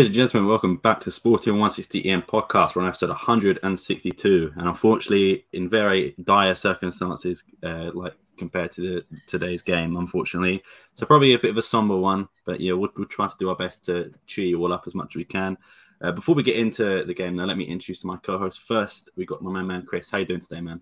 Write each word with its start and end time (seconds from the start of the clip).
Ladies 0.00 0.16
and 0.16 0.30
gentlemen, 0.30 0.48
welcome 0.48 0.76
back 0.76 1.00
to 1.00 1.10
Sporting 1.10 1.52
160 1.52 2.08
EN 2.08 2.22
podcast. 2.22 2.74
We're 2.74 2.80
on 2.80 2.88
episode 2.88 3.10
162, 3.10 4.54
and 4.56 4.66
unfortunately, 4.66 5.44
in 5.52 5.68
very 5.68 6.14
dire 6.24 6.54
circumstances, 6.54 7.44
uh, 7.62 7.90
like 7.92 8.14
compared 8.38 8.72
to 8.72 8.80
the, 8.80 9.02
today's 9.26 9.60
game, 9.60 9.98
unfortunately. 9.98 10.62
So 10.94 11.04
probably 11.04 11.34
a 11.34 11.38
bit 11.38 11.50
of 11.50 11.58
a 11.58 11.62
somber 11.62 11.98
one, 11.98 12.30
but 12.46 12.60
yeah, 12.60 12.72
we'll, 12.72 12.88
we'll 12.96 13.08
try 13.08 13.26
to 13.26 13.34
do 13.38 13.50
our 13.50 13.56
best 13.56 13.84
to 13.84 14.10
cheer 14.26 14.46
you 14.46 14.58
all 14.62 14.72
up 14.72 14.84
as 14.86 14.94
much 14.94 15.10
as 15.10 15.16
we 15.16 15.24
can. 15.26 15.58
Uh, 16.00 16.12
before 16.12 16.34
we 16.34 16.42
get 16.42 16.56
into 16.56 17.04
the 17.04 17.12
game, 17.12 17.36
now 17.36 17.44
let 17.44 17.58
me 17.58 17.64
introduce 17.64 18.02
my 18.02 18.16
co-host 18.16 18.62
first. 18.62 19.10
We 19.16 19.26
got 19.26 19.42
my 19.42 19.52
man, 19.52 19.66
man 19.66 19.84
Chris. 19.84 20.08
How 20.08 20.20
you 20.20 20.24
doing 20.24 20.40
today, 20.40 20.62
man? 20.62 20.80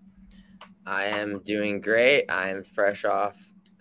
I 0.85 1.07
am 1.07 1.39
doing 1.39 1.81
great. 1.81 2.23
I'm 2.29 2.63
fresh 2.63 3.03
off 3.03 3.35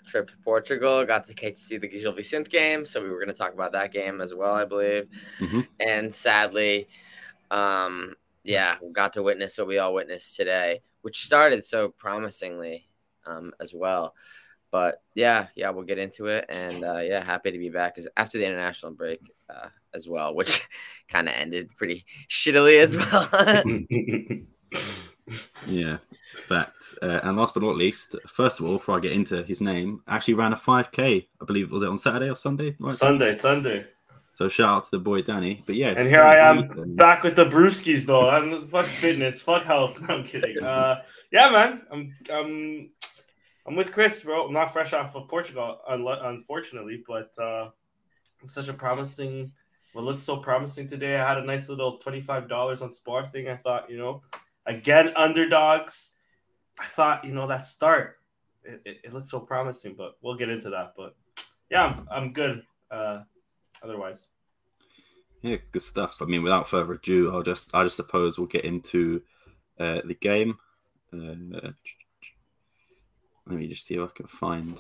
trip 0.09 0.29
to 0.31 0.37
Portugal. 0.39 1.05
Got 1.05 1.27
to 1.27 1.55
see 1.57 1.77
the 1.77 1.89
Gil 1.89 2.13
Vicente 2.13 2.51
game, 2.51 2.85
so 2.85 3.03
we 3.03 3.09
were 3.09 3.19
going 3.19 3.29
to 3.29 3.35
talk 3.35 3.53
about 3.53 3.73
that 3.73 3.93
game 3.93 4.21
as 4.21 4.35
well, 4.35 4.55
I 4.55 4.65
believe. 4.65 5.09
Mm-hmm. 5.41 5.61
And 5.81 6.13
sadly, 6.13 6.89
um, 7.51 8.15
yeah, 8.43 8.77
got 8.93 9.13
to 9.15 9.23
witness 9.23 9.59
what 9.59 9.69
we 9.69 9.79
all 9.79 9.95
witnessed 9.95 10.37
today, 10.37 10.83
which 11.03 11.25
started 11.25 11.65
so 11.67 11.89
promisingly 11.89 12.89
um, 13.27 13.53
as 13.61 13.75
well. 13.75 14.15
But 14.71 15.03
yeah, 15.15 15.47
yeah, 15.55 15.71
we'll 15.71 15.85
get 15.85 15.99
into 15.99 16.27
it, 16.27 16.45
and 16.49 16.85
uh, 16.85 16.99
yeah, 16.99 17.25
happy 17.25 17.51
to 17.51 17.59
be 17.59 17.71
back 17.71 17.99
after 18.17 18.37
the 18.37 18.45
international 18.45 18.93
break 18.93 19.21
uh, 19.49 19.69
as 19.95 20.09
well, 20.09 20.35
which 20.35 20.67
kind 21.09 21.29
of 21.29 21.35
ended 21.35 21.71
pretty 21.77 22.05
shittily 22.29 22.79
as 22.81 22.97
well. 22.97 23.29
yeah, 25.67 25.99
fact. 26.47 26.95
Uh, 27.03 27.21
and 27.23 27.37
last 27.37 27.55
but 27.55 27.63
not 27.63 27.77
least, 27.77 28.17
first 28.29 28.61
of 28.61 28.67
all, 28.67 28.73
before 28.73 28.97
I 28.97 29.01
get 29.01 29.13
into 29.13 29.43
his 29.43 29.61
name, 29.61 30.03
actually 30.09 30.35
ran 30.35 30.53
a 30.53 30.57
5K. 30.57 31.27
I 31.41 31.45
believe 31.45 31.71
was 31.71 31.83
it 31.83 31.89
on 31.89 31.99
Saturday 31.99 32.31
or 32.31 32.37
Sunday? 32.37 32.77
Right? 32.79 32.93
Sunday, 32.93 33.35
Sunday. 33.35 33.87
So 34.39 34.49
shout 34.49 34.69
out 34.69 34.85
to 34.85 34.91
the 34.93 35.01
boy 35.01 35.23
Danny. 35.23 35.65
But 35.67 35.75
yeah, 35.75 35.95
and 35.97 36.07
here 36.07 36.23
I 36.23 36.37
am 36.37 36.95
back 36.95 37.25
with 37.25 37.35
the 37.35 37.47
brewskis 37.47 38.07
though. 38.07 38.31
And 38.31 38.71
fuck 38.71 38.87
fitness, 38.87 39.43
fuck 39.43 39.65
health. 39.65 40.01
No, 40.09 40.15
I'm 40.15 40.25
kidding. 40.25 40.63
Uh, 40.63 41.03
yeah, 41.33 41.51
man. 41.51 41.83
I'm 41.91 42.15
I'm 42.33 42.91
I'm 43.67 43.75
with 43.75 43.91
Chris, 43.91 44.23
bro. 44.23 44.47
I'm 44.47 44.53
not 44.53 44.73
fresh 44.73 44.93
off 44.93 45.17
of 45.17 45.27
Portugal, 45.27 45.81
unfortunately, 45.89 47.03
but 47.05 47.37
uh, 47.37 47.71
it's 48.45 48.55
such 48.55 48.69
a 48.69 48.73
promising. 48.73 49.51
What 49.93 50.05
looked 50.05 50.23
so 50.23 50.37
promising 50.37 50.87
today. 50.87 51.17
I 51.17 51.29
had 51.29 51.39
a 51.39 51.45
nice 51.45 51.69
little 51.69 51.99
twenty 51.99 52.21
five 52.21 52.49
dollars 52.49 52.81
on 52.81 52.93
Sporting. 52.93 53.49
I 53.49 53.57
thought, 53.57 53.91
you 53.91 53.99
know, 53.99 54.23
again 54.69 55.13
underdogs 55.17 56.11
I 56.79 56.87
thought, 56.87 57.25
you 57.25 57.33
know, 57.33 57.47
that 57.49 57.67
start, 57.67 58.19
it, 58.65 58.81
it, 58.85 58.97
it 59.05 59.13
looked 59.13 59.27
so 59.27 59.41
promising, 59.41 59.95
but 59.97 60.17
we'll 60.23 60.37
get 60.37 60.49
into 60.49 60.71
that. 60.71 60.95
But 60.97 61.17
yeah, 61.71 61.85
I'm, 61.85 62.09
I'm 62.11 62.33
good. 62.33 62.63
Uh, 62.91 63.23
otherwise, 63.83 64.29
yeah, 65.43 65.57
good 65.73 65.83
stuff. 65.83 66.17
I 66.21 66.25
mean, 66.25 66.43
without 66.43 66.69
further 66.69 66.95
ado, 66.95 67.33
I'll 67.33 67.43
just, 67.43 67.75
I 67.75 67.85
just 67.85 67.97
suppose 67.97 68.39
we'll 68.39 68.47
get 68.47 68.65
into 68.65 69.23
uh, 69.79 70.01
the 70.05 70.17
game. 70.21 70.59
Uh, 71.13 71.71
let 73.47 73.59
me 73.59 73.69
just 73.69 73.87
see 73.87 73.95
if 73.95 74.09
I 74.09 74.13
can 74.15 74.27
find 74.27 74.79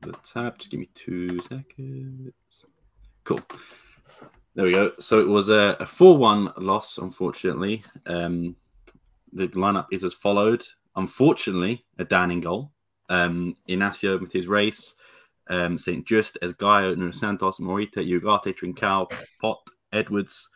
the 0.00 0.12
tab. 0.24 0.58
Just 0.58 0.70
give 0.70 0.80
me 0.80 0.90
two 0.94 1.40
seconds. 1.42 2.32
Cool. 3.24 3.40
There 4.54 4.66
we 4.66 4.72
go. 4.72 4.92
So 4.98 5.20
it 5.20 5.28
was 5.28 5.48
a, 5.48 5.76
a 5.80 5.86
4 5.86 6.18
1 6.18 6.52
loss, 6.58 6.98
unfortunately. 6.98 7.82
Um, 8.06 8.56
the 9.32 9.48
lineup 9.48 9.86
is 9.90 10.04
as 10.04 10.14
followed 10.14 10.64
unfortunately, 10.96 11.84
Adan 11.98 12.30
in 12.30 12.40
goal. 12.40 12.72
Um, 13.08 13.56
Inacio 13.68 14.18
Matheus 14.18 14.48
Reis, 14.48 14.94
um, 15.48 15.78
St. 15.78 16.06
Juste, 16.06 16.38
Esgaio, 16.42 16.96
Nuno 16.96 17.10
Santos, 17.10 17.58
Morita, 17.60 17.96
Ugarte, 17.96 18.54
Trincao, 18.56 19.12
Pote, 19.40 19.58
Edwards. 19.92 20.50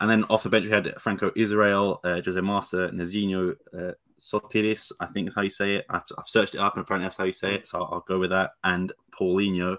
And 0.00 0.10
then 0.10 0.24
off 0.24 0.42
the 0.42 0.50
bench, 0.50 0.64
we 0.64 0.70
had 0.70 1.00
Franco 1.00 1.30
Israel, 1.36 2.00
uh, 2.04 2.20
Jose 2.24 2.40
Marsa, 2.40 2.90
Nazinho, 2.92 3.54
uh, 3.72 3.92
Sotiris, 4.18 4.92
I 5.00 5.06
think 5.06 5.28
is 5.28 5.34
how 5.34 5.42
you 5.42 5.50
say 5.50 5.76
it. 5.76 5.86
I've, 5.88 6.02
I've, 6.18 6.28
searched 6.28 6.54
it 6.54 6.60
up 6.60 6.74
and 6.74 6.82
apparently 6.82 7.06
that's 7.06 7.16
how 7.16 7.24
you 7.24 7.32
say 7.32 7.54
it. 7.54 7.68
So 7.68 7.78
I'll, 7.78 7.94
I'll 7.94 8.04
go 8.06 8.18
with 8.18 8.30
that. 8.30 8.52
And 8.64 8.92
Paulinho. 9.18 9.76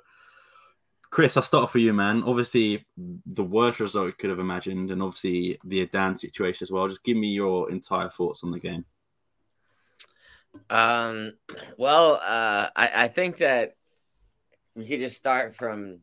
Chris, 1.09 1.37
I'll 1.37 1.43
start 1.43 1.63
off 1.63 1.73
with 1.73 1.83
you, 1.83 1.93
man. 1.93 2.23
Obviously, 2.23 2.85
the 2.97 3.43
worst 3.43 3.79
result 3.79 4.07
you 4.07 4.13
could 4.13 4.29
have 4.29 4.39
imagined, 4.39 4.91
and 4.91 5.01
obviously 5.01 5.57
the 5.63 5.81
Adan 5.81 6.17
situation 6.17 6.65
as 6.65 6.71
well. 6.71 6.87
Just 6.87 7.03
give 7.03 7.17
me 7.17 7.29
your 7.29 7.71
entire 7.71 8.09
thoughts 8.09 8.43
on 8.43 8.51
the 8.51 8.59
game. 8.59 8.85
Um, 10.69 11.33
well, 11.77 12.15
uh, 12.15 12.69
I, 12.75 12.91
I 13.03 13.07
think 13.07 13.37
that 13.37 13.75
we 14.75 14.85
could 14.87 14.99
just 14.99 15.17
start 15.17 15.55
from 15.55 15.99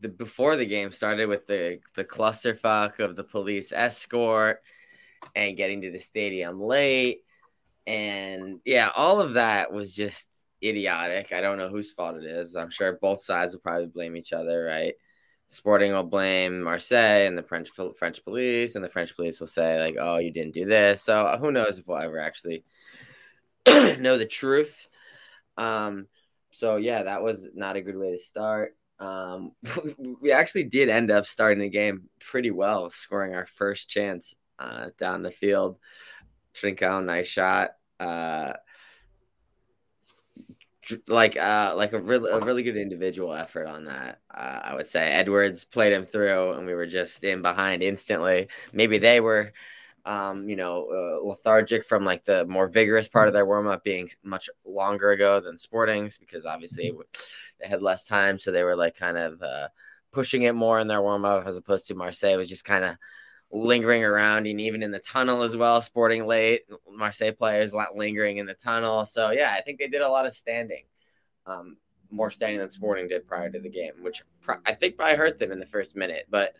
the 0.00 0.08
before 0.08 0.56
the 0.56 0.66
game 0.66 0.92
started 0.92 1.26
with 1.26 1.46
the 1.46 1.80
the 1.96 2.04
clusterfuck 2.04 3.00
of 3.00 3.16
the 3.16 3.24
police 3.24 3.72
escort 3.72 4.62
and 5.34 5.56
getting 5.56 5.82
to 5.82 5.90
the 5.90 5.98
stadium 5.98 6.60
late, 6.60 7.20
and 7.86 8.60
yeah, 8.64 8.90
all 8.94 9.20
of 9.20 9.34
that 9.34 9.72
was 9.72 9.94
just 9.94 10.28
idiotic. 10.62 11.32
I 11.32 11.40
don't 11.40 11.58
know 11.58 11.68
whose 11.68 11.92
fault 11.92 12.16
it 12.16 12.24
is. 12.24 12.56
I'm 12.56 12.70
sure 12.70 12.98
both 13.00 13.22
sides 13.22 13.52
will 13.52 13.60
probably 13.60 13.86
blame 13.86 14.16
each 14.16 14.32
other, 14.32 14.64
right? 14.64 14.94
Sporting 15.48 15.92
will 15.92 16.02
blame 16.04 16.62
Marseille 16.62 17.26
and 17.26 17.38
the 17.38 17.42
French 17.42 17.70
French 17.98 18.22
police, 18.24 18.74
and 18.74 18.84
the 18.84 18.88
French 18.88 19.16
police 19.16 19.40
will 19.40 19.46
say 19.46 19.80
like, 19.80 19.96
"Oh, 19.98 20.18
you 20.18 20.30
didn't 20.30 20.54
do 20.54 20.66
this." 20.66 21.02
So 21.02 21.36
who 21.40 21.52
knows 21.52 21.78
if 21.78 21.88
we'll 21.88 21.98
ever 21.98 22.18
actually 22.18 22.64
know 23.66 24.18
the 24.18 24.26
truth. 24.26 24.88
Um, 25.56 26.06
so 26.52 26.76
yeah, 26.76 27.04
that 27.04 27.22
was 27.22 27.48
not 27.54 27.76
a 27.76 27.82
good 27.82 27.96
way 27.96 28.12
to 28.12 28.18
start. 28.18 28.76
Um, 28.98 29.52
we 30.20 30.32
actually 30.32 30.64
did 30.64 30.88
end 30.88 31.10
up 31.10 31.26
starting 31.26 31.60
the 31.60 31.70
game 31.70 32.08
pretty 32.20 32.50
well, 32.50 32.90
scoring 32.90 33.34
our 33.34 33.46
first 33.46 33.88
chance 33.88 34.34
uh, 34.58 34.88
down 34.98 35.22
the 35.22 35.30
field. 35.30 35.78
Trincao, 36.54 37.04
nice 37.04 37.28
shot. 37.28 37.70
Uh, 38.00 38.54
like 41.06 41.36
uh 41.36 41.74
like 41.76 41.92
a 41.92 42.00
really 42.00 42.30
a 42.30 42.40
really 42.40 42.62
good 42.62 42.76
individual 42.76 43.34
effort 43.34 43.66
on 43.66 43.84
that. 43.86 44.20
Uh, 44.32 44.60
I 44.64 44.74
would 44.74 44.88
say 44.88 45.00
Edwards 45.02 45.64
played 45.64 45.92
him 45.92 46.06
through, 46.06 46.52
and 46.52 46.66
we 46.66 46.74
were 46.74 46.86
just 46.86 47.24
in 47.24 47.42
behind 47.42 47.82
instantly. 47.82 48.48
Maybe 48.72 48.98
they 48.98 49.20
were 49.20 49.52
um, 50.08 50.48
you 50.48 50.56
know, 50.56 50.86
uh, 50.90 51.26
lethargic 51.26 51.84
from 51.84 52.02
like 52.02 52.24
the 52.24 52.46
more 52.46 52.66
vigorous 52.66 53.08
part 53.08 53.28
of 53.28 53.34
their 53.34 53.44
warm 53.44 53.66
up 53.66 53.84
being 53.84 54.08
much 54.22 54.48
longer 54.64 55.10
ago 55.10 55.38
than 55.38 55.58
Sporting's 55.58 56.16
because 56.16 56.46
obviously 56.46 56.90
mm-hmm. 56.90 57.02
they 57.60 57.68
had 57.68 57.82
less 57.82 58.04
time, 58.04 58.38
so 58.38 58.50
they 58.50 58.62
were 58.62 58.74
like 58.74 58.96
kind 58.96 59.18
of 59.18 59.42
uh, 59.42 59.68
pushing 60.10 60.42
it 60.42 60.54
more 60.54 60.80
in 60.80 60.88
their 60.88 61.02
warm 61.02 61.26
up 61.26 61.46
as 61.46 61.58
opposed 61.58 61.88
to 61.88 61.94
Marseille 61.94 62.38
was 62.38 62.48
just 62.48 62.64
kind 62.64 62.84
of 62.84 62.96
lingering 63.50 64.04
around 64.04 64.46
and 64.46 64.60
even 64.60 64.82
in 64.82 64.90
the 64.90 64.98
tunnel 64.98 65.42
as 65.42 65.56
well. 65.56 65.80
Sporting 65.80 66.26
late, 66.26 66.62
Marseille 66.90 67.32
players 67.32 67.72
a 67.72 67.76
lot 67.76 67.96
lingering 67.96 68.38
in 68.38 68.46
the 68.46 68.54
tunnel. 68.54 69.06
So 69.06 69.30
yeah, 69.30 69.52
I 69.56 69.60
think 69.60 69.78
they 69.78 69.88
did 69.88 70.02
a 70.02 70.08
lot 70.08 70.26
of 70.26 70.34
standing. 70.34 70.84
Um, 71.46 71.78
more 72.10 72.30
standing 72.30 72.58
than 72.58 72.70
Sporting 72.70 73.08
did 73.08 73.26
prior 73.26 73.50
to 73.50 73.58
the 73.58 73.70
game, 73.70 73.92
which 74.02 74.22
I 74.66 74.72
think 74.74 74.96
probably 74.96 75.16
hurt 75.16 75.38
them 75.38 75.52
in 75.52 75.60
the 75.60 75.66
first 75.66 75.96
minute. 75.96 76.26
But 76.30 76.54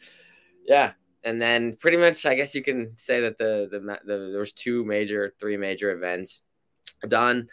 yeah, 0.66 0.92
and 1.24 1.40
then 1.40 1.76
pretty 1.76 1.96
much, 1.96 2.24
I 2.26 2.34
guess 2.34 2.54
you 2.54 2.62
can 2.62 2.96
say 2.96 3.20
that 3.20 3.38
the 3.38 3.68
the, 3.70 3.80
the 4.04 4.30
there 4.30 4.40
was 4.40 4.52
two 4.52 4.84
major, 4.84 5.34
three 5.38 5.56
major 5.56 5.90
events 5.90 6.42
done. 7.06 7.48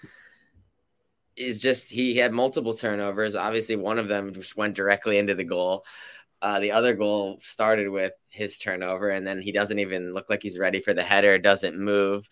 Is 1.36 1.60
just 1.60 1.90
he 1.90 2.16
had 2.16 2.34
multiple 2.34 2.74
turnovers. 2.74 3.36
Obviously, 3.36 3.76
one 3.76 4.00
of 4.00 4.08
them 4.08 4.34
just 4.34 4.56
went 4.56 4.74
directly 4.74 5.18
into 5.18 5.36
the 5.36 5.44
goal. 5.44 5.86
Uh, 6.46 6.60
the 6.60 6.72
other 6.72 6.94
goal 6.94 7.40
started 7.40 7.90
with 7.90 8.14
his 8.30 8.60
turnover, 8.60 9.10
and 9.10 9.26
then 9.26 9.42
he 9.42 9.52
doesn't 9.52 9.80
even 9.80 10.14
look 10.14 10.30
like 10.30 10.44
he's 10.44 10.60
ready 10.60 10.80
for 10.80 10.94
the 10.94 11.02
header. 11.02 11.40
Doesn't 11.40 11.76
move. 11.76 12.30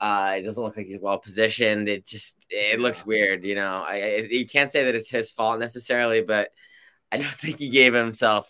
Uh, 0.00 0.36
it 0.38 0.42
doesn't 0.42 0.62
look 0.62 0.76
like 0.76 0.86
he's 0.86 1.00
well 1.00 1.18
positioned. 1.18 1.88
It 1.88 2.06
just 2.06 2.36
it 2.48 2.78
looks 2.78 3.04
weird, 3.04 3.44
you 3.44 3.56
know. 3.56 3.82
I, 3.84 3.94
I 3.94 4.28
you 4.30 4.46
can't 4.46 4.70
say 4.70 4.84
that 4.84 4.94
it's 4.94 5.10
his 5.10 5.32
fault 5.32 5.58
necessarily, 5.58 6.22
but 6.22 6.50
I 7.10 7.16
don't 7.16 7.26
think 7.26 7.58
he 7.58 7.70
gave 7.70 7.92
himself 7.92 8.46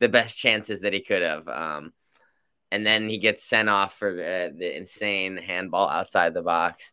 the 0.00 0.08
best 0.10 0.36
chances 0.36 0.82
that 0.82 0.92
he 0.92 1.00
could 1.00 1.22
have. 1.22 1.48
Um, 1.48 1.94
and 2.70 2.86
then 2.86 3.08
he 3.08 3.16
gets 3.16 3.42
sent 3.42 3.70
off 3.70 3.96
for 3.96 4.10
uh, 4.10 4.50
the 4.54 4.76
insane 4.76 5.38
handball 5.38 5.88
outside 5.88 6.34
the 6.34 6.42
box. 6.42 6.92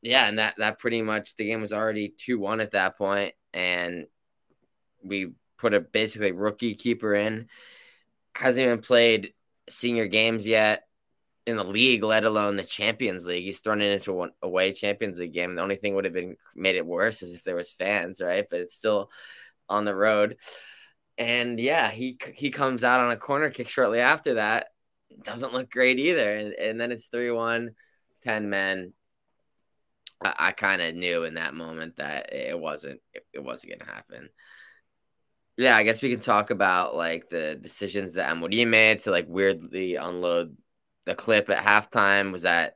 Yeah, 0.00 0.26
and 0.26 0.40
that 0.40 0.56
that 0.58 0.80
pretty 0.80 1.00
much 1.00 1.36
the 1.36 1.46
game 1.46 1.60
was 1.60 1.72
already 1.72 2.12
two 2.18 2.40
one 2.40 2.60
at 2.60 2.72
that 2.72 2.98
point, 2.98 3.34
and 3.54 4.06
we 5.04 5.34
put 5.62 5.74
a 5.74 5.80
basically 5.80 6.32
rookie 6.32 6.74
keeper 6.74 7.14
in. 7.14 7.48
Hasn't 8.34 8.66
even 8.66 8.80
played 8.80 9.32
senior 9.68 10.08
games 10.08 10.44
yet 10.44 10.82
in 11.46 11.56
the 11.56 11.64
league, 11.64 12.02
let 12.02 12.24
alone 12.24 12.56
the 12.56 12.64
Champions 12.64 13.24
League. 13.26 13.44
He's 13.44 13.60
thrown 13.60 13.80
it 13.80 13.92
into 13.92 14.12
one 14.12 14.32
away 14.42 14.72
Champions 14.72 15.18
League 15.18 15.32
game. 15.32 15.54
The 15.54 15.62
only 15.62 15.76
thing 15.76 15.94
would 15.94 16.04
have 16.04 16.12
been 16.12 16.36
made 16.56 16.74
it 16.74 16.84
worse 16.84 17.22
is 17.22 17.32
if 17.32 17.44
there 17.44 17.54
was 17.54 17.72
fans, 17.72 18.20
right? 18.20 18.44
But 18.50 18.60
it's 18.60 18.74
still 18.74 19.10
on 19.68 19.84
the 19.84 19.94
road. 19.94 20.36
And 21.16 21.60
yeah, 21.60 21.90
he 21.90 22.18
he 22.34 22.50
comes 22.50 22.82
out 22.82 23.00
on 23.00 23.12
a 23.12 23.16
corner 23.16 23.50
kick 23.50 23.68
shortly 23.68 24.00
after 24.00 24.34
that. 24.34 24.68
Doesn't 25.22 25.52
look 25.52 25.70
great 25.70 26.00
either. 26.00 26.28
And, 26.32 26.54
and 26.54 26.80
then 26.80 26.90
it's 26.90 27.06
3 27.06 27.30
1, 27.30 27.70
10 28.22 28.50
men. 28.50 28.94
I, 30.24 30.34
I 30.38 30.52
kind 30.52 30.82
of 30.82 30.96
knew 30.96 31.22
in 31.22 31.34
that 31.34 31.54
moment 31.54 31.98
that 31.98 32.32
it 32.32 32.58
wasn't 32.58 33.00
it, 33.14 33.24
it 33.32 33.44
wasn't 33.44 33.78
gonna 33.78 33.92
happen. 33.92 34.28
Yeah, 35.56 35.76
I 35.76 35.82
guess 35.82 36.02
we 36.02 36.10
can 36.10 36.20
talk 36.20 36.50
about 36.50 36.96
like 36.96 37.28
the 37.28 37.56
decisions 37.56 38.14
that 38.14 38.30
Amorim 38.30 38.68
made 38.68 39.00
to 39.00 39.10
like 39.10 39.26
weirdly 39.28 39.96
unload 39.96 40.56
the 41.04 41.14
clip 41.14 41.50
at 41.50 41.58
halftime. 41.62 42.32
Was 42.32 42.42
that 42.42 42.74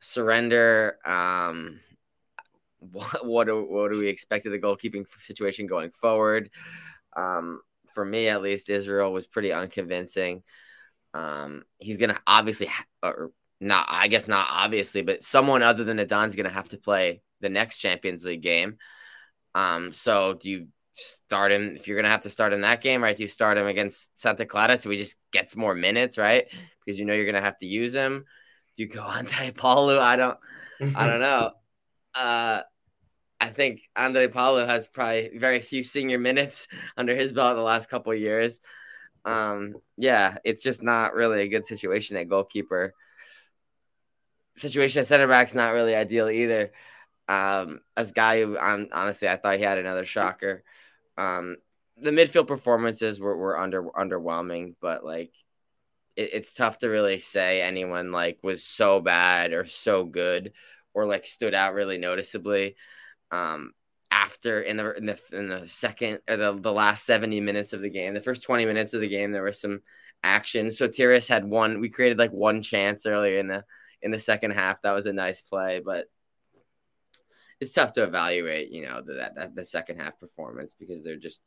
surrender? 0.00 0.98
Um, 1.04 1.80
what 2.78 3.26
what 3.26 3.46
do, 3.46 3.62
what 3.62 3.92
do 3.92 3.98
we 3.98 4.08
expect 4.08 4.46
of 4.46 4.52
the 4.52 4.58
goalkeeping 4.58 5.06
situation 5.20 5.66
going 5.66 5.90
forward? 5.90 6.50
Um, 7.16 7.60
for 7.94 8.04
me, 8.04 8.28
at 8.28 8.42
least, 8.42 8.68
Israel 8.68 9.12
was 9.12 9.26
pretty 9.26 9.52
unconvincing. 9.52 10.42
Um, 11.14 11.64
he's 11.78 11.96
gonna 11.96 12.20
obviously, 12.26 12.66
ha- 12.66 12.84
or 13.02 13.32
not, 13.60 13.86
I 13.88 14.08
guess 14.08 14.28
not 14.28 14.46
obviously, 14.50 15.02
but 15.02 15.24
someone 15.24 15.62
other 15.62 15.84
than 15.84 15.98
Adan's 15.98 16.36
gonna 16.36 16.50
have 16.50 16.68
to 16.68 16.78
play 16.78 17.22
the 17.40 17.48
next 17.48 17.78
Champions 17.78 18.24
League 18.24 18.42
game. 18.42 18.78
Um, 19.54 19.92
so 19.92 20.34
do 20.34 20.50
you 20.50 20.68
start 20.92 21.52
him 21.52 21.76
if 21.76 21.86
you're 21.86 21.96
gonna 21.96 22.12
have 22.12 22.22
to 22.22 22.30
start 22.30 22.52
in 22.52 22.62
that 22.62 22.82
game, 22.82 23.02
right? 23.02 23.16
Do 23.16 23.22
you 23.22 23.28
start 23.28 23.58
him 23.58 23.66
against 23.66 24.16
Santa 24.18 24.46
Clara 24.46 24.78
so 24.78 24.90
he 24.90 24.98
just 24.98 25.16
gets 25.32 25.56
more 25.56 25.74
minutes, 25.74 26.18
right? 26.18 26.46
Because 26.84 26.98
you 26.98 27.04
know 27.04 27.14
you're 27.14 27.26
gonna 27.26 27.40
have 27.40 27.58
to 27.58 27.66
use 27.66 27.94
him. 27.94 28.24
Do 28.76 28.82
you 28.82 28.88
go 28.88 29.02
Andre 29.04 29.52
Paulo? 29.52 30.00
I 30.00 30.16
don't 30.16 30.38
I 30.96 31.06
don't 31.06 31.20
know. 31.20 31.52
Uh 32.12 32.62
I 33.40 33.48
think 33.48 33.88
Andre 33.96 34.28
Paulo 34.28 34.66
has 34.66 34.86
probably 34.86 35.30
very 35.34 35.60
few 35.60 35.82
senior 35.82 36.18
minutes 36.18 36.68
under 36.96 37.16
his 37.16 37.32
belt 37.32 37.56
the 37.56 37.62
last 37.62 37.88
couple 37.88 38.12
years. 38.14 38.60
Um, 39.24 39.76
yeah, 39.96 40.38
it's 40.44 40.62
just 40.62 40.82
not 40.82 41.14
really 41.14 41.42
a 41.42 41.48
good 41.48 41.66
situation 41.66 42.16
at 42.16 42.28
goalkeeper. 42.28 42.94
Situation 44.56 45.00
at 45.00 45.06
center 45.06 45.26
back's 45.26 45.54
not 45.54 45.72
really 45.72 45.94
ideal 45.94 46.28
either. 46.28 46.72
Um, 47.28 47.80
Esgaio 47.96 48.46
who, 48.46 48.58
um, 48.58 48.88
honestly, 48.92 49.28
I 49.28 49.36
thought 49.36 49.56
he 49.56 49.62
had 49.62 49.78
another 49.78 50.04
shocker. 50.04 50.62
Um, 51.16 51.56
the 51.96 52.10
midfield 52.10 52.46
performances 52.48 53.20
were, 53.20 53.36
were 53.36 53.58
under 53.58 53.84
underwhelming, 53.84 54.74
but 54.80 55.04
like 55.04 55.32
it, 56.16 56.30
it's 56.34 56.54
tough 56.54 56.78
to 56.78 56.88
really 56.88 57.18
say 57.18 57.62
anyone 57.62 58.12
like 58.12 58.38
was 58.42 58.64
so 58.64 59.00
bad 59.00 59.52
or 59.52 59.64
so 59.64 60.04
good 60.04 60.52
or 60.94 61.06
like 61.06 61.26
stood 61.26 61.54
out 61.54 61.74
really 61.74 61.98
noticeably. 61.98 62.76
Um, 63.30 63.72
after 64.10 64.60
in 64.60 64.76
the 64.76 64.92
in 64.94 65.06
the 65.06 65.18
in 65.32 65.48
the 65.48 65.68
second 65.68 66.20
or 66.28 66.36
the, 66.36 66.52
the 66.52 66.72
last 66.72 67.06
70 67.06 67.40
minutes 67.40 67.72
of 67.72 67.80
the 67.80 67.90
game, 67.90 68.14
the 68.14 68.20
first 68.20 68.42
20 68.42 68.64
minutes 68.66 68.92
of 68.94 69.00
the 69.00 69.08
game, 69.08 69.32
there 69.32 69.42
was 69.42 69.60
some 69.60 69.80
action. 70.22 70.66
Sotiris 70.68 71.28
had 71.28 71.44
one, 71.44 71.80
we 71.80 71.88
created 71.88 72.18
like 72.18 72.32
one 72.32 72.62
chance 72.62 73.06
earlier 73.06 73.38
in 73.38 73.46
the 73.48 73.64
in 74.02 74.10
the 74.10 74.18
second 74.18 74.52
half. 74.52 74.82
That 74.82 74.92
was 74.92 75.06
a 75.06 75.12
nice 75.12 75.42
play, 75.42 75.80
but 75.84 76.06
it's 77.60 77.72
tough 77.72 77.92
to 77.92 78.02
evaluate, 78.02 78.70
you 78.70 78.86
know, 78.86 79.02
the, 79.02 79.30
that, 79.34 79.54
the 79.54 79.64
second 79.64 79.98
half 79.98 80.18
performance 80.18 80.74
because 80.74 81.04
they're 81.04 81.16
just 81.16 81.42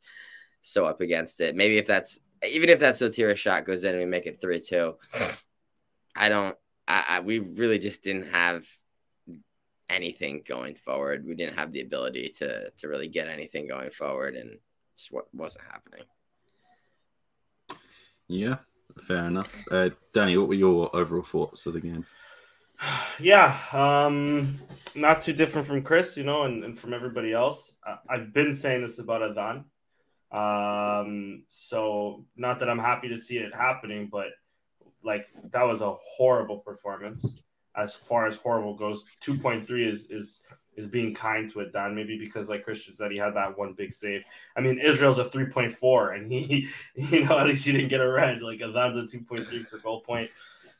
so 0.62 0.86
up 0.86 1.00
against 1.00 1.40
it. 1.40 1.56
Maybe 1.56 1.76
if 1.76 1.86
that's 1.86 2.18
even 2.46 2.68
if 2.68 2.78
that 2.80 2.94
Sotira 2.94 3.36
shot 3.36 3.64
goes 3.64 3.84
in 3.84 3.90
and 3.90 3.98
we 3.98 4.06
make 4.06 4.26
it 4.26 4.40
three 4.40 4.60
two, 4.60 4.96
I 6.16 6.28
don't. 6.28 6.56
I, 6.86 7.04
I, 7.08 7.20
we 7.20 7.38
really 7.38 7.78
just 7.78 8.02
didn't 8.02 8.30
have 8.30 8.66
anything 9.88 10.42
going 10.46 10.74
forward. 10.74 11.26
We 11.26 11.34
didn't 11.34 11.58
have 11.58 11.72
the 11.72 11.80
ability 11.80 12.34
to 12.38 12.70
to 12.70 12.88
really 12.88 13.08
get 13.08 13.28
anything 13.28 13.66
going 13.66 13.90
forward, 13.90 14.36
and 14.36 14.58
just 14.96 15.12
what 15.12 15.26
wasn't 15.34 15.64
happening. 15.70 16.04
Yeah, 18.28 18.56
fair 19.06 19.26
enough. 19.26 19.62
Uh, 19.70 19.90
Danny, 20.12 20.36
what 20.36 20.48
were 20.48 20.54
your 20.54 20.94
overall 20.96 21.22
thoughts 21.22 21.66
of 21.66 21.74
the 21.74 21.80
game? 21.80 22.06
Yeah, 23.20 23.56
um, 23.72 24.56
not 24.94 25.20
too 25.20 25.32
different 25.32 25.68
from 25.68 25.82
Chris, 25.82 26.16
you 26.16 26.24
know, 26.24 26.42
and, 26.42 26.64
and 26.64 26.78
from 26.78 26.92
everybody 26.92 27.32
else. 27.32 27.76
I, 27.86 27.96
I've 28.08 28.32
been 28.32 28.56
saying 28.56 28.82
this 28.82 28.98
about 28.98 29.22
Adan. 29.22 29.64
Um, 30.32 31.44
so 31.48 32.24
not 32.36 32.58
that 32.58 32.68
I'm 32.68 32.78
happy 32.78 33.08
to 33.08 33.18
see 33.18 33.38
it 33.38 33.54
happening, 33.54 34.08
but 34.10 34.28
like 35.04 35.28
that 35.50 35.62
was 35.62 35.80
a 35.80 35.94
horrible 36.16 36.58
performance. 36.58 37.38
As 37.76 37.94
far 37.94 38.26
as 38.26 38.36
horrible 38.36 38.74
goes, 38.74 39.04
two 39.20 39.38
point 39.38 39.66
three 39.66 39.88
is 39.88 40.10
is 40.10 40.40
is 40.76 40.88
being 40.88 41.14
kind 41.14 41.48
to 41.52 41.60
Adan. 41.60 41.94
Maybe 41.94 42.18
because 42.18 42.48
like 42.48 42.64
Christian 42.64 42.94
said, 42.94 43.12
he 43.12 43.18
had 43.18 43.34
that 43.34 43.56
one 43.56 43.74
big 43.74 43.92
save. 43.92 44.24
I 44.56 44.60
mean, 44.60 44.78
Israel's 44.78 45.18
a 45.18 45.24
three 45.24 45.46
point 45.46 45.72
four, 45.72 46.12
and 46.12 46.30
he, 46.32 46.68
you 46.94 47.24
know, 47.24 47.38
at 47.38 47.46
least 47.46 47.66
he 47.66 47.72
didn't 47.72 47.88
get 47.88 48.00
a 48.00 48.08
red. 48.08 48.42
Like 48.42 48.60
Adan's 48.60 48.96
a 48.96 49.06
two 49.06 49.24
point 49.24 49.46
three 49.46 49.64
for 49.64 49.78
goal 49.78 50.00
point. 50.00 50.30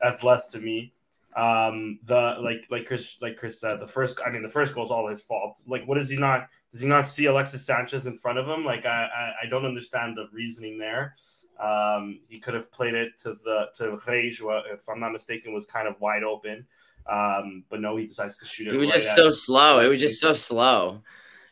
That's 0.00 0.24
less 0.24 0.48
to 0.48 0.58
me. 0.58 0.92
Um, 1.36 1.98
the 2.04 2.36
like 2.40 2.66
like 2.70 2.86
Chris 2.86 3.16
like 3.20 3.36
Chris 3.36 3.60
said, 3.60 3.80
the 3.80 3.86
first 3.86 4.20
I 4.24 4.30
mean 4.30 4.42
the 4.42 4.48
first 4.48 4.74
goal 4.74 4.84
is 4.84 4.90
all 4.90 5.08
his 5.08 5.22
fault. 5.22 5.60
Like, 5.66 5.86
what 5.86 5.98
does 5.98 6.08
he 6.08 6.16
not 6.16 6.48
does 6.70 6.80
he 6.80 6.88
not 6.88 7.08
see 7.08 7.26
Alexis 7.26 7.66
Sanchez 7.66 8.06
in 8.06 8.16
front 8.16 8.38
of 8.38 8.46
him? 8.46 8.64
Like, 8.64 8.86
I 8.86 9.08
I, 9.14 9.46
I 9.46 9.48
don't 9.48 9.64
understand 9.64 10.16
the 10.16 10.28
reasoning 10.32 10.78
there. 10.78 11.14
Um, 11.60 12.20
he 12.28 12.40
could 12.40 12.54
have 12.54 12.70
played 12.70 12.94
it 12.94 13.18
to 13.22 13.34
the 13.44 13.66
to 13.74 13.98
Reis, 14.06 14.40
if 14.72 14.88
I'm 14.88 15.00
not 15.00 15.12
mistaken, 15.12 15.52
was 15.52 15.66
kind 15.66 15.88
of 15.88 16.00
wide 16.00 16.22
open. 16.22 16.66
Um, 17.10 17.64
but 17.68 17.80
no, 17.80 17.96
he 17.96 18.06
decides 18.06 18.38
to 18.38 18.46
shoot 18.46 18.68
it. 18.68 18.74
It 18.74 18.78
was 18.78 18.90
right 18.90 19.00
just 19.00 19.14
so 19.14 19.30
slow. 19.30 19.80
It 19.80 19.88
was 19.88 20.00
just 20.00 20.20
so 20.20 20.34
slow. 20.34 21.02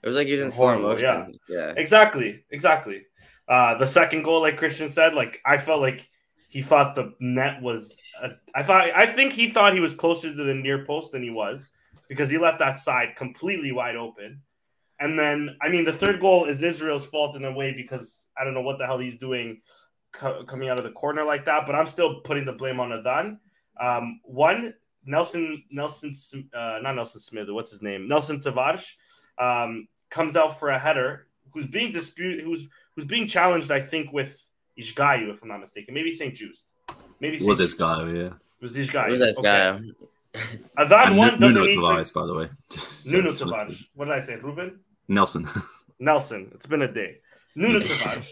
It 0.02 0.06
was 0.06 0.17
like 0.17 0.26
he 0.26 0.32
was 0.32 0.40
in 0.40 0.50
slow 0.50 0.79
motion. 0.79 1.38
yeah. 1.49 1.56
yeah. 1.56 1.75
Exactly, 1.76 2.44
exactly. 2.50 3.02
Uh, 3.46 3.76
the 3.76 3.87
second 3.87 4.23
goal, 4.23 4.40
like 4.40 4.56
Christian 4.56 4.88
said, 4.88 5.14
like 5.14 5.40
I 5.44 5.58
felt 5.58 5.81
like 5.81 6.08
he 6.53 6.61
thought 6.61 6.95
the 6.95 7.15
net 7.19 7.63
was. 7.63 7.97
I 8.55 8.63
thought 8.63 8.91
I 8.95 9.07
think 9.07 9.33
he 9.33 9.49
thought 9.49 9.73
he 9.73 9.81
was 9.81 9.95
closer 9.95 10.35
to 10.35 10.45
the 10.45 10.53
near 10.55 10.85
post 10.85 11.13
than 11.13 11.23
he 11.23 11.31
was 11.31 11.73
because 12.11 12.29
he 12.29 12.37
left 12.37 12.59
that 12.59 12.79
side 12.79 13.17
completely 13.17 13.73
wide 13.73 13.97
open. 13.97 14.43
And 15.01 15.19
then, 15.19 15.57
I 15.63 15.71
mean, 15.71 15.85
the 15.85 15.95
third 15.95 16.21
goal 16.21 16.45
is 16.45 16.63
Israel's 16.63 17.07
fault 17.07 17.37
in 17.37 17.45
a 17.47 17.53
way 17.53 17.73
because 17.73 18.27
I 18.39 18.45
don't 18.45 18.53
know 18.53 18.61
what 18.61 18.77
the 18.77 18.85
hell 18.85 18.99
he's 18.99 19.17
doing 19.17 19.63
co- 20.13 20.45
coming 20.45 20.69
out 20.69 20.77
of 20.77 20.85
the 20.85 20.91
corner 20.91 21.25
like 21.25 21.47
that. 21.47 21.65
But 21.65 21.75
I'm 21.75 21.87
still 21.87 22.21
putting 22.21 22.44
the 22.44 22.53
blame 22.53 22.81
on 22.81 22.93
Adan. 22.93 23.41
Um, 23.81 24.21
one, 24.25 24.75
Nelson, 25.06 25.65
Nelson, 25.71 26.13
uh, 26.53 26.81
not 26.82 26.97
Nelson 26.97 27.21
Smith. 27.23 27.49
What's 27.49 27.71
his 27.71 27.81
name? 27.81 28.09
Nelson 28.09 28.41
Tavares 28.41 28.93
um, 29.39 29.89
comes 30.11 30.37
out 30.37 30.61
for 30.61 30.69
a 30.69 30.79
header. 30.79 31.29
Who's 31.55 31.67
being 31.67 31.93
disputed? 31.93 32.44
Who's 32.44 32.69
who's 32.94 33.06
being 33.06 33.27
challenged? 33.27 33.71
I 33.71 33.81
think 33.81 34.13
with 34.13 34.39
Esgaio, 34.79 35.31
if 35.31 35.43
I'm 35.43 35.48
not 35.48 35.60
mistaken. 35.60 35.94
Maybe 35.94 36.12
St. 36.12 36.34
Juiced. 36.34 36.67
Maybe 37.20 37.44
was 37.44 37.58
this 37.58 37.74
guy? 37.74 38.02
Yeah. 38.10 38.22
It 38.26 38.32
was 38.60 38.74
this 38.74 38.91
guy? 38.91 39.08
was 39.10 39.20
this 39.20 39.38
Okay. 39.38 39.48
guy. 40.34 40.41
Adan 40.79 41.08
And 41.08 41.17
one 41.19 41.34
Nu- 41.34 41.38
doesn't 41.41 41.60
Nuno 41.62 41.67
need 41.67 41.79
Tavares, 41.79 42.08
to. 42.08 42.12
by 42.14 42.26
the 42.26 42.34
way. 42.34 42.48
Nuno 43.06 43.32
So- 43.32 43.46
Tavares. 43.46 43.84
What 43.94 44.06
did 44.06 44.14
I 44.14 44.20
say? 44.20 44.36
Ruben. 44.36 44.81
Nelson. 45.08 45.48
Nelson. 45.98 46.50
It's 46.55 46.67
been 46.67 46.82
a 46.82 46.93
day. 46.93 47.19
Nuno 47.55 47.81
Tavares. 47.81 48.29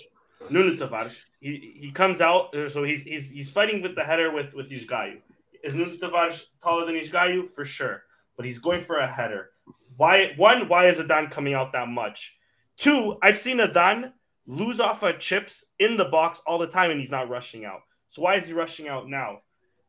Nuno 0.49 0.73
Tavares. 0.75 1.17
He 1.41 1.75
he 1.77 1.91
comes 1.93 2.21
out. 2.21 2.55
uh, 2.55 2.69
So 2.69 2.83
he's 2.85 3.03
he's 3.03 3.31
he's 3.31 3.51
fighting 3.51 3.83
with 3.83 3.95
the 3.95 4.03
header 4.05 4.31
with 4.33 4.55
with 4.55 4.71
Esgaio. 4.71 5.19
Is 5.63 5.75
Nuno 5.75 5.95
Tavares 5.97 6.47
taller 6.63 6.87
than 6.87 6.95
Esgaio? 6.97 7.47
For 7.49 7.65
sure. 7.65 8.03
But 8.37 8.47
he's 8.47 8.59
going 8.59 8.81
for 8.81 8.97
a 8.99 9.07
header. 9.07 9.51
Why? 9.97 10.33
One. 10.37 10.69
Why 10.69 10.87
is 10.87 10.99
Adan 10.99 11.29
coming 11.29 11.53
out 11.55 11.73
that 11.73 11.89
much? 11.89 12.35
Two. 12.79 13.19
I've 13.23 13.37
seen 13.37 13.61
Adan 13.61 14.15
lose 14.51 14.81
off 14.81 15.05
of 15.05 15.21
chips 15.21 15.65
in 15.79 15.97
the 15.97 16.07
box 16.07 16.43
all 16.45 16.59
the 16.59 16.67
time, 16.67 16.91
and 16.91 16.99
he's 16.99 17.11
not 17.11 17.29
rushing 17.29 17.65
out. 17.65 17.83
So 18.09 18.23
why 18.23 18.35
is 18.35 18.47
he 18.47 18.53
rushing 18.53 18.89
out 18.89 19.09
now? 19.09 19.39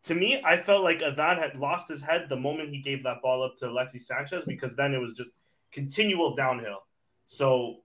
To 0.03 0.15
me, 0.15 0.41
I 0.45 0.57
felt 0.57 0.83
like 0.83 1.01
Adan 1.01 1.37
had 1.37 1.55
lost 1.55 1.89
his 1.89 2.01
head 2.01 2.27
the 2.29 2.35
moment 2.35 2.69
he 2.69 2.81
gave 2.81 3.03
that 3.03 3.21
ball 3.21 3.43
up 3.43 3.55
to 3.57 3.69
Alexis 3.69 4.07
Sanchez 4.07 4.45
because 4.45 4.75
then 4.75 4.93
it 4.93 4.99
was 4.99 5.13
just 5.13 5.39
continual 5.71 6.35
downhill. 6.35 6.83
So 7.27 7.77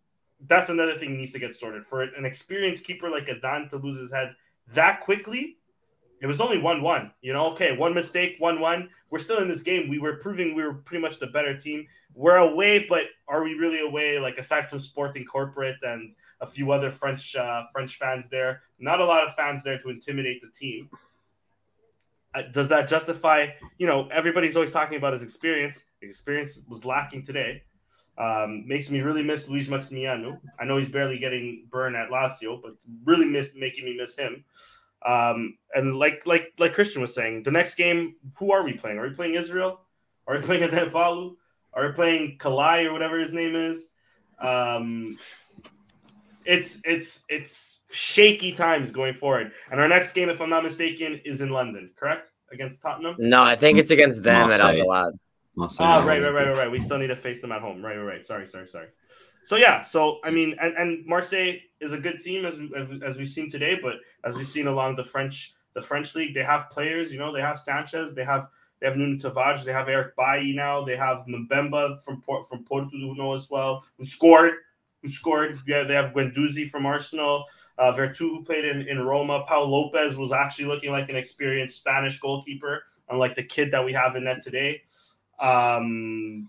that's 0.47 0.68
another 0.68 0.97
thing 0.97 1.16
needs 1.16 1.33
to 1.33 1.38
get 1.38 1.54
sorted. 1.54 1.85
For 1.85 2.02
an 2.02 2.25
experienced 2.26 2.85
keeper 2.85 3.09
like 3.09 3.28
Adan 3.28 3.68
to 3.71 3.78
lose 3.78 3.99
his 3.99 4.12
head 4.12 4.35
that 4.75 5.00
quickly, 5.00 5.56
it 6.21 6.26
was 6.26 6.40
only 6.40 6.59
1 6.59 6.83
1. 6.83 7.11
You 7.23 7.33
know, 7.33 7.52
okay, 7.52 7.76
one 7.76 7.95
mistake, 7.95 8.37
1 8.38 8.61
1. 8.61 8.88
We're 9.11 9.18
still 9.18 9.38
in 9.38 9.49
this 9.49 9.62
game. 9.62 9.88
We 9.88 9.99
were 9.99 10.16
proving 10.16 10.54
we 10.54 10.62
were 10.62 10.75
pretty 10.75 11.02
much 11.02 11.18
the 11.18 11.26
better 11.28 11.56
team. 11.56 11.87
We're 12.14 12.37
away, 12.37 12.87
but 12.87 13.04
are 13.28 13.42
we 13.42 13.54
really 13.54 13.80
away? 13.80 14.18
Like, 14.18 14.38
aside 14.38 14.68
from 14.68 14.80
Sporting 14.80 15.25
Corporate 15.25 15.83
and 15.83 16.14
a 16.40 16.47
few 16.47 16.73
other 16.73 16.90
French 16.90 17.35
uh, 17.37 17.64
French 17.73 17.97
fans 17.97 18.28
there, 18.28 18.62
not 18.78 19.00
a 19.00 19.05
lot 19.05 19.26
of 19.26 19.35
fans 19.35 19.62
there 19.62 19.78
to 19.78 19.88
intimidate 19.90 20.40
the 20.40 20.49
team. 20.49 20.90
Uh, 22.35 22.43
Does 22.52 22.69
that 22.69 22.88
justify, 22.88 23.49
you 23.78 23.87
know, 23.87 24.09
everybody's 24.12 24.57
always 24.57 24.73
talking 24.73 24.99
about 24.99 25.12
his 25.12 25.23
experience. 25.23 25.85
Experience 26.02 26.59
was 26.69 26.85
lacking 26.85 27.23
today. 27.23 27.62
Um, 28.19 28.66
makes 28.66 28.90
me 28.90 29.00
really 29.00 29.23
miss 29.23 29.49
Luis 29.49 29.69
Maximiano. 29.69 30.38
I 30.59 30.64
know 30.64 30.78
he's 30.78 30.88
barely 30.88 31.19
getting 31.19 31.66
burned 31.71 31.97
at 31.97 32.09
Lazio, 32.09 32.61
but 32.62 32.73
really 33.05 33.26
miss 33.26 33.50
making 33.55 33.85
me 33.85 33.97
miss 33.97 34.16
him. 34.16 34.45
Um, 35.05 35.59
and 35.75 35.97
like 35.97 36.26
like 36.26 36.55
like 36.59 36.73
Christian 36.73 37.02
was 37.02 37.14
saying, 37.14 37.43
the 37.43 37.50
next 37.50 37.75
game, 37.75 38.16
who 38.38 38.52
are 38.52 38.64
we 38.64 38.73
playing? 38.73 38.99
Are 38.99 39.07
we 39.07 39.14
playing 39.14 39.35
Israel? 39.35 39.81
Are 40.26 40.37
we 40.37 40.43
playing 40.43 40.62
Andre 40.64 40.88
Paulo? 40.88 41.37
Are 41.75 41.87
we 41.87 41.93
playing 41.93 42.38
Callai 42.38 42.85
or 42.85 42.93
whatever 42.93 43.19
his 43.19 43.35
name 43.35 43.55
is? 43.55 43.90
Um, 44.38 45.19
it's 46.47 46.81
it's 46.85 47.25
it's 47.29 47.81
shaky 47.91 48.53
times 48.53 48.91
going 48.91 49.15
forward. 49.15 49.53
And 49.71 49.81
our 49.81 49.88
next 49.88 50.12
game, 50.12 50.29
if 50.29 50.41
I'm 50.41 50.50
not 50.50 50.62
mistaken, 50.62 51.21
is 51.25 51.41
in 51.41 51.50
London, 51.50 51.91
correct? 51.97 52.31
Against 52.53 52.81
Tottenham. 52.81 53.17
No, 53.19 53.43
I 53.43 53.57
think 53.57 53.79
it's 53.79 53.91
against 53.91 54.23
them 54.23 54.50
at 54.50 54.61
Marseille. 54.61 54.85
Alvalade. 54.85 55.19
Ah, 55.79 56.05
right, 56.05 56.21
right, 56.21 56.31
right, 56.31 56.49
right, 56.49 56.57
right. 56.57 56.71
We 56.71 56.81
still 56.81 56.99
need 56.99 57.07
to 57.07 57.17
face 57.17 57.41
them 57.41 57.50
at 57.50 57.62
home. 57.62 57.85
Right, 57.85 57.97
right, 57.97 58.05
right. 58.05 58.25
Sorry, 58.25 58.47
sorry, 58.47 58.67
sorry. 58.67 58.88
So 59.43 59.57
yeah, 59.57 59.83
so 59.83 60.19
I 60.23 60.31
mean, 60.31 60.55
and, 60.61 60.75
and 60.76 61.07
Marseille 61.07 61.55
is 61.81 61.93
a 61.93 61.99
good 61.99 62.19
team 62.21 62.45
as, 62.45 62.59
as 62.76 63.03
as 63.03 63.17
we've 63.17 63.29
seen 63.29 63.50
today, 63.50 63.79
but 63.81 63.95
as 64.25 64.37
we've 64.37 64.47
seen 64.47 64.67
along 64.67 64.97
the 64.97 65.05
French 65.05 65.55
the 65.75 65.81
French 65.81 66.15
league, 66.15 66.35
they 66.35 66.43
have 66.43 66.69
players. 66.71 67.12
You 67.12 67.19
know, 67.19 67.33
they 67.33 67.41
have 67.41 67.59
Sanchez, 67.59 68.15
they 68.15 68.25
have 68.25 68.49
they 68.81 68.87
have 68.87 68.97
Nuno 68.97 69.19
Tavares, 69.19 69.65
they 69.65 69.73
have 69.73 69.88
Eric 69.88 70.15
Bailly 70.17 70.53
now, 70.53 70.85
they 70.85 70.97
have 70.97 71.25
Mbemba 71.26 72.03
from 72.03 72.21
Port 72.23 72.49
from 72.49 72.65
Porto 72.65 73.35
as 73.35 73.49
well, 73.49 73.85
who 73.97 74.05
scored. 74.05 74.55
Who 75.03 75.09
scored? 75.09 75.61
Yeah, 75.67 75.85
they 75.85 75.95
have 75.95 76.12
Guendouzi 76.12 76.69
from 76.69 76.87
Arsenal, 76.87 77.45
uh, 77.79 77.93
Veretout 77.93 78.19
who 78.19 78.45
played 78.45 78.65
in, 78.65 78.88
in 78.88 79.00
Roma. 79.00 79.45
Pau 79.47 79.62
Lopez 79.62 80.17
was 80.17 80.33
actually 80.33 80.67
looking 80.67 80.91
like 80.91 81.09
an 81.09 81.17
experienced 81.17 81.79
Spanish 81.79 82.19
goalkeeper, 82.19 82.85
unlike 83.09 83.35
the 83.35 83.43
kid 83.43 83.71
that 83.71 83.85
we 83.85 83.93
have 83.93 84.17
in 84.17 84.25
net 84.25 84.43
today. 84.43 84.83
Um, 85.38 86.49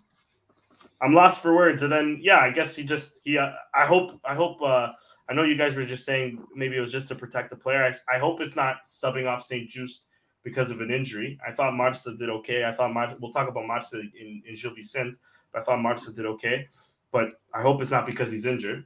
I'm 1.02 1.14
lost 1.14 1.42
for 1.42 1.56
words. 1.56 1.84
And 1.84 1.92
then 1.92 2.20
yeah, 2.22 2.40
I 2.40 2.52
guess 2.52 2.76
he 2.76 2.84
just 2.84 3.20
he. 3.24 3.38
Uh, 3.38 3.52
I 3.74 3.86
hope 3.86 4.20
I 4.26 4.36
hope. 4.36 4.62
Uh, 4.62 4.90
I 5.30 5.34
know 5.34 5.44
you 5.44 5.58
guys 5.58 5.76
were 5.76 5.86
just 5.86 6.06
saying 6.06 6.42
maybe 6.56 6.78
it 6.78 6.82
was 6.82 6.92
just 6.92 7.08
to 7.10 7.16
protect 7.16 7.50
the 7.50 7.56
player. 7.56 7.84
I, 7.84 8.16
I 8.16 8.20
hope 8.20 8.42
it's 8.42 8.56
not 8.56 8.88
subbing 8.88 9.28
off 9.28 9.44
St. 9.44 9.70
Juste 9.70 10.06
because 10.44 10.72
of 10.72 10.82
an 10.82 10.90
injury. 10.90 11.38
I 11.46 11.52
thought 11.52 11.76
Marsa 11.76 12.16
did 12.16 12.30
okay. 12.30 12.64
I 12.64 12.72
thought 12.72 12.94
Mar- 12.94 13.16
we'll 13.20 13.34
talk 13.34 13.50
about 13.50 13.68
Marsa 13.68 14.00
in 14.00 14.42
in 14.48 14.56
Gil 14.56 14.74
Vicente, 14.74 15.18
but 15.52 15.62
I 15.62 15.66
thought 15.66 15.82
Marsa 15.82 16.14
did 16.14 16.26
okay. 16.26 16.68
But 17.18 17.34
I 17.52 17.64
hope 17.64 17.82
it's 17.82 17.90
not 17.90 18.06
because 18.06 18.32
he's 18.32 18.46
injured. 18.46 18.86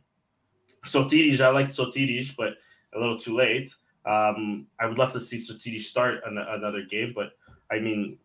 Sotiris, 0.86 1.42
I 1.42 1.50
liked 1.50 1.76
Sotiris, 1.76 2.34
but 2.34 2.54
a 2.96 2.98
little 2.98 3.20
too 3.20 3.36
late. 3.36 3.70
Um, 4.06 4.68
I 4.80 4.86
would 4.86 4.98
love 4.98 5.12
to 5.12 5.20
see 5.20 5.36
Sotiris 5.36 5.82
start 5.82 6.22
an- 6.26 6.38
another 6.38 6.84
game, 6.84 7.12
but 7.14 7.34
I 7.70 7.80
mean, 7.80 8.18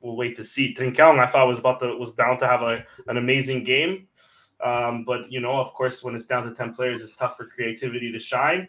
we'll 0.00 0.14
wait 0.14 0.36
to 0.36 0.44
see. 0.44 0.72
Trincão, 0.72 1.18
I 1.18 1.26
thought 1.26 1.48
was 1.48 1.58
about 1.58 1.80
to 1.80 1.96
was 1.96 2.12
bound 2.12 2.38
to 2.38 2.46
have 2.46 2.62
a, 2.62 2.84
an 3.08 3.16
amazing 3.16 3.64
game, 3.64 4.06
um, 4.64 5.04
but 5.04 5.20
you 5.28 5.40
know, 5.40 5.58
of 5.58 5.74
course, 5.74 6.04
when 6.04 6.14
it's 6.14 6.26
down 6.26 6.44
to 6.46 6.54
ten 6.54 6.72
players, 6.72 7.02
it's 7.02 7.16
tough 7.16 7.36
for 7.36 7.46
creativity 7.46 8.12
to 8.12 8.18
shine. 8.20 8.68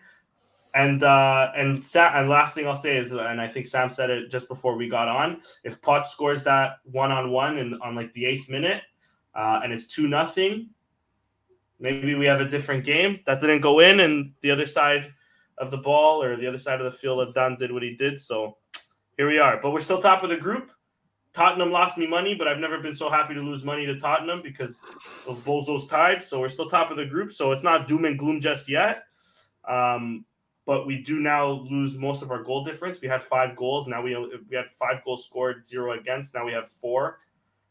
And 0.74 1.04
uh, 1.04 1.52
and 1.56 1.86
Sa- 1.86 2.14
and 2.16 2.30
last 2.30 2.56
thing 2.56 2.68
I'll 2.68 2.74
say 2.74 2.98
is, 2.98 3.12
and 3.12 3.40
I 3.40 3.48
think 3.48 3.68
Sam 3.68 3.90
said 3.90 4.10
it 4.10 4.32
just 4.32 4.48
before 4.48 4.76
we 4.76 4.90
got 4.90 5.08
on. 5.08 5.42
If 5.64 5.84
Pote 5.84 6.08
scores 6.08 6.44
that 6.46 6.80
one 6.84 7.12
on 7.12 7.30
one 7.30 7.60
and 7.60 7.80
on 7.84 7.94
like 7.94 8.12
the 8.14 8.26
eighth 8.26 8.50
minute, 8.50 8.82
uh, 9.36 9.62
and 9.64 9.72
it's 9.72 9.86
two 9.86 10.08
nothing, 10.08 10.70
maybe 11.80 12.16
we 12.16 12.26
have 12.26 12.42
a 12.42 12.48
different 12.48 12.86
game. 12.86 13.20
That 13.26 13.40
didn't 13.40 13.62
go 13.62 13.80
in, 13.80 14.00
and 14.00 14.32
the 14.42 14.52
other 14.52 14.66
side 14.66 15.14
of 15.58 15.72
the 15.72 15.78
ball 15.78 16.24
or 16.24 16.36
the 16.38 16.48
other 16.48 16.60
side 16.60 16.80
of 16.80 16.92
the 16.92 16.98
field, 16.98 17.20
That 17.20 17.34
Dan 17.34 17.58
did 17.58 17.72
what 17.72 17.84
he 17.84 17.96
did. 17.96 18.20
So 18.20 18.58
here 19.18 19.28
we 19.28 19.40
are. 19.40 19.60
But 19.62 19.72
we're 19.72 19.80
still 19.80 20.02
top 20.02 20.24
of 20.24 20.30
the 20.30 20.38
group. 20.38 20.72
Tottenham 21.34 21.72
lost 21.72 21.98
me 21.98 22.08
money, 22.08 22.34
but 22.34 22.48
I've 22.48 22.60
never 22.60 22.80
been 22.80 22.96
so 22.96 23.10
happy 23.10 23.34
to 23.34 23.42
lose 23.42 23.64
money 23.64 23.86
to 23.86 24.00
Tottenham 24.00 24.42
because 24.42 24.82
of 25.28 25.38
bozos 25.46 25.88
tied. 25.88 26.22
So 26.22 26.40
we're 26.40 26.50
still 26.50 26.68
top 26.68 26.90
of 26.90 26.98
the 26.98 27.06
group. 27.06 27.32
So 27.32 27.52
it's 27.52 27.64
not 27.64 27.88
doom 27.88 28.06
and 28.06 28.18
gloom 28.18 28.42
just 28.42 28.68
yet. 28.68 29.04
Um, 29.68 30.26
but 30.66 30.88
we 30.88 31.04
do 31.04 31.20
now 31.20 31.50
lose 31.50 31.98
most 31.98 32.22
of 32.22 32.32
our 32.32 32.44
goal 32.44 32.64
difference. 32.64 33.02
We 33.02 33.08
had 33.08 33.22
five 33.22 33.56
goals. 33.56 33.88
Now 33.88 34.02
we 34.02 34.16
we 34.50 34.56
had 34.56 34.70
five 34.70 35.04
goals 35.04 35.26
scored, 35.26 35.66
zero 35.66 35.94
against. 35.94 36.34
Now 36.34 36.46
we 36.46 36.52
have 36.52 36.68
four 36.68 37.20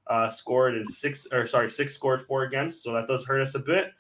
uh, 0.09 0.29
scored 0.29 0.77
in 0.77 0.85
six, 0.85 1.27
or 1.33 1.47
sorry, 1.47 1.69
six 1.69 1.95
scored, 1.95 2.21
four 2.21 2.45
against. 2.45 2.83
So 2.83 2.93
that 2.93 3.07
does 3.07 3.27
hurt 3.27 3.41
us 3.41 3.55
a 3.55 3.61
bit. 3.61 3.93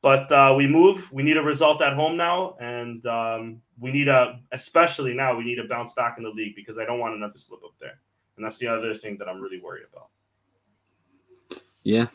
But 0.00 0.30
uh, 0.30 0.54
we 0.56 0.66
move. 0.66 1.12
We 1.12 1.22
need 1.22 1.36
a 1.36 1.42
result 1.42 1.82
at 1.82 1.94
home 1.94 2.16
now, 2.16 2.56
and 2.60 3.04
um, 3.06 3.62
we 3.80 3.90
need 3.90 4.08
a, 4.08 4.38
especially 4.52 5.12
now, 5.12 5.36
we 5.36 5.44
need 5.44 5.56
to 5.56 5.66
bounce 5.66 5.92
back 5.92 6.18
in 6.18 6.24
the 6.24 6.30
league 6.30 6.54
because 6.54 6.78
I 6.78 6.84
don't 6.84 7.00
want 7.00 7.16
another 7.16 7.38
slip 7.38 7.64
up 7.64 7.74
there. 7.80 7.98
And 8.36 8.44
that's 8.44 8.58
the 8.58 8.68
other 8.68 8.94
thing 8.94 9.18
that 9.18 9.28
I'm 9.28 9.40
really 9.40 9.60
worried 9.60 9.84
about. 9.92 10.08
Yeah, 11.82 12.06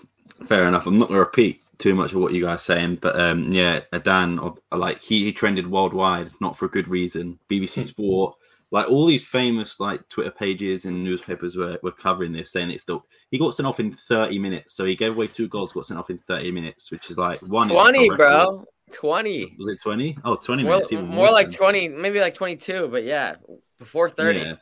fair 0.46 0.68
enough. 0.68 0.88
I'm 0.88 0.98
not 0.98 1.10
going 1.10 1.18
to 1.18 1.26
repeat 1.26 1.62
too 1.78 1.94
much 1.94 2.14
of 2.14 2.22
what 2.22 2.34
you 2.34 2.42
guys 2.42 2.56
are 2.56 2.58
saying, 2.60 3.00
but 3.02 3.20
um, 3.20 3.52
yeah, 3.52 3.82
Adan, 3.92 4.40
of, 4.40 4.60
like 4.72 5.02
he, 5.02 5.26
he 5.26 5.34
trended 5.34 5.70
worldwide, 5.70 6.32
not 6.40 6.56
for 6.56 6.66
a 6.66 6.70
good 6.70 6.88
reason. 6.88 7.38
BBC 7.50 7.84
Sport, 7.84 8.36
like 8.74 8.90
all 8.90 9.06
these 9.06 9.24
famous 9.24 9.80
like 9.80 10.10
Twitter 10.10 10.32
pages 10.32 10.86
and 10.86 11.04
newspapers 11.04 11.56
were, 11.56 11.78
were 11.84 11.92
covering 11.92 12.34
this, 12.34 12.52
saying 12.52 12.72
it's 12.72 12.84
the 12.86 13.00
he 13.30 13.38
got 13.38 13.54
sent 13.54 13.68
off 13.68 13.80
in 13.80 13.94
30 13.94 14.40
minutes. 14.40 14.74
So 14.74 14.84
he 14.84 14.96
gave 14.96 15.16
away 15.16 15.28
two 15.28 15.48
goals, 15.48 15.74
got 15.74 15.86
sent 15.86 16.00
off 16.00 16.10
in 16.10 16.18
30 16.18 16.52
minutes, 16.52 16.90
which 16.90 17.12
is 17.12 17.18
like 17.20 17.40
one 17.44 17.70
20, 17.70 18.10
bro. 18.10 18.66
20. 18.92 19.56
Was 19.60 19.68
it 19.68 19.80
20? 19.80 20.18
Oh, 20.26 20.36
20 20.36 20.64
more, 20.64 20.74
minutes. 20.74 20.92
More, 20.92 21.04
more 21.04 21.32
like 21.32 21.52
20, 21.52 21.90
maybe 21.90 22.20
like 22.20 22.34
22, 22.34 22.88
but 22.88 23.04
yeah, 23.04 23.36
before 23.78 24.10
30. 24.10 24.40
Yeah. 24.40 24.56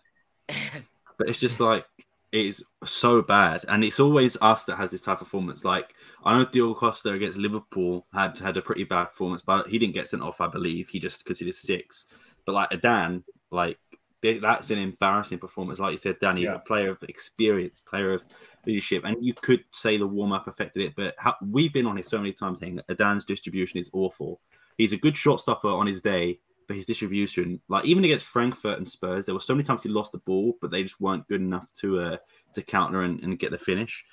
but 1.18 1.30
it's 1.30 1.40
just 1.40 1.62
like 1.62 1.86
it 2.34 2.46
is 2.46 2.66
so 2.84 3.22
bad, 3.22 3.64
and 3.70 3.82
it's 3.82 4.02
always 4.02 4.36
us 4.42 4.66
that 4.66 4.76
has 4.76 4.92
this 4.92 5.02
type 5.02 5.22
of 5.22 5.28
performance. 5.28 5.64
Like 5.64 5.96
I 6.26 6.38
know 6.38 6.46
Diogo 6.46 6.74
Costa 6.74 7.14
against 7.14 7.38
Liverpool 7.38 8.06
had 8.14 8.38
had 8.40 8.58
a 8.58 8.62
pretty 8.62 8.84
bad 8.84 9.06
performance, 9.06 9.42
but 9.42 9.70
he 9.70 9.80
didn't 9.80 9.94
get 9.94 10.10
sent 10.10 10.22
off. 10.22 10.42
I 10.42 10.48
believe 10.48 10.90
he 10.90 11.00
just 11.00 11.24
considered 11.24 11.56
six. 11.56 12.08
But 12.46 12.54
like 12.54 12.74
Adan, 12.74 13.24
like 13.52 13.78
that's 14.22 14.70
an 14.70 14.78
embarrassing 14.78 15.40
performance. 15.40 15.80
Like 15.80 15.92
you 15.92 15.98
said, 15.98 16.20
Danny, 16.20 16.44
yeah. 16.44 16.56
a 16.56 16.60
player 16.60 16.92
of 16.92 17.04
experience, 17.04 17.82
player 17.82 18.14
of 18.14 18.24
leadership, 18.66 19.04
and 19.04 19.18
you 19.20 19.34
could 19.34 19.64
say 19.72 19.98
the 19.98 20.08
warm 20.08 20.32
up 20.32 20.48
affected 20.48 20.84
it. 20.84 20.94
But 20.96 21.16
how, 21.18 21.36
we've 21.42 21.74
been 21.74 21.88
on 21.88 21.98
it 21.98 22.06
so 22.06 22.18
many 22.18 22.34
times 22.34 22.60
saying 22.60 22.76
that 22.76 22.88
Adan's 22.90 23.26
distribution 23.26 23.80
is 23.80 23.90
awful. 23.94 24.40
He's 24.78 24.94
a 24.94 24.98
good 24.98 25.18
shot 25.18 25.40
stopper 25.40 25.70
on 25.70 25.88
his 25.88 26.02
day, 26.02 26.40
but 26.68 26.78
his 26.78 26.86
distribution, 26.86 27.62
like 27.68 27.86
even 27.86 28.06
against 28.06 28.26
Frankfurt 28.26 28.78
and 28.78 28.88
Spurs, 28.88 29.26
there 29.26 29.36
were 29.36 29.42
so 29.42 29.56
many 29.56 29.64
times 29.64 29.84
he 29.84 29.90
lost 29.90 30.12
the 30.12 30.20
ball, 30.20 30.58
but 30.62 30.72
they 30.72 30.84
just 30.84 31.02
weren't 31.02 31.28
good 31.28 31.42
enough 31.42 31.68
to 31.76 32.00
uh, 32.00 32.18
to 32.54 32.62
counter 32.62 33.02
and, 33.02 33.20
and 33.22 33.40
get 33.40 33.52
the 33.52 33.58
finish. 33.58 34.06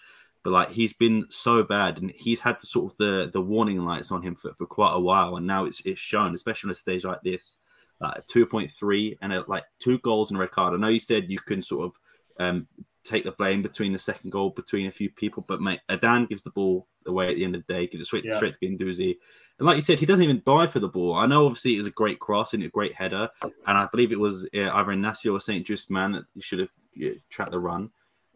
But 0.43 0.53
like 0.53 0.71
he's 0.71 0.93
been 0.93 1.27
so 1.29 1.63
bad, 1.63 1.99
and 1.99 2.11
he's 2.17 2.41
had 2.41 2.61
the 2.61 2.67
sort 2.67 2.93
of 2.93 2.99
the 2.99 3.31
the 3.33 3.41
warning 3.41 3.85
lights 3.85 4.11
on 4.11 4.23
him 4.23 4.35
for, 4.35 4.55
for 4.55 4.67
quite 4.67 4.95
a 4.95 5.01
while, 5.01 5.37
and 5.37 5.47
now 5.47 5.67
it's 5.67 5.83
it's 5.85 6.01
shown, 6.01 6.35
especially 6.35 6.69
on 6.69 6.73
a 6.73 6.75
stage 6.75 7.05
like 7.05 7.23
this. 7.23 7.59
Uh, 8.01 8.15
2.3 8.33 9.19
and 9.23 9.33
a, 9.33 9.45
like 9.49 9.65
two 9.81 9.99
goals 9.99 10.31
and 10.31 10.39
a 10.39 10.41
red 10.41 10.53
card. 10.53 10.73
I 10.73 10.77
know 10.77 10.87
you 10.87 11.01
said 11.01 11.25
you 11.29 11.41
can 11.41 11.61
sort 11.61 11.87
of 11.87 11.95
um, 12.39 12.69
take 13.05 13.25
the 13.25 13.33
blame 13.33 13.61
between 13.63 13.93
the 13.93 13.99
second 13.99 14.31
goal 14.31 14.51
between 14.51 14.87
a 14.87 14.93
few 14.93 15.11
people, 15.11 15.45
but 15.49 15.61
mate, 15.61 15.81
Adan 15.89 16.27
gives 16.27 16.43
the 16.43 16.51
ball 16.51 16.87
away 17.07 17.29
at 17.29 17.37
the 17.37 17.45
end 17.45 17.57
of 17.57 17.67
the 17.67 17.73
day, 17.73 17.87
gives 17.87 18.03
it 18.03 18.07
straight, 18.07 18.25
yeah. 18.25 18.37
straight 18.37 18.53
to 18.53 18.59
Guendouzi. 18.59 19.17
And 19.59 19.67
like 19.67 19.77
you 19.77 19.83
said, 19.83 19.99
he 19.99 20.07
doesn't 20.07 20.23
even 20.23 20.43
dive 20.47 20.71
for 20.71 20.79
the 20.79 20.89
ball. 20.89 21.15
I 21.15 21.27
know 21.27 21.47
obviously 21.47 21.75
it 21.75 21.79
was 21.79 21.87
a 21.87 21.91
great 21.91 22.21
cross 22.21 22.55
and 22.55 22.63
a 22.63 22.69
great 22.69 22.95
header, 22.95 23.29
and 23.43 23.79
I 23.79 23.89
believe 23.91 24.13
it 24.13 24.21
was 24.21 24.47
uh, 24.55 24.71
either 24.71 24.93
Inacio 24.93 25.33
or 25.33 25.41
St. 25.41 25.67
Juste 25.67 25.91
man 25.91 26.13
that 26.13 26.25
should 26.41 26.61
have 26.61 26.71
uh, 27.03 27.19
tracked 27.31 27.51
the 27.51 27.59
run. 27.59 27.91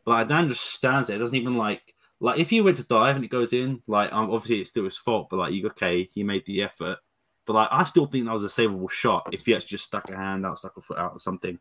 But 0.04 0.22
Adan 0.22 0.48
just 0.48 0.64
stands 0.64 1.08
there, 1.08 1.18
doesn't 1.18 1.36
even 1.36 1.56
like 1.56 1.94
like 2.18 2.38
if 2.38 2.52
you 2.52 2.64
went 2.64 2.76
to 2.78 2.84
dive 2.84 3.16
and 3.16 3.24
it 3.24 3.30
goes 3.30 3.52
in, 3.52 3.82
like 3.86 4.12
um, 4.12 4.30
obviously 4.30 4.60
it's 4.60 4.70
still 4.70 4.84
his 4.84 4.96
fault, 4.96 5.28
but 5.30 5.38
like 5.38 5.52
you 5.52 5.66
okay, 5.68 6.08
he 6.12 6.22
made 6.22 6.46
the 6.46 6.62
effort. 6.62 6.98
But 7.44 7.54
like, 7.54 7.68
I 7.70 7.84
still 7.84 8.06
think 8.06 8.26
that 8.26 8.32
was 8.32 8.44
a 8.44 8.48
savable 8.48 8.90
shot 8.90 9.28
if 9.32 9.46
he 9.46 9.54
actually 9.54 9.68
just 9.68 9.84
stuck 9.84 10.08
a 10.10 10.16
hand 10.16 10.46
out, 10.46 10.58
stuck 10.58 10.76
a 10.76 10.80
foot 10.80 10.98
out, 10.98 11.12
or 11.12 11.18
something. 11.18 11.58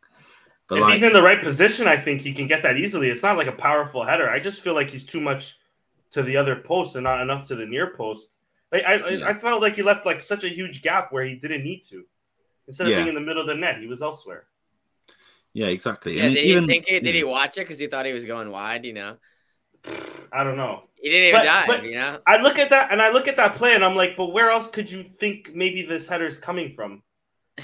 But 0.68 0.78
if 0.78 0.82
like, 0.82 0.92
he's 0.94 1.02
in 1.02 1.12
the 1.12 1.22
right 1.22 1.42
position, 1.42 1.88
I 1.88 1.96
think 1.96 2.20
he 2.20 2.32
can 2.32 2.46
get 2.46 2.62
that 2.62 2.76
easily. 2.76 3.10
It's 3.10 3.22
not 3.22 3.36
like 3.36 3.48
a 3.48 3.52
powerful 3.52 4.04
header. 4.04 4.30
I 4.30 4.38
just 4.38 4.62
feel 4.62 4.74
like 4.74 4.90
he's 4.90 5.04
too 5.04 5.20
much 5.20 5.58
to 6.12 6.22
the 6.22 6.36
other 6.36 6.56
post 6.56 6.94
and 6.94 7.04
not 7.04 7.20
enough 7.20 7.48
to 7.48 7.56
the 7.56 7.66
near 7.66 7.94
post. 7.94 8.28
Like 8.70 8.84
I, 8.84 9.08
yeah. 9.08 9.28
I 9.28 9.34
felt 9.34 9.60
like 9.60 9.74
he 9.74 9.82
left 9.82 10.06
like 10.06 10.20
such 10.20 10.44
a 10.44 10.48
huge 10.48 10.82
gap 10.82 11.12
where 11.12 11.24
he 11.24 11.34
didn't 11.34 11.64
need 11.64 11.82
to. 11.84 12.04
Instead 12.68 12.86
of 12.86 12.92
yeah. 12.92 12.98
being 12.98 13.08
in 13.08 13.14
the 13.14 13.20
middle 13.20 13.42
of 13.42 13.48
the 13.48 13.54
net, 13.54 13.80
he 13.80 13.86
was 13.86 14.02
elsewhere. 14.02 14.44
Yeah, 15.52 15.66
exactly. 15.66 16.16
Yeah, 16.16 16.28
did 16.28 16.38
even, 16.38 16.62
he 16.64 16.68
think 16.68 16.86
he, 16.86 17.00
did 17.00 17.14
he 17.14 17.24
watch 17.24 17.58
it 17.58 17.62
because 17.62 17.78
he 17.78 17.86
thought 17.86 18.06
he 18.06 18.12
was 18.12 18.24
going 18.24 18.50
wide? 18.50 18.86
You 18.86 18.94
know. 18.94 19.16
I 20.32 20.44
don't 20.44 20.56
know. 20.56 20.84
He 21.02 21.10
didn't 21.10 21.28
even 21.28 21.40
but, 21.40 21.44
dive, 21.44 21.66
but 21.66 21.84
you 21.84 21.96
know. 21.96 22.20
I 22.26 22.40
look 22.40 22.58
at 22.58 22.70
that 22.70 22.92
and 22.92 23.02
I 23.02 23.10
look 23.10 23.26
at 23.26 23.36
that 23.36 23.54
play 23.54 23.74
and 23.74 23.84
I'm 23.84 23.96
like, 23.96 24.16
but 24.16 24.32
where 24.32 24.50
else 24.50 24.68
could 24.68 24.90
you 24.90 25.02
think 25.02 25.54
maybe 25.54 25.82
this 25.82 26.08
header 26.08 26.26
is 26.26 26.38
coming 26.38 26.74
from? 26.74 27.02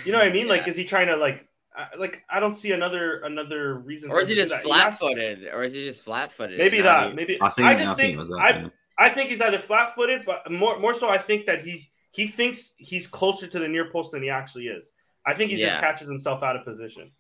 You 0.05 0.13
know 0.13 0.19
what 0.19 0.27
I 0.27 0.33
mean? 0.33 0.47
yeah. 0.49 0.53
Like, 0.53 0.69
is 0.69 0.77
he 0.77 0.85
trying 0.85 1.07
to 1.07 1.17
like, 1.17 1.49
uh, 1.77 1.87
like 1.97 2.25
I 2.29 2.41
don't 2.41 2.57
see 2.57 2.73
another 2.73 3.21
another 3.21 3.79
reason. 3.79 4.11
Or 4.11 4.21
is 4.21 4.29
he 4.29 4.35
just 4.35 4.53
flat-footed? 4.55 5.49
Or 5.53 5.63
is 5.63 5.73
he 5.73 5.85
just 5.85 6.03
flat-footed? 6.03 6.59
Maybe 6.59 6.81
that. 6.81 7.15
Maybe 7.15 7.39
I, 7.41 7.49
think, 7.51 7.69
I 7.69 7.75
just 7.77 7.97
think, 7.97 8.17
think 8.17 8.31
I, 8.35 8.51
yeah. 8.51 8.69
I 8.99 9.09
think 9.09 9.31
he's 9.31 9.41
either 9.41 9.59
flat-footed, 9.59 10.23
but 10.27 10.51
more 10.51 10.81
more 10.81 10.95
so, 10.95 11.09
I 11.09 11.19
think 11.19 11.47
that 11.47 11.63
he 11.63 11.89
he 12.11 12.27
thinks 12.27 12.75
he's 12.79 13.07
closer 13.07 13.47
to 13.47 13.59
the 13.61 13.69
near 13.69 13.91
post 13.91 14.11
than 14.11 14.23
he 14.23 14.31
actually 14.31 14.67
is. 14.67 14.93
I 15.25 15.35
think 15.35 15.53
he 15.53 15.59
yeah. 15.59 15.69
just 15.69 15.81
catches 15.81 16.09
himself 16.09 16.43
out 16.43 16.57
of 16.57 16.65
position. 16.65 17.13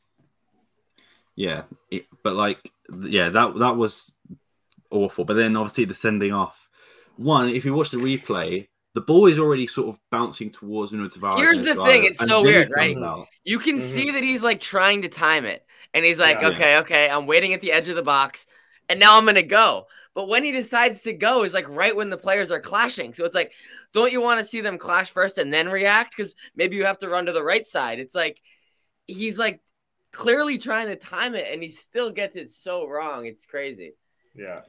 Yeah, 1.37 1.63
it, 1.93 2.07
but 2.25 2.35
like, 2.35 2.59
yeah, 3.03 3.29
that 3.29 3.57
that 3.61 3.77
was 3.77 4.13
awful. 4.91 5.25
But 5.25 5.35
then 5.35 5.57
obviously 5.57 5.85
the 5.85 5.95
sending 5.95 6.33
off. 6.33 6.69
One, 7.17 7.49
if 7.49 7.65
you 7.65 7.75
watch 7.75 7.91
the 7.91 7.99
replay, 7.99 8.69
the 8.95 9.01
ball 9.01 9.27
is 9.27 9.39
already 9.39 9.67
sort 9.67 9.89
of 9.89 10.01
bouncing 10.11 10.51
towards 10.51 10.93
Nuno 10.93 11.09
Tavares. 11.09 11.39
Here's 11.39 11.61
the 11.61 11.75
thing: 11.75 12.05
it's 12.05 12.25
so 12.25 12.43
weird, 12.43 12.71
right? 12.75 12.97
Out. 12.97 13.27
You 13.45 13.59
can 13.59 13.77
mm-hmm. 13.77 13.85
see 13.85 14.11
that 14.11 14.23
he's 14.23 14.43
like 14.43 14.61
trying 14.61 15.03
to 15.03 15.09
time 15.09 15.45
it, 15.45 15.65
and 15.95 16.05
he's 16.05 16.19
like, 16.19 16.41
yeah, 16.41 16.49
"Okay, 16.49 16.73
yeah. 16.73 16.81
okay, 16.81 17.11
I'm 17.11 17.27
waiting 17.27 17.53
at 17.53 17.61
the 17.61 17.73
edge 17.73 17.89
of 17.89 17.97
the 17.97 18.03
box, 18.03 18.47
and 18.89 18.99
now 18.99 19.17
I'm 19.17 19.27
gonna 19.27 19.43
go." 19.43 19.87
But 20.15 20.29
when 20.29 20.43
he 20.43 20.51
decides 20.51 21.03
to 21.03 21.13
go, 21.13 21.45
is 21.45 21.55
like 21.55 21.69
right 21.69 21.95
when 21.95 22.11
the 22.11 22.17
players 22.17 22.51
are 22.51 22.59
clashing. 22.59 23.15
So 23.15 23.25
it's 23.25 23.37
like, 23.37 23.53
don't 23.93 24.11
you 24.11 24.21
want 24.21 24.41
to 24.41 24.47
see 24.47 24.61
them 24.61 24.79
clash 24.79 25.11
first 25.11 25.39
and 25.39 25.53
then 25.53 25.69
react? 25.69 26.17
Because 26.17 26.35
maybe 26.57 26.75
you 26.75 26.85
have 26.87 26.99
to 27.01 27.09
run 27.09 27.27
to 27.27 27.33
the 27.33 27.45
right 27.45 27.69
side. 27.69 28.01
It's 28.01 28.17
like 28.17 28.41
he's 29.07 29.39
like 29.39 29.61
clearly 30.13 30.59
trying 30.59 30.89
to 30.89 30.97
time 30.97 31.35
it, 31.35 31.47
and 31.53 31.63
he 31.63 31.71
still 31.71 32.11
gets 32.11 32.37
it 32.37 32.51
so 32.51 32.89
wrong. 32.89 33.27
It's 33.27 33.47
crazy. 33.47 33.93
Yeah. 34.35 34.63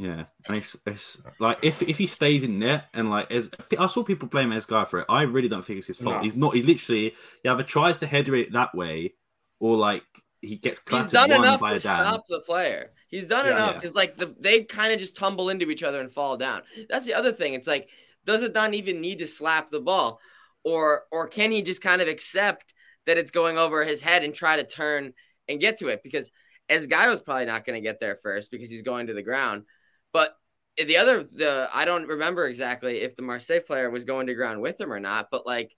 Yeah, 0.00 0.26
and 0.46 0.56
it's, 0.56 0.76
it's 0.86 1.20
like 1.40 1.58
if 1.62 1.82
if 1.82 1.98
he 1.98 2.06
stays 2.06 2.44
in 2.44 2.60
there 2.60 2.84
and 2.94 3.10
like 3.10 3.32
as 3.32 3.50
I 3.76 3.88
saw 3.88 4.04
people 4.04 4.28
blame 4.28 4.50
Esgaio 4.50 4.86
for 4.86 5.00
it, 5.00 5.06
I 5.08 5.22
really 5.22 5.48
don't 5.48 5.64
think 5.64 5.78
it's 5.78 5.88
his 5.88 5.96
fault. 5.96 6.18
No. 6.18 6.22
He's 6.22 6.36
not. 6.36 6.54
He 6.54 6.62
literally 6.62 7.16
he 7.42 7.48
either 7.48 7.64
tries 7.64 7.98
to 7.98 8.06
header 8.06 8.36
it 8.36 8.52
that 8.52 8.72
way, 8.76 9.14
or 9.58 9.76
like 9.76 10.04
he 10.40 10.54
gets 10.56 10.80
He's 10.88 11.10
done 11.10 11.30
one 11.30 11.40
enough 11.40 11.58
by 11.60 11.74
to 11.74 11.80
stop 11.80 12.24
the 12.28 12.38
player. 12.42 12.92
He's 13.08 13.26
done 13.26 13.46
Yeah. 13.46 13.56
enough 13.56 13.70
Yeah. 13.70 13.72
because 13.74 13.94
like 13.96 14.16
the 14.16 14.36
they 14.38 14.62
kind 14.62 14.92
of 14.92 15.00
just 15.00 15.16
tumble 15.16 15.48
into 15.50 15.68
each 15.68 15.82
other 15.82 16.00
and 16.00 16.12
fall 16.12 16.36
down. 16.36 16.62
That's 16.88 17.06
the 17.06 17.14
other 17.14 17.32
thing. 17.32 17.54
It's 17.54 17.66
like 17.66 17.88
does 18.24 18.44
it 18.44 18.54
not 18.54 18.74
even 18.74 19.00
need 19.00 19.18
to 19.18 19.26
slap 19.26 19.72
the 19.72 19.80
ball, 19.80 20.20
or 20.62 21.06
or 21.10 21.26
can 21.26 21.50
he 21.50 21.62
just 21.62 21.82
kind 21.82 22.00
of 22.00 22.06
accept 22.06 22.72
that 23.06 23.18
it's 23.18 23.32
going 23.32 23.58
over 23.58 23.82
his 23.82 24.00
head 24.00 24.22
and 24.22 24.32
try 24.32 24.58
to 24.58 24.64
turn 24.64 25.12
and 25.48 25.58
get 25.58 25.80
to 25.80 25.88
it? 25.88 26.04
Because 26.04 26.30
as 26.68 26.86
was 26.86 27.20
probably 27.20 27.46
not 27.46 27.64
going 27.64 27.82
to 27.82 27.84
get 27.86 27.98
there 27.98 28.16
first 28.22 28.52
because 28.52 28.70
he's 28.70 28.82
going 28.82 29.08
to 29.08 29.14
the 29.14 29.22
ground. 29.22 29.64
But 30.12 30.36
the 30.76 30.96
other 30.96 31.24
the 31.24 31.68
I 31.72 31.84
don't 31.84 32.06
remember 32.06 32.46
exactly 32.46 33.00
if 33.00 33.16
the 33.16 33.22
Marseille 33.22 33.60
player 33.60 33.90
was 33.90 34.04
going 34.04 34.28
to 34.28 34.34
ground 34.34 34.60
with 34.60 34.80
him 34.80 34.92
or 34.92 35.00
not. 35.00 35.28
But 35.30 35.46
like 35.46 35.74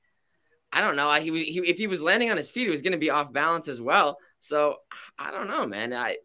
I 0.73 0.81
don't 0.81 0.97
know. 0.97 1.09
I, 1.09 1.21
he, 1.21 1.45
he 1.45 1.59
if 1.61 1.79
he 1.79 1.87
was 1.87 2.03
landing 2.03 2.31
on 2.31 2.37
his 2.37 2.51
feet, 2.51 2.65
he 2.65 2.71
was 2.71 2.83
going 2.83 2.93
to 2.93 2.99
be 2.99 3.11
off 3.11 3.33
balance 3.33 3.67
as 3.67 3.81
well. 3.81 4.19
So 4.39 4.77
I 5.19 5.31
don't 5.31 5.49
know, 5.49 5.67
man. 5.67 5.93
I 5.93 6.19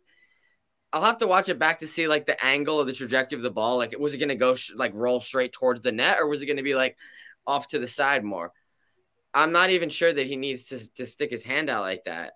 I'll 0.93 1.03
have 1.03 1.17
to 1.17 1.27
watch 1.27 1.49
it 1.49 1.59
back 1.59 1.79
to 1.79 1.87
see 1.87 2.07
like 2.07 2.25
the 2.25 2.43
angle 2.43 2.79
of 2.79 2.87
the 2.87 2.93
trajectory 2.93 3.37
of 3.37 3.43
the 3.43 3.51
ball. 3.51 3.77
Like, 3.77 3.97
was 3.97 4.13
it 4.13 4.19
going 4.19 4.29
to 4.29 4.35
go 4.35 4.55
sh- 4.55 4.71
like 4.75 4.93
roll 4.93 5.19
straight 5.19 5.51
towards 5.51 5.81
the 5.81 5.91
net, 5.91 6.19
or 6.19 6.27
was 6.27 6.41
it 6.41 6.45
going 6.45 6.57
to 6.57 6.63
be 6.63 6.75
like 6.75 6.95
off 7.45 7.67
to 7.69 7.79
the 7.79 7.87
side 7.87 8.23
more? 8.23 8.53
I'm 9.33 9.51
not 9.51 9.71
even 9.71 9.89
sure 9.89 10.13
that 10.13 10.27
he 10.27 10.37
needs 10.37 10.65
to 10.65 10.93
to 10.93 11.05
stick 11.05 11.31
his 11.31 11.43
hand 11.43 11.69
out 11.69 11.81
like 11.81 12.03
that. 12.05 12.33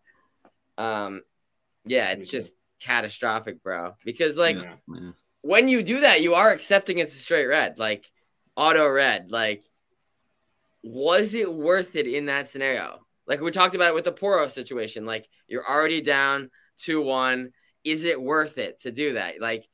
Um, 0.77 1.21
yeah, 1.85 2.11
it's 2.11 2.27
just 2.27 2.55
catastrophic, 2.81 3.63
bro. 3.63 3.93
Because 4.03 4.35
like 4.35 4.57
Yeah. 4.57 4.75
When 5.41 5.67
you 5.67 5.83
do 5.83 6.01
that, 6.01 6.21
you 6.21 6.35
are 6.35 6.51
accepting 6.51 6.97
it's 6.97 7.15
a 7.15 7.19
straight 7.19 7.45
red, 7.45 7.79
like 7.79 8.05
auto 8.55 8.87
red. 8.87 9.31
Like, 9.31 9.63
was 10.83 11.33
it 11.33 11.51
worth 11.51 11.95
it 11.95 12.07
in 12.07 12.27
that 12.27 12.47
scenario? 12.47 12.99
Like 13.27 13.41
we 13.41 13.51
talked 13.51 13.75
about 13.75 13.89
it 13.89 13.95
with 13.95 14.05
the 14.05 14.11
Porro 14.11 14.47
situation. 14.47 15.05
Like 15.05 15.27
you're 15.47 15.67
already 15.67 16.01
down 16.01 16.49
two 16.77 17.01
one. 17.01 17.51
Is 17.83 18.03
it 18.03 18.21
worth 18.21 18.57
it 18.57 18.81
to 18.81 18.91
do 18.91 19.13
that? 19.13 19.39
Like, 19.39 19.65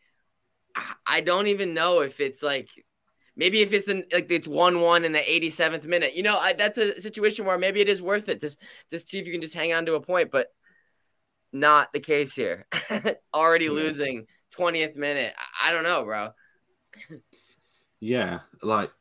I- 1.06 1.22
don't 1.22 1.48
even 1.48 1.74
know 1.74 2.02
if 2.02 2.20
it's 2.20 2.44
like 2.44 2.70
maybe 3.36 3.62
if 3.62 3.74
it's 3.74 3.86
the, 3.86 4.06
like 4.14 4.32
it's 4.32 4.48
one 4.48 4.82
one 4.82 5.06
in 5.06 5.12
the 5.12 5.20
87th 5.20 5.86
minute. 5.86 6.16
You 6.16 6.24
know, 6.24 6.38
I, 6.38 6.54
that's 6.54 6.78
a 6.78 7.02
situation 7.02 7.46
where 7.46 7.58
maybe 7.58 7.82
it 7.82 7.90
is 7.90 8.02
worth 8.02 8.30
it 8.30 8.42
just 8.42 8.60
to 8.92 9.00
see 9.00 9.20
if 9.20 9.26
you 9.28 9.34
can 9.34 9.42
just 9.42 9.54
hang 9.54 9.74
on 9.74 9.86
to 9.88 9.96
a 9.96 10.02
point, 10.02 10.32
but 10.32 10.48
not 11.52 11.94
the 11.94 12.00
case 12.00 12.36
here. 12.36 12.68
already 13.34 13.66
Yeah. 13.66 13.72
losing 13.72 14.28
20th 14.58 14.96
minute. 14.96 15.34
I- 15.38 15.70
I 15.70 15.72
don't 15.72 15.84
know, 15.84 16.04
bro. 16.04 16.30
Yeah, 18.00 18.40
like 18.62 18.92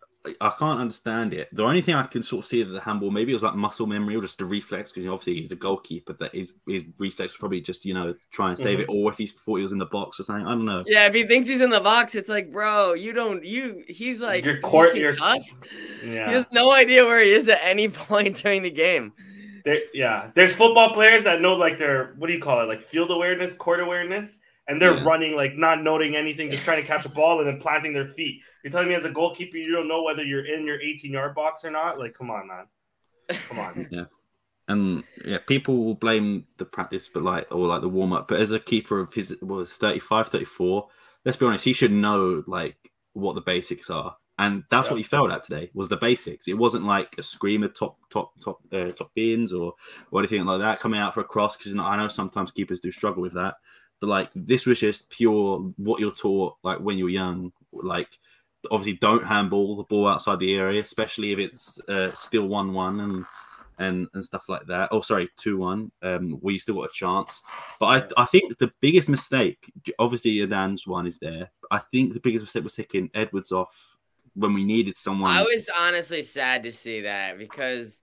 I 0.40 0.49
can't 0.58 0.80
understand 0.80 1.34
it. 1.34 1.49
The 1.52 1.64
only 1.64 1.82
thing 1.82 1.94
I 1.94 2.04
can 2.04 2.23
sort 2.23 2.44
of 2.44 2.49
see 2.49 2.62
of 2.62 2.70
the 2.70 2.80
handball, 2.80 3.11
maybe 3.11 3.32
it 3.32 3.34
was 3.34 3.42
like 3.42 3.54
muscle 3.56 3.87
memory 3.87 4.16
or 4.16 4.23
just 4.23 4.40
a 4.40 4.44
reflex, 4.46 4.90
because 4.90 5.06
obviously 5.06 5.34
he's 5.40 5.52
a 5.52 5.56
goalkeeper. 5.56 6.14
That 6.14 6.34
his 6.34 6.54
his 6.66 6.84
reflex 6.99 7.34
was 7.34 7.38
probably 7.38 7.61
just 7.61 7.85
you 7.85 7.92
know 7.92 8.14
try 8.31 8.48
and 8.48 8.59
save 8.59 8.81
it, 8.81 8.88
mm-hmm. 8.88 8.96
or 8.96 9.11
if 9.11 9.18
he 9.18 9.26
thought 9.26 9.57
he 9.57 9.62
was 9.62 9.72
in 9.72 9.79
the 9.79 9.85
box 9.87 10.18
or 10.18 10.24
something. 10.24 10.46
I 10.46 10.50
don't 10.52 10.64
know. 10.64 10.83
Yeah, 10.87 11.07
if 11.07 11.14
he 11.14 11.24
thinks 11.24 11.46
he's 11.46 11.61
in 11.61 11.68
the 11.68 11.81
box, 11.81 12.14
it's 12.14 12.31
like, 12.31 12.50
bro, 12.50 12.94
you 12.94 13.12
don't 13.12 13.44
you 13.44 13.85
he's 13.87 14.20
like 14.20 14.44
Your 14.44 14.55
is 14.55 14.59
he 14.59 14.62
court- 14.62 14.96
your- 14.96 15.11
concussed? 15.12 15.57
Yeah. 16.02 16.29
He 16.29 16.33
has 16.35 16.46
no 16.52 16.72
idea 16.72 17.05
where 17.05 17.22
he 17.22 17.33
is 17.33 17.48
at 17.48 17.61
any 17.62 17.88
point 17.90 18.37
during 18.37 18.62
the 18.62 18.70
game. 18.70 19.12
There, 19.66 19.81
yeah, 19.92 20.31
there's 20.35 20.55
football 20.55 20.94
players 20.94 21.24
that 21.24 21.40
know 21.42 21.52
like 21.55 21.76
their 21.76 22.14
what 22.16 22.29
do 22.29 22.33
you 22.33 22.40
call 22.40 22.62
it, 22.62 22.66
like 22.66 22.81
field 22.81 23.11
awareness, 23.11 23.52
court 23.55 23.81
awareness, 23.81 24.40
and 24.66 24.81
they're 24.81 24.96
Yeah. 24.96 25.05
running 25.05 25.37
like 25.37 25.55
not 25.57 25.83
noting 25.83 26.16
anything, 26.16 26.50
just 26.50 26.64
trying 26.64 26.81
to 26.81 26.87
catch 26.87 27.05
a 27.05 27.09
ball 27.11 27.38
and 27.40 27.46
then 27.48 27.61
planting 27.61 27.92
their 27.92 28.07
feet. 28.07 28.42
You're 28.62 28.70
telling 28.70 28.88
me 28.88 28.94
as 28.94 29.05
a 29.05 29.11
goalkeeper 29.11 29.57
you 29.59 29.72
don't 29.72 29.88
know 29.88 30.03
whether 30.03 30.24
you're 30.24 30.46
in 30.46 30.66
your 30.66 30.81
18 30.81 31.12
yard 31.12 31.35
box 31.35 31.64
or 31.64 31.70
not? 31.70 31.98
Like, 31.98 32.14
come 32.14 32.31
on, 32.31 32.48
man, 32.48 32.66
come 33.48 33.59
on. 33.59 33.87
Yeah. 33.90 34.05
And 34.66 35.05
yeah, 35.22 35.38
people 35.46 35.85
will 35.85 35.94
blame 35.94 36.46
the 36.57 36.64
practice, 36.64 37.09
but 37.09 37.22
like 37.22 37.46
or 37.50 37.66
like 37.66 37.83
the 37.83 37.88
warm 37.88 38.14
up. 38.14 38.29
But 38.29 38.40
as 38.40 38.50
a 38.50 38.59
keeper 38.59 38.98
of 38.98 39.12
his 39.12 39.37
was 39.42 39.74
35, 39.74 40.29
34, 40.29 40.88
let's 41.27 41.37
be 41.37 41.44
honest, 41.44 41.64
he 41.66 41.74
should 41.74 41.92
know 41.92 42.42
like 42.46 42.90
what 43.12 43.35
the 43.35 43.42
basics 43.42 43.90
are. 43.90 44.16
And 44.38 44.64
that's 44.70 44.88
Yeah. 44.88 44.94
what 44.94 44.96
he 44.96 45.03
failed 45.05 45.31
at 45.31 45.44
today 45.44 45.70
was 45.74 45.90
the 45.90 45.98
basics. 45.98 46.48
It 46.48 46.55
wasn't 46.59 46.87
like 46.87 47.14
a 47.18 47.22
screamer 47.22 47.68
top 47.68 47.98
top 48.09 48.40
top 48.40 48.61
uh, 48.72 48.88
top 48.88 49.12
bins 49.14 49.53
or 49.53 49.74
or 50.11 50.20
anything 50.20 50.42
like 50.46 50.61
that 50.61 50.81
coming 50.81 50.98
out 50.98 51.12
for 51.12 51.20
a 51.20 51.24
cross 51.24 51.59
because 51.59 51.77
I 51.77 51.96
know 51.96 52.09
sometimes 52.09 52.50
keepers 52.50 52.81
do 52.81 52.90
struggle 52.90 53.20
with 53.22 53.35
that. 53.35 53.57
But 54.00 54.09
like 54.09 54.30
this 54.35 54.66
was 54.66 54.80
just 54.80 55.09
pure 55.09 55.59
what 55.76 56.00
you're 56.00 56.12
taught 56.12 56.57
like 56.62 56.78
when 56.78 56.98
you're 56.98 57.09
young. 57.09 57.52
Like 57.72 58.18
obviously 58.70 58.98
don't 58.98 59.26
handball 59.26 59.76
the 59.76 59.83
ball 59.85 60.09
outside 60.09 60.40
the 60.40 60.54
area, 60.54 60.80
especially 60.80 61.33
if 61.33 61.38
it's 61.38 61.80
uh, 61.88 62.12
still 62.14 62.46
one 62.46 62.72
one 62.72 63.00
and 63.00 63.24
and 63.78 64.09
and 64.14 64.24
stuff 64.24 64.48
like 64.48 64.66
that. 64.66 64.88
Oh, 64.92 65.00
sorry, 65.00 65.28
two 65.37 65.59
one. 65.59 65.90
Um, 66.02 66.40
you 66.42 66.59
still 66.59 66.76
got 66.76 66.90
a 66.90 66.92
chance. 66.92 67.42
But 67.80 68.12
I, 68.16 68.22
I 68.22 68.24
think 68.26 68.59
the 68.59 68.72
biggest 68.80 69.09
mistake, 69.09 69.72
obviously, 69.98 70.40
Adan's 70.42 70.87
one 70.87 71.07
is 71.07 71.18
there. 71.18 71.50
I 71.70 71.78
think 71.78 72.14
the 72.14 72.20
biggest 72.20 72.44
mistake 72.44 72.64
was 72.64 72.74
taking 72.74 73.11
Edwards 73.14 73.52
off 73.52 73.96
when 74.35 74.52
we 74.52 74.64
needed 74.64 74.96
someone. 74.96 75.30
I 75.30 75.42
was 75.42 75.68
honestly 75.80 76.22
sad 76.22 76.62
to 76.64 76.72
see 76.72 77.02
that 77.02 77.38
because, 77.38 78.00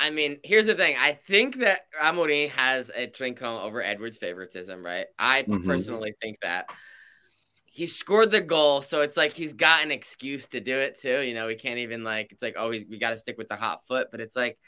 I 0.00 0.10
mean, 0.10 0.38
here's 0.44 0.66
the 0.66 0.74
thing. 0.74 0.96
I 0.98 1.12
think 1.12 1.58
that 1.58 1.86
Amorim 2.00 2.50
has 2.50 2.90
a 2.94 3.08
Trincao 3.08 3.64
over 3.64 3.82
Edwards' 3.82 4.18
favoritism, 4.18 4.84
right? 4.84 5.06
I 5.18 5.42
Mhm. 5.42 5.64
personally 5.64 6.14
think 6.20 6.40
that. 6.40 6.72
He 7.64 7.86
scored 7.86 8.32
the 8.32 8.40
goal, 8.40 8.82
so 8.82 9.02
it's 9.02 9.16
like 9.16 9.32
he's 9.32 9.52
got 9.52 9.84
an 9.84 9.92
excuse 9.92 10.46
to 10.48 10.60
do 10.60 10.76
it 10.78 10.98
too. 10.98 11.20
You 11.20 11.34
know, 11.34 11.46
we 11.46 11.54
can't 11.54 11.78
even 11.78 12.02
like 12.02 12.32
it's 12.32 12.42
like 12.42 12.54
oh, 12.56 12.70
we 12.70 12.98
got 12.98 13.10
to 13.10 13.18
stick 13.18 13.38
with 13.38 13.48
the 13.48 13.54
hot 13.54 13.86
foot, 13.86 14.08
but 14.10 14.20
it's 14.20 14.34
like 14.34 14.58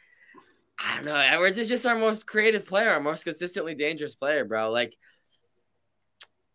I 0.78 0.94
don't 0.96 1.06
know. 1.06 1.16
Edwards 1.16 1.58
is 1.58 1.68
just 1.68 1.86
our 1.86 1.96
most 1.96 2.26
creative 2.26 2.66
player, 2.66 2.88
our 2.90 3.00
most 3.00 3.24
consistently 3.24 3.74
dangerous 3.74 4.14
player, 4.14 4.44
bro. 4.44 4.70
Like 4.70 4.94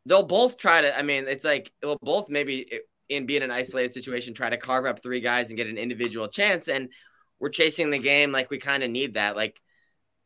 they'll 0.06 0.24
both 0.24 0.58
try 0.58 0.82
to. 0.82 0.98
I 0.98 1.02
mean, 1.02 1.26
it's 1.28 1.44
like 1.44 1.72
they'll 1.82 2.00
both 2.02 2.30
maybe 2.30 2.72
in 3.10 3.26
being 3.26 3.44
an 3.44 3.52
isolated 3.52 3.94
situation 3.94 4.34
try 4.34 4.50
to 4.50 4.58
carve 4.58 4.86
up 4.86 5.02
three 5.04 5.20
guys 5.20 5.50
and 5.50 5.58
get 5.58 5.68
an 5.68 5.78
individual 5.78 6.28
chance. 6.28 6.70
And 6.70 6.90
we're 7.40 7.50
chasing 7.50 7.90
the 7.90 7.98
game 8.00 8.32
like 8.32 8.50
we 8.50 8.58
kind 8.58 8.84
of 8.84 8.90
need 8.90 9.16
that. 9.16 9.36
Like 9.36 9.62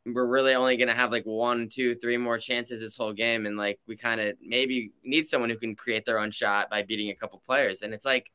we're 0.05 0.25
really 0.25 0.55
only 0.55 0.77
gonna 0.77 0.93
have 0.93 1.11
like 1.11 1.25
one, 1.25 1.69
two, 1.69 1.95
three 1.95 2.17
more 2.17 2.37
chances 2.37 2.79
this 2.79 2.97
whole 2.97 3.13
game, 3.13 3.45
and 3.45 3.57
like 3.57 3.79
we 3.87 3.95
kind 3.95 4.21
of 4.21 4.35
maybe 4.41 4.91
need 5.03 5.27
someone 5.27 5.49
who 5.49 5.57
can 5.57 5.75
create 5.75 6.05
their 6.05 6.19
own 6.19 6.31
shot 6.31 6.69
by 6.69 6.83
beating 6.83 7.09
a 7.09 7.15
couple 7.15 7.41
players. 7.45 7.81
And 7.81 7.93
it's 7.93 8.05
like 8.05 8.31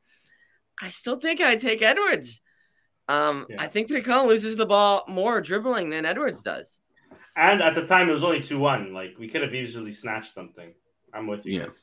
I 0.80 0.88
still 0.88 1.18
think 1.18 1.40
I 1.40 1.56
take 1.56 1.82
Edwards. 1.82 2.40
Um, 3.08 3.46
Yeah. 3.48 3.56
I 3.58 3.66
think 3.68 3.88
Trincao 3.88 4.26
loses 4.26 4.56
the 4.56 4.66
ball 4.66 5.04
more 5.08 5.40
dribbling 5.40 5.90
than 5.90 6.04
Edwards 6.06 6.42
does. 6.42 6.80
And 7.36 7.60
at 7.62 7.74
the 7.74 7.86
time, 7.86 8.08
it 8.08 8.12
was 8.12 8.24
only 8.24 8.42
two 8.42 8.58
one. 8.58 8.92
Like 8.92 9.16
we 9.18 9.28
could 9.28 9.42
have 9.42 9.54
easily 9.54 9.92
snatched 9.92 10.32
something. 10.32 10.72
I'm 11.12 11.26
with 11.26 11.46
you. 11.46 11.58
Yeah. 11.58 11.66
guys. 11.66 11.80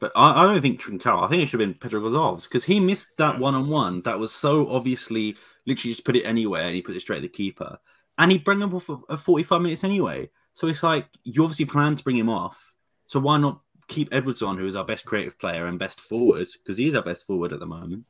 But 0.00 0.12
I, 0.16 0.42
I 0.42 0.44
don't 0.44 0.60
think 0.60 0.80
Trincao. 0.80 1.22
I 1.22 1.28
think 1.28 1.42
it 1.42 1.46
should 1.46 1.60
have 1.60 1.68
been 1.68 1.78
Pedro 1.78 2.00
Gonçalves 2.00 2.44
because 2.44 2.64
he 2.64 2.80
missed 2.80 3.18
that 3.18 3.38
one 3.38 3.54
on 3.54 3.68
one. 3.68 4.02
That 4.02 4.18
was 4.18 4.32
so 4.32 4.68
obviously 4.68 5.36
literally 5.66 5.92
just 5.92 6.04
put 6.04 6.16
it 6.16 6.24
anywhere 6.24 6.62
and 6.62 6.74
he 6.74 6.82
put 6.82 6.96
it 6.96 7.00
straight 7.00 7.18
at 7.18 7.22
the 7.22 7.28
keeper. 7.28 7.78
And 8.18 8.30
he'd 8.30 8.44
bring 8.44 8.60
him 8.60 8.74
off 8.74 8.84
for 8.84 9.02
uh, 9.08 9.16
45 9.16 9.62
minutes 9.62 9.84
anyway. 9.84 10.30
So 10.52 10.66
it's 10.66 10.82
like 10.82 11.06
you 11.24 11.42
obviously 11.42 11.64
plan 11.64 11.96
to 11.96 12.04
bring 12.04 12.18
him 12.18 12.28
off. 12.28 12.74
So 13.06 13.20
why 13.20 13.38
not 13.38 13.60
keep 13.88 14.08
Edwards 14.12 14.42
on, 14.42 14.58
who 14.58 14.66
is 14.66 14.76
our 14.76 14.84
best 14.84 15.04
creative 15.04 15.38
player 15.38 15.66
and 15.66 15.78
best 15.78 16.00
forward, 16.00 16.48
because 16.52 16.78
he 16.78 16.86
is 16.86 16.94
our 16.94 17.02
best 17.02 17.26
forward 17.26 17.52
at 17.52 17.60
the 17.60 17.66
moment. 17.66 18.04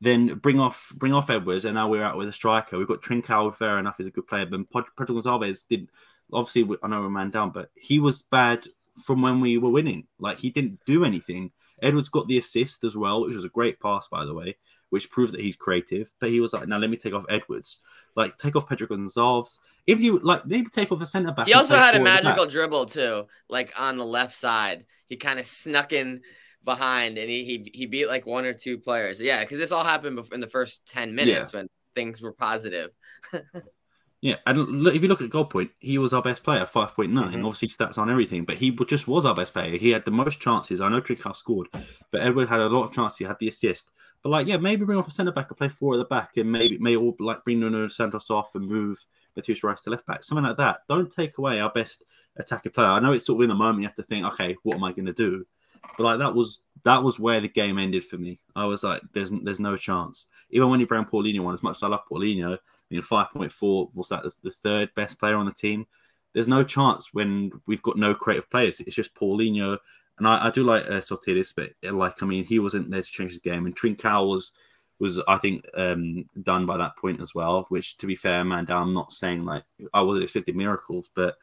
Then 0.00 0.34
bring 0.34 0.58
off 0.58 0.92
bring 0.96 1.12
off 1.12 1.28
Edwards, 1.28 1.66
and 1.66 1.74
now 1.74 1.88
we're 1.88 2.02
out 2.02 2.16
with 2.16 2.28
a 2.28 2.32
striker. 2.32 2.78
We've 2.78 2.88
got 2.88 3.02
Trincao, 3.02 3.54
fair 3.54 3.78
enough, 3.78 3.98
he's 3.98 4.06
a 4.06 4.10
good 4.10 4.26
player, 4.26 4.46
but 4.46 4.70
Pedro 4.96 5.20
Gonçalves 5.20 5.68
did 5.68 5.90
obviously 6.32 6.76
I 6.82 6.88
know 6.88 7.02
we're 7.02 7.10
man 7.10 7.30
down, 7.30 7.50
but 7.50 7.70
he 7.74 7.98
was 7.98 8.22
bad 8.22 8.66
from 9.04 9.22
when 9.22 9.40
we 9.40 9.58
were 9.58 9.70
winning. 9.70 10.06
Like 10.18 10.38
he 10.38 10.50
didn't 10.50 10.80
do 10.86 11.04
anything. 11.04 11.52
Edwards 11.82 12.08
got 12.08 12.28
the 12.28 12.38
assist 12.38 12.84
as 12.84 12.96
well, 12.96 13.22
which 13.22 13.34
was 13.34 13.44
a 13.44 13.50
great 13.50 13.80
pass, 13.80 14.08
by 14.08 14.24
the 14.24 14.34
way, 14.34 14.56
which 14.90 15.10
proves 15.10 15.32
that 15.32 15.40
he's 15.40 15.56
creative. 15.56 16.12
But 16.20 16.28
he 16.28 16.40
was 16.40 16.52
like, 16.52 16.68
now 16.68 16.78
let 16.78 16.90
me 16.90 16.96
take 16.96 17.14
off 17.14 17.24
Edwards. 17.28 17.80
Like 18.14 18.36
take 18.36 18.54
off 18.54 18.68
Pedro 18.68 18.88
Gonçalves. 18.88 19.60
If 19.86 20.00
you 20.00 20.18
like, 20.18 20.46
maybe 20.46 20.68
take 20.68 20.92
off 20.92 21.00
a 21.00 21.06
centre 21.06 21.32
back. 21.32 21.46
He 21.46 21.54
also 21.54 21.76
had 21.76 21.94
a 21.94 21.98
forward 21.98 22.10
at 22.10 22.18
the 22.18 22.24
magical 22.24 22.46
dribble 22.46 22.86
too, 22.86 23.26
like 23.48 23.72
on 23.76 23.96
the 23.96 24.06
left 24.06 24.34
side. 24.34 24.84
He 25.08 25.16
kind 25.16 25.38
of 25.40 25.46
snuck 25.46 25.92
in 25.92 26.20
behind, 26.64 27.18
and 27.18 27.28
he 27.28 27.44
he, 27.44 27.70
he 27.74 27.86
beat 27.86 28.06
like 28.06 28.26
one 28.26 28.44
or 28.44 28.52
two 28.52 28.78
players. 28.78 29.20
Yeah, 29.20 29.40
because 29.40 29.58
this 29.58 29.72
all 29.72 29.84
happened 29.84 30.20
in 30.32 30.40
the 30.40 30.46
first 30.46 30.86
ten 30.86 31.14
minutes 31.14 31.52
when 31.52 31.68
things 31.94 32.20
were 32.20 32.32
positive. 32.32 32.90
Yeah, 34.22 34.36
and 34.46 34.82
look, 34.82 34.94
if 34.94 35.00
you 35.00 35.08
look 35.08 35.22
at 35.22 35.30
goal 35.30 35.46
point, 35.46 35.70
he 35.78 35.96
was 35.96 36.12
our 36.12 36.20
best 36.20 36.42
player, 36.42 36.66
five 36.66 36.94
point 36.94 37.10
nine. 37.10 37.40
Mhm. 37.40 37.46
Obviously, 37.46 37.68
stats 37.68 37.96
on 37.96 38.10
everything, 38.10 38.44
but 38.44 38.56
he 38.56 38.70
just 38.70 39.08
was 39.08 39.24
our 39.24 39.34
best 39.34 39.54
player. 39.54 39.78
He 39.78 39.90
had 39.90 40.04
the 40.04 40.10
most 40.10 40.40
chances. 40.40 40.80
I 40.80 40.90
know 40.90 41.00
Trincao 41.00 41.34
scored, 41.34 41.68
but 42.10 42.20
Edward 42.20 42.48
had 42.50 42.60
a 42.60 42.68
lot 42.68 42.84
of 42.84 42.92
chances. 42.92 43.18
He 43.18 43.24
had 43.24 43.38
the 43.40 43.48
assist. 43.48 43.90
But 44.22 44.28
like, 44.28 44.46
yeah, 44.46 44.58
maybe 44.58 44.84
bring 44.84 44.98
off 44.98 45.08
a 45.08 45.10
centre 45.10 45.32
back 45.32 45.48
and 45.48 45.56
play 45.56 45.70
four 45.70 45.94
at 45.94 45.98
the 45.98 46.04
back, 46.04 46.36
and 46.36 46.52
maybe 46.52 46.76
may 46.76 46.96
all 46.96 47.16
like 47.18 47.44
bring 47.44 47.60
Nuno 47.60 47.88
Santos 47.88 48.28
off 48.28 48.54
and 48.54 48.68
move 48.68 49.06
Matheus 49.38 49.62
Reis 49.62 49.80
to 49.82 49.90
left 49.90 50.06
back, 50.06 50.22
something 50.22 50.44
like 50.44 50.58
that. 50.58 50.80
Don't 50.86 51.10
take 51.10 51.38
away 51.38 51.58
our 51.58 51.70
best 51.70 52.04
attacking 52.36 52.72
player. 52.72 52.88
I 52.88 53.00
know 53.00 53.12
it's 53.12 53.24
sort 53.24 53.38
of 53.38 53.44
in 53.44 53.48
the 53.48 53.54
moment 53.54 53.80
you 53.80 53.88
have 53.88 53.94
to 53.94 54.02
think, 54.02 54.26
okay, 54.26 54.54
what 54.64 54.76
am 54.76 54.84
I 54.84 54.92
going 54.92 55.06
to 55.06 55.14
do? 55.14 55.46
But 55.96 56.04
like 56.04 56.18
that 56.18 56.34
was 56.34 56.60
that 56.84 57.02
was 57.02 57.18
where 57.18 57.40
the 57.40 57.48
game 57.48 57.78
ended 57.78 58.04
for 58.04 58.16
me. 58.16 58.40
I 58.56 58.64
was 58.64 58.82
like, 58.82 59.02
there's 59.12 59.30
there's 59.30 59.60
no 59.60 59.76
chance. 59.76 60.26
Even 60.50 60.68
when 60.68 60.80
you 60.80 60.86
bring 60.86 61.04
Paulinho 61.04 61.46
on, 61.46 61.54
as 61.54 61.62
much 61.62 61.76
as 61.76 61.82
I 61.82 61.88
love 61.88 62.06
Paulinho, 62.10 62.54
I 62.54 62.58
mean, 62.90 63.02
five 63.02 63.30
point 63.30 63.52
four 63.52 63.90
was 63.94 64.08
that 64.08 64.24
the 64.42 64.50
third 64.50 64.94
best 64.94 65.18
player 65.18 65.36
on 65.36 65.46
the 65.46 65.52
team. 65.52 65.86
There's 66.32 66.48
no 66.48 66.62
chance 66.62 67.12
when 67.12 67.50
we've 67.66 67.82
got 67.82 67.98
no 67.98 68.14
creative 68.14 68.48
players. 68.50 68.80
It's 68.80 68.94
just 68.94 69.14
Paulinho, 69.14 69.78
and 70.18 70.28
I, 70.28 70.46
I 70.46 70.50
do 70.50 70.62
like 70.62 70.84
uh, 70.84 71.00
Sotiris, 71.00 71.54
but 71.54 71.72
like 71.92 72.22
I 72.22 72.26
mean, 72.26 72.44
he 72.44 72.58
wasn't 72.58 72.90
there 72.90 73.02
to 73.02 73.10
change 73.10 73.34
the 73.34 73.50
game, 73.50 73.66
and 73.66 73.76
Trincao 73.76 74.28
was 74.28 74.52
was 75.00 75.20
I 75.26 75.38
think 75.38 75.64
um, 75.74 76.28
done 76.42 76.66
by 76.66 76.76
that 76.76 76.96
point 76.96 77.20
as 77.20 77.34
well. 77.34 77.66
Which, 77.68 77.96
to 77.98 78.06
be 78.06 78.14
fair, 78.14 78.44
man, 78.44 78.66
I'm 78.70 78.94
not 78.94 79.12
saying 79.12 79.44
like 79.44 79.64
I 79.92 80.02
wasn't 80.02 80.24
expecting 80.24 80.56
miracles, 80.56 81.10
but 81.14 81.36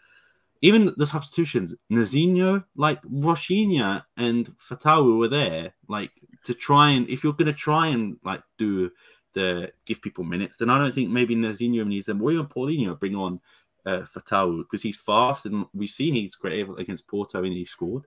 even 0.62 0.93
the 0.98 1.06
substitutions, 1.06 1.76
Nazinho, 1.91 2.63
like 2.76 3.02
Rochinha 3.04 4.04
and 4.15 4.48
Fatawu 4.58 5.20
were 5.20 5.28
there, 5.28 5.74
like 5.88 6.12
to 6.43 6.54
try 6.54 6.91
and 6.91 7.10
if 7.10 7.24
you're 7.24 7.34
gonna 7.34 7.54
try 7.54 7.88
and 7.88 8.17
like 8.24 8.41
do 8.58 8.91
the 9.34 9.72
give 9.86 10.02
people 10.02 10.24
minutes, 10.24 10.58
then 10.58 10.70
I 10.70 10.78
don't 10.78 10.96
think 10.96 11.10
maybe 11.10 11.36
Nazinho 11.36 11.86
needs 11.86 12.08
them 12.08 12.22
or 12.22 12.32
even 12.32 12.48
Paulinho 12.48 13.00
bring 13.00 13.15
on 13.15 13.39
uh, 13.86 14.02
Fatawu 14.02 14.60
because 14.60 14.82
he's 14.82 14.98
fast 14.98 15.46
and 15.46 15.65
we've 15.74 15.89
seen 15.89 16.13
he's 16.13 16.36
great 16.36 16.67
against 16.78 17.08
Porto 17.08 17.43
and 17.43 17.54
he 17.54 17.65
scored. 17.65 18.06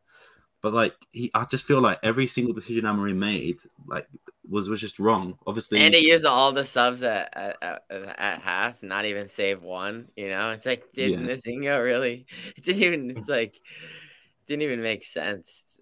But 0.62 0.74
like 0.74 0.94
he, 1.12 1.30
I 1.34 1.44
just 1.44 1.64
feel 1.64 1.80
like 1.80 1.98
every 2.02 2.26
single 2.26 2.52
decision 2.52 2.84
Amorim 2.84 3.16
made, 3.16 3.60
like 3.86 4.06
was 4.48 4.68
was 4.68 4.80
just 4.80 4.98
wrong. 4.98 5.38
Obviously, 5.46 5.80
and 5.80 5.94
he 5.94 6.10
used 6.10 6.26
all 6.26 6.52
the 6.52 6.64
subs 6.64 7.02
at, 7.02 7.34
at, 7.62 7.82
at, 7.90 8.40
half, 8.40 8.82
not 8.82 9.06
even 9.06 9.28
save 9.28 9.62
one. 9.62 10.08
You 10.16 10.28
know, 10.28 10.50
it's 10.50 10.66
like 10.66 10.84
did 10.92 11.12
yeah. 11.12 11.18
Nazinho 11.18 11.82
really? 11.82 12.26
It 12.56 12.64
didn't 12.64 12.82
even. 12.82 13.10
It's 13.16 13.28
like 13.28 13.58
didn't 14.46 14.62
even 14.62 14.82
make 14.82 15.04
sense. 15.04 15.78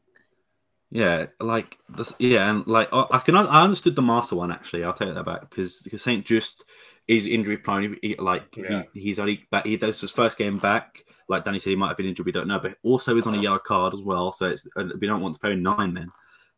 Yeah, 0.91 1.27
like 1.41 1.77
this. 1.89 2.15
Yeah, 2.19 2.49
and 2.49 2.67
like 2.67 2.89
I 2.93 3.19
can 3.19 3.37
I 3.37 3.63
understood 3.63 3.97
the 3.97 4.03
master 4.03 4.37
one 4.37 4.53
actually. 4.53 4.85
I'll 4.85 4.93
take 4.93 5.13
that 5.13 5.25
back 5.25 5.49
because 5.49 5.83
because 5.83 6.03
Saint 6.03 6.25
Juste 6.25 6.63
is 7.09 7.27
injury 7.27 7.59
prone. 7.59 7.97
He, 8.01 8.15
like 8.17 8.57
yeah. 8.57 8.85
he, 8.95 9.01
he's 9.01 9.19
only 9.19 9.47
back. 9.51 9.67
He 9.67 9.77
this 9.77 10.03
was 10.03 10.13
first 10.13 10.39
game 10.39 10.59
back 10.59 11.05
like 11.29 11.45
Danny 11.45 11.59
said, 11.59 11.71
he 11.71 11.77
might 11.77 11.89
have 11.89 11.97
been 11.97 12.07
injured. 12.07 12.27
We 12.27 12.33
don't 12.33 12.49
know, 12.49 12.59
but 12.59 12.77
also 12.83 13.17
is 13.17 13.27
on 13.27 13.35
a 13.35 13.39
yellow 13.39 13.59
card 13.59 13.95
as 13.95 14.03
well. 14.03 14.33
So 14.33 14.47
it's 14.51 14.67
uh, 14.77 14.85
we 15.01 15.07
don't 15.07 15.21
want 15.21 15.35
to 15.35 15.41
play 15.41 15.55
nine 15.55 15.93
men. 15.93 16.11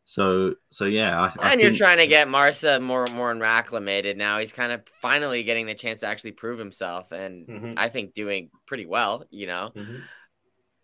So 0.05 0.55
so 0.69 0.85
yeah, 0.85 1.21
I, 1.21 1.25
and 1.27 1.41
I 1.41 1.53
you're 1.53 1.69
think... 1.69 1.77
trying 1.77 1.97
to 1.97 2.07
get 2.07 2.27
Marsa 2.27 2.79
more 2.79 3.07
more 3.07 3.31
and 3.31 3.43
acclimated 3.43 4.17
now. 4.17 4.39
He's 4.39 4.51
kind 4.51 4.71
of 4.71 4.87
finally 4.87 5.43
getting 5.43 5.65
the 5.65 5.75
chance 5.75 5.99
to 5.99 6.07
actually 6.07 6.31
prove 6.31 6.57
himself, 6.57 7.11
and 7.11 7.47
mm-hmm. 7.47 7.73
I 7.77 7.89
think 7.89 8.13
doing 8.13 8.49
pretty 8.65 8.85
well. 8.85 9.25
You 9.29 9.47
know, 9.47 9.71
mm-hmm. 9.75 9.97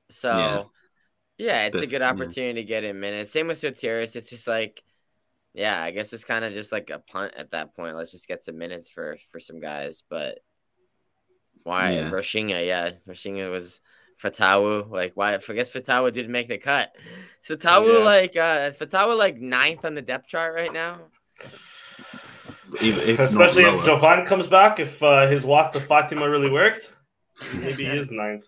so 0.10 0.70
yeah, 1.38 1.46
yeah 1.46 1.66
it's 1.66 1.76
but, 1.76 1.84
a 1.84 1.88
good 1.88 2.02
opportunity 2.02 2.62
yeah. 2.62 2.64
to 2.64 2.64
get 2.64 2.84
him 2.84 3.00
minutes. 3.00 3.32
Same 3.32 3.48
with 3.48 3.62
Sotiris. 3.62 4.16
It's 4.16 4.30
just 4.30 4.48
like, 4.48 4.84
yeah, 5.54 5.82
I 5.82 5.92
guess 5.92 6.14
it's 6.14 6.24
kind 6.24 6.46
of 6.46 6.54
just 6.54 6.72
like 6.72 6.90
a 6.90 7.00
punt 7.00 7.34
at 7.38 7.52
that 7.52 7.76
point. 7.76 7.96
Let's 7.96 8.12
just 8.12 8.28
get 8.28 8.44
some 8.44 8.58
minutes 8.58 8.90
for 8.90 9.18
for 9.32 9.40
some 9.40 9.60
guys, 9.60 10.04
but 10.10 10.40
why 11.68 11.92
yeah. 11.92 12.10
Rochinha? 12.10 12.66
Yeah, 12.66 12.92
Rochinha 13.08 13.52
was 13.52 13.82
Fatawu. 14.22 14.90
Like 14.90 15.12
why? 15.16 15.36
I 15.36 15.54
guess 15.54 15.72
Fatawu 15.72 16.12
didn't 16.12 16.32
make 16.32 16.48
the 16.48 16.58
cut. 16.58 16.96
Is 17.42 17.50
Fatawu 17.58 18.00
yeah. 18.00 18.06
like 18.06 18.36
uh, 18.36 18.70
is 18.70 18.78
Fatawu 18.78 19.18
like 19.18 19.38
ninth 19.38 19.86
on 19.86 19.94
the 19.94 20.02
depth 20.02 20.28
chart 20.28 20.56
right 20.56 20.74
now? 20.74 21.00
If, 22.82 23.08
if 23.08 23.20
Especially 23.20 23.64
if 23.64 23.82
Jovane 23.82 24.26
comes 24.26 24.48
back, 24.48 24.80
if 24.80 25.02
uh, 25.02 25.28
his 25.28 25.46
walk 25.46 25.72
to 25.74 25.80
Fatima 25.80 26.30
really 26.30 26.52
worked, 26.52 26.96
maybe 27.56 27.86
he 27.86 27.92
is 27.92 28.12
ninth. 28.12 28.46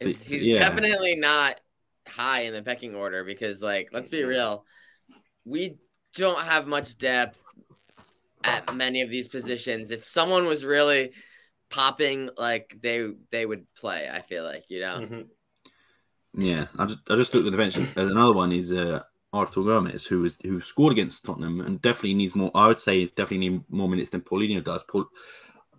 It's, 0.00 0.24
he's 0.24 0.44
yeah. 0.44 0.60
definitely 0.60 1.14
not 1.14 1.60
high 2.08 2.42
in 2.42 2.54
the 2.54 2.62
pecking 2.62 2.94
order 2.94 3.22
because, 3.22 3.62
like, 3.62 3.90
let's 3.92 4.08
be 4.08 4.24
real, 4.24 4.64
we 5.44 5.76
don't 6.14 6.40
have 6.40 6.66
much 6.66 6.96
depth 6.98 7.38
at 8.44 8.74
many 8.74 9.02
of 9.02 9.10
these 9.10 9.28
positions. 9.28 9.90
If 9.90 10.08
someone 10.08 10.46
was 10.46 10.64
really 10.64 11.12
popping, 11.70 12.30
like 12.36 12.76
they 12.82 13.08
they 13.30 13.46
would 13.46 13.66
play. 13.74 14.08
I 14.12 14.22
feel 14.22 14.44
like 14.44 14.64
you 14.68 14.80
know. 14.80 14.98
Mm-hmm. 15.00 16.42
Yeah, 16.42 16.66
I 16.78 16.84
just 16.86 16.98
I 17.08 17.16
just 17.16 17.34
looked 17.34 17.46
at 17.46 17.52
the 17.52 17.58
bench. 17.58 17.74
There's 17.74 18.10
another 18.10 18.34
one 18.34 18.52
is 18.52 18.72
uh, 18.72 19.00
Arthur 19.32 19.62
Gomes, 19.62 20.06
who 20.06 20.20
was 20.20 20.38
who 20.42 20.60
scored 20.60 20.92
against 20.92 21.24
Tottenham 21.24 21.60
and 21.60 21.80
definitely 21.80 22.14
needs 22.14 22.34
more. 22.34 22.50
I 22.54 22.68
would 22.68 22.80
say 22.80 23.06
definitely 23.06 23.48
need 23.48 23.62
more 23.68 23.88
minutes 23.88 24.10
than 24.10 24.20
Paulinho 24.20 24.62
does. 24.62 24.84
Paul, 24.84 25.06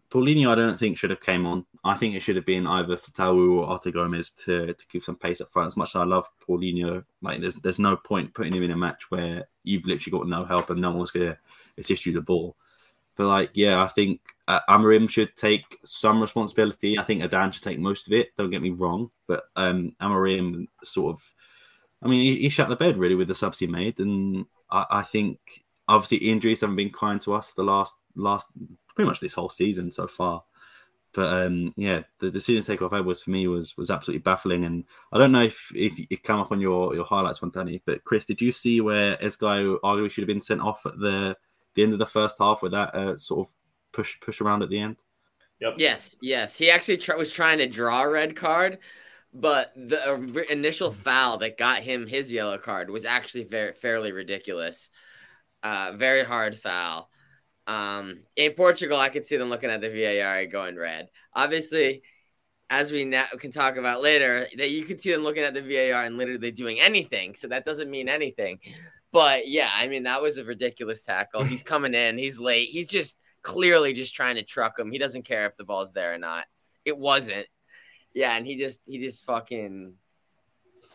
Paulinho, 0.10 0.52
I 0.52 0.56
don't 0.56 0.78
think 0.78 0.97
should 0.97 1.10
have 1.10 1.21
came 1.21 1.45
on. 1.45 1.65
I 1.84 1.96
think 1.96 2.13
it 2.13 2.20
should 2.20 2.36
have 2.36 2.46
been 2.46 2.67
either 2.67 2.96
Fatawu 2.96 3.58
or 3.58 3.65
Arthur 3.65 3.91
Gomes 3.91 4.32
to, 4.32 4.74
to 4.74 4.88
give 4.88 5.04
some 5.04 5.15
pace 5.15 5.41
up 5.41 5.50
front. 5.50 5.67
As 5.67 5.78
much 5.78 5.89
as 5.89 5.96
I 5.96 6.04
love 6.04 6.30
Paulinho, 6.39 7.04
like 7.22 7.41
there's 7.41 7.56
there's 7.56 7.80
no 7.80 7.96
point 7.96 8.34
putting 8.34 8.54
him 8.54 8.63
in 8.63 8.72
a 8.72 8.78
match 8.78 9.10
where 9.10 9.48
you've 9.63 9.88
literally 9.88 10.17
got 10.17 10.28
no 10.28 10.46
help 10.46 10.70
and 10.70 10.80
no 10.80 10.91
one's 10.91 11.12
gonna 11.12 11.38
assist 11.78 12.06
you 12.06 12.13
the 12.13 12.22
ball. 12.22 12.56
But 13.15 13.28
like, 13.28 13.52
yeah, 13.54 13.84
I 13.84 13.88
think 13.88 14.22
uh, 14.48 14.62
Amorim 14.70 15.10
should 15.10 15.36
take 15.36 15.80
some 15.84 16.22
responsibility. 16.22 16.98
I 16.98 17.04
think 17.04 17.24
Adan 17.24 17.52
should 17.52 17.63
take 17.63 17.80
most 17.80 18.08
of 18.08 18.13
it. 18.13 18.36
Don't 18.38 18.52
get 18.52 18.62
me 18.62 18.70
wrong, 18.70 19.12
but 19.28 19.44
um, 19.56 19.96
Amorim 20.02 20.67
sort 20.84 21.15
of, 21.15 21.34
I 22.02 22.08
mean, 22.08 22.22
he, 22.22 22.44
he 22.44 22.50
shut 22.50 22.70
the 22.70 22.76
bed 22.76 22.98
really 22.98 23.15
with 23.15 23.28
the 23.28 23.36
subs 23.36 23.60
he 23.60 23.67
made, 23.67 24.00
and 24.00 24.46
I, 24.70 24.86
I 24.89 25.02
think 25.04 25.39
obviously 25.88 26.30
injuries 26.30 26.62
haven't 26.62 26.78
been 26.78 26.89
kind 26.89 27.22
to 27.22 27.34
us 27.34 27.52
the 27.52 27.63
last 27.63 27.96
last 28.15 28.48
pretty 28.96 29.08
much 29.08 29.20
this 29.20 29.34
whole 29.34 29.50
season 29.50 29.91
so 29.91 30.08
far. 30.08 30.44
But 31.13 31.45
um, 31.45 31.74
yeah, 31.76 32.04
the 32.19 32.32
decision 32.32 32.62
to 32.62 32.67
take 32.67 32.82
off 32.82 32.93
Edwards 32.93 33.21
for 33.21 33.32
me 33.32 33.47
was 33.47 33.76
was 33.76 33.91
absolutely 33.91 34.21
baffling, 34.21 34.63
and 34.63 34.86
I 35.12 35.17
don't 35.17 35.32
know 35.32 35.43
if 35.43 35.71
if 35.76 36.00
it 36.00 36.24
came 36.24 36.38
up 36.38 36.52
on 36.52 36.62
your 36.62 36.95
your 36.95 37.04
highlights 37.04 37.41
one, 37.41 37.52
Danny. 37.52 37.82
But 37.86 38.04
Chris, 38.06 38.26
did 38.26 38.41
you 38.41 38.52
see 38.52 38.80
where 38.80 39.17
Esgaio 39.17 39.80
arguably 39.82 40.10
should 40.12 40.21
have 40.21 40.28
been 40.28 40.39
sent 40.39 40.62
off 40.62 40.86
at 40.86 40.97
the 41.00 41.36
the 41.76 41.84
end 41.84 41.93
of 41.93 42.00
the 42.00 42.06
first 42.06 42.38
half 42.39 42.62
with 42.62 42.71
that 42.71 42.95
uh, 42.95 43.17
sort 43.17 43.47
of 43.47 43.54
push 43.91 44.19
push 44.21 44.39
around 44.39 44.63
at 44.63 44.69
the 44.69 44.80
end? 44.80 44.97
Yep. 45.60 45.76
Yes, 45.78 46.17
yes. 46.21 46.58
He 46.58 46.71
actually 46.71 46.97
tr- 46.97 47.15
was 47.15 47.32
trying 47.32 47.60
to 47.60 47.67
draw 47.67 48.04
a 48.04 48.10
red 48.10 48.36
card, 48.36 48.80
but 49.34 49.74
the 49.76 50.13
uh, 50.13 50.43
initial 50.50 50.91
foul 50.91 51.38
that 51.39 51.58
got 51.58 51.80
him 51.80 52.08
his 52.08 52.32
yellow 52.32 52.58
card 52.58 52.89
was 52.89 53.06
actually 53.06 53.43
very 53.43 53.74
fairly 53.74 54.12
ridiculous. 54.12 54.89
Uh, 55.62 55.91
very 55.95 56.24
hard 56.24 56.58
foul. 56.58 57.10
Um, 57.67 58.21
in 58.36 58.54
Portugal, 58.54 58.97
I 58.97 59.10
could 59.10 59.26
see 59.26 59.38
them 59.38 59.50
looking 59.50 59.69
at 59.69 59.82
the 59.82 59.89
VAR 59.89 60.45
going 60.45 60.76
red. 60.76 61.10
Obviously, 61.34 62.02
as 62.69 62.91
we 62.91 63.06
now 63.06 63.26
can 63.38 63.52
talk 63.52 63.78
about 63.78 64.02
later, 64.02 64.47
that 64.58 64.71
you 64.71 64.86
could 64.86 65.02
see 65.02 65.12
them 65.12 65.24
looking 65.24 65.43
at 65.43 65.54
the 65.54 65.62
VAR 65.62 66.04
and 66.04 66.17
literally 66.17 66.52
doing 66.52 66.80
anything. 66.80 67.36
So 67.36 67.47
that 67.50 67.65
doesn't 67.65 67.91
mean 67.91 68.10
anything. 68.10 68.60
But 69.12 69.47
yeah, 69.47 69.69
I 69.74 69.88
mean 69.88 70.04
that 70.04 70.21
was 70.21 70.38
a 70.38 70.45
ridiculous 70.45 71.04
tackle. 71.04 71.43
He's 71.43 71.63
coming 71.63 71.93
in, 71.93 72.17
he's 72.17 72.39
late. 72.39 72.69
He's 72.69 72.88
just 72.88 73.15
clearly 73.41 73.93
just 73.93 74.15
trying 74.15 74.36
to 74.36 74.43
truck 74.43 74.80
him. 74.80 74.91
He 74.91 74.97
doesn't 74.97 75.26
care 75.26 75.45
if 75.45 75.58
the 75.58 75.65
ball's 75.65 75.91
there 75.91 76.13
or 76.13 76.17
not. 76.17 76.45
It 76.86 76.97
wasn't. 76.97 77.47
Yeah, 78.13 78.36
and 78.36 78.45
he 78.45 78.58
just 78.58 78.82
he 78.86 79.00
just 79.00 79.26
fucking 79.26 79.95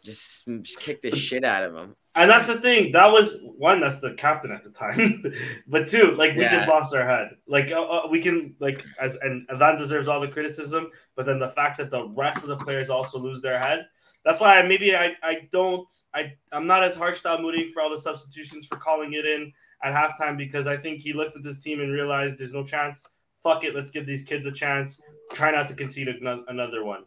just, 0.03 0.47
just 0.63 0.81
kicked 0.81 1.03
the 1.03 1.15
shit 1.15 1.45
out 1.45 1.63
of 1.63 1.75
him. 1.75 1.97
And 2.17 2.31
that's 2.31 2.47
the 2.47 2.59
thing. 2.59 2.93
That 2.93 3.13
was 3.13 3.37
one. 3.43 3.79
That's 3.79 3.99
the 3.99 4.15
captain 4.15 4.51
at 4.51 4.65
the 4.65 4.71
time, 4.71 5.23
but 5.67 5.87
two, 5.87 6.13
like 6.13 6.35
we 6.35 6.43
yeah. 6.43 6.51
just 6.51 6.67
lost 6.67 6.95
our 6.95 7.07
head. 7.07 7.37
Like 7.47 7.71
uh, 7.71 7.83
uh, 7.83 8.09
we 8.11 8.23
can 8.23 8.55
like 8.59 8.83
as 8.99 9.17
and 9.21 9.47
that 9.55 9.77
deserves 9.77 10.09
all 10.09 10.19
the 10.19 10.29
criticism. 10.29 10.91
But 11.15 11.27
then 11.27 11.39
the 11.39 11.51
fact 11.51 11.77
that 11.77 11.91
the 11.91 12.09
rest 12.09 12.43
of 12.43 12.49
the 12.49 12.57
players 12.57 12.89
also 12.89 13.19
lose 13.19 13.43
their 13.43 13.59
head. 13.59 13.87
That's 14.25 14.41
why 14.41 14.59
I, 14.59 14.67
maybe 14.67 14.97
I 14.97 15.15
I 15.23 15.47
don't 15.53 15.91
I 16.15 16.33
I'm 16.53 16.67
not 16.67 16.83
as 16.83 16.97
harsh 16.97 17.21
to 17.21 17.39
Moody 17.39 17.71
for 17.71 17.83
all 17.83 17.91
the 17.91 17.99
substitutions 17.99 18.65
for 18.65 18.77
calling 18.77 19.13
it 19.13 19.27
in 19.27 19.53
at 19.83 19.93
halftime 19.93 20.39
because 20.39 20.67
I 20.67 20.79
think 20.79 21.03
he 21.03 21.13
looked 21.13 21.37
at 21.37 21.43
this 21.43 21.59
team 21.59 21.81
and 21.81 21.93
realized 21.93 22.39
there's 22.39 22.55
no 22.55 22.65
chance. 22.65 23.07
Fuck 23.43 23.63
it, 23.65 23.75
let's 23.75 23.91
give 23.91 24.07
these 24.07 24.23
kids 24.23 24.47
a 24.47 24.53
chance. 24.53 25.03
Try 25.35 25.51
not 25.51 25.69
to 25.69 25.75
concede 25.75 26.09
another 26.09 26.83
one, 26.83 27.05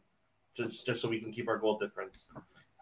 just 0.56 0.86
just 0.86 1.02
so 1.02 1.10
we 1.10 1.20
can 1.20 1.32
keep 1.32 1.48
our 1.48 1.58
goal 1.58 1.80
difference 1.80 2.30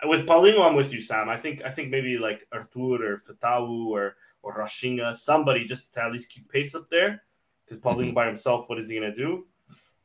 with 0.06 0.26
Paulinho, 0.26 0.62
I'm 0.62 0.76
with 0.76 0.94
you, 0.94 1.02
Sam. 1.02 1.30
I 1.30 1.38
think 1.38 1.64
I 1.64 1.70
think 1.70 1.90
maybe 1.90 2.18
like 2.18 2.48
Arthur 2.52 3.14
or 3.14 3.18
Fatawu 3.18 3.88
or 3.88 4.16
or 4.44 4.58
Rochinha, 4.60 5.16
somebody 5.16 5.66
just 5.66 5.94
to 5.94 6.04
at 6.04 6.12
least 6.12 6.30
keep 6.30 6.50
pace 6.52 6.76
up 6.76 6.90
there. 6.90 7.24
Because 7.66 7.82
Paulinho 7.82 8.08
mm-hmm. 8.08 8.14
by 8.14 8.28
himself, 8.28 8.70
what 8.70 8.80
is 8.80 8.90
he 8.90 8.96
gonna 8.96 9.14
do? 9.14 9.46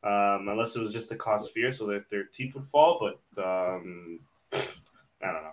Um, 0.05 0.49
unless 0.49 0.75
it 0.75 0.81
was 0.81 0.93
just 0.93 1.11
to 1.11 1.17
cause 1.17 1.51
fear, 1.51 1.71
so 1.73 1.87
that 1.87 2.09
their 2.09 2.25
teeth 2.25 2.55
would 2.55 2.65
fall. 2.65 2.99
But 3.01 3.45
um, 3.45 4.21
I 4.53 5.27
don't 5.27 5.43
know. 5.43 5.53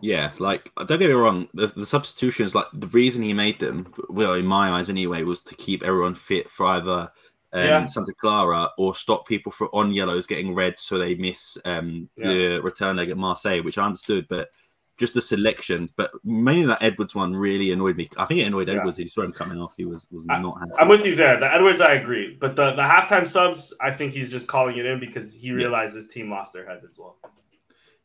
Yeah, 0.00 0.30
like 0.38 0.70
don't 0.76 0.86
get 0.86 1.00
me 1.08 1.12
wrong, 1.12 1.48
the, 1.54 1.66
the 1.66 1.86
substitutions, 1.86 2.54
like 2.54 2.66
the 2.72 2.86
reason 2.86 3.22
he 3.22 3.34
made 3.34 3.58
them, 3.58 3.92
well, 4.08 4.34
in 4.34 4.46
my 4.46 4.70
eyes 4.70 4.88
anyway, 4.88 5.24
was 5.24 5.42
to 5.42 5.56
keep 5.56 5.82
everyone 5.82 6.14
fit 6.14 6.48
for 6.48 6.66
either 6.66 7.10
um, 7.52 7.64
yeah. 7.64 7.84
Santa 7.86 8.12
Clara 8.12 8.70
or 8.76 8.94
stop 8.94 9.26
people 9.26 9.50
for 9.50 9.74
on 9.74 9.90
yellows 9.90 10.26
getting 10.26 10.54
red 10.54 10.78
so 10.78 10.98
they 10.98 11.14
miss 11.14 11.56
um, 11.64 12.08
yeah. 12.16 12.28
the 12.28 12.58
return 12.62 12.96
leg 12.96 13.10
at 13.10 13.16
Marseille, 13.16 13.62
which 13.62 13.78
I 13.78 13.86
understood, 13.86 14.26
but 14.28 14.50
just 14.98 15.14
the 15.14 15.22
selection. 15.22 15.88
But 15.96 16.10
mainly 16.24 16.66
that 16.66 16.82
Edwards 16.82 17.14
one 17.14 17.34
really 17.34 17.72
annoyed 17.72 17.96
me. 17.96 18.10
I 18.16 18.26
think 18.26 18.40
it 18.40 18.44
annoyed 18.44 18.68
yeah. 18.68 18.74
Edwards. 18.74 18.98
He 18.98 19.06
saw 19.06 19.22
him 19.22 19.32
coming 19.32 19.60
off. 19.60 19.74
He 19.76 19.86
was 19.86 20.08
was 20.10 20.26
I, 20.28 20.40
not. 20.40 20.58
Happy. 20.58 20.72
I'm 20.78 20.88
with 20.88 21.06
you 21.06 21.14
there. 21.14 21.38
The 21.40 21.52
Edwards, 21.52 21.80
I 21.80 21.94
agree, 21.94 22.36
but 22.38 22.56
the 22.56 22.72
the 22.72 22.82
halftime 22.82 23.26
subs, 23.26 23.72
I 23.80 23.92
think 23.92 24.12
he's 24.12 24.30
just 24.30 24.48
calling 24.48 24.76
it 24.76 24.84
in 24.84 25.00
because 25.00 25.34
he 25.34 25.52
realized 25.52 25.94
his 25.94 26.08
team 26.08 26.30
lost 26.30 26.52
their 26.52 26.66
head 26.66 26.82
as 26.86 26.98
well. 26.98 27.16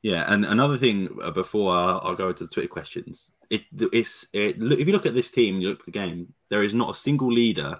Yeah, 0.03 0.25
and 0.27 0.45
another 0.45 0.77
thing 0.77 1.17
uh, 1.23 1.32
before 1.32 1.73
I'll, 1.73 2.01
I'll 2.03 2.15
go 2.15 2.27
into 2.29 2.43
the 2.43 2.49
Twitter 2.49 2.67
questions, 2.67 3.32
it, 3.49 3.62
it's 3.93 4.27
it, 4.34 4.60
look, 4.60 4.77
if 4.77 4.86
you 4.86 4.93
look 4.93 5.06
at 5.06 5.15
this 5.15 5.32
team, 5.32 5.62
you 5.62 5.69
look 5.69 5.79
at 5.79 5.86
the 5.86 5.91
game, 5.91 6.34
there 6.49 6.63
is 6.63 6.73
not 6.73 6.89
a 6.89 6.95
single 6.95 7.32
leader 7.32 7.79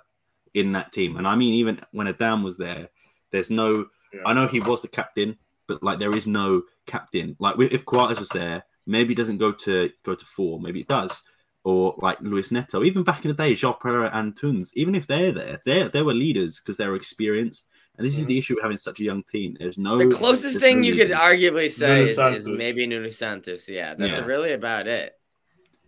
in 0.54 0.72
that 0.74 0.92
team, 0.92 1.18
and 1.18 1.28
I 1.28 1.36
mean 1.36 1.54
even 1.56 1.80
when 1.92 2.08
Adan 2.08 2.44
was 2.44 2.58
there, 2.58 2.90
there's 3.32 3.50
no. 3.50 3.88
Yeah. 4.14 4.22
I 4.26 4.34
know 4.34 4.48
he 4.48 4.60
was 4.60 4.82
the 4.84 4.88
captain, 4.88 5.38
but 5.68 5.82
like 5.82 5.98
there 6.00 6.16
is 6.16 6.28
no 6.28 6.64
captain. 6.86 7.36
Like 7.40 7.56
if 7.60 7.84
Coates 7.86 8.20
was 8.20 8.30
there, 8.30 8.64
maybe 8.86 9.14
it 9.14 9.18
doesn't 9.18 9.40
go 9.40 9.52
to 9.52 9.90
go 10.04 10.14
to 10.14 10.26
four, 10.26 10.60
maybe 10.60 10.82
it 10.82 10.88
does, 10.88 11.24
or 11.64 11.96
like 11.98 12.22
Luis 12.22 12.52
Neto. 12.52 12.84
Even 12.84 13.04
back 13.04 13.26
in 13.26 13.30
the 13.30 13.36
day, 13.44 13.54
João 13.54 13.80
Pereira 13.80 14.12
and 14.14 14.36
Tunes, 14.36 14.72
even 14.76 14.94
if 14.94 15.08
they're 15.08 15.32
there, 15.32 15.62
they 15.66 15.88
they 15.88 16.04
were 16.04 16.14
leaders 16.14 16.60
because 16.60 16.78
they're 16.78 16.96
experienced. 16.96 17.68
And 17.96 18.08
this 18.08 18.18
is 18.18 18.26
Mhm. 18.26 18.28
the 18.28 18.38
issue 18.40 18.56
with 18.56 18.64
having 18.64 18.78
such 18.78 19.00
a 19.00 19.04
young 19.04 19.22
team. 19.24 19.56
There's 19.60 19.78
no 19.78 19.98
The 20.00 20.16
closest 20.16 20.54
there's 20.54 20.64
thing 20.64 20.82
no 20.82 20.88
you 20.88 20.96
could 20.96 21.12
arguably 21.12 21.70
say 21.72 22.04
is, 22.04 22.18
is 22.18 22.48
maybe 22.48 22.88
Nuno 22.88 23.10
Santos. 23.10 23.70
Yeah, 23.70 23.94
that's 23.94 24.18
Yeah. 24.18 24.26
really 24.26 24.54
about 24.54 24.88
it. 24.88 25.16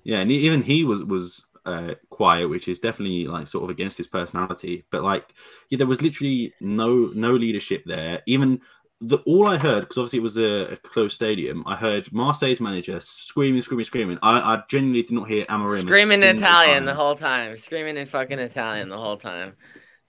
Yeah, 0.04 0.20
and 0.20 0.32
even 0.32 0.62
he 0.62 0.84
was 0.84 1.04
was 1.04 1.46
uh, 1.66 1.96
quiet, 2.10 2.48
which 2.48 2.68
is 2.68 2.80
definitely 2.80 3.28
like 3.28 3.48
sort 3.48 3.64
of 3.64 3.70
against 3.70 3.98
his 3.98 4.08
personality. 4.08 4.86
But 4.92 5.04
like, 5.04 5.26
yeah, 5.70 5.78
there 5.78 5.88
was 5.88 6.02
literally 6.02 6.54
no 6.62 7.12
no 7.14 7.34
leadership 7.34 7.84
there. 7.86 8.22
Even 8.26 8.62
the 9.02 9.18
all 9.26 9.48
I 9.48 9.58
heard, 9.58 9.82
because 9.82 9.98
obviously 9.98 10.20
it 10.20 10.24
was 10.24 10.38
a, 10.38 10.74
a 10.74 10.78
closed 10.78 11.16
stadium, 11.16 11.64
I 11.68 11.76
heard 11.76 12.12
Marseille's 12.14 12.60
manager 12.62 13.00
screaming, 13.02 13.62
screaming, 13.62 13.86
screaming. 13.86 14.20
I, 14.22 14.40
I 14.56 14.64
genuinely 14.70 15.04
did 15.04 15.12
not 15.12 15.28
hear 15.30 15.46
Amorim 15.46 15.84
a 15.84 15.88
Screaming 15.88 16.24
in 16.24 16.38
Italian 16.38 16.78
time. 16.78 16.86
the 16.86 16.94
whole 16.94 17.16
time. 17.16 17.58
Screaming 17.58 17.98
in 17.98 18.06
fucking 18.06 18.40
Italian 18.40 18.90
the 18.90 18.98
whole 18.98 19.18
time. 19.18 19.54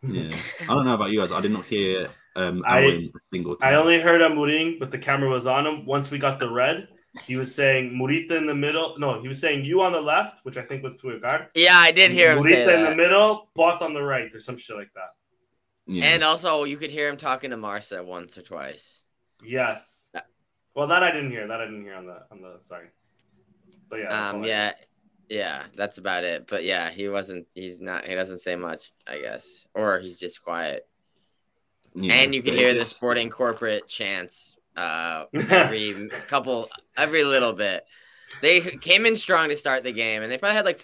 Yeah, 0.03 0.31
I 0.63 0.67
don't 0.67 0.85
know 0.85 0.95
about 0.95 1.11
you 1.11 1.21
guys. 1.21 1.33
I 1.33 1.41
did 1.41 1.51
not 1.51 1.65
hear 1.67 2.09
um, 2.37 2.63
I- 2.67 2.83
Amorim 2.83 3.13
single 3.33 3.57
time. 3.57 3.73
I 3.73 3.77
only 3.77 4.01
heard 4.01 4.21
Amorim, 4.21 4.79
but 4.79 4.91
the 4.91 4.99
camera 4.99 5.31
was 5.31 5.47
on 5.47 5.67
him. 5.67 5.85
Once 5.87 6.11
we 6.11 6.19
got 6.19 6.39
the 6.39 6.51
red, 6.51 6.87
he 7.25 7.37
was 7.37 7.55
saying 7.55 7.93
Morita 7.93 8.33
in 8.33 8.47
the 8.47 8.55
middle. 8.55 8.97
No, 8.99 9.21
he 9.21 9.29
was 9.29 9.41
saying 9.41 9.65
you 9.65 9.83
on 9.83 9.93
the 9.93 10.01
left, 10.01 10.45
which 10.45 10.57
I 10.57 10.63
think 10.63 10.83
was 10.83 10.97
to 11.01 11.09
Ugarte. 11.09 11.49
Yeah, 11.55 11.77
I 11.77 11.93
did 11.93 12.11
hear 12.11 12.33
him 12.33 12.43
say 12.43 12.51
Morita 12.65 12.75
in 12.77 12.85
the 12.85 12.97
middle, 12.97 13.49
Pote 13.55 13.83
on 13.83 13.95
the 13.95 14.03
right, 14.03 14.33
or 14.35 14.41
some 14.41 14.57
shit 14.57 14.77
like 14.77 14.93
that. 14.95 15.15
yeah. 15.87 16.05
And 16.05 16.23
also, 16.23 16.65
you 16.65 16.77
could 16.77 16.91
hear 16.91 17.09
him 17.09 17.17
talking 17.17 17.51
to 17.51 17.57
Marsa 17.57 18.03
once 18.03 18.37
or 18.37 18.43
twice. 18.43 19.03
Yes. 19.45 20.09
Well, 20.75 20.87
that 20.89 21.03
I 21.03 21.11
didn't 21.11 21.31
hear. 21.31 21.47
That 21.47 21.61
I 21.61 21.65
didn't 21.65 21.83
hear 21.83 21.95
on 21.95 22.07
the 22.07 22.23
on 22.31 22.43
the. 22.43 22.57
Sorry. 22.61 22.89
But 23.89 24.01
yeah. 24.01 24.09
that's 24.11 24.33
all 24.33 24.39
Um, 24.39 24.45
I 24.45 24.47
yeah, 24.47 24.73
yeah, 25.29 25.63
that's 25.75 25.99
about 25.99 26.25
it. 26.25 26.47
But 26.47 26.65
yeah, 26.65 26.91
he 26.91 27.09
wasn't. 27.09 27.47
He's 27.55 27.81
not. 27.81 28.05
He 28.07 28.15
doesn't 28.15 28.41
say 28.41 28.57
much, 28.57 28.93
I 29.07 29.19
guess, 29.19 29.67
or 29.75 29.99
he's 29.99 30.19
just 30.19 30.43
quiet. 30.43 30.87
Yeah, 31.95 32.15
and 32.15 32.35
you 32.35 32.43
can 32.43 32.55
but 32.55 32.59
hear 32.59 32.75
the 32.75 32.85
sporting 32.85 33.31
corporate 33.31 33.89
chants 33.89 34.56
uh, 34.77 35.25
every 35.35 36.09
couple, 36.29 36.69
every 36.97 37.25
little 37.25 37.53
bit. 37.53 37.85
They 38.43 38.61
came 38.61 39.07
in 39.07 39.17
strong 39.17 39.49
to 39.49 39.57
start 39.57 39.85
the 39.85 39.93
game, 39.93 40.23
and 40.23 40.31
they 40.31 40.39
probably 40.39 40.57
had 40.57 40.65
like 40.65 40.83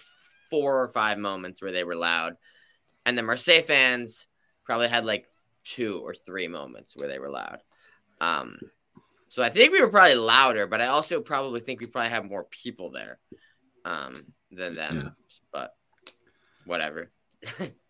four 0.51 0.83
or 0.83 0.89
five 0.89 1.19
moments 1.19 1.61
where 1.61 1.73
they 1.73 1.85
were 1.85 1.97
loud. 1.97 2.37
And 3.05 3.19
the 3.19 3.23
Marseille 3.23 3.63
fans 3.63 4.29
probably 4.65 4.89
had 4.89 5.05
like 5.05 5.27
two 5.65 6.01
or 6.05 6.15
three 6.15 6.49
moments 6.49 6.95
where 6.97 7.09
they 7.09 7.19
were 7.19 7.31
loud. 7.31 7.59
Um, 8.21 8.59
so 9.29 9.43
I 9.43 9.49
think 9.49 9.73
we 9.73 9.81
were 9.81 9.89
probably 9.89 10.15
louder, 10.15 10.67
but 10.67 10.81
I 10.81 10.89
also 10.89 11.21
probably 11.21 11.61
think 11.61 11.81
we 11.81 11.87
probably 11.87 12.11
have 12.11 12.25
more 12.25 12.45
people 12.45 12.91
there 12.91 13.19
um, 13.85 14.27
than 14.51 14.75
them. 14.75 14.97
Yeah. 14.97 15.09
But 15.53 15.75
whatever. 16.65 17.11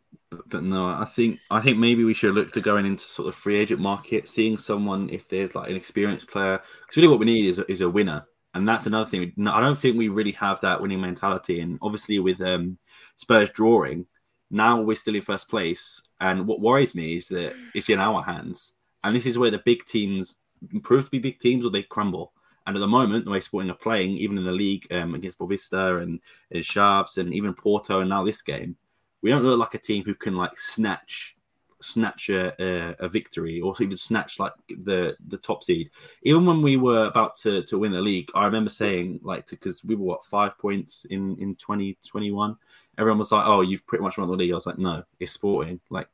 But, 0.47 0.63
no, 0.63 0.87
I 0.87 1.05
think 1.05 1.41
I 1.51 1.61
think 1.61 1.79
maybe 1.79 2.05
we 2.05 2.15
should 2.15 2.35
look 2.35 2.53
to 2.53 2.61
going 2.61 2.87
into 2.87 3.05
sort 3.05 3.29
of 3.29 3.35
free 3.35 3.57
agent 3.57 3.81
market, 3.81 4.27
seeing 4.27 4.57
someone 4.57 5.11
if 5.11 5.29
there's 5.29 5.55
like 5.55 5.69
an 5.69 5.77
experienced 5.77 6.29
player. 6.29 6.61
Because 6.81 6.97
really, 6.97 7.09
what 7.09 7.19
we 7.19 7.27
need 7.27 7.47
is 7.47 7.59
is 7.59 7.83
a 7.83 7.89
winner, 7.89 8.27
and 8.55 8.67
that's 8.67 8.87
another 8.87 9.09
thing. 9.09 9.33
I 9.47 9.61
don't 9.61 9.79
think 9.79 9.97
we 9.97 10.09
really 10.09 10.33
have 10.33 10.61
that 10.63 10.81
winning 10.81 11.01
mentality. 11.01 11.61
And 11.61 11.79
obviously, 11.83 12.19
with 12.19 12.41
um, 12.41 12.79
Spurs 13.17 13.51
drawing, 13.51 14.07
now 14.51 14.81
we're 14.81 14.97
still 14.97 15.15
in 15.15 15.23
first 15.23 15.49
place. 15.49 16.01
And 16.21 16.47
what 16.47 16.61
worries 16.61 16.95
me 16.95 17.17
is 17.17 17.29
that 17.29 17.55
it's 17.75 17.91
in 17.91 18.01
our 18.01 18.23
hands, 18.23 18.73
and 19.05 19.15
this 19.15 19.27
is 19.27 19.39
where 19.39 19.51
the 19.51 19.63
big 19.65 19.85
teams 19.85 20.39
prove 20.83 21.05
to 21.07 21.11
be 21.11 21.19
big 21.19 21.41
teams 21.41 21.67
or 21.67 21.71
they 21.71 21.83
crumble. 21.83 22.33
And 22.67 22.77
at 22.77 22.81
the 22.81 22.87
moment, 22.87 23.25
the 23.25 23.33
way 23.33 23.41
Sporting 23.41 23.71
are 23.71 23.75
playing, 23.75 24.13
even 24.13 24.39
in 24.39 24.45
the 24.45 24.53
league 24.53 24.87
um, 24.93 25.17
against 25.17 25.39
Boavista 25.39 26.01
and, 26.01 26.21
and 26.53 26.63
Chaves 26.63 27.19
and 27.19 27.35
even 27.35 27.55
Porto, 27.55 28.01
and 28.01 28.09
now 28.09 28.25
this 28.25 28.41
game, 28.41 28.77
we 29.23 29.31
don't 29.31 29.43
look 29.43 29.59
like 29.59 29.75
a 29.75 29.79
team 29.79 30.05
who 30.05 30.15
can 30.15 30.37
like 30.37 30.59
snatch 30.59 31.37
snatch 31.81 32.29
a, 32.29 32.55
a, 32.63 32.95
a 33.01 33.09
victory 33.09 33.61
or 33.61 33.75
even 33.81 33.97
snatch 33.97 34.39
like 34.39 34.53
the 34.69 35.17
the 35.29 35.39
top 35.39 35.65
seed. 35.65 35.91
Even 36.23 36.47
when 36.47 36.63
we 36.63 36.77
were 36.77 37.07
about 37.07 37.37
to, 37.39 37.63
to 37.65 37.79
win 37.79 37.93
the 37.93 38.01
league 38.01 38.31
i 38.35 38.45
remember 38.45 38.71
saying 38.71 39.21
like 39.23 39.49
because 39.49 39.85
we 39.85 39.95
were 39.95 40.05
what 40.05 40.25
five 40.25 40.57
points 40.59 41.05
in 41.07 41.37
in 41.39 41.55
2021 41.57 42.57
everyone 42.99 43.19
was 43.19 43.33
like 43.33 43.47
oh 43.47 43.61
you've 43.61 43.87
pretty 43.87 44.03
much 44.03 44.19
won 44.19 44.29
the 44.29 44.37
league. 44.37 44.53
I 44.53 44.55
was 44.55 44.67
like 44.67 44.79
no 44.79 45.03
it's 45.19 45.33
sporting. 45.33 45.81
Like 45.91 46.09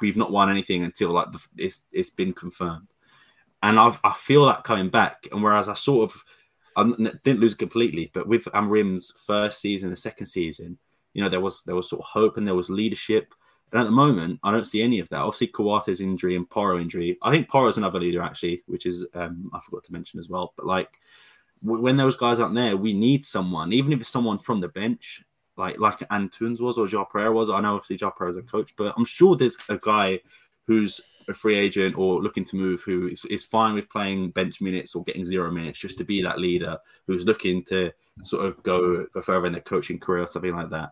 we've 0.00 0.16
not 0.16 0.32
won 0.32 0.50
anything 0.50 0.84
until 0.84 1.10
like 1.10 1.30
the, 1.32 1.46
it's 1.56 1.82
it's 1.92 2.10
been 2.10 2.32
confirmed. 2.32 2.88
And 3.62 3.78
I've, 3.78 4.00
i 4.04 4.12
feel 4.12 4.44
that 4.46 4.64
coming 4.64 4.90
back. 4.90 5.26
And 5.32 5.42
whereas 5.42 5.68
i 5.68 5.74
sort 5.74 6.10
of 6.10 6.24
I 6.76 6.84
didn't 7.22 7.40
lose 7.40 7.54
completely 7.54 8.10
but 8.12 8.26
with 8.26 8.46
Amorim's 8.46 9.12
first 9.26 9.60
season 9.60 9.90
the 9.90 9.96
second 9.96 10.26
season 10.26 10.78
you 11.14 11.22
know, 11.22 11.28
there 11.28 11.40
was 11.40 11.62
there 11.62 11.74
was 11.74 11.88
sort 11.88 12.00
of 12.00 12.06
hope 12.06 12.36
and 12.36 12.46
there 12.46 12.54
was 12.54 12.68
leadership. 12.68 13.32
And 13.72 13.80
at 13.80 13.84
the 13.84 13.90
moment, 13.90 14.38
I 14.44 14.52
don't 14.52 14.66
see 14.66 14.82
any 14.82 15.00
of 15.00 15.08
that. 15.08 15.20
Obviously, 15.20 15.48
Coates's 15.48 16.00
injury 16.00 16.36
and 16.36 16.48
Porro 16.48 16.78
injury. 16.78 17.18
I 17.22 17.30
think 17.30 17.48
Porro's 17.48 17.78
another 17.78 17.98
leader 17.98 18.22
actually, 18.22 18.62
which 18.66 18.86
is 18.86 19.04
um, 19.14 19.50
I 19.52 19.60
forgot 19.60 19.82
to 19.84 19.92
mention 19.92 20.20
as 20.20 20.28
well. 20.28 20.52
But 20.56 20.66
like 20.66 20.98
w- 21.64 21.82
when 21.82 21.96
those 21.96 22.16
guys 22.16 22.38
aren't 22.38 22.54
there, 22.54 22.76
we 22.76 22.92
need 22.92 23.24
someone, 23.26 23.72
even 23.72 23.92
if 23.92 24.00
it's 24.00 24.10
someone 24.10 24.38
from 24.38 24.60
the 24.60 24.68
bench, 24.68 25.24
like 25.56 25.78
like 25.78 25.98
Antunes 26.10 26.60
was 26.60 26.78
or 26.78 26.86
João 26.86 27.08
Pereira 27.08 27.32
was. 27.32 27.50
I 27.50 27.60
know 27.60 27.74
obviously 27.74 27.98
João 27.98 28.14
Pereira's 28.14 28.36
a 28.36 28.42
coach, 28.42 28.74
but 28.76 28.94
I'm 28.96 29.04
sure 29.04 29.34
there's 29.36 29.56
a 29.68 29.78
guy 29.78 30.20
who's 30.66 31.00
a 31.28 31.34
free 31.34 31.56
agent 31.58 31.96
or 31.96 32.22
looking 32.22 32.44
to 32.44 32.56
move 32.56 32.82
who 32.82 33.08
is, 33.08 33.24
is 33.26 33.44
fine 33.44 33.74
with 33.74 33.88
playing 33.90 34.30
bench 34.30 34.60
minutes 34.60 34.94
or 34.94 35.04
getting 35.04 35.26
zero 35.26 35.50
minutes 35.50 35.78
just 35.78 35.98
to 35.98 36.04
be 36.04 36.22
that 36.22 36.38
leader 36.38 36.76
who's 37.06 37.24
looking 37.24 37.62
to 37.64 37.90
sort 38.22 38.46
of 38.46 38.62
go 38.62 39.06
go 39.12 39.20
further 39.20 39.46
in 39.46 39.52
their 39.52 39.62
coaching 39.62 39.98
career 39.98 40.22
or 40.22 40.26
something 40.26 40.54
like 40.54 40.70
that. 40.70 40.90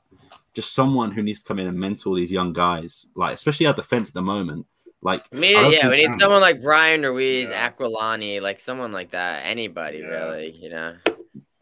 Just 0.54 0.74
someone 0.74 1.10
who 1.12 1.22
needs 1.22 1.40
to 1.40 1.46
come 1.46 1.58
in 1.58 1.66
and 1.66 1.78
mentor 1.78 2.16
these 2.16 2.32
young 2.32 2.52
guys, 2.52 3.06
like 3.14 3.34
especially 3.34 3.66
our 3.66 3.74
defense 3.74 4.08
at 4.08 4.14
the 4.14 4.22
moment. 4.22 4.66
Like 5.02 5.26
I 5.32 5.36
mean, 5.36 5.72
yeah, 5.72 5.88
we 5.88 5.96
need 5.96 6.10
Am- 6.10 6.20
someone 6.20 6.40
like 6.40 6.62
Bryan 6.62 7.02
Ruiz, 7.02 7.48
Yeah. 7.50 7.70
Aquilani, 7.70 8.40
like 8.40 8.60
someone 8.60 8.92
like 8.92 9.10
that. 9.12 9.44
Anybody 9.44 9.98
Yeah. 9.98 10.06
really, 10.06 10.50
you 10.52 10.70
know. 10.70 10.94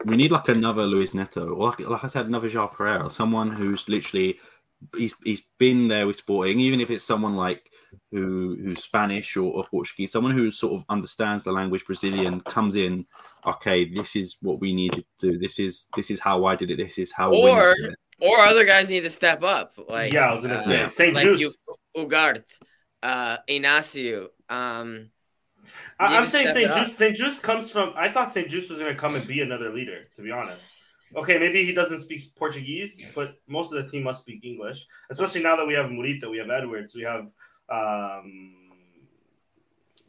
we 0.05 0.15
need 0.15 0.31
like 0.31 0.47
another 0.49 0.83
Luis 0.83 1.13
Neto, 1.13 1.49
or 1.49 1.69
like, 1.69 1.79
like 1.79 2.03
I 2.03 2.07
said, 2.07 2.25
another 2.27 2.49
João 2.49 2.71
Pereira, 2.71 3.09
someone 3.09 3.51
who's 3.51 3.87
literally 3.89 4.39
he's 4.97 5.15
he's 5.23 5.41
been 5.57 5.87
there 5.87 6.07
with 6.07 6.15
Sporting, 6.17 6.59
even 6.59 6.81
if 6.81 6.89
it's 6.91 7.03
someone 7.03 7.35
like 7.35 7.70
who 8.11 8.57
who's 8.61 8.83
Spanish 8.83 9.37
or, 9.37 9.51
or 9.53 9.63
Portuguese, 9.65 10.11
someone 10.11 10.33
who 10.33 10.51
sort 10.51 10.73
of 10.73 10.85
understands 10.89 11.43
the 11.43 11.51
language 11.51 11.85
Brazilian, 11.85 12.41
comes 12.41 12.75
in, 12.75 13.05
okay, 13.45 13.85
this 13.91 14.15
is 14.15 14.37
what 14.41 14.59
we 14.59 14.73
need 14.73 14.93
to 14.93 15.05
do. 15.19 15.37
This 15.39 15.59
is 15.59 15.87
this 15.95 16.11
is 16.11 16.19
how 16.19 16.45
I 16.45 16.55
did 16.55 16.69
it. 16.71 16.77
This 16.77 16.97
is 16.97 17.11
how 17.11 17.31
Or- 17.33 17.43
winners 17.73 17.79
it. 17.79 17.95
Or 18.19 18.37
other 18.37 18.65
guys 18.65 18.87
need 18.87 19.01
to 19.01 19.09
step 19.09 19.41
up. 19.43 19.73
Like 19.89 20.13
yeah, 20.13 20.29
I 20.29 20.33
was 20.33 20.43
gonna 20.43 20.55
uh, 20.55 20.59
say 20.59 20.77
Yeah. 20.79 20.87
Saint 20.87 21.15
like 21.15 21.25
Juice. 21.25 21.39
you, 21.41 21.51
Ugart, 21.97 22.43
uh, 23.01 23.37
Inacio. 23.49 24.27
Um, 24.47 25.09
I, 25.99 26.17
I'm 26.17 26.27
saying 26.27 26.47
St. 26.47 26.65
it 26.65 26.71
up. 26.71 26.85
Juice. 26.85 26.95
St. 26.97 27.15
Juice 27.15 27.39
comes 27.39 27.71
from. 27.71 27.93
I 27.95 28.09
thought 28.09 28.31
St. 28.31 28.47
Juice 28.47 28.69
was 28.69 28.79
going 28.79 28.93
to 28.93 28.99
come 28.99 29.15
and 29.15 29.27
be 29.27 29.41
another 29.41 29.73
leader. 29.73 30.07
To 30.17 30.21
be 30.21 30.29
honest, 30.31 30.67
okay, 31.15 31.39
maybe 31.39 31.63
he 31.65 31.73
doesn't 31.73 31.99
speak 31.99 32.21
Portuguese, 32.35 33.01
but 33.15 33.35
most 33.47 33.73
of 33.73 33.83
the 33.83 33.89
team 33.89 34.03
must 34.03 34.21
speak 34.21 34.43
English. 34.43 34.85
Especially 35.09 35.41
now 35.41 35.55
that 35.55 35.65
we 35.65 35.73
have 35.73 35.87
Morita, 35.87 36.29
we 36.29 36.37
have 36.37 36.49
Edwards, 36.49 36.93
we 36.95 37.03
have. 37.03 37.27
Um 37.71 38.55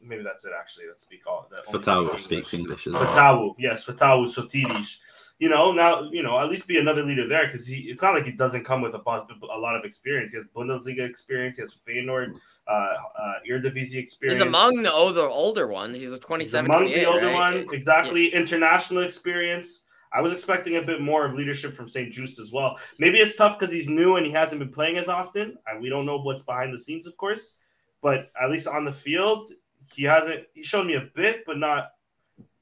Maybe 0.05 0.23
that's 0.23 0.45
it. 0.45 0.53
Actually, 0.59 0.87
let's 0.89 1.03
speak 1.03 1.27
all. 1.27 1.49
that 1.51 1.63
only 1.69 1.79
Fatawu 1.79 2.09
speak 2.09 2.25
speaks 2.25 2.55
English 2.55 2.87
as 2.89 2.95
well. 2.95 3.05
Fatawu, 3.05 3.55
yes, 3.59 3.87
Fatawu 3.87 4.27
Sotiris. 4.27 4.99
You 5.39 5.49
know, 5.49 5.73
now 5.73 6.03
you 6.11 6.23
know 6.23 6.39
at 6.41 6.49
least 6.49 6.67
be 6.67 6.79
another 6.79 7.05
leader 7.05 7.29
there 7.29 7.47
because 7.47 7.67
he. 7.67 7.83
It's 7.83 8.03
not 8.03 8.15
like 8.15 8.25
he 8.25 8.33
doesn't 8.33 8.65
come 8.65 8.81
with 8.81 8.95
a, 8.95 8.99
a 8.99 9.59
lot 9.59 9.77
of 9.77 9.85
experience. 9.85 10.33
He 10.33 10.39
has 10.39 10.47
Bundesliga 10.55 11.09
experience. 11.09 11.57
He 11.57 11.63
has 11.63 11.75
Feyenoord, 11.75 12.39
uh, 12.67 12.71
uh, 12.71 13.33
Eredivisie 13.49 13.97
experience. 13.97 14.41
he's 14.41 14.47
among 14.47 14.83
the 14.83 14.93
older 14.93 15.29
older 15.29 15.67
ones. 15.69 15.97
He's 15.97 16.09
a 16.09 16.13
He's 16.13 16.21
27, 16.21 16.71
among 16.71 16.87
the 16.87 17.05
older 17.05 17.27
right? 17.27 17.35
one, 17.35 17.67
exactly. 17.73 18.33
International 18.35 19.03
experience. 19.05 19.83
I 20.15 20.21
was 20.21 20.33
expecting 20.33 20.77
a 20.77 20.83
bit 20.83 21.01
more 21.01 21.25
of 21.25 21.35
leadership 21.35 21.73
from 21.73 21.89
St. 21.89 22.13
Juice 22.13 22.39
as 22.39 22.53
well. 22.53 22.79
Maybe 22.99 23.19
it's 23.19 23.37
tough 23.37 23.59
because 23.59 23.73
he's 23.73 23.89
new 23.89 24.17
and 24.17 24.27
he 24.27 24.33
hasn't 24.33 24.59
been 24.59 24.71
playing 24.71 24.99
as 24.99 25.09
often. 25.09 25.57
And 25.67 25.81
we 25.81 25.89
don't 25.89 26.07
know 26.07 26.19
what's 26.19 26.43
behind 26.43 26.75
the 26.75 26.79
scenes, 26.79 27.07
of 27.07 27.17
course. 27.17 27.57
But 28.03 28.31
at 28.41 28.51
least 28.51 28.67
on 28.67 28.85
the 28.85 28.93
field, 28.93 29.49
he 29.95 30.05
hasn't. 30.05 30.45
He 30.55 30.63
showed 30.63 30.87
me 30.87 30.95
a 30.95 31.09
bit, 31.15 31.45
but 31.47 31.59
not 31.59 31.93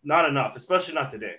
not 0.03 0.29
enough, 0.29 0.57
especially 0.57 0.95
not 0.95 1.11
today. 1.11 1.37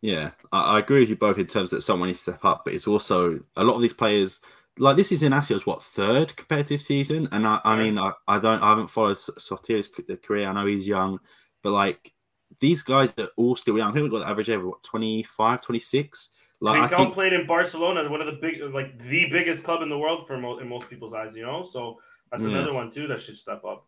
Yeah, 0.00 0.30
I, 0.52 0.76
I 0.76 0.78
agree 0.78 1.00
with 1.00 1.08
you 1.08 1.16
both 1.16 1.38
in 1.38 1.46
terms 1.46 1.70
that 1.70 1.82
someone 1.82 2.08
needs 2.08 2.20
to 2.24 2.30
step 2.30 2.44
up, 2.44 2.64
but 2.64 2.74
it's 2.74 2.86
also 2.86 3.40
a 3.56 3.64
lot 3.64 3.76
of 3.76 3.82
these 3.82 3.92
players. 3.92 4.40
Like 4.78 4.96
this 4.96 5.10
is 5.10 5.22
Inacio's 5.22 5.66
what 5.66 5.82
third 5.82 6.36
competitive 6.36 6.80
season, 6.80 7.28
and 7.32 7.46
I, 7.46 7.60
I 7.64 7.76
mean 7.76 7.98
I, 7.98 8.12
I 8.28 8.38
don't 8.38 8.62
I 8.62 8.70
haven't 8.70 8.88
followed 8.88 9.18
Sotir's 9.18 9.88
career. 10.22 10.48
I 10.48 10.52
know 10.52 10.66
he's 10.66 10.86
young, 10.86 11.18
but 11.62 11.72
like 11.72 12.12
these 12.60 12.82
guys 12.82 13.14
are 13.18 13.28
all 13.36 13.56
still 13.56 13.76
young. 13.78 13.90
I 13.90 13.92
think 13.92 14.02
we've 14.04 14.12
got 14.12 14.20
the 14.20 14.28
average 14.28 14.48
age 14.50 14.56
of 14.56 14.64
what, 14.64 14.82
25, 14.82 15.62
26. 15.62 16.30
Like, 16.60 16.80
I 16.80 16.86
Trincao 16.88 16.96
think, 16.96 17.14
played 17.14 17.32
in 17.32 17.46
Barcelona, 17.46 18.10
one 18.10 18.20
of 18.20 18.26
the 18.26 18.32
big, 18.40 18.60
like 18.74 18.98
the 18.98 19.28
biggest 19.30 19.62
club 19.64 19.82
in 19.82 19.88
the 19.88 19.98
world 19.98 20.26
for 20.26 20.36
mo- 20.38 20.58
in 20.58 20.68
most 20.68 20.90
people's 20.90 21.12
eyes. 21.14 21.36
You 21.36 21.44
know, 21.46 21.62
so 21.62 21.98
that's 22.32 22.44
Yeah. 22.44 22.50
another 22.50 22.72
one 22.72 22.90
too 22.90 23.06
that 23.08 23.20
should 23.20 23.36
step 23.36 23.64
up. 23.64 23.86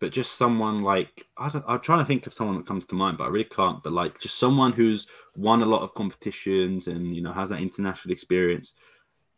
but 0.00 0.12
just 0.12 0.36
someone 0.36 0.82
like 0.82 1.26
I 1.36 1.48
don't, 1.48 1.64
I'm 1.66 1.80
trying 1.80 1.98
to 1.98 2.04
think 2.04 2.24
of 2.28 2.32
someone 2.32 2.56
that 2.56 2.66
comes 2.66 2.86
to 2.86 2.94
mind, 2.94 3.18
but 3.18 3.24
I 3.24 3.28
really 3.28 3.42
can't. 3.44 3.82
But 3.82 3.92
like 3.92 4.20
just 4.20 4.38
someone 4.38 4.70
who's 4.72 5.08
won 5.34 5.60
a 5.60 5.66
lot 5.66 5.82
of 5.82 5.92
competitions 5.94 6.86
and 6.86 7.16
you 7.16 7.20
know 7.20 7.32
has 7.32 7.48
that 7.48 7.60
international 7.60 8.12
experience, 8.12 8.74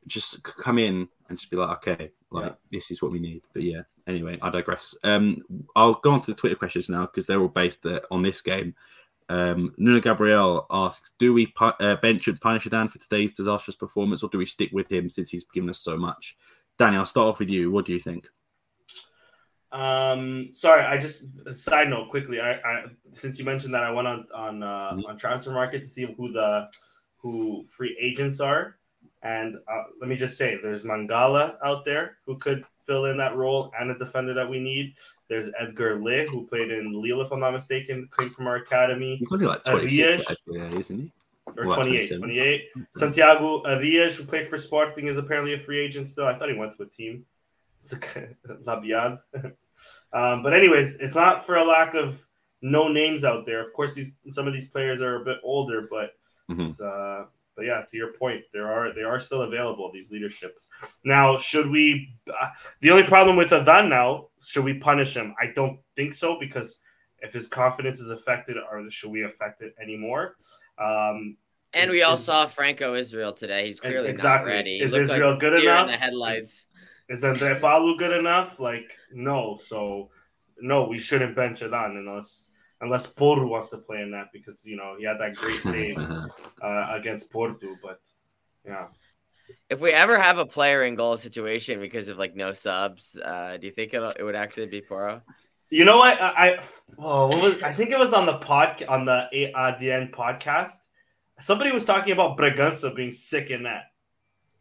just 0.06 0.42
come 0.42 0.78
in 0.78 1.08
and 1.28 1.38
just 1.38 1.50
be 1.50 1.56
like, 1.56 1.78
okay, 1.78 2.10
like 2.30 2.44
Yeah. 2.44 2.54
this 2.70 2.90
is 2.90 3.00
what 3.02 3.10
we 3.10 3.18
need. 3.20 3.42
But 3.54 3.62
yeah, 3.62 3.82
anyway, 4.10 4.38
I 4.42 4.50
digress. 4.50 4.94
Um, 5.04 5.38
I'll 5.74 5.94
go 5.94 6.10
on 6.12 6.20
to 6.22 6.32
the 6.32 6.36
Twitter 6.40 6.56
questions 6.56 6.88
now 6.88 7.02
because 7.06 7.26
they're 7.26 7.40
all 7.40 7.48
based 7.48 7.86
uh, 7.86 8.00
on 8.10 8.22
this 8.22 8.40
game. 8.42 8.74
Um, 9.28 9.72
Nuno 9.78 10.00
Gabriel 10.00 10.66
asks, 10.70 11.12
"Do 11.18 11.32
we 11.32 11.46
pu- 11.46 11.64
uh, 11.80 11.96
bench 11.96 12.26
and 12.28 12.40
punish 12.40 12.64
Dan 12.64 12.88
for 12.88 12.98
today's 12.98 13.32
disastrous 13.32 13.76
performance, 13.76 14.22
or 14.22 14.28
do 14.28 14.38
we 14.38 14.46
stick 14.46 14.70
with 14.72 14.90
him 14.90 15.08
since 15.08 15.30
he's 15.30 15.44
given 15.44 15.70
us 15.70 15.78
so 15.78 15.96
much?" 15.96 16.36
Danny, 16.78 16.96
I'll 16.96 17.06
start 17.06 17.28
off 17.28 17.38
with 17.38 17.50
you. 17.50 17.70
What 17.70 17.86
do 17.86 17.92
you 17.92 18.00
think? 18.00 18.28
Um, 19.72 20.48
sorry, 20.52 20.84
I 20.84 20.98
just 20.98 21.22
a 21.46 21.54
side 21.54 21.88
note 21.88 22.08
quickly. 22.08 22.40
I, 22.40 22.54
I 22.54 22.84
since 23.12 23.38
you 23.38 23.44
mentioned 23.44 23.72
that, 23.74 23.84
I 23.84 23.92
went 23.92 24.08
on 24.08 24.26
on 24.34 24.62
uh, 24.62 24.92
Mhm. 24.94 25.08
on 25.08 25.18
Transfermarkt 25.18 25.72
to 25.72 25.86
see 25.86 26.12
who 26.16 26.32
the 26.32 26.68
who 27.18 27.62
free 27.64 27.96
agents 28.00 28.40
are, 28.40 28.78
and 29.22 29.54
uh, 29.54 29.82
let 30.00 30.08
me 30.08 30.16
just 30.16 30.36
say, 30.36 30.58
there's 30.60 30.82
Mangala 30.82 31.56
out 31.62 31.84
there 31.84 32.16
who 32.26 32.36
could 32.38 32.64
fill 32.90 33.04
in 33.04 33.16
that 33.16 33.36
role 33.36 33.72
and 33.78 33.88
a 33.92 33.96
defender 33.96 34.34
that 34.34 34.48
we 34.50 34.58
need. 34.58 34.94
There's 35.28 35.48
Edgar 35.56 35.96
Ié 36.00 36.28
who 36.28 36.44
played 36.44 36.72
in 36.72 36.92
Lille, 37.00 37.20
if 37.20 37.30
I'm 37.30 37.38
not 37.38 37.52
mistaken, 37.52 38.08
came 38.18 38.30
from 38.30 38.48
our 38.48 38.56
academy, 38.56 39.16
He's 39.18 39.30
only 39.30 39.46
like 39.46 39.60
Uh, 39.64 39.72
26, 39.72 40.24
Ziyech. 40.26 40.36
yeah, 40.48 40.78
isn't 40.78 40.98
he? 40.98 41.12
or 41.56 41.66
Well, 41.66 41.76
28, 41.76 42.18
28. 42.18 42.68
Santiago 42.92 43.62
Arias, 43.64 44.16
who 44.16 44.24
played 44.24 44.46
for 44.48 44.58
Sporting, 44.58 45.06
is 45.06 45.16
apparently 45.18 45.52
a 45.54 45.58
free 45.58 45.78
agent 45.78 46.08
still. 46.08 46.26
I 46.26 46.34
thought 46.36 46.48
he 46.48 46.56
went 46.56 46.76
to 46.76 46.82
a 46.82 46.86
team. 46.86 47.24
Labyad. 48.66 49.20
um, 50.12 50.42
but 50.42 50.52
anyways, 50.52 50.96
it's 50.96 51.14
not 51.14 51.46
for 51.46 51.56
a 51.56 51.64
lack 51.64 51.94
of 51.94 52.26
no 52.60 52.88
names 52.88 53.24
out 53.24 53.46
there. 53.46 53.60
Of 53.60 53.72
course, 53.72 53.94
these 53.94 54.10
some 54.28 54.46
of 54.48 54.52
these 54.52 54.68
players 54.68 55.00
are 55.00 55.16
a 55.22 55.24
bit 55.24 55.38
older, 55.44 55.86
but 55.90 56.08
Mhm. 56.50 56.60
it's, 56.60 56.80
uh, 56.80 57.24
but 57.60 57.66
yeah, 57.66 57.82
to 57.90 57.96
your 57.98 58.14
point, 58.14 58.42
there 58.54 58.72
are 58.72 58.94
they 58.94 59.02
are 59.02 59.20
still 59.20 59.42
available 59.42 59.90
these 59.92 60.10
leaderships. 60.10 60.66
Now, 61.04 61.36
should 61.36 61.68
we? 61.68 62.14
Uh, 62.26 62.48
the 62.80 62.90
only 62.90 63.02
problem 63.02 63.36
with 63.36 63.52
Adan 63.52 63.90
now, 63.90 64.28
should 64.42 64.64
we 64.64 64.78
punish 64.78 65.14
him? 65.14 65.34
I 65.38 65.52
don't 65.54 65.78
think 65.94 66.14
so 66.14 66.38
because 66.40 66.80
if 67.18 67.34
his 67.34 67.46
confidence 67.48 68.00
is 68.00 68.08
affected, 68.08 68.56
or 68.56 68.90
should 68.90 69.10
we 69.10 69.24
affect 69.24 69.60
it 69.60 69.74
anymore? 69.80 70.36
Um, 70.78 71.36
And 71.74 71.88
Is- 71.88 71.90
we 71.90 72.02
all 72.02 72.14
is- 72.14 72.24
saw 72.24 72.46
Franco 72.46 72.94
Israel 72.94 73.34
today. 73.34 73.66
He's 73.66 73.78
clearly 73.78 74.08
exactly. 74.08 74.50
not 74.50 74.56
ready. 74.56 74.80
Is 74.80 74.94
Israel 74.94 75.32
like 75.32 75.40
good 75.40 75.62
enough? 75.62 75.86
In 75.88 75.92
the 75.92 75.98
headlights. 75.98 76.66
Is 77.10 77.22
Andre 77.24 77.60
Paulo 77.60 77.94
good 77.96 78.12
enough? 78.12 78.58
Like, 78.58 78.90
no. 79.12 79.58
So, 79.62 80.10
no, 80.60 80.88
we 80.88 80.98
shouldn't 80.98 81.36
bench 81.36 81.60
Adan 81.60 81.96
unless 81.98 82.49
unless 82.80 83.06
Porto 83.06 83.46
wants 83.46 83.70
to 83.70 83.78
play 83.78 84.02
in 84.02 84.10
that 84.12 84.28
because 84.32 84.64
you 84.66 84.76
know 84.76 84.96
he 84.98 85.04
had 85.04 85.18
that 85.18 85.34
great 85.36 85.60
save 85.72 85.98
uh, 85.98 86.86
against 86.90 87.30
Porto. 87.30 87.76
But 87.82 88.00
yeah, 88.64 88.88
If 89.68 89.80
we 89.80 89.92
ever 89.92 90.18
have 90.18 90.38
a 90.38 90.46
player 90.46 90.84
in 90.84 90.94
goal 90.94 91.16
situation 91.16 91.80
because 91.80 92.08
of 92.08 92.18
like 92.18 92.36
no 92.36 92.52
subs, 92.52 93.18
uh, 93.22 93.56
do 93.56 93.66
you 93.66 93.72
think 93.72 93.94
it'll, 93.94 94.10
it 94.10 94.22
would 94.22 94.36
actually 94.36 94.66
be 94.66 94.80
Porro? 94.80 95.22
you 95.70 95.84
know 95.84 95.98
what? 95.98 96.20
I, 96.20 96.28
I 96.28 96.60
oh, 96.98 97.28
what 97.28 97.42
was 97.42 97.62
I 97.62 97.72
think 97.72 97.90
it 97.90 97.98
was 97.98 98.12
on 98.12 98.26
the 98.26 98.38
pod 98.38 98.82
on 98.88 99.04
the 99.04 99.52
uh, 99.54 99.78
the 99.78 99.92
end 99.92 100.12
podcast. 100.12 100.76
Somebody 101.38 101.72
was 101.72 101.84
talking 101.84 102.12
about 102.12 102.36
Bragança 102.36 102.94
being 102.94 103.12
sick 103.12 103.50
in 103.50 103.62
net, 103.62 103.84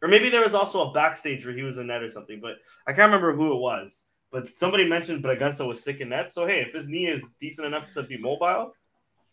or 0.00 0.08
maybe 0.08 0.30
there 0.30 0.42
was 0.42 0.54
also 0.54 0.88
a 0.88 0.92
backstage 0.92 1.44
where 1.44 1.54
he 1.54 1.62
was 1.62 1.76
in 1.76 1.88
net 1.88 2.02
or 2.02 2.08
something. 2.08 2.40
But 2.40 2.56
I 2.86 2.92
can't 2.92 3.08
remember 3.08 3.34
who 3.34 3.52
it 3.52 3.60
was. 3.60 4.04
But 4.32 4.56
somebody 4.56 4.88
mentioned 4.88 5.24
Bragança 5.24 5.66
was 5.66 5.82
sick 5.82 6.00
in 6.00 6.10
that. 6.10 6.30
So 6.30 6.46
hey, 6.46 6.60
if 6.60 6.72
his 6.72 6.88
knee 6.88 7.06
is 7.06 7.24
decent 7.40 7.66
enough 7.66 7.92
to 7.94 8.02
be 8.02 8.16
mobile, 8.16 8.74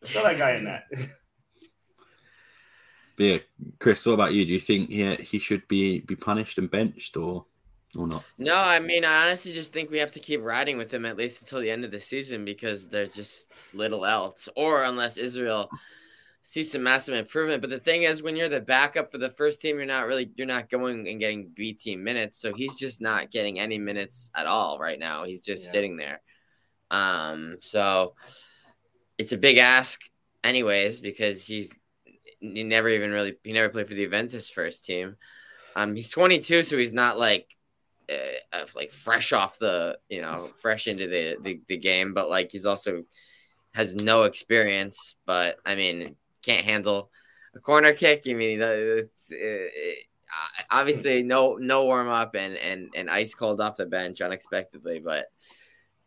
throw 0.03 0.23
that 0.23 0.37
guy 0.37 0.51
in 0.53 0.65
that. 0.65 0.83
But 3.17 3.23
yeah, 3.23 3.37
Chris, 3.79 4.05
what 4.05 4.13
about 4.13 4.33
you? 4.33 4.45
Do 4.45 4.53
you 4.53 4.59
think 4.59 4.91
yeah, 4.91 5.15
he 5.15 5.39
should 5.39 5.67
be 5.67 6.01
be 6.01 6.15
punished 6.15 6.59
and 6.59 6.69
benched 6.69 7.17
or 7.17 7.45
or 7.95 8.07
not? 8.07 8.23
No, 8.37 8.55
I 8.55 8.79
mean, 8.79 9.03
I 9.03 9.23
honestly 9.25 9.53
just 9.53 9.73
think 9.73 9.89
we 9.89 9.97
have 9.97 10.11
to 10.11 10.19
keep 10.19 10.43
riding 10.43 10.77
with 10.77 10.93
him 10.93 11.03
at 11.03 11.17
least 11.17 11.41
until 11.41 11.59
the 11.59 11.71
end 11.71 11.83
of 11.83 11.89
the 11.89 11.99
season 11.99 12.45
because 12.45 12.87
there's 12.87 13.15
just 13.15 13.51
little 13.73 14.05
else, 14.05 14.47
or 14.55 14.83
unless 14.83 15.17
Israel 15.17 15.69
sees 16.47 16.71
some 16.71 16.81
massive 16.81 17.13
improvement. 17.13 17.59
But 17.59 17.69
the 17.69 17.79
thing 17.79 18.03
is, 18.03 18.23
when 18.23 18.37
you're 18.37 18.47
the 18.47 18.61
backup 18.61 19.11
for 19.11 19.17
the 19.17 19.29
first 19.29 19.59
team, 19.59 19.75
you're 19.75 19.85
not 19.85 20.07
really 20.07 20.31
you're 20.37 20.47
not 20.47 20.69
going 20.69 21.05
and 21.09 21.19
getting 21.19 21.51
B 21.53 21.73
team 21.73 22.05
minutes, 22.05 22.39
so 22.39 22.53
he's 22.53 22.75
just 22.75 23.01
not 23.01 23.31
getting 23.31 23.59
any 23.59 23.77
minutes 23.77 24.31
at 24.33 24.45
all 24.47 24.79
right 24.79 24.97
now. 24.97 25.25
He's 25.25 25.41
just 25.41 25.65
Yeah. 25.65 25.71
sitting 25.71 25.97
there. 25.97 26.21
Um, 26.89 27.57
so 27.61 28.15
it's 29.17 29.33
a 29.33 29.37
big 29.37 29.57
ask, 29.57 29.99
anyways, 30.41 31.01
because 31.01 31.45
he's 31.45 31.73
he 32.39 32.63
never 32.63 32.87
even 32.87 33.11
really 33.11 33.35
he 33.43 33.51
never 33.51 33.67
played 33.67 33.89
for 33.89 33.93
the 33.93 34.05
Juventus 34.05 34.49
first 34.49 34.85
team. 34.85 35.17
Um, 35.75 35.95
he's 35.95 36.09
22, 36.09 36.63
so 36.63 36.77
he's 36.77 36.93
not 36.93 37.19
like 37.19 37.53
uh, 38.09 38.63
like 38.73 38.93
fresh 38.93 39.33
off 39.33 39.59
the 39.59 39.99
you 40.07 40.21
know 40.21 40.49
fresh 40.61 40.87
into 40.87 41.07
the, 41.07 41.35
the 41.43 41.59
the 41.67 41.77
game, 41.77 42.13
but 42.13 42.29
like 42.29 42.53
he's 42.53 42.65
also 42.65 43.03
has 43.73 43.97
no 43.97 44.23
experience. 44.23 45.17
But 45.25 45.57
I 45.65 45.75
mean, 45.75 46.15
can't 46.47 46.65
handle 46.65 47.11
a 47.55 47.59
corner 47.59 47.93
kick. 47.93 48.23
I 48.27 48.33
mean, 48.33 48.59
it's, 48.61 49.31
uh, 49.31 49.67
obviously 50.69 51.23
no 51.23 51.55
no 51.55 51.85
warm 51.85 52.09
up 52.09 52.35
and 52.35 52.57
and 52.57 52.89
and 52.95 53.09
ice 53.09 53.33
cold 53.33 53.61
off 53.61 53.77
the 53.77 53.85
bench 53.85 54.21
unexpectedly, 54.21 54.99
but 54.99 55.27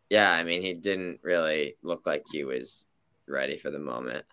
yeah, 0.08 0.32
I 0.32 0.42
mean, 0.42 0.62
he 0.62 0.74
didn't 0.74 1.20
really 1.22 1.76
look 1.82 2.04
like 2.04 2.24
he 2.32 2.44
was 2.44 2.84
ready 3.28 3.56
for 3.56 3.70
the 3.70 3.78
moment. 3.78 4.24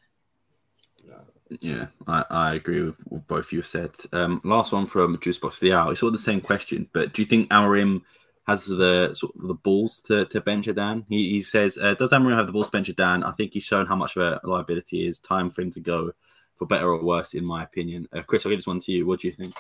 Yeah, 1.62 1.88
I, 2.08 2.26
I 2.30 2.54
agree 2.56 2.82
with, 2.82 3.00
with 3.10 3.26
both 3.28 3.54
you 3.54 3.62
said. 3.62 3.92
Um, 4.12 4.42
last 4.44 4.74
one 4.74 4.86
from 4.86 5.18
Juicebox 5.18 5.60
the 5.60 5.74
Owl. 5.74 5.92
It's 5.92 6.04
all 6.04 6.12
the 6.12 6.18
same 6.18 6.42
question, 6.42 6.90
but 6.94 7.14
do 7.14 7.22
you 7.22 7.26
think 7.26 7.50
Amorim 7.50 8.02
has 8.48 8.66
the 8.66 9.14
sort 9.14 9.36
of 9.36 9.48
the 9.48 9.54
balls 9.54 10.00
to, 10.02 10.26
to 10.26 10.40
bench 10.40 10.74
Dan? 10.74 11.06
He, 11.10 11.32
he 11.32 11.42
says, 11.42 11.78
uh, 11.78 11.96
does 11.96 12.12
Amorim 12.12 12.38
have 12.38 12.48
the 12.48 12.54
balls 12.54 12.68
to 12.68 12.72
bench 12.72 12.96
Dan? 12.96 13.24
I 13.24 13.34
think 13.34 13.54
he's 13.54 13.64
shown 13.64 13.86
how 13.86 13.96
much 13.96 14.16
of 14.16 14.22
a 14.22 14.48
liability 14.48 15.00
he 15.00 15.08
is. 15.08 15.20
Time 15.20 15.50
for 15.50 15.62
him 15.62 15.72
to 15.72 15.82
go, 15.82 16.14
for 16.56 16.66
better 16.66 16.88
or 16.88 17.04
worse, 17.04 17.34
in 17.34 17.44
my 17.44 17.64
opinion. 17.64 18.08
Uh, 18.14 18.22
Chris, 18.22 18.46
I'll 18.46 18.50
give 18.50 18.60
this 18.60 18.68
one 18.68 18.80
to 18.80 18.92
you. 18.92 19.06
What 19.06 19.20
do 19.20 19.28
you 19.28 19.34
think? 19.34 19.54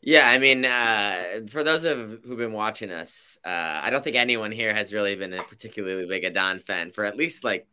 Yeah, 0.00 0.28
I 0.28 0.38
mean, 0.38 0.64
uh, 0.64 1.40
for 1.48 1.62
those 1.62 1.84
of 1.84 2.20
who've 2.24 2.38
been 2.38 2.52
watching 2.52 2.90
us, 2.90 3.38
uh, 3.44 3.80
I 3.82 3.90
don't 3.90 4.02
think 4.02 4.16
anyone 4.16 4.52
here 4.52 4.74
has 4.74 4.92
really 4.92 5.14
been 5.14 5.32
a 5.32 5.42
particularly 5.42 6.06
big 6.06 6.24
Adan 6.24 6.60
fan 6.60 6.90
for 6.90 7.04
at 7.04 7.16
least 7.16 7.44
like 7.44 7.66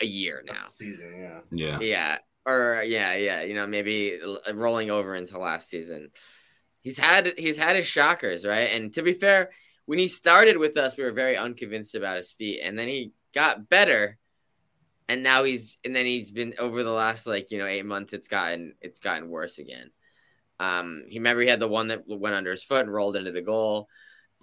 a 0.00 0.06
year 0.06 0.42
now. 0.46 0.52
This 0.52 0.74
season, 0.74 1.14
yeah. 1.18 1.40
Yeah. 1.50 1.78
Yeah, 1.80 2.18
or 2.46 2.82
yeah, 2.86 3.14
yeah, 3.16 3.42
you 3.42 3.54
know, 3.54 3.66
maybe 3.66 4.18
rolling 4.52 4.90
over 4.90 5.14
into 5.14 5.38
last 5.38 5.68
season. 5.68 6.10
He's 6.82 6.98
had 6.98 7.34
he's 7.38 7.58
had 7.58 7.76
his 7.76 7.86
shockers, 7.86 8.44
right? 8.44 8.72
And 8.74 8.92
to 8.94 9.02
be 9.02 9.14
fair, 9.14 9.50
when 9.86 9.98
he 9.98 10.08
started 10.08 10.56
with 10.58 10.76
us, 10.76 10.96
we 10.96 11.04
were 11.04 11.12
very 11.12 11.36
unconvinced 11.36 11.94
about 11.94 12.18
his 12.18 12.32
feet, 12.32 12.60
and 12.62 12.78
then 12.78 12.88
he 12.88 13.12
got 13.34 13.68
better, 13.68 14.18
and 15.08 15.22
now 15.22 15.44
he's 15.44 15.78
and 15.84 15.94
then 15.94 16.06
he's 16.06 16.30
been 16.30 16.54
over 16.58 16.82
the 16.82 16.90
last 16.90 17.26
like 17.26 17.50
you 17.50 17.58
know 17.58 17.66
eight 17.66 17.86
months. 17.86 18.12
It's 18.12 18.28
gotten 18.28 18.74
it's 18.80 18.98
gotten 18.98 19.30
worse 19.30 19.58
again. 19.58 19.90
Um, 20.60 21.04
he 21.08 21.18
remember 21.18 21.42
he 21.42 21.48
had 21.48 21.60
the 21.60 21.68
one 21.68 21.88
that 21.88 22.04
went 22.06 22.34
under 22.34 22.50
his 22.50 22.62
foot 22.62 22.82
and 22.82 22.92
rolled 22.92 23.16
into 23.16 23.32
the 23.32 23.42
goal. 23.42 23.88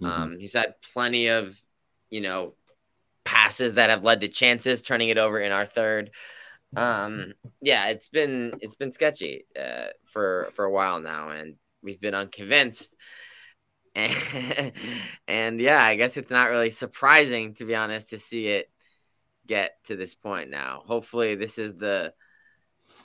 Mhm. 0.02 0.06
Um, 0.06 0.38
he's 0.38 0.52
had 0.54 0.74
plenty 0.92 1.28
of, 1.28 1.58
you 2.10 2.20
know, 2.20 2.54
passes 3.24 3.74
that 3.74 3.90
have 3.90 4.04
led 4.04 4.20
to 4.22 4.28
chances, 4.28 4.82
turning 4.82 5.08
it 5.08 5.18
over 5.18 5.40
in 5.40 5.52
our 5.52 5.66
third. 5.66 6.10
Um, 6.76 7.32
yeah, 7.60 7.88
it's 7.88 8.08
been 8.08 8.54
it's 8.60 8.76
been 8.76 8.92
sketchy 8.92 9.46
uh, 9.58 9.88
for 10.04 10.50
for 10.54 10.64
a 10.64 10.70
while 10.70 11.00
now, 11.00 11.30
and 11.30 11.56
we've 11.82 12.00
been 12.00 12.14
unconvinced. 12.14 12.94
And, 13.94 14.72
and 15.28 15.60
yeah, 15.60 15.82
I 15.82 15.96
guess 15.96 16.16
it's 16.16 16.30
not 16.30 16.50
really 16.50 16.70
surprising 16.70 17.54
to 17.54 17.64
be 17.64 17.74
honest 17.74 18.10
to 18.10 18.18
see 18.18 18.46
it 18.46 18.70
get 19.46 19.72
to 19.84 19.96
this 19.96 20.14
point 20.14 20.50
now. 20.50 20.82
Hopefully, 20.86 21.34
this 21.34 21.58
is 21.58 21.74
the 21.74 22.14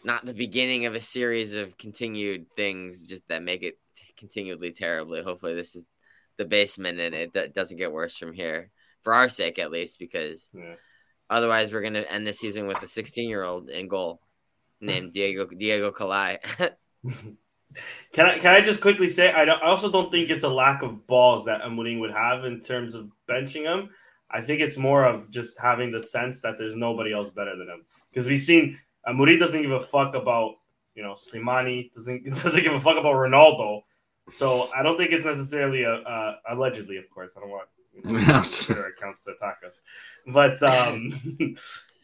not 0.03 0.26
the 0.26 0.34
beginning 0.34 0.86
of 0.86 0.95
a 0.95 1.01
series 1.01 1.53
of 1.53 1.78
continued 1.78 2.47
things 2.55 3.05
just 3.05 3.28
that 3.28 3.43
make 3.43 3.63
it 3.63 3.78
continually 4.17 4.71
terribly. 4.71 5.23
Hopefully, 5.23 5.55
this 5.55 5.76
is 5.76 5.86
the 6.38 6.45
basement 6.45 6.99
and 6.99 7.15
it 7.15 7.34
do- 7.34 7.47
doesn't 7.47 7.78
get 7.78 7.91
worse 7.91 8.17
from 8.17 8.34
here 8.34 8.69
for 9.01 9.13
our 9.13 9.30
sake 9.30 9.57
at 9.59 9.71
least 9.71 9.99
because 9.99 10.49
Yeah. 10.53 10.76
otherwise 11.30 11.71
we're 11.71 11.82
going 11.82 11.93
to 11.93 12.11
end 12.11 12.28
the 12.28 12.34
season 12.34 12.67
with 12.67 12.84
a 12.84 12.88
16 12.88 13.30
year 13.30 13.43
old 13.43 13.69
in 13.69 13.88
goal 13.88 14.19
named 14.82 15.13
Diego 15.13 15.45
Diego 15.47 15.91
Callai. 15.91 16.39
Can 18.13 18.26
I 18.26 18.39
can 18.39 18.53
I 18.55 18.61
just 18.61 18.82
quickly 18.82 19.09
say 19.09 19.32
I, 19.32 19.45
don't, 19.45 19.61
I 19.61 19.67
also 19.67 19.91
don't 19.91 20.11
think 20.11 20.30
it's 20.30 20.43
a 20.43 20.49
lack 20.49 20.82
of 20.82 21.05
balls 21.07 21.45
that 21.45 21.61
Amorim 21.61 21.99
would 21.99 22.11
have 22.11 22.45
in 22.45 22.61
terms 22.61 22.95
of 22.95 23.09
benching 23.30 23.63
him. 23.63 23.89
I 24.30 24.41
think 24.41 24.61
it's 24.61 24.78
more 24.78 25.05
of 25.05 25.30
just 25.30 25.59
having 25.59 25.91
the 25.91 26.01
sense 26.01 26.41
that 26.41 26.57
there's 26.57 26.76
nobody 26.76 27.13
else 27.13 27.30
better 27.30 27.55
than 27.55 27.67
him. 27.67 27.86
Because 28.09 28.26
we've 28.26 28.39
seen 28.39 28.78
Amorim 29.07 29.39
doesn't 29.39 29.61
give 29.61 29.71
a 29.71 29.80
fuck 29.80 30.15
about 30.15 30.55
you 30.95 31.03
know 31.03 31.13
Slimani 31.13 31.91
doesn't 31.91 32.26
doesn't 32.43 32.63
give 32.63 32.73
a 32.73 32.80
fuck 32.80 32.97
about 32.97 33.15
Ronaldo. 33.15 33.82
So 34.28 34.69
I 34.76 34.82
don't 34.82 34.97
think 34.97 35.11
it's 35.11 35.26
necessarily 35.26 35.84
a, 35.84 35.93
a 35.93 36.39
allegedly, 36.49 36.97
of 36.97 37.09
course. 37.11 37.34
I 37.38 37.41
don't 37.41 37.49
want 37.49 37.67
Twitter 38.03 38.88
accounts 38.88 39.23
to 39.26 39.32
attack 39.32 39.59
us, 39.65 39.82
but 40.28 40.61
um, 40.63 41.11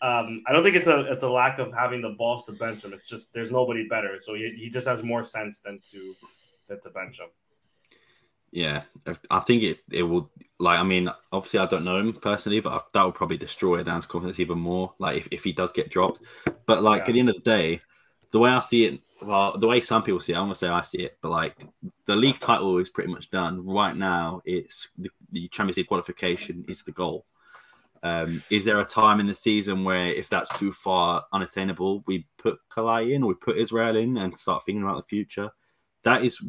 um, 0.01 0.43
I 0.47 0.53
don't 0.53 0.63
think 0.63 0.75
it's 0.75 0.87
a 0.87 1.01
it's 1.11 1.23
a 1.23 1.29
lack 1.29 1.59
of 1.59 1.71
having 1.73 2.01
the 2.01 2.09
balls 2.09 2.45
to 2.45 2.53
bench 2.53 2.83
him. 2.83 2.93
It's 2.93 3.07
just 3.07 3.33
there's 3.33 3.51
nobody 3.51 3.87
better, 3.87 4.17
so 4.19 4.33
he, 4.33 4.53
he 4.57 4.69
just 4.69 4.87
has 4.87 5.03
more 5.03 5.23
sense 5.23 5.61
than 5.61 5.79
to 5.91 6.15
than 6.67 6.79
to 6.81 6.89
bench 6.89 7.19
him. 7.19 7.27
Yeah, 8.51 8.83
I 9.29 9.39
think 9.39 9.61
it 9.61 9.79
it 9.91 10.03
will 10.03 10.31
like 10.59 10.79
I 10.79 10.83
mean 10.83 11.09
obviously 11.31 11.59
I 11.59 11.67
don't 11.67 11.85
know 11.85 11.97
him 11.97 12.13
personally, 12.13 12.59
but 12.61 12.91
that 12.93 13.03
will 13.03 13.11
probably 13.11 13.37
destroy 13.37 13.83
Dan's 13.83 14.07
confidence 14.07 14.39
even 14.39 14.59
more. 14.59 14.93
Like 14.97 15.17
if, 15.17 15.27
if 15.29 15.43
he 15.43 15.53
does 15.53 15.71
get 15.71 15.91
dropped, 15.91 16.21
but 16.65 16.81
like 16.81 17.01
yeah. 17.01 17.07
at 17.07 17.13
the 17.13 17.19
end 17.19 17.29
of 17.29 17.35
the 17.35 17.41
day, 17.41 17.81
the 18.31 18.39
way 18.39 18.49
I 18.49 18.59
see 18.59 18.85
it, 18.85 19.01
well, 19.21 19.55
the 19.57 19.67
way 19.67 19.81
some 19.81 20.01
people 20.01 20.19
see 20.19 20.33
it, 20.33 20.35
I'm 20.35 20.45
gonna 20.45 20.55
say 20.55 20.67
I 20.67 20.81
see 20.81 21.03
it, 21.03 21.17
but 21.21 21.29
like 21.29 21.63
the 22.07 22.15
league 22.15 22.39
title 22.39 22.79
is 22.79 22.89
pretty 22.89 23.11
much 23.11 23.29
done 23.29 23.65
right 23.67 23.95
now. 23.95 24.41
It's 24.45 24.87
the, 24.97 25.09
the 25.31 25.47
Champions 25.49 25.77
League 25.77 25.87
qualification 25.87 26.65
is 26.67 26.83
the 26.83 26.91
goal. 26.91 27.25
Um, 28.03 28.43
is 28.49 28.65
there 28.65 28.79
a 28.79 28.85
time 28.85 29.19
in 29.19 29.27
the 29.27 29.35
season 29.35 29.83
where 29.83 30.05
if 30.05 30.27
that's 30.29 30.57
too 30.57 30.71
far 30.71 31.25
unattainable, 31.31 32.03
we 32.07 32.27
put 32.37 32.59
Callai 32.69 33.01
in 33.01 33.23
or 33.23 33.27
we 33.27 33.35
put 33.35 33.57
Israel 33.57 33.95
in 33.95 34.17
and 34.17 34.37
start 34.37 34.63
thinking 34.65 34.83
about 34.83 34.97
the 34.97 35.09
future? 35.09 35.51
that 36.03 36.23
is 36.23 36.39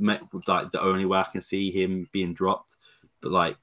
like 0.46 0.72
the 0.72 0.80
only 0.80 1.04
way 1.04 1.18
I 1.18 1.24
can 1.30 1.40
see 1.40 1.70
him 1.70 2.08
being 2.12 2.34
dropped. 2.34 2.76
But 3.20 3.32
like, 3.32 3.56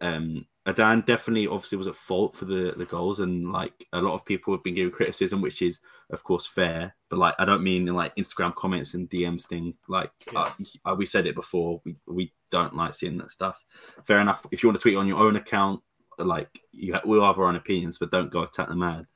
um, 0.00 0.46
Adan 0.66 1.02
definitely 1.02 1.46
obviously 1.46 1.78
was 1.78 1.86
at 1.86 1.94
fault 1.94 2.36
for 2.36 2.44
the 2.44 2.72
the 2.76 2.84
goals, 2.84 3.20
and 3.20 3.52
like 3.52 3.86
a 3.92 4.00
lot 4.00 4.14
of 4.14 4.24
people 4.24 4.54
have 4.54 4.62
been 4.62 4.74
giving 4.74 4.92
criticism, 4.92 5.40
which 5.40 5.62
is 5.62 5.80
of 6.10 6.22
course 6.24 6.46
fair. 6.46 6.94
But 7.08 7.18
like, 7.18 7.34
I 7.38 7.44
don't 7.44 7.62
mean 7.62 7.88
in 7.88 7.94
like 7.94 8.14
Instagram 8.16 8.54
comments 8.54 8.94
and 8.94 9.08
DMs 9.08 9.46
thing. 9.46 9.74
Like 9.88 10.10
yes. 10.32 10.76
uh, 10.84 10.94
we 10.96 11.06
said 11.06 11.26
it 11.26 11.34
before, 11.34 11.80
we 11.84 11.96
we 12.06 12.32
don't 12.50 12.76
like 12.76 12.94
seeing 12.94 13.18
that 13.18 13.30
stuff. 13.30 13.64
Fair 14.04 14.20
enough. 14.20 14.44
If 14.50 14.62
you 14.62 14.68
want 14.68 14.78
to 14.78 14.82
tweet 14.82 14.96
on 14.96 15.08
your 15.08 15.18
own 15.18 15.36
account, 15.36 15.82
like 16.18 16.60
you 16.72 16.96
we 17.04 17.18
all 17.18 17.26
have 17.26 17.38
our 17.38 17.46
own 17.46 17.56
opinions, 17.56 17.98
but 17.98 18.10
don't 18.10 18.30
go 18.30 18.42
attack 18.42 18.68
the 18.68 18.76
man 18.76 19.06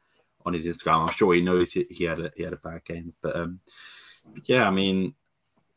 on 0.44 0.54
his 0.54 0.66
Instagram. 0.66 1.08
I'm 1.08 1.14
sure 1.14 1.34
he 1.34 1.40
knows 1.40 1.72
he, 1.72 1.86
he 1.90 2.04
had 2.04 2.20
a 2.20 2.32
he 2.36 2.42
had 2.42 2.52
a 2.52 2.56
bad 2.58 2.84
game, 2.84 3.14
but 3.22 3.36
um, 3.36 3.60
yeah, 4.44 4.66
I 4.66 4.70
mean 4.70 5.14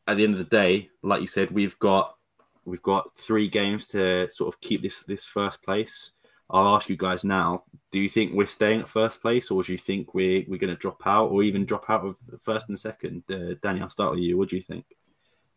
at 0.06 0.16
the 0.16 0.24
end 0.24 0.32
of 0.32 0.38
the 0.38 0.44
day, 0.44 0.90
like 1.02 1.20
you 1.20 1.26
said, 1.26 1.50
we've 1.50 1.78
got 1.78 2.16
we've 2.64 2.82
got 2.82 3.14
three 3.16 3.48
games 3.48 3.88
to 3.88 4.28
sort 4.30 4.52
of 4.52 4.60
keep 4.60 4.82
this 4.82 5.04
this 5.04 5.24
first 5.24 5.62
place. 5.62 6.12
I'll 6.48 6.74
ask 6.74 6.88
you 6.88 6.96
guys 6.96 7.24
now: 7.24 7.64
Do 7.92 8.00
you 8.00 8.08
think 8.08 8.32
we're 8.32 8.46
staying 8.46 8.80
at 8.80 8.88
first 8.88 9.22
place, 9.22 9.50
or 9.50 9.62
do 9.62 9.72
you 9.72 9.78
think 9.78 10.14
we're 10.14 10.44
we're 10.48 10.58
going 10.58 10.74
to 10.74 10.80
drop 10.80 11.06
out, 11.06 11.30
or 11.30 11.42
even 11.42 11.64
drop 11.64 11.88
out 11.88 12.04
of 12.04 12.16
first 12.40 12.68
and 12.68 12.78
second? 12.78 13.22
Uh, 13.30 13.54
Danny, 13.62 13.80
I'll 13.80 13.90
start 13.90 14.12
with 14.12 14.20
you. 14.20 14.36
What 14.36 14.48
do 14.48 14.56
you 14.56 14.62
think? 14.62 14.84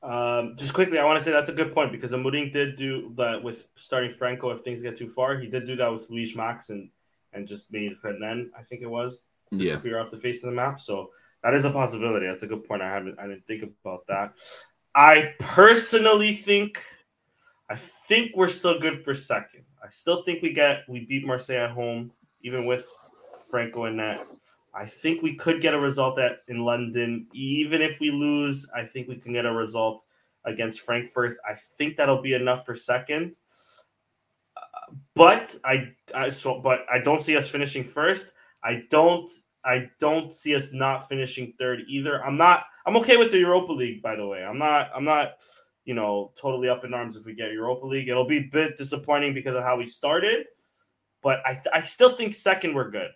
Um, 0.04 0.56
just 0.58 0.74
quickly, 0.74 1.00
I 1.00 1.06
want 1.06 1.18
to 1.20 1.24
say 1.24 1.32
that's 1.32 1.50
a 1.50 1.54
good 1.54 1.74
point 1.74 1.92
because 1.92 2.12
Amorim 2.12 2.52
did 2.52 2.76
do 2.76 3.14
that 3.16 3.42
with 3.42 3.68
starting 3.76 4.12
Franco. 4.12 4.50
If 4.50 4.62
things 4.62 4.82
get 4.82 4.98
too 4.98 5.08
far, 5.08 5.38
he 5.38 5.48
did 5.48 5.66
do 5.66 5.78
that 5.78 5.92
with 5.92 6.10
Luis 6.10 6.36
Max 6.36 6.70
and 6.70 6.90
and 7.32 7.48
just 7.48 7.72
made 7.72 7.96
Hernan, 8.02 8.52
I 8.58 8.64
think 8.64 8.82
it 8.82 8.90
was, 8.90 9.22
disappear 9.52 9.94
yeah. 9.94 10.02
off 10.02 10.12
the 10.12 10.18
face 10.18 10.44
of 10.44 10.50
the 10.50 10.56
map. 10.56 10.80
So 10.80 11.10
that 11.42 11.54
is 11.54 11.66
a 11.66 11.72
possibility. 11.72 12.28
That's 12.28 12.44
a 12.44 12.48
good 12.48 12.64
point. 12.64 12.82
I 12.82 12.90
haven't 12.90 13.20
I 13.20 13.28
didn't 13.28 13.48
think 13.48 13.64
about 13.64 14.06
that. 14.08 14.34
I 14.94 15.34
personally 15.40 16.34
think 16.34 16.82
I 17.70 17.76
think 17.76 18.32
we're 18.36 18.50
still 18.50 18.80
good 18.80 19.02
for 19.02 19.16
second. 19.16 19.64
I 19.84 19.90
still 19.90 20.24
think 20.24 20.42
we 20.42 20.54
get 20.54 20.84
we 20.88 21.06
beat 21.06 21.26
Marseille 21.26 21.64
at 21.64 21.72
home, 21.72 22.12
even 22.42 22.66
with 22.66 22.88
Franco 23.50 23.86
and 23.86 23.98
net. 23.98 24.26
I 24.74 24.86
think 24.86 25.22
we 25.22 25.36
could 25.36 25.62
get 25.62 25.74
a 25.74 25.80
result 25.80 26.18
at 26.20 26.40
in 26.48 26.64
London. 26.64 27.28
Even 27.34 27.82
if 27.82 28.00
we 28.00 28.10
lose, 28.10 28.68
I 28.76 28.86
think 28.86 29.08
we 29.08 29.16
can 29.16 29.32
get 29.34 29.46
a 29.46 29.54
result 29.54 30.04
against 30.46 30.82
Frankfurt. 30.82 31.38
I 31.48 31.54
think 31.54 31.96
that'll 31.96 32.22
be 32.22 32.34
enough 32.34 32.66
for 32.66 32.76
second. 32.76 33.38
Uh, 34.58 34.96
but 35.16 35.56
I, 35.64 35.94
I 36.14 36.30
so 36.32 36.60
but 36.60 36.86
I 36.92 37.00
don't 37.00 37.20
see 37.20 37.38
us 37.38 37.48
finishing 37.48 37.84
first. 37.84 38.32
I 38.64 38.84
don't 38.90 39.30
I 39.64 39.90
don't 40.00 40.32
see 40.32 40.56
us 40.56 40.74
not 40.74 41.08
finishing 41.08 41.54
third 41.58 41.82
either. 41.88 42.24
I'm 42.24 42.38
not. 42.38 42.66
I'm 42.86 42.98
okay 42.98 43.18
with 43.18 43.32
the 43.32 43.40
Europa 43.40 43.72
League, 43.72 44.02
by 44.02 44.16
the 44.16 44.28
way. 44.28 44.44
I'm 44.44 44.58
not. 44.58 44.90
I'm 44.96 45.06
not. 45.06 45.42
You 45.86 45.94
know, 45.94 46.32
totally 46.40 46.70
up 46.70 46.86
in 46.86 46.94
arms 46.94 47.18
if 47.18 47.26
we 47.26 47.36
get 47.36 47.52
Europa 47.52 47.86
League. 47.86 48.08
It'll 48.08 48.26
be 48.26 48.38
a 48.38 48.50
bit 48.50 48.78
disappointing 48.78 49.34
because 49.34 49.54
of 49.54 49.64
how 49.64 49.76
we 49.76 49.86
started, 49.86 50.46
but 51.22 51.40
I, 51.46 51.58
I 51.74 51.82
still 51.82 52.16
think 52.16 52.36
second 52.36 52.74
we're 52.74 52.90
good. 52.90 53.10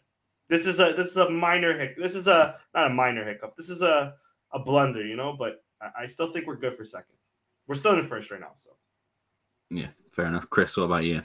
This 0.50 0.66
is 0.66 0.80
a 0.80 0.94
this 0.96 1.08
is 1.08 1.18
a 1.18 1.30
minor 1.30 1.78
hiccup. 1.78 1.98
This 1.98 2.16
is 2.16 2.28
a 2.28 2.56
not 2.74 2.92
a 2.92 2.94
minor 2.94 3.26
hiccup. 3.26 3.56
This 3.56 3.70
is 3.70 3.82
a 3.82 4.14
a 4.54 4.60
blunder, 4.60 5.06
you 5.06 5.16
know. 5.16 5.36
But 5.38 5.64
I, 5.82 6.04
I 6.04 6.06
still 6.06 6.32
think 6.32 6.48
we're 6.48 6.56
good 6.56 6.74
for 6.74 6.86
second. 6.86 7.16
We're 7.68 7.76
still 7.76 7.98
in 7.98 8.06
first 8.06 8.32
right 8.32 8.40
now, 8.40 8.52
so. 8.56 8.72
Yeah, 9.70 9.90
fair 10.12 10.26
enough. 10.28 10.50
Chris, 10.50 10.78
what 10.78 10.84
about 10.84 11.04
you? 11.04 11.24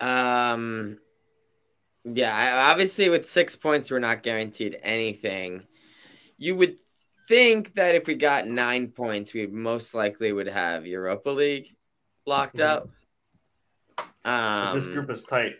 Um, 0.00 0.98
yeah, 2.04 2.68
obviously 2.70 3.08
with 3.08 3.28
six 3.28 3.54
points, 3.56 3.90
we're 3.90 3.98
not 4.00 4.22
guaranteed 4.22 4.78
anything. 4.82 5.64
You 6.36 6.56
would 6.56 6.78
think 7.28 7.74
that 7.74 7.94
if 7.94 8.06
we 8.06 8.14
got 8.14 8.46
nine 8.46 8.88
points, 8.88 9.34
we 9.34 9.46
most 9.46 9.94
likely 9.94 10.32
would 10.32 10.48
have 10.48 10.86
Europa 10.86 11.30
League 11.30 11.76
locked 12.26 12.56
mm-hmm. 12.56 12.88
up. 14.24 14.70
Um, 14.70 14.74
this 14.74 14.86
group 14.88 15.10
is 15.10 15.22
tight. 15.22 15.54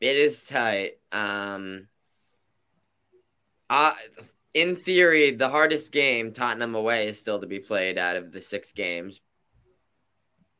It 0.00 0.16
is 0.16 0.44
tight. 0.44 0.92
Um, 1.12 1.88
uh, 3.68 3.94
in 4.54 4.76
theory, 4.76 5.32
the 5.32 5.48
hardest 5.48 5.92
game, 5.92 6.32
Tottenham 6.32 6.74
away, 6.74 7.08
is 7.08 7.18
still 7.18 7.40
to 7.40 7.46
be 7.46 7.58
played 7.58 7.98
out 7.98 8.16
of 8.16 8.32
the 8.32 8.40
six 8.40 8.72
games. 8.72 9.20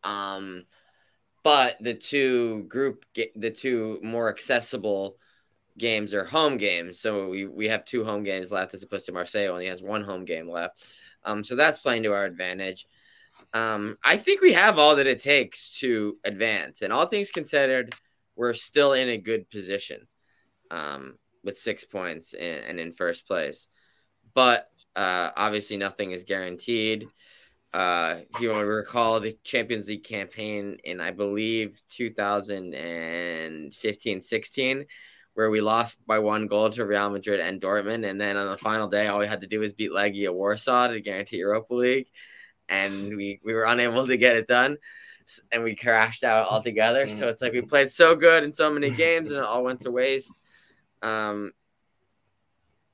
Um, 0.05 0.65
but 1.43 1.77
the 1.81 1.95
two 1.95 2.65
group, 2.65 3.05
the 3.15 3.51
two 3.51 4.01
more 4.03 4.29
accessible 4.29 5.17
games 5.79 6.13
are 6.13 6.25
home 6.25 6.57
games. 6.57 7.01
So 7.01 7.29
we, 7.29 7.47
we 7.47 7.69
have 7.69 7.85
two 7.85 8.05
home 8.05 8.25
games 8.25 8.51
left 8.51 8.75
as 8.75 8.83
opposed 8.83 9.07
to 9.07 9.13
Marseille 9.13 9.49
only 9.49 9.67
has 9.67 9.83
one 9.83 10.03
home 10.03 10.25
game 10.25 10.49
left. 10.49 10.85
Um, 11.25 11.45
so 11.45 11.57
that's 11.57 11.81
playing 11.81 12.03
to 12.03 12.13
our 12.13 12.25
advantage. 12.25 12.87
Um, 13.55 13.97
I 14.05 14.17
think 14.17 14.41
we 14.41 14.53
have 14.53 14.79
all 14.79 14.97
that 14.97 15.07
it 15.07 15.23
takes 15.23 15.79
to 15.81 16.19
advance. 16.25 16.83
And 16.83 16.93
all 16.93 17.07
things 17.07 17.31
considered, 17.31 17.95
we're 18.39 18.55
still 18.55 18.95
in 18.95 19.11
a 19.11 19.19
good 19.19 19.51
position 19.51 20.09
um, 20.71 21.19
with 21.43 21.59
six 21.59 21.85
points 21.85 22.33
and, 22.33 22.65
and 22.65 22.81
in 22.81 22.93
first 22.93 23.27
place. 23.27 23.67
But 24.33 24.71
uh, 24.95 25.31
obviously, 25.37 25.77
nothing 25.77 26.13
is 26.13 26.25
guaranteed. 26.25 27.07
Uh, 27.75 28.21
if 28.31 28.41
you 28.41 28.51
recall 28.53 29.21
the 29.21 29.37
Champions 29.45 29.89
League 29.89 30.05
campaign 30.05 30.79
in, 30.85 31.01
I 31.01 31.11
believe, 31.11 31.83
2015 31.91 34.23
16, 34.23 34.87
where 35.35 35.51
we 35.51 35.61
lost 35.61 35.99
by 36.07 36.21
one 36.21 36.47
goal 36.47 36.71
to 36.71 36.87
Real 36.87 37.11
Madrid 37.11 37.41
and 37.41 37.61
Dortmund. 37.61 38.09
And 38.09 38.19
then 38.21 38.37
on 38.37 38.51
the 38.51 38.57
final 38.57 38.87
day, 38.87 39.09
all 39.09 39.19
we 39.19 39.27
had 39.27 39.41
to 39.43 39.49
do 39.49 39.59
was 39.61 39.73
beat 39.73 39.91
Legia 39.91 40.33
Warsaw 40.33 40.87
to 40.89 41.01
guarantee 41.01 41.39
Europa 41.39 41.75
League. 41.75 42.07
And 42.69 43.17
we, 43.17 43.41
we 43.45 43.55
were 43.55 43.65
unable 43.65 44.07
to 44.07 44.17
get 44.17 44.37
it 44.37 44.47
done. 44.47 44.77
And 45.53 45.63
we 45.63 45.75
crashed 45.75 46.25
out 46.25 46.47
altogether. 46.47 47.09
So 47.09 47.29
it's 47.29 47.43
like 47.43 47.53
we 47.53 47.63
played 47.63 47.91
so 47.91 48.17
good 48.17 48.45
in 48.45 48.53
so 48.53 48.73
many 48.73 48.91
games 48.91 49.31
and 49.31 49.39
it 49.41 49.45
all 49.45 49.65
went 49.65 49.81
to 49.81 49.91
waste. 49.91 50.33
Um, 51.03 51.53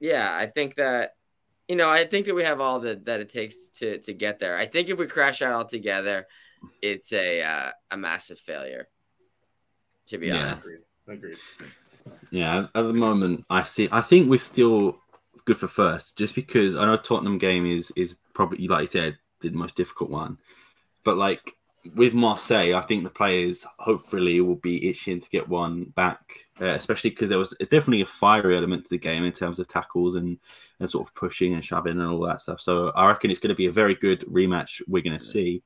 yeah, 0.00 0.34
I 0.34 0.46
think 0.46 0.76
that, 0.76 1.14
you 1.68 1.76
know, 1.76 1.88
I 1.88 2.04
think 2.04 2.26
that 2.26 2.34
we 2.34 2.44
have 2.44 2.60
all 2.60 2.80
the, 2.80 3.00
that 3.04 3.20
it 3.20 3.30
takes 3.30 3.68
to, 3.78 3.98
to 3.98 4.12
get 4.12 4.38
there. 4.38 4.56
I 4.56 4.66
think 4.66 4.88
if 4.88 4.98
we 4.98 5.06
crash 5.06 5.42
out 5.42 5.52
altogether, 5.52 6.26
it's 6.82 7.12
a, 7.12 7.42
uh, 7.42 7.70
a 7.90 7.96
massive 7.96 8.38
failure, 8.38 8.88
to 10.08 10.18
be 10.18 10.28
yeah. 10.28 10.52
honest. 10.52 10.68
Agreed. 11.06 11.36
Agreed. 11.56 11.72
Yeah, 12.30 12.66
at 12.74 12.82
the 12.82 12.92
moment, 12.92 13.44
I 13.48 13.62
see. 13.62 13.88
I 13.90 14.00
think 14.00 14.28
we're 14.28 14.38
still 14.38 14.98
good 15.44 15.56
for 15.56 15.66
first, 15.66 16.18
just 16.18 16.34
because 16.34 16.76
I 16.76 16.84
know 16.84 16.96
Tottenham 16.96 17.38
game 17.38 17.64
is 17.64 17.92
is 17.96 18.18
probably 18.34 18.66
like 18.68 18.82
you 18.82 18.86
said 18.86 19.18
the 19.40 19.50
most 19.50 19.74
difficult 19.74 20.10
one, 20.10 20.38
but 21.02 21.16
like 21.16 21.54
with 21.94 22.14
Marseille, 22.14 22.74
I 22.74 22.80
think 22.82 23.04
the 23.04 23.10
players 23.10 23.64
hopefully 23.78 24.40
will 24.40 24.56
be 24.56 24.88
itching 24.88 25.20
to 25.20 25.30
get 25.30 25.48
one 25.48 25.84
back, 25.96 26.46
uh, 26.60 26.68
especially 26.68 27.10
because 27.10 27.28
there 27.28 27.38
was 27.38 27.54
definitely 27.60 28.00
a 28.00 28.06
fiery 28.06 28.56
element 28.56 28.84
to 28.84 28.90
the 28.90 28.98
game 28.98 29.24
in 29.24 29.32
terms 29.32 29.58
of 29.58 29.68
tackles 29.68 30.14
and 30.14 30.38
and 30.80 30.90
sort 30.90 31.06
of 31.06 31.14
pushing 31.14 31.54
and 31.54 31.64
shoving 31.64 32.00
and 32.00 32.08
all 32.08 32.26
that 32.26 32.40
stuff. 32.40 32.60
So 32.60 32.88
I 32.90 33.06
reckon 33.06 33.30
it's 33.30 33.40
going 33.40 33.50
to 33.50 33.54
be 33.54 33.66
a 33.66 33.72
very 33.72 33.94
good 33.94 34.20
rematch 34.22 34.82
we're 34.88 35.02
going 35.02 35.18
to 35.18 35.24
see. 35.24 35.62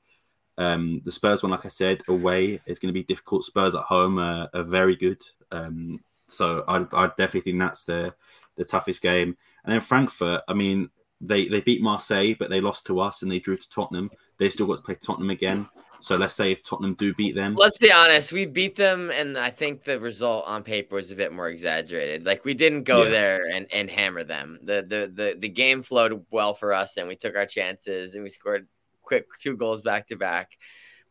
Um, 0.58 1.00
the 1.04 1.12
Spurs 1.12 1.42
one, 1.42 1.52
like 1.52 1.64
I 1.64 1.68
said, 1.68 2.02
away 2.08 2.60
is 2.66 2.78
going 2.78 2.92
to 2.92 3.00
be 3.00 3.04
difficult. 3.04 3.44
Spurs 3.44 3.74
at 3.74 3.82
home 3.82 4.18
are, 4.18 4.48
are 4.52 4.64
very 4.64 4.96
good. 4.96 5.22
Um, 5.52 6.00
so 6.26 6.64
I, 6.68 6.84
I 6.92 7.06
definitely 7.06 7.40
think 7.42 7.60
that's 7.60 7.84
the 7.84 8.14
the 8.56 8.64
toughest 8.64 9.00
game. 9.00 9.36
And 9.64 9.72
then 9.72 9.80
Frankfurt, 9.80 10.42
I 10.48 10.54
mean, 10.54 10.90
they 11.20 11.48
they 11.48 11.60
beat 11.60 11.80
Marseille, 11.80 12.34
but 12.38 12.50
they 12.50 12.60
lost 12.60 12.86
to 12.86 13.00
us 13.00 13.22
and 13.22 13.30
they 13.30 13.38
drew 13.38 13.56
to 13.56 13.68
Tottenham. 13.68 14.10
They 14.38 14.50
still 14.50 14.66
got 14.66 14.76
to 14.76 14.82
play 14.82 14.96
Tottenham 14.96 15.30
again. 15.30 15.68
So 16.00 16.16
let's 16.16 16.34
say 16.34 16.52
if 16.52 16.62
Tottenham 16.62 16.94
do 16.94 17.12
beat 17.14 17.34
them, 17.34 17.54
Let's 17.56 17.78
be 17.78 17.90
honest, 17.90 18.32
we 18.32 18.46
beat 18.46 18.76
them, 18.76 19.10
and 19.10 19.36
I 19.36 19.50
think 19.50 19.82
the 19.84 19.98
result 19.98 20.44
on 20.46 20.62
paper 20.62 20.94
was 20.94 21.10
a 21.10 21.16
bit 21.16 21.32
more 21.32 21.48
exaggerated. 21.48 22.24
Like 22.24 22.44
we 22.44 22.54
didn't 22.54 22.84
go 22.84 23.02
Yeah. 23.04 23.10
there 23.10 23.46
and, 23.52 23.66
and 23.72 23.90
hammer 23.90 24.24
them. 24.24 24.60
The, 24.62 24.84
the 24.86 25.12
the 25.12 25.36
the 25.38 25.48
game 25.48 25.82
flowed 25.82 26.24
well 26.30 26.54
for 26.54 26.72
us, 26.72 26.96
and 26.96 27.08
we 27.08 27.16
took 27.16 27.36
our 27.36 27.46
chances, 27.46 28.14
and 28.14 28.22
we 28.22 28.30
scored 28.30 28.68
quick 29.02 29.26
two 29.40 29.56
goals 29.56 29.82
back 29.82 30.08
to 30.08 30.16
back. 30.16 30.50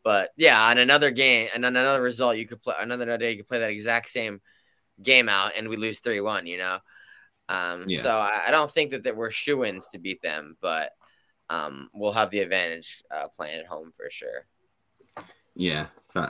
But 0.04 0.32
yeah, 0.38 0.62
on 0.70 0.78
another 0.78 1.12
game 1.12 1.50
and 1.54 1.66
on 1.66 1.76
another 1.76 2.02
result, 2.02 2.38
you 2.38 2.48
could 2.48 2.62
play 2.62 2.76
another 2.80 3.18
day. 3.18 3.32
You 3.32 3.38
could 3.38 3.50
play 3.50 3.60
that 3.60 3.72
exact 3.72 4.10
same 4.10 4.40
game 5.04 5.28
out, 5.28 5.52
and 5.58 5.68
we 5.68 5.76
lose 5.76 6.00
three 6.00 6.22
one. 6.22 6.48
You 6.48 6.60
know, 6.60 6.80
um, 7.50 7.90
Yeah. 7.90 8.02
so 8.02 8.10
I, 8.12 8.44
I 8.48 8.52
don't 8.52 8.72
think 8.72 8.92
that, 8.92 9.04
that 9.04 9.18
we're 9.18 9.32
shoe 9.32 9.66
ins 9.66 9.88
to 9.90 10.00
beat 10.00 10.22
them, 10.22 10.56
but 10.62 10.92
um, 11.50 11.90
we'll 11.94 12.14
have 12.14 12.30
the 12.30 12.40
advantage 12.40 13.04
uh, 13.14 13.28
playing 13.36 13.60
at 13.60 13.66
home 13.66 13.92
for 13.98 14.10
sure. 14.10 14.48
Yeah, 15.60 15.88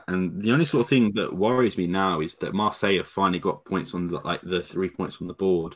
and 0.08 0.42
the 0.42 0.52
only 0.52 0.66
sort 0.66 0.86
of 0.86 0.90
thing 0.90 1.12
that 1.16 1.36
worries 1.36 1.78
me 1.78 1.86
now 1.86 2.22
is 2.22 2.36
that 2.36 2.54
Marseille 2.54 2.98
have 2.98 3.08
finally 3.08 3.40
got 3.40 3.66
points 3.66 3.94
on 3.94 4.08
the, 4.08 4.20
like 4.20 4.42
the 4.42 4.62
three 4.62 4.90
points 4.90 5.18
on 5.22 5.28
the 5.28 5.34
board, 5.34 5.76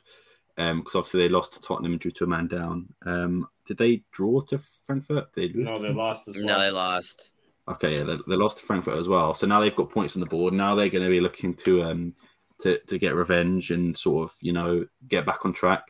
because 0.55 0.95
obviously 0.95 1.21
they 1.21 1.29
lost 1.29 1.53
to 1.53 1.59
Tottenham 1.59 1.97
due 1.97 2.11
to 2.11 2.23
a 2.23 2.27
man 2.27 2.47
down. 2.47 2.87
Um, 3.05 3.47
did 3.67 3.77
they 3.77 4.03
draw 4.11 4.39
to 4.41 4.57
Frankfurt? 4.85 5.33
They? 5.33 5.49
No, 5.49 5.75
to 5.75 5.81
they 5.81 5.93
lost 5.93 6.27
as 6.29 6.37
well. 6.37 6.45
No, 6.45 6.59
they 6.59 6.71
lost. 6.71 7.33
Okay, 7.67 7.97
yeah, 7.97 8.03
they, 8.03 8.17
they 8.27 8.35
lost 8.35 8.57
to 8.57 8.63
Frankfurt 8.63 8.97
as 8.97 9.07
well. 9.07 9.33
So 9.33 9.47
now 9.47 9.59
they've 9.59 9.75
got 9.75 9.91
points 9.91 10.15
on 10.15 10.21
the 10.21 10.25
board. 10.25 10.53
Now 10.53 10.75
they're 10.75 10.89
going 10.89 11.03
to 11.03 11.09
be 11.09 11.21
looking 11.21 11.53
to 11.55 11.83
um 11.83 12.15
to, 12.61 12.79
to 12.87 12.97
get 12.97 13.15
revenge 13.15 13.71
and 13.71 13.97
sort 13.97 14.29
of 14.29 14.35
you 14.41 14.53
know 14.53 14.85
get 15.07 15.25
back 15.25 15.45
on 15.45 15.53
track. 15.53 15.83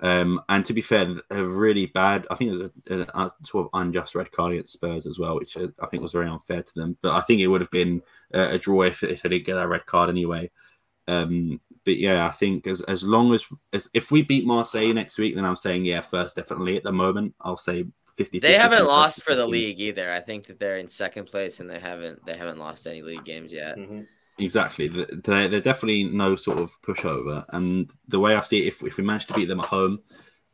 Um, 0.00 0.40
and 0.48 0.64
to 0.64 0.72
be 0.72 0.80
fair, 0.80 1.16
a 1.30 1.44
really 1.44 1.86
bad. 1.86 2.26
I 2.30 2.36
think 2.36 2.52
it 2.52 2.58
was 2.58 2.70
a, 2.88 2.94
a, 2.94 3.24
a 3.24 3.32
sort 3.42 3.66
of 3.66 3.80
unjust 3.80 4.14
red 4.14 4.30
card 4.30 4.52
against 4.52 4.72
Spurs 4.72 5.06
as 5.06 5.18
well, 5.18 5.36
which 5.36 5.56
I 5.56 5.86
think 5.86 6.02
was 6.02 6.12
very 6.12 6.28
unfair 6.28 6.62
to 6.62 6.74
them. 6.74 6.96
But 7.02 7.14
I 7.14 7.20
think 7.22 7.40
it 7.40 7.48
would 7.48 7.60
have 7.60 7.70
been 7.70 8.02
a, 8.32 8.54
a 8.54 8.58
draw 8.58 8.82
if, 8.82 9.02
if 9.02 9.22
they 9.22 9.28
didn't 9.28 9.46
get 9.46 9.54
that 9.54 9.68
red 9.68 9.86
card 9.86 10.08
anyway. 10.08 10.50
Um, 11.08 11.60
but 11.84 11.96
yeah, 11.96 12.26
I 12.26 12.30
think 12.30 12.66
as 12.66 12.82
as 12.82 13.02
long 13.02 13.32
as, 13.34 13.44
as 13.72 13.88
if 13.94 14.10
we 14.10 14.22
beat 14.22 14.46
Marseille 14.46 14.92
next 14.92 15.18
week, 15.18 15.34
then 15.34 15.44
I'm 15.44 15.56
saying 15.56 15.84
yeah, 15.84 16.00
first 16.00 16.36
definitely. 16.36 16.76
At 16.76 16.82
the 16.84 16.92
moment, 16.92 17.34
I'll 17.40 17.56
say 17.56 17.86
50. 18.14 18.40
They 18.40 18.54
haven't 18.54 18.84
lost 18.84 19.22
for 19.22 19.34
the 19.34 19.46
league 19.46 19.80
either. 19.80 20.12
I 20.12 20.20
think 20.20 20.46
that 20.48 20.60
they're 20.60 20.76
in 20.76 20.88
second 20.88 21.26
place 21.26 21.60
and 21.60 21.70
they 21.70 21.78
haven't 21.78 22.24
they 22.26 22.36
haven't 22.36 22.58
lost 22.58 22.86
any 22.86 23.00
league 23.00 23.24
games 23.24 23.52
yet. 23.52 23.78
Mhm. 23.78 24.06
Exactly. 24.38 24.88
They're, 24.88 25.48
they're 25.48 25.60
definitely 25.60 26.04
no 26.04 26.36
sort 26.36 26.58
of 26.58 26.80
pushover. 26.82 27.44
And 27.48 27.90
the 28.06 28.20
way 28.20 28.34
I 28.36 28.40
see 28.42 28.62
it, 28.64 28.68
if, 28.68 28.82
if 28.84 28.96
we 28.96 29.04
manage 29.04 29.26
to 29.26 29.34
beat 29.34 29.46
them 29.48 29.60
at 29.60 29.66
home, 29.66 30.00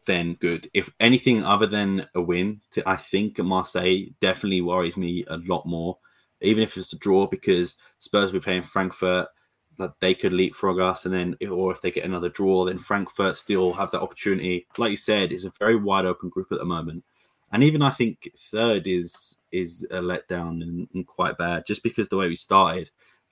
then 0.07 0.35
good. 0.35 0.70
If 0.74 0.91
anything 1.01 1.45
other 1.45 1.66
than 1.66 2.07
a 2.14 2.20
win, 2.20 2.61
to, 2.72 2.89
I 2.89 2.97
think 2.97 3.39
Marseille 3.39 4.07
definitely 4.20 4.62
worries 4.62 4.97
me 4.97 5.24
a 5.28 5.37
lot 5.39 5.66
more, 5.66 5.99
even 6.41 6.62
if 6.62 6.76
it's 6.76 6.93
a 6.93 6.99
draw, 6.99 7.26
because 7.26 7.76
Spurs 7.99 8.32
will 8.32 8.41
be 8.41 8.45
playing 8.45 8.62
Frankfurt. 8.62 9.28
That 9.76 9.95
they 9.99 10.14
could 10.14 10.32
leapfrog 10.32 10.78
us, 10.78 11.05
and 11.05 11.12
then, 11.12 11.37
or 11.51 11.72
if 11.72 11.80
they 11.80 11.91
get 11.91 12.05
another 12.05 12.28
draw, 12.28 12.64
then 12.64 12.78
Frankfurt 12.78 13.37
still 13.37 13.72
have 13.72 13.91
that 13.91 14.03
opportunity. 14.03 14.68
Like 14.78 14.93
you 14.93 14.97
said, 14.97 15.32
it's 15.32 15.47
a 15.47 15.51
very 15.59 15.74
wide 15.74 16.05
open 16.07 16.28
group 16.28 16.53
at 16.53 16.59
the 16.61 16.64
moment, 16.64 17.03
and 17.51 17.64
even 17.64 17.82
I 17.82 17.91
think 17.91 18.30
third 18.39 18.87
is 18.87 19.37
is 19.51 19.85
a 19.91 19.97
letdown 19.97 20.62
and, 20.62 20.87
and 20.95 21.05
quite 21.05 21.37
bad, 21.39 21.66
just 21.66 21.82
because 21.82 22.09
the 22.09 22.16
way 22.16 22.28
we 22.28 22.37
started 22.37 22.89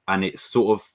and 0.09 0.24
it's 0.24 0.42
sort 0.42 0.78
of 0.78 0.88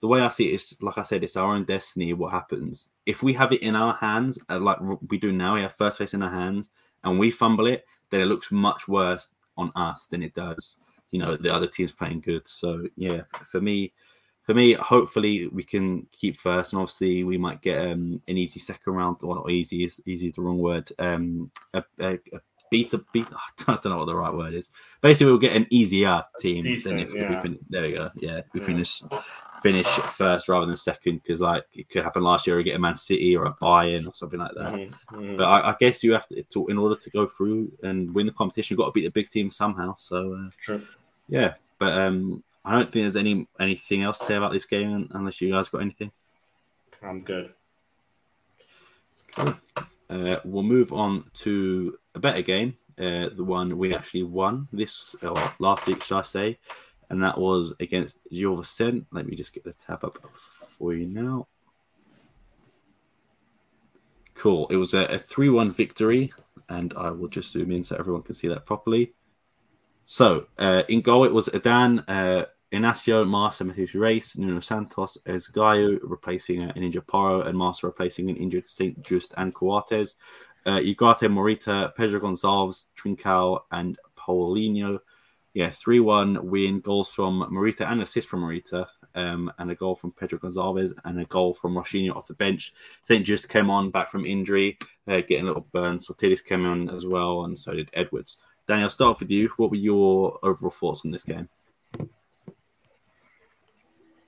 the 0.00 0.08
way 0.08 0.20
I 0.20 0.28
see 0.30 0.50
it 0.50 0.54
is 0.54 0.76
like 0.80 0.98
I 0.98 1.02
said, 1.02 1.22
it's 1.22 1.36
our 1.36 1.54
own 1.54 1.64
destiny. 1.64 2.12
What 2.12 2.32
happens 2.32 2.90
if 3.06 3.22
we 3.22 3.32
have 3.34 3.52
it 3.52 3.62
in 3.62 3.76
our 3.76 3.94
hands, 3.94 4.38
uh, 4.50 4.58
like 4.58 4.78
we 5.08 5.18
do 5.18 5.32
now? 5.32 5.54
We 5.54 5.62
have 5.62 5.74
first 5.74 5.96
place 5.96 6.12
in 6.12 6.22
our 6.22 6.30
hands, 6.30 6.70
and 7.04 7.18
we 7.18 7.30
fumble 7.30 7.66
it, 7.66 7.84
then 8.10 8.20
it 8.20 8.26
looks 8.26 8.50
much 8.50 8.88
worse 8.88 9.30
on 9.56 9.70
us 9.76 10.06
than 10.06 10.22
it 10.22 10.34
does. 10.34 10.76
You 11.10 11.20
know, 11.20 11.36
the 11.36 11.54
other 11.54 11.66
team's 11.66 11.92
playing 11.92 12.20
good. 12.20 12.48
So 12.48 12.86
yeah, 12.96 13.22
for 13.30 13.60
me, 13.60 13.92
for 14.42 14.54
me, 14.54 14.72
hopefully 14.72 15.46
we 15.48 15.62
can 15.62 16.06
keep 16.10 16.36
first, 16.36 16.72
and 16.72 16.82
obviously 16.82 17.22
we 17.22 17.38
might 17.38 17.62
get 17.62 17.86
um, 17.86 18.20
an 18.26 18.36
easy 18.38 18.58
second 18.58 18.94
round. 18.94 19.18
or 19.22 19.36
not 19.36 19.50
easy 19.50 19.84
is 19.84 20.02
easy 20.04 20.28
is 20.28 20.34
the 20.34 20.42
wrong 20.42 20.58
word. 20.58 20.90
Um, 20.98 21.50
a, 21.74 21.84
a, 22.00 22.14
a 22.14 22.40
beat 22.72 22.92
a 22.94 22.98
beat. 23.12 23.26
I 23.68 23.74
don't 23.82 23.84
know 23.92 23.98
what 23.98 24.06
the 24.06 24.16
right 24.16 24.32
word 24.34 24.54
is. 24.54 24.70
Basically, 25.00 25.26
we'll 25.30 25.38
get 25.38 25.54
an 25.54 25.66
easier 25.70 26.24
team 26.40 26.62
Decent, 26.62 26.96
than 26.96 26.98
if, 27.00 27.08
if 27.10 27.14
we 27.14 27.20
yeah. 27.20 27.40
fin- 27.42 27.58
there 27.70 27.82
we 27.82 27.92
go. 27.92 28.10
Yeah, 28.16 28.40
we 28.52 28.60
Yeah. 28.60 28.66
finish 28.66 29.02
finish 29.62 29.86
first 29.86 30.48
rather 30.48 30.66
than 30.66 30.74
second 30.74 31.22
because 31.22 31.40
like 31.40 31.64
it 31.74 31.88
could 31.88 32.02
happen 32.02 32.22
last 32.24 32.46
year. 32.48 32.56
We 32.56 32.64
get 32.64 32.74
a 32.74 32.80
Man 32.80 32.96
City 32.96 33.36
or 33.36 33.44
a 33.44 33.54
Bayern 33.54 34.08
or 34.08 34.14
something 34.14 34.40
like 34.40 34.54
that. 34.56 34.72
Mhm. 34.72 34.92
Mhm. 35.12 35.36
But 35.36 35.44
I, 35.44 35.70
I 35.70 35.76
guess 35.78 36.02
you 36.02 36.12
have 36.14 36.26
to, 36.28 36.42
to 36.42 36.66
in 36.66 36.78
order 36.78 36.96
to 36.96 37.10
go 37.10 37.28
through 37.28 37.70
and 37.84 38.12
win 38.12 38.26
the 38.26 38.32
competition, 38.32 38.74
you've 38.74 38.78
got 38.84 38.86
to 38.86 38.92
beat 38.92 39.04
the 39.04 39.10
big 39.10 39.30
team 39.30 39.50
somehow. 39.52 39.94
So 39.98 40.50
uh, 40.68 40.78
yeah, 41.28 41.54
but 41.78 41.92
um, 41.92 42.42
I 42.64 42.72
don't 42.72 42.84
think 42.90 43.04
there's 43.04 43.16
any 43.16 43.46
anything 43.60 44.02
else 44.02 44.18
to 44.18 44.24
say 44.24 44.34
about 44.34 44.52
this 44.52 44.66
game 44.66 45.08
unless 45.12 45.40
you 45.40 45.50
guys 45.52 45.68
got 45.68 45.82
anything. 45.82 46.10
I'm 47.02 47.20
good. 47.20 47.52
Uh, 50.10 50.36
we'll 50.44 50.62
move 50.62 50.92
on 50.92 51.24
to 51.32 51.98
a 52.14 52.18
better 52.18 52.42
game, 52.42 52.76
uh, 52.98 53.28
the 53.34 53.44
one 53.44 53.78
we 53.78 53.94
actually 53.94 54.22
won 54.22 54.68
this 54.72 55.16
last 55.58 55.86
week, 55.86 56.02
should 56.02 56.18
I 56.18 56.22
say? 56.22 56.58
And 57.08 57.22
that 57.22 57.38
was 57.38 57.72
against 57.80 58.18
Gil 58.30 58.56
Vicente. 58.56 59.06
Let 59.12 59.26
me 59.26 59.36
just 59.36 59.52
get 59.52 59.64
the 59.64 59.72
tab 59.72 60.04
up 60.04 60.18
for 60.78 60.94
you 60.94 61.06
now. 61.06 61.46
Cool. 64.34 64.66
It 64.70 64.76
was 64.76 64.94
a, 64.94 65.04
a 65.06 65.18
3 65.18 65.50
1 65.50 65.70
victory, 65.70 66.32
and 66.68 66.94
I 66.96 67.10
will 67.10 67.28
just 67.28 67.52
zoom 67.52 67.70
in 67.70 67.84
so 67.84 67.96
everyone 67.96 68.22
can 68.22 68.34
see 68.34 68.48
that 68.48 68.66
properly. 68.66 69.12
So, 70.04 70.46
uh, 70.58 70.82
in 70.88 71.00
goal, 71.00 71.24
it 71.24 71.32
was 71.32 71.48
Adan, 71.48 72.00
uh, 72.00 72.46
Inacio, 72.72 73.26
Marsa, 73.28 73.64
Matheus 73.64 73.94
Reis, 73.94 74.38
Nuno 74.38 74.60
Santos, 74.60 75.18
Esgaio 75.26 75.98
replacing 76.02 76.62
uh, 76.62 76.72
an 76.74 76.82
injured 76.82 77.06
Porro, 77.06 77.42
and 77.42 77.56
Marsa 77.56 77.86
replacing 77.86 78.30
an 78.30 78.36
injured 78.36 78.68
St. 78.68 79.00
Juste 79.02 79.34
and 79.36 79.54
Coates. 79.54 80.16
Uh, 80.64 80.78
Morita, 80.78 81.94
Pedro 81.94 82.20
Gonçalves, 82.20 82.86
Trincao, 82.96 83.60
and 83.72 83.98
Paulinho. 84.16 85.00
Yeah, 85.52 85.70
3 85.70 86.00
1 86.00 86.48
win. 86.48 86.80
Goals 86.80 87.10
from 87.10 87.46
Morita 87.52 87.90
and 87.90 88.00
assist 88.00 88.28
from 88.28 88.42
Morita, 88.42 88.86
um, 89.14 89.52
and 89.58 89.70
a 89.70 89.74
goal 89.74 89.94
from 89.94 90.12
Pedro 90.12 90.38
Gonçalves, 90.38 90.92
and 91.04 91.20
a 91.20 91.26
goal 91.26 91.52
from 91.52 91.74
Rochinha 91.74 92.16
off 92.16 92.26
the 92.26 92.34
bench. 92.34 92.72
St. 93.02 93.26
Juste 93.26 93.50
came 93.50 93.68
on 93.68 93.90
back 93.90 94.08
from 94.08 94.24
injury, 94.24 94.78
uh, 95.08 95.20
getting 95.20 95.42
a 95.42 95.48
little 95.48 95.66
burn. 95.72 95.98
Sotiris 95.98 96.42
came 96.42 96.64
on 96.64 96.88
as 96.88 97.04
well, 97.04 97.44
and 97.44 97.58
so 97.58 97.74
did 97.74 97.90
Edwards. 97.92 98.38
Daniel, 98.66 98.84
I'll 98.86 98.90
start 98.90 99.20
with 99.20 99.30
you. 99.30 99.50
What 99.58 99.70
were 99.70 99.76
your 99.76 100.38
overall 100.42 100.70
thoughts 100.70 101.04
on 101.04 101.10
this 101.10 101.24
game? 101.24 101.50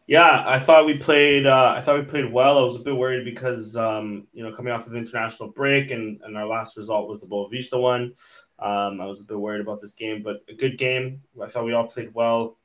Yeah, 0.07 0.44
I 0.46 0.59
thought 0.59 0.84
we 0.84 0.98
played. 0.98 1.46
Uh, 1.46 1.74
I 1.76 1.80
thought 1.80 1.98
we 1.98 2.05
played 2.05 2.30
well. 2.30 2.59
I 2.59 2.62
was 2.62 2.76
a 2.76 2.80
bit 2.80 2.94
worried 2.94 3.24
because 3.24 3.74
um, 3.74 4.26
you 4.32 4.42
know 4.42 4.52
coming 4.52 4.72
off 4.72 4.86
of 4.86 4.94
international 4.94 5.48
break 5.48 5.90
and, 5.90 6.20
and 6.22 6.36
our 6.36 6.46
last 6.46 6.76
result 6.76 7.09
was 7.09 7.22
the 7.22 7.26
Boavista 7.26 7.80
one. 7.80 8.12
Um, 8.59 9.00
I 9.00 9.07
was 9.07 9.22
a 9.22 9.24
bit 9.24 9.38
worried 9.38 9.62
about 9.62 9.80
this 9.80 9.94
game, 9.94 10.22
but 10.22 10.44
a 10.48 10.55
good 10.55 10.76
game. 10.76 11.22
I 11.42 11.46
thought 11.46 11.64
we 11.64 11.72
all 11.72 11.86
played 11.86 12.12
well. 12.12 12.59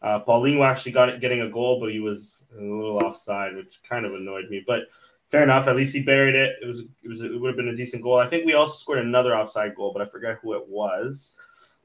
Uh, 0.00 0.20
Paulinho 0.24 0.64
actually 0.64 0.92
got 0.92 1.08
it, 1.08 1.20
getting 1.20 1.40
a 1.40 1.50
goal, 1.50 1.80
but 1.80 1.90
he 1.90 1.98
was 1.98 2.46
a 2.56 2.62
little 2.62 2.98
offside, 2.98 3.56
which 3.56 3.82
kind 3.82 4.06
of 4.06 4.14
annoyed 4.14 4.48
me. 4.48 4.62
But 4.64 4.82
fair 5.28 5.42
enough. 5.42 5.68
At 5.68 5.76
least 5.76 5.94
he 5.94 6.02
buried 6.02 6.34
it. 6.34 6.56
It 6.62 6.66
was 6.66 6.80
it 6.80 7.08
was 7.08 7.22
it 7.22 7.38
would 7.40 7.48
have 7.48 7.56
been 7.56 7.68
a 7.68 7.76
decent 7.76 8.02
goal. 8.02 8.18
I 8.18 8.26
think 8.26 8.44
we 8.44 8.54
also 8.54 8.74
scored 8.74 8.98
another 8.98 9.36
offside 9.36 9.74
goal, 9.74 9.92
but 9.92 10.02
I 10.02 10.04
forget 10.04 10.38
who 10.42 10.54
it 10.54 10.68
was. 10.68 11.36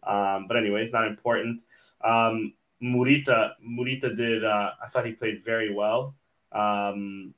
Um, 0.03 0.45
but 0.47 0.57
anyways, 0.57 0.91
not 0.91 1.07
important. 1.07 1.61
Um, 2.03 2.53
Morita 2.83 3.51
Morita 3.65 4.15
did. 4.15 4.43
Uh, 4.43 4.71
I 4.83 4.87
thought 4.87 5.05
he 5.05 5.13
played 5.13 5.43
very 5.43 5.73
well. 5.73 6.15
Um, 6.51 7.33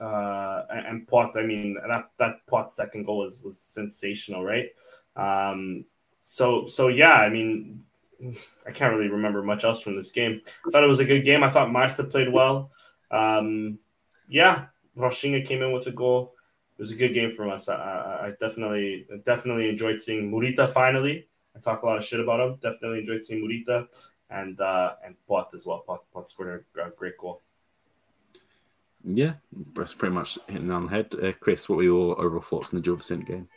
uh, 0.00 0.64
and, 0.70 0.86
and 0.86 1.08
Pote. 1.08 1.36
I 1.36 1.42
mean, 1.42 1.76
that 1.88 2.10
that 2.18 2.46
Pote 2.46 2.72
second 2.72 3.04
goal 3.04 3.18
was 3.18 3.40
was 3.42 3.58
sensational, 3.58 4.44
right? 4.44 4.68
Um, 5.16 5.84
so 6.22 6.66
so 6.66 6.88
yeah. 6.88 7.14
I 7.14 7.28
mean, 7.28 7.84
I 8.66 8.70
can't 8.70 8.94
really 8.94 9.10
remember 9.10 9.42
much 9.42 9.64
else 9.64 9.80
from 9.80 9.96
this 9.96 10.12
game. 10.12 10.40
I 10.66 10.70
thought 10.70 10.84
it 10.84 10.88
was 10.88 11.00
a 11.00 11.04
good 11.04 11.24
game. 11.24 11.42
I 11.42 11.48
thought 11.48 11.72
Marsa 11.72 12.04
played 12.04 12.32
well. 12.32 12.70
Um, 13.10 13.78
yeah, 14.28 14.66
Rochinha 14.96 15.44
came 15.46 15.62
in 15.62 15.72
with 15.72 15.86
a 15.86 15.92
goal. 15.92 16.34
It 16.78 16.82
was 16.82 16.92
a 16.92 16.96
good 16.96 17.14
game 17.14 17.30
from 17.30 17.50
us. 17.50 17.68
I, 17.68 17.74
I, 17.74 18.26
I 18.26 18.32
definitely 18.40 19.06
definitely 19.24 19.68
enjoyed 19.68 20.00
seeing 20.00 20.30
Morita 20.30 20.68
finally. 20.68 21.28
I 21.54 21.60
talk 21.60 21.82
a 21.82 21.86
lot 21.86 21.98
of 21.98 22.04
shit 22.04 22.20
about 22.20 22.40
him. 22.40 22.58
Definitely 22.62 23.00
enjoyed 23.00 23.24
seeing 23.24 23.42
Morita 23.44 23.86
and 24.32 24.60
uh, 24.60 24.94
and 25.04 25.14
Pote 25.28 25.54
as 25.54 25.66
well. 25.66 25.84
Pote, 25.86 26.04
Pote 26.12 26.30
scored 26.30 26.64
a, 26.76 26.86
a 26.86 26.90
great 26.90 27.18
goal. 27.18 27.40
Yeah, 29.04 29.34
that's 29.74 29.94
pretty 29.94 30.14
much 30.14 30.38
hitting 30.48 30.70
on 30.70 30.86
the 30.86 30.90
head. 30.90 31.14
Uh, 31.20 31.32
Chris, 31.32 31.68
what 31.68 31.76
were 31.76 31.82
your 31.82 32.20
overall 32.20 32.42
thoughts 32.42 32.72
on 32.72 32.76
the 32.76 32.82
Gil 32.82 32.96
Vicente 32.96 33.24
game? 33.24 33.48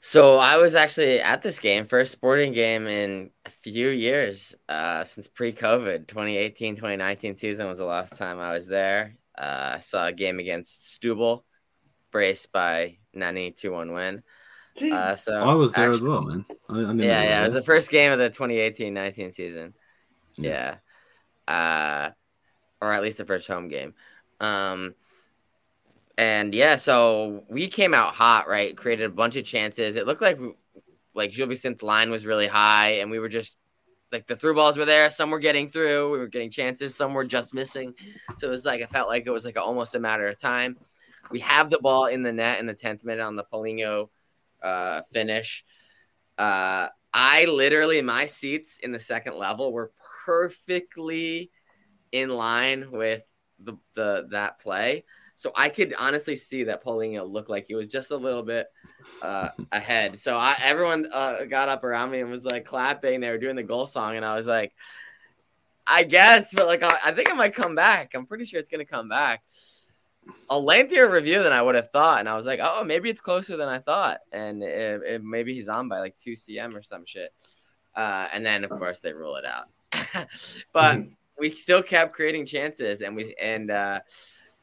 So 0.00 0.36
I 0.36 0.58
was 0.58 0.74
actually 0.74 1.20
at 1.20 1.42
this 1.42 1.58
game, 1.58 1.86
first 1.86 2.12
sporting 2.12 2.52
game 2.52 2.86
in 2.86 3.30
a 3.44 3.50
few 3.50 3.88
years, 3.88 4.54
uh, 4.68 5.02
since 5.04 5.26
pre-COVID. 5.26 6.06
2018, 6.06 6.76
2019 6.76 7.36
season 7.36 7.66
was 7.66 7.78
the 7.78 7.86
last 7.86 8.16
time 8.16 8.38
I 8.38 8.52
was 8.52 8.66
there. 8.66 9.16
Uh, 9.36 9.74
I 9.76 9.80
saw 9.80 10.06
a 10.06 10.12
game 10.12 10.38
against 10.38 11.00
Setúbal, 11.00 11.42
braced 12.12 12.52
by 12.52 12.98
Nani 13.14 13.52
2-1 13.52 13.94
win. 13.94 14.22
Uh, 14.90 15.16
so 15.16 15.32
I 15.42 15.54
was 15.54 15.72
there 15.72 15.90
as 15.90 16.02
well, 16.02 16.22
man. 16.22 16.44
I, 16.68 16.78
I 16.78 16.80
didn't 16.80 16.98
Yeah, 16.98 17.22
know 17.22 17.28
yeah. 17.28 17.40
It 17.40 17.44
was 17.44 17.52
the 17.52 17.62
first 17.62 17.90
game 17.90 18.12
of 18.12 18.18
the 18.18 18.30
2018-19 18.30 19.32
season. 19.32 19.74
Yeah. 20.36 20.52
Yeah. 20.52 20.76
Uh, 21.48 22.10
or 22.80 22.92
at 22.92 23.02
least 23.02 23.18
the 23.18 23.24
first 23.24 23.46
home 23.48 23.68
game. 23.68 23.94
Um, 24.40 24.94
and 26.18 26.54
yeah, 26.54 26.76
so 26.76 27.44
we 27.48 27.68
came 27.68 27.92
out 27.94 28.14
hot, 28.14 28.48
right? 28.48 28.76
Created 28.76 29.04
a 29.04 29.10
bunch 29.14 29.36
of 29.36 29.44
chances. 29.44 29.96
It 29.96 30.06
looked 30.06 30.22
like 30.22 30.38
like 31.14 31.32
Gil 31.32 31.46
Vicente 31.46 31.84
line 31.86 32.10
was 32.10 32.26
really 32.26 32.46
high, 32.46 32.92
and 33.00 33.10
we 33.10 33.18
were 33.18 33.28
just 33.28 33.58
like 34.12 34.26
the 34.26 34.36
through 34.36 34.54
balls 34.54 34.78
were 34.78 34.86
there. 34.86 35.10
Some 35.10 35.30
were 35.30 35.38
getting 35.40 35.70
through. 35.70 36.12
We 36.12 36.18
were 36.18 36.28
getting 36.28 36.50
chances. 36.50 36.96
Some 36.96 37.14
were 37.14 37.24
just 37.26 37.54
missing. 37.54 37.94
So 38.38 38.48
it 38.48 38.50
was 38.50 38.64
like 38.66 38.80
it 38.80 38.90
felt 38.90 39.08
like 39.08 39.24
it 39.26 39.30
was 39.30 39.44
like 39.44 39.56
a, 39.56 39.62
almost 39.62 39.94
a 39.94 40.00
matter 40.00 40.28
of 40.28 40.38
time. 40.40 40.78
We 41.30 41.40
have 41.40 41.70
the 41.70 41.78
ball 41.80 42.06
in 42.06 42.22
the 42.22 42.32
net 42.32 42.60
in 42.60 42.66
the 42.66 42.74
tenth 42.74 43.04
minute 43.04 43.22
on 43.24 43.36
the 43.36 43.44
Paulinho 43.44 44.10
uh, 44.66 45.02
finish. 45.12 45.64
Uh, 46.36 46.88
I 47.14 47.46
literally 47.46 48.02
my 48.02 48.26
seats 48.26 48.78
in 48.78 48.92
the 48.92 49.00
second 49.00 49.36
level 49.38 49.72
were 49.72 49.92
perfectly 50.26 51.50
in 52.12 52.30
line 52.30 52.90
with 52.90 53.22
the, 53.58 53.74
the 53.94 54.26
that 54.30 54.58
play. 54.58 55.04
So 55.36 55.52
I 55.54 55.68
could 55.68 55.94
honestly 55.98 56.34
see 56.34 56.64
that 56.64 56.82
Paulinho 56.82 57.28
looked 57.28 57.50
like 57.50 57.66
he 57.66 57.74
was 57.74 57.88
just 57.88 58.10
a 58.10 58.16
little 58.16 58.42
bit 58.42 58.68
uh, 59.22 59.50
ahead. 59.72 60.18
So 60.18 60.34
I, 60.34 60.56
everyone 60.62 61.06
uh, 61.12 61.44
got 61.44 61.68
up 61.68 61.84
around 61.84 62.10
me 62.10 62.20
and 62.20 62.30
was 62.30 62.44
like 62.44 62.64
clapping. 62.64 63.20
They 63.20 63.30
were 63.30 63.38
doing 63.38 63.56
the 63.56 63.62
goal 63.62 63.86
song, 63.86 64.16
and 64.16 64.24
I 64.24 64.34
was 64.34 64.46
like, 64.46 64.74
I 65.86 66.02
guess, 66.02 66.52
but 66.52 66.66
like 66.66 66.82
I, 66.82 66.98
I 67.04 67.12
think 67.12 67.28
it 67.28 67.36
might 67.36 67.54
come 67.54 67.74
back. 67.74 68.12
I'm 68.14 68.26
pretty 68.26 68.46
sure 68.46 68.58
it's 68.58 68.68
gonna 68.68 68.84
come 68.84 69.08
back. 69.08 69.42
A 70.50 70.58
lengthier 70.58 71.10
review 71.10 71.42
than 71.42 71.52
I 71.52 71.62
would 71.62 71.74
have 71.74 71.90
thought, 71.90 72.20
and 72.20 72.28
I 72.28 72.36
was 72.36 72.46
like, 72.46 72.60
oh, 72.62 72.84
maybe 72.84 73.10
it's 73.10 73.20
closer 73.20 73.56
than 73.56 73.68
I 73.68 73.78
thought, 73.78 74.20
and 74.32 74.62
it, 74.62 75.02
it, 75.02 75.24
maybe 75.24 75.54
he's 75.54 75.68
on 75.68 75.88
by 75.88 76.00
like 76.00 76.16
two 76.18 76.32
cm 76.32 76.74
or 76.74 76.82
some 76.82 77.04
shit. 77.04 77.30
Uh, 77.94 78.28
and 78.32 78.44
then 78.44 78.62
of 78.64 78.70
course 78.70 79.00
they 79.00 79.12
rule 79.12 79.36
it 79.36 79.44
out, 79.44 80.26
but 80.72 81.00
we 81.38 81.50
still 81.50 81.82
kept 81.82 82.14
creating 82.14 82.46
chances, 82.46 83.02
and 83.02 83.16
we 83.16 83.34
and 83.40 83.70
uh, 83.70 84.00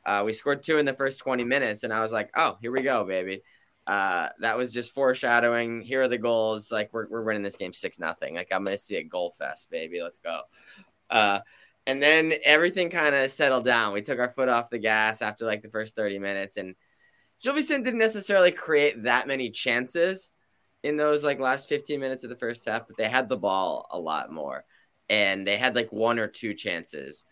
uh, 0.06 0.24
we 0.26 0.34
scored 0.34 0.64
two 0.64 0.78
in 0.78 0.86
the 0.86 0.94
first 0.94 1.20
20 1.20 1.44
minutes, 1.44 1.84
and 1.84 1.94
I 1.94 2.02
was 2.02 2.12
like, 2.12 2.30
oh, 2.36 2.58
here 2.62 2.72
we 2.72 2.82
go, 2.82 3.04
baby. 3.06 3.42
Uh, 3.86 4.30
that 4.40 4.58
was 4.58 4.72
just 4.72 4.94
foreshadowing. 4.94 5.82
Here 5.82 6.04
are 6.04 6.08
the 6.08 6.18
goals. 6.18 6.72
Like 6.72 6.94
we're, 6.94 7.08
we're 7.10 7.24
winning 7.24 7.44
this 7.44 7.58
game 7.58 7.74
six 7.74 8.00
nothing. 8.00 8.36
Like 8.36 8.54
I'm 8.54 8.64
gonna 8.64 8.78
see 8.78 8.96
a 8.96 9.04
goal 9.04 9.34
fest, 9.38 9.70
baby. 9.70 10.02
Let's 10.02 10.20
go. 10.20 10.42
Uh, 11.10 11.40
and 11.86 12.02
then 12.02 12.34
everything 12.44 12.90
kind 12.90 13.16
of 13.16 13.32
settled 13.32 13.66
down. 13.66 13.94
We 13.94 14.02
took 14.02 14.20
our 14.20 14.30
foot 14.30 14.50
off 14.50 14.70
the 14.70 14.80
gas 14.80 15.22
after 15.22 15.46
like 15.46 15.62
the 15.62 15.70
first 15.70 15.96
30 15.96 16.20
minutes, 16.20 16.58
and 16.58 16.76
Vicente 17.44 17.84
didn't 17.84 18.00
necessarily 18.00 18.52
create 18.52 19.04
that 19.04 19.28
many 19.28 19.50
chances 19.50 20.32
in 20.84 20.98
those 20.98 21.24
like 21.24 21.40
last 21.40 21.70
15 21.70 22.00
minutes 22.00 22.24
of 22.24 22.30
the 22.30 22.36
first 22.36 22.68
half, 22.68 22.88
but 22.88 22.98
they 22.98 23.10
had 23.10 23.30
the 23.30 23.38
ball 23.38 23.88
a 23.92 24.00
lot 24.00 24.32
more, 24.32 24.64
and 25.10 25.46
they 25.46 25.58
had 25.58 25.76
like 25.76 25.92
one 25.92 26.20
or 26.20 26.28
two 26.28 26.54
chances 26.54 27.26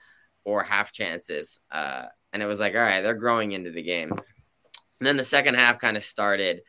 or 0.43 0.63
half 0.63 0.91
chances. 0.91 1.59
Uh, 1.71 2.05
and 2.33 2.41
it 2.41 2.45
was 2.45 2.59
like, 2.59 2.73
all 2.73 2.81
right, 2.81 3.01
they're 3.01 3.13
growing 3.13 3.51
into 3.51 3.71
the 3.71 3.83
game. 3.83 4.11
And 4.11 5.07
then 5.07 5.17
the 5.17 5.23
second 5.23 5.55
half 5.55 5.79
kind 5.79 5.97
of 5.97 6.03
started 6.03 6.61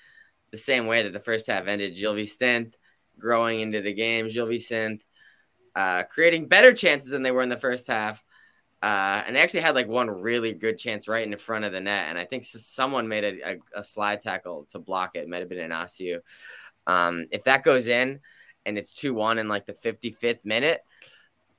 the 0.51 0.59
same 0.59 0.87
way 0.87 1.03
that 1.03 1.12
the 1.12 1.20
first 1.20 1.47
half 1.47 1.66
ended. 1.66 1.95
Gil 1.95 2.14
Vicente 2.14 2.76
growing 3.18 3.61
into 3.61 3.80
the 3.80 3.93
game. 3.93 4.28
Gil 4.28 4.47
Vicente 4.47 5.05
uh, 5.75 6.05
creating 6.05 6.49
better 6.49 6.73
chances 6.73 7.11
than 7.11 7.23
they 7.23 7.31
were 7.31 7.43
in 7.43 7.49
the 7.49 7.57
first 7.57 7.87
half. 7.87 8.23
Uh, 8.83 9.23
and 9.27 9.37
they 9.37 9.41
actually 9.41 9.61
had 9.61 9.77
like 9.77 9.87
one 9.87 10.11
really 10.11 10.53
good 10.53 10.77
chance 10.77 11.07
right 11.07 11.27
in 11.27 11.37
front 11.37 11.64
of 11.64 11.73
the 11.73 11.81
net. 11.81 12.07
And 12.09 12.18
I 12.18 12.25
think 12.25 12.45
someone 12.45 13.07
made 13.07 13.25
a, 13.25 13.53
a, 13.53 13.81
a 13.81 13.85
slide 13.85 14.20
tackle 14.20 14.66
to 14.70 14.81
block 14.81 15.12
it. 15.14 15.20
It 15.20 15.29
might 15.29 15.39
have 15.39 15.49
been 15.49 15.70
Inacio. 15.70 16.18
Um, 16.87 17.27
if 17.31 17.45
that 17.45 17.62
goes 17.62 17.87
in 17.87 18.20
and 18.66 18.77
it's 18.77 18.93
2 18.93 19.14
1 19.14 19.39
in 19.39 19.49
like 19.49 19.66
the 19.66 19.73
55th 19.73 20.45
minute, 20.45 20.81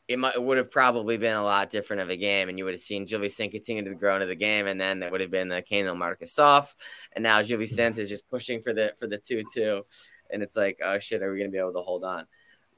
it 0.08 0.20
might 0.20 0.36
it 0.36 0.44
would 0.44 0.58
have 0.58 0.70
probably 0.70 1.18
been 1.18 1.36
a 1.36 1.44
lot 1.44 1.70
different 1.70 2.02
of 2.02 2.10
a 2.10 2.18
game, 2.18 2.50
and 2.50 2.58
you 2.58 2.66
would 2.66 2.74
have 2.74 2.82
seen 2.82 3.06
Gil 3.06 3.20
Vicente 3.20 3.52
continue 3.52 3.84
to 3.86 3.96
grow 3.96 4.16
into 4.16 4.28
the 4.28 4.36
game, 4.36 4.68
and 4.68 4.80
then 4.80 5.00
there 5.00 5.10
would 5.10 5.22
have 5.22 5.32
been 5.32 5.48
the 5.48 5.62
Kane 5.62 5.86
will 5.86 5.96
mark 5.96 6.22
off, 6.40 6.76
and 7.14 7.24
now 7.24 7.42
Vicente 7.42 8.02
is 8.02 8.10
just 8.10 8.28
pushing 8.30 8.62
for 8.62 8.74
the 8.74 8.94
for 9.00 9.08
the 9.08 9.18
two 9.18 9.44
two, 9.54 9.86
and 10.30 10.44
it's 10.44 10.56
like 10.56 10.80
oh 10.84 11.00
shit, 11.00 11.24
are 11.24 11.32
we 11.32 11.40
gonna 11.40 11.52
be 11.52 11.58
able 11.58 11.74
to 11.74 11.82
hold 11.82 12.04
on? 12.04 12.28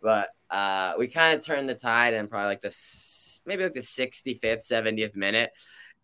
But 0.06 0.30
uh, 0.52 0.94
we 1.00 1.08
kind 1.08 1.36
of 1.36 1.44
turned 1.44 1.68
the 1.68 1.74
tide 1.74 2.14
in 2.14 2.28
probably 2.28 2.50
like 2.50 2.62
the 2.62 3.40
maybe 3.48 3.64
like 3.64 3.74
the 3.74 3.80
65th, 3.80 4.64
70th 4.72 5.16
minute, 5.16 5.50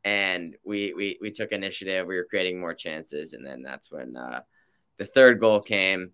and 0.04 0.56
we 0.66 0.91
we 0.95 1.20
we 1.22 1.30
took 1.30 1.52
initiative. 1.52 2.08
We 2.08 2.16
were 2.16 2.26
creating 2.28 2.60
more 2.60 2.74
chances, 2.74 3.34
and 3.34 3.45
then 3.45 3.62
that's 3.62 3.91
when 3.91 4.18
uh, 4.18 4.41
the 4.97 5.06
third 5.06 5.39
goal 5.39 5.62
came. 5.62 6.14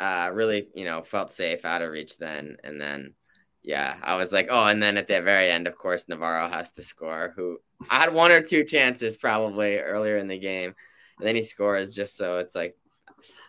Uh, 0.00 0.30
really, 0.32 0.66
you 0.74 0.84
know, 0.84 1.04
felt 1.04 1.30
safe 1.30 1.64
out 1.64 1.80
of 1.80 1.92
reach 1.92 2.18
then, 2.18 2.56
and 2.64 2.80
then 2.80 3.14
yeah, 3.62 3.96
I 4.02 4.16
was 4.16 4.32
like, 4.32 4.48
oh, 4.50 4.64
and 4.64 4.82
then 4.82 4.96
at 4.96 5.06
the 5.06 5.22
very 5.22 5.48
end, 5.48 5.68
of 5.68 5.78
course, 5.78 6.08
Navarro 6.08 6.48
has 6.48 6.72
to 6.72 6.82
score. 6.82 7.32
Who 7.36 7.58
I 7.88 8.00
had 8.00 8.12
one 8.12 8.32
or 8.32 8.42
two 8.42 8.64
chances 8.64 9.16
probably 9.16 9.78
earlier 9.78 10.16
in 10.18 10.26
the 10.26 10.40
game, 10.40 10.74
and 11.20 11.28
then 11.28 11.36
he 11.36 11.44
scores 11.44 11.94
just 11.94 12.16
so 12.16 12.38
it's 12.38 12.56
like. 12.56 12.76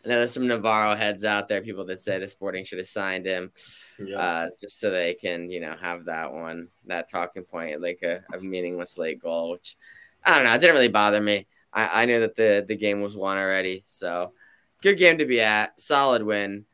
I 0.06 0.10
know 0.10 0.18
there's 0.18 0.32
some 0.34 0.48
Navarro 0.48 0.96
heads 0.96 1.24
out 1.26 1.48
there, 1.48 1.62
people 1.62 1.86
that 1.86 2.00
say 2.02 2.20
the 2.20 2.28
Sporting 2.28 2.66
should 2.66 2.78
have 2.80 2.88
signed 2.88 3.26
him, 3.26 3.52
Yeah. 4.00 4.18
uh, 4.18 4.50
just 4.60 4.80
so 4.80 4.90
they 4.90 5.14
can, 5.14 5.50
you 5.50 5.60
know, 5.60 5.76
have 5.80 6.06
that 6.06 6.32
one, 6.34 6.70
that 6.86 7.10
talking 7.10 7.44
point, 7.44 7.82
like 7.82 8.02
a, 8.04 8.24
a 8.34 8.40
meaningless 8.40 8.98
late 8.98 9.20
goal, 9.22 9.52
which 9.52 9.78
I 10.24 10.36
don't 10.36 10.46
know, 10.46 10.54
it 10.54 10.60
didn't 10.62 10.76
really 10.76 10.88
bother 10.88 11.22
me. 11.22 11.48
I, 11.74 12.04
I 12.04 12.06
knew 12.06 12.20
that 12.22 12.36
the 12.36 12.66
the 12.68 12.76
game 12.76 13.02
was 13.02 13.16
won 13.16 13.38
already, 13.38 13.84
so 13.86 14.34
good 14.82 14.98
game 14.98 15.18
to 15.20 15.26
be 15.26 15.42
at, 15.42 15.80
solid 15.80 16.24
win. 16.24 16.66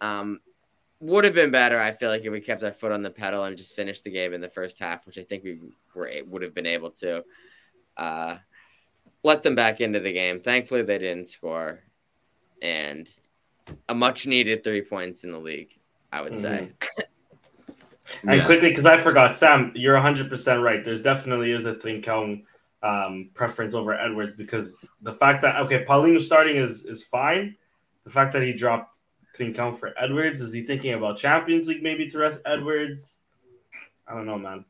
Um, 0.00 0.40
would 1.00 1.24
have 1.24 1.34
been 1.34 1.50
better, 1.50 1.78
I 1.78 1.92
feel 1.92 2.08
like, 2.08 2.24
if 2.24 2.32
we 2.32 2.40
kept 2.40 2.62
our 2.62 2.72
foot 2.72 2.92
on 2.92 3.02
the 3.02 3.10
pedal 3.10 3.44
and 3.44 3.56
just 3.56 3.76
finished 3.76 4.04
the 4.04 4.10
game 4.10 4.34
in 4.34 4.40
the 4.40 4.48
first 4.48 4.80
half, 4.80 5.06
which 5.06 5.18
I 5.18 5.22
think 5.22 5.44
we 5.44 5.60
were 5.94 6.10
would 6.26 6.42
have 6.42 6.54
been 6.54 6.66
able 6.66 6.90
to. 7.02 7.24
Uh, 7.96 8.38
let 9.24 9.42
them 9.42 9.56
back 9.56 9.80
into 9.80 9.98
the 10.00 10.12
game. 10.12 10.40
Thankfully, 10.40 10.82
they 10.82 10.98
didn't 10.98 11.26
score, 11.26 11.80
and 12.62 13.08
a 13.88 13.94
much 13.94 14.26
needed 14.26 14.64
three 14.64 14.82
points 14.82 15.24
in 15.24 15.32
the 15.32 15.38
league. 15.38 15.78
I 16.12 16.22
would 16.22 16.38
say. 16.38 16.72
And 18.26 18.44
quickly, 18.46 18.70
because 18.70 18.86
I 18.86 18.96
forgot, 18.96 19.36
Sam, 19.36 19.72
you're 19.74 19.94
100% 19.96 20.62
right. 20.62 20.82
There's 20.82 21.02
definitely 21.02 21.52
is 21.52 21.66
a 21.66 21.74
Trincão 21.74 22.42
um, 22.82 23.30
preference 23.34 23.74
over 23.74 23.92
Edwards 23.92 24.34
because 24.34 24.78
the 25.02 25.12
fact 25.12 25.42
that, 25.42 25.56
okay, 25.60 25.84
Paulinho 25.84 26.20
starting 26.20 26.56
is, 26.56 26.84
is 26.84 27.02
fine. 27.02 27.54
The 28.04 28.10
fact 28.10 28.32
that 28.32 28.42
he 28.42 28.52
dropped 28.54 28.98
Trincão 29.36 29.74
for 29.74 29.92
Edwards, 29.98 30.40
is 30.40 30.52
he 30.54 30.62
thinking 30.62 30.94
about 30.94 31.18
Champions 31.18 31.68
League 31.68 31.82
maybe 31.82 32.08
to 32.08 32.18
rest 32.18 32.40
Edwards? 32.46 33.20
I 34.06 34.14
don't 34.14 34.26
know, 34.26 34.38
man. 34.38 34.64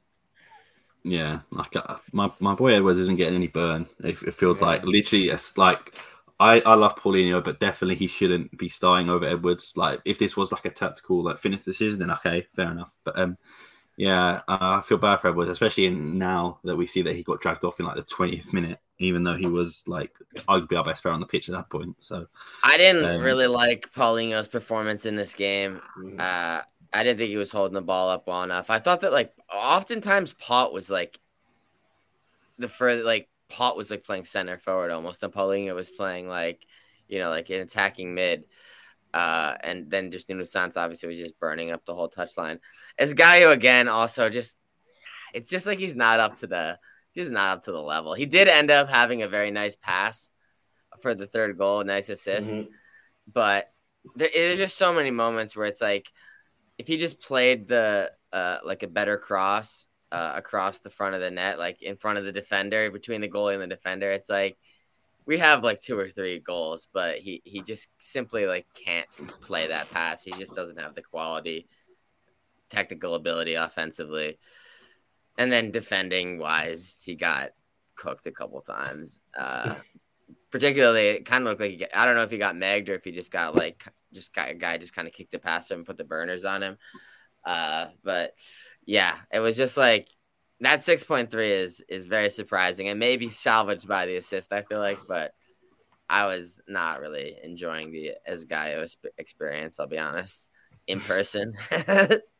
Yeah, 1.05 1.41
like 1.51 1.77
uh, 1.77 1.99
my 2.13 2.33
my 2.41 2.57
boy 2.57 2.75
Edwards 2.75 2.99
isn't 2.99 3.17
getting 3.17 3.37
any 3.37 3.47
burn. 3.47 3.87
It, 4.01 4.21
it 4.21 4.35
feels 4.35 4.61
Yeah. 4.61 4.67
like 4.67 4.85
literally 4.85 5.29
it's 5.29 5.57
like 5.57 5.95
I 6.41 6.61
I 6.61 6.75
love 6.75 6.97
Paulinho, 6.97 7.43
but 7.45 7.61
definitely 7.61 7.97
he 7.97 8.07
shouldn't 8.07 8.57
be 8.57 8.69
starting 8.69 9.11
over 9.11 9.25
Edwards. 9.27 9.73
Like 9.77 10.01
if 10.05 10.19
this 10.19 10.37
was 10.37 10.53
like 10.53 10.65
a 10.65 10.71
tactical 10.71 11.25
like 11.25 11.39
finish 11.39 11.63
decision, 11.63 11.99
then 11.99 12.11
okay, 12.13 12.47
fair 12.55 12.71
enough. 12.71 12.97
But 13.05 13.19
um, 13.19 13.39
yeah, 13.97 14.43
uh, 14.49 14.79
I 14.79 14.83
feel 14.83 14.99
bad 14.99 15.19
for 15.21 15.29
Edwards, 15.29 15.51
especially 15.51 15.87
in 15.87 16.19
now 16.19 16.61
that 16.65 16.77
we 16.77 16.87
see 16.87 17.03
that 17.03 17.17
he 17.17 17.23
got 17.25 17.41
dragged 17.41 17.65
off 17.65 17.81
in 17.81 17.87
like 17.87 17.97
the 17.97 18.03
twentieth 18.05 18.53
minute, 18.53 18.81
even 18.99 19.25
though 19.25 19.37
he 19.37 19.49
was 19.49 19.85
like 19.87 20.17
arguably 20.49 20.79
our 20.79 20.85
best 20.85 21.03
player 21.03 21.15
on 21.15 21.21
the 21.21 21.27
pitch 21.27 21.49
at 21.49 21.55
that 21.57 21.71
point. 21.71 21.97
So 22.01 22.27
I 22.63 22.77
didn't 22.77 23.05
Um, 23.05 23.21
really 23.21 23.47
like 23.47 23.93
Paulinho's 23.93 24.49
performance 24.49 25.07
in 25.07 25.17
this 25.17 25.35
game. 25.35 25.81
Mhm. 25.97 26.19
Uh, 26.19 26.63
I 26.93 27.03
didn't 27.03 27.19
think 27.19 27.31
he 27.31 27.37
was 27.37 27.53
holding 27.53 27.75
the 27.75 27.83
ball 27.83 28.11
up 28.11 28.27
well 28.27 28.43
enough. 28.43 28.71
I 28.71 28.79
thought 28.79 29.03
that 29.03 29.13
like 29.13 29.35
oftentimes 29.53 30.33
Pote 30.35 30.73
was 30.73 30.91
like 30.91 31.21
the 32.59 32.69
further 32.69 33.03
like 33.05 33.29
Pote 33.49 33.77
was 33.77 33.91
like 33.91 34.05
playing 34.05 34.25
center 34.25 34.59
forward 34.59 34.91
almost, 34.91 35.23
and 35.23 35.33
Paulinho 35.33 35.75
was 35.75 35.91
playing 35.91 36.29
like 36.29 36.67
you 37.09 37.19
know 37.19 37.31
like 37.31 37.51
an 37.51 37.61
attacking 37.61 38.15
mid. 38.15 38.45
Uh, 39.15 39.55
and 39.63 39.91
then 39.91 40.11
just 40.11 40.29
Nuno 40.29 40.45
Santos 40.45 40.77
obviously 40.77 41.09
was 41.09 41.19
just 41.19 41.39
burning 41.41 41.71
up 41.71 41.85
the 41.87 41.95
whole 41.95 42.11
touchline. 42.11 42.59
Esgaio 43.01 43.53
again 43.53 43.89
also 43.89 44.29
just 44.29 44.55
it's 45.33 45.51
just 45.51 45.67
like 45.67 45.79
he's 45.79 45.97
not 45.97 46.21
up 46.21 46.37
to 46.37 46.47
the 46.47 46.79
he's 47.13 47.31
not 47.31 47.57
up 47.57 47.65
to 47.65 47.73
the 47.73 47.81
level. 47.81 48.13
He 48.15 48.27
did 48.27 48.49
end 48.49 48.71
up 48.71 48.89
having 48.91 49.23
a 49.23 49.29
very 49.29 49.51
nice 49.51 49.77
pass 49.77 50.29
for 51.01 51.15
the 51.15 51.27
third 51.27 51.57
goal, 51.57 51.83
nice 51.85 52.09
assist 52.11 52.55
Mhm. 52.55 52.69
but 53.33 53.73
there, 54.15 54.29
there's 54.33 54.59
just 54.59 54.77
so 54.77 54.93
many 54.93 55.11
moments 55.11 55.57
where 55.57 55.67
it's 55.67 55.81
like 55.81 56.11
if 56.77 56.87
he 56.87 56.97
just 56.99 57.21
played 57.21 57.67
the 57.69 58.13
uh, 58.33 58.59
like 58.63 58.83
a 58.83 58.89
better 58.89 59.17
cross 59.17 59.87
uh, 60.11 60.33
across 60.37 60.79
the 60.79 60.91
front 60.91 61.15
of 61.15 61.21
the 61.21 61.31
net, 61.31 61.59
like 61.59 61.83
in 61.83 61.97
front 61.97 62.19
of 62.19 62.25
the 62.25 62.33
defender, 62.33 62.91
between 62.91 63.21
the 63.21 63.29
goalie 63.29 63.55
and 63.55 63.63
the 63.63 63.67
defender, 63.67 64.11
it's 64.11 64.31
like 64.31 64.57
we 65.27 65.39
have 65.39 65.63
like 65.63 65.83
two 65.83 65.99
or 65.99 66.09
three 66.09 66.39
goals, 66.39 66.89
but 66.93 67.19
he 67.19 67.43
he 67.45 67.63
just 67.63 67.89
simply 67.99 68.47
like 68.47 68.67
can't 68.75 69.09
play 69.43 69.67
that 69.69 69.91
pass. 69.91 70.23
He 70.23 70.33
just 70.33 70.55
doesn't 70.55 70.81
have 70.81 70.95
the 70.95 71.03
quality, 71.03 71.69
technical 72.71 73.15
ability 73.15 73.55
offensively, 73.55 74.39
and 75.37 75.53
then 75.53 75.71
defending 75.71 76.39
wise, 76.39 76.97
he 77.05 77.15
got 77.15 77.51
cooked 77.95 78.27
a 78.27 78.33
couple 78.33 78.61
times. 78.63 79.21
Uh, 79.37 79.75
particularly 80.51 81.09
it 81.09 81.27
kind 81.27 81.43
of 81.43 81.49
looked 81.49 81.61
like 81.61 81.79
got, 81.79 81.91
I 81.95 82.07
don't 82.07 82.17
know 82.17 82.23
if 82.23 82.31
he 82.31 82.39
got 82.39 82.55
megged 82.55 82.89
or 82.89 82.95
if 82.95 83.05
he 83.05 83.13
just 83.13 83.31
got 83.31 83.55
like 83.55 83.85
just 84.13 84.33
got 84.35 84.51
a 84.51 84.55
guy 84.55 84.79
just 84.79 84.95
kind 84.95 85.07
of 85.07 85.13
kicked 85.13 85.35
it 85.35 85.43
past 85.43 85.71
him 85.71 85.79
and 85.79 85.87
put 85.87 85.99
the 85.99 86.05
burners 86.05 86.45
on 86.45 86.63
him. 86.63 86.79
Uh, 87.45 87.89
but 88.03 88.35
yeah, 88.89 89.17
it 89.31 89.41
was 89.41 89.55
just 89.55 89.77
like 89.77 90.09
that 90.61 90.81
6.3 90.81 91.51
is 91.51 91.85
is 91.91 92.07
very 92.07 92.31
surprising 92.31 92.89
and 92.89 92.99
maybe 92.99 93.29
salvaged 93.31 93.87
by 93.87 94.07
the 94.07 94.17
assist. 94.17 94.51
I 94.51 94.63
feel 94.63 94.79
like, 94.79 94.99
but 95.07 95.33
I 96.09 96.25
was 96.25 96.59
not 96.67 97.01
really 97.01 97.37
enjoying 97.45 97.93
the 97.93 98.13
Esgaio 98.27 98.89
experience. 99.19 99.79
I'll 99.79 99.89
be 99.89 99.99
honest, 99.99 100.49
in 100.87 101.01
person. 101.01 101.53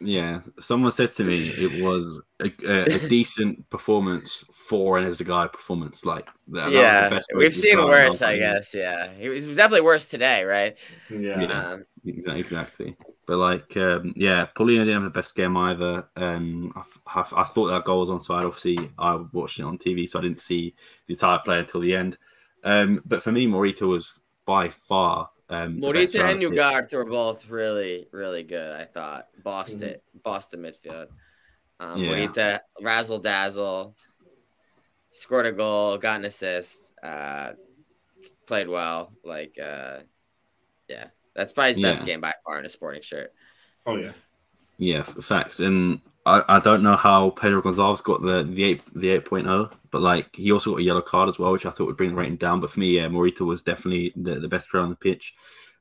yeah, 0.00 0.40
someone 0.58 0.90
said 0.90 1.12
to 1.12 1.24
me 1.24 1.48
it 1.48 1.82
was 1.82 2.22
a, 2.40 2.52
a, 2.66 2.84
a 2.94 3.08
decent 3.08 3.68
performance 3.70 4.44
for 4.50 4.98
an 4.98 5.04
Esgaio 5.04 5.52
performance. 5.52 6.04
Like 6.04 6.28
that, 6.48 6.70
yeah, 6.70 7.08
that 7.08 7.22
we've 7.34 7.54
seen 7.54 7.78
worse. 7.78 8.22
I 8.22 8.38
guess. 8.38 8.74
Yeah, 8.74 9.12
he 9.18 9.28
was 9.28 9.46
definitely 9.46 9.82
worse 9.82 10.08
today, 10.08 10.44
right? 10.44 10.76
Yeah, 11.10 11.40
yeah 11.40 11.68
um, 11.70 11.84
exactly. 12.04 12.96
But 13.26 13.38
like, 13.38 13.76
um, 13.76 14.14
yeah, 14.16 14.46
Paulinho 14.54 14.84
didn't 14.84 14.94
have 14.94 15.02
the 15.02 15.10
best 15.10 15.34
game 15.34 15.56
either. 15.56 16.08
Um, 16.16 16.72
I, 16.76 17.20
I, 17.20 17.40
I, 17.40 17.44
thought 17.44 17.66
that 17.66 17.84
goal 17.84 18.00
was 18.00 18.08
onside. 18.08 18.44
Obviously, 18.44 18.78
I 18.98 19.16
watched 19.32 19.58
it 19.58 19.64
on 19.64 19.78
TV, 19.78 20.08
so 20.08 20.20
I 20.20 20.22
didn't 20.22 20.40
see 20.40 20.74
the 21.06 21.14
entire 21.14 21.40
play 21.40 21.58
until 21.58 21.80
the 21.80 21.96
end. 21.96 22.18
Um, 22.62 23.02
but 23.04 23.22
for 23.22 23.32
me, 23.32 23.48
Morita 23.48 23.82
was 23.82 24.20
by 24.46 24.68
far. 24.68 25.28
Um, 25.48 25.80
Morita 25.80 26.32
and 26.32 26.42
Ugarte 26.42 26.92
were 26.94 27.04
both 27.04 27.48
really, 27.48 28.08
really 28.10 28.42
good. 28.42 28.72
I 28.72 28.84
thought 28.84 29.28
Boston, 29.42 29.80
mm-hmm. 29.80 30.18
Boston 30.24 30.60
midfield. 30.60 31.06
Um, 31.78 32.02
yeah. 32.02 32.10
Morita 32.10 32.60
razzle 32.80 33.20
dazzle, 33.20 33.94
scored 35.12 35.46
a 35.46 35.52
goal, 35.52 35.98
got 35.98 36.18
an 36.18 36.24
assist, 36.24 36.82
uh, 37.02 37.52
played 38.46 38.68
well. 38.68 39.12
Like, 39.24 39.56
uh, 39.58 39.98
yeah, 40.88 41.06
that's 41.34 41.52
probably 41.52 41.74
his 41.74 41.82
best 41.82 42.04
game 42.04 42.20
by 42.20 42.34
far 42.44 42.58
in 42.58 42.66
a 42.66 42.70
sporting 42.70 43.02
shirt. 43.02 43.32
Oh 43.86 43.96
yeah, 43.96 44.12
yeah, 44.78 45.02
facts. 45.02 45.60
And 45.60 46.00
I, 46.26 46.56
I 46.56 46.60
don't 46.60 46.82
know 46.82 46.96
how 46.96 47.30
Pedro 47.30 47.62
Gonçalves 47.62 48.02
got 48.02 48.20
the 48.20 48.42
the 48.42 48.64
eight 48.64 48.82
the 48.94 49.10
eight 49.10 49.28
oh, 49.32 49.70
but 49.92 50.02
like 50.02 50.34
he 50.34 50.50
also 50.50 50.72
got 50.72 50.80
a 50.80 50.82
yellow 50.82 51.00
card 51.00 51.28
as 51.28 51.38
well, 51.38 51.52
which 51.52 51.64
I 51.64 51.70
thought 51.70 51.86
would 51.86 51.96
bring 51.96 52.10
the 52.10 52.16
rating 52.16 52.36
down. 52.36 52.60
But 52.60 52.70
for 52.70 52.80
me, 52.80 52.96
yeah, 52.96 53.06
Morita 53.06 53.46
was 53.46 53.62
definitely 53.62 54.12
the, 54.16 54.40
the 54.40 54.48
best 54.48 54.68
player 54.68 54.82
on 54.82 54.90
the 54.90 54.96
pitch, 54.96 55.34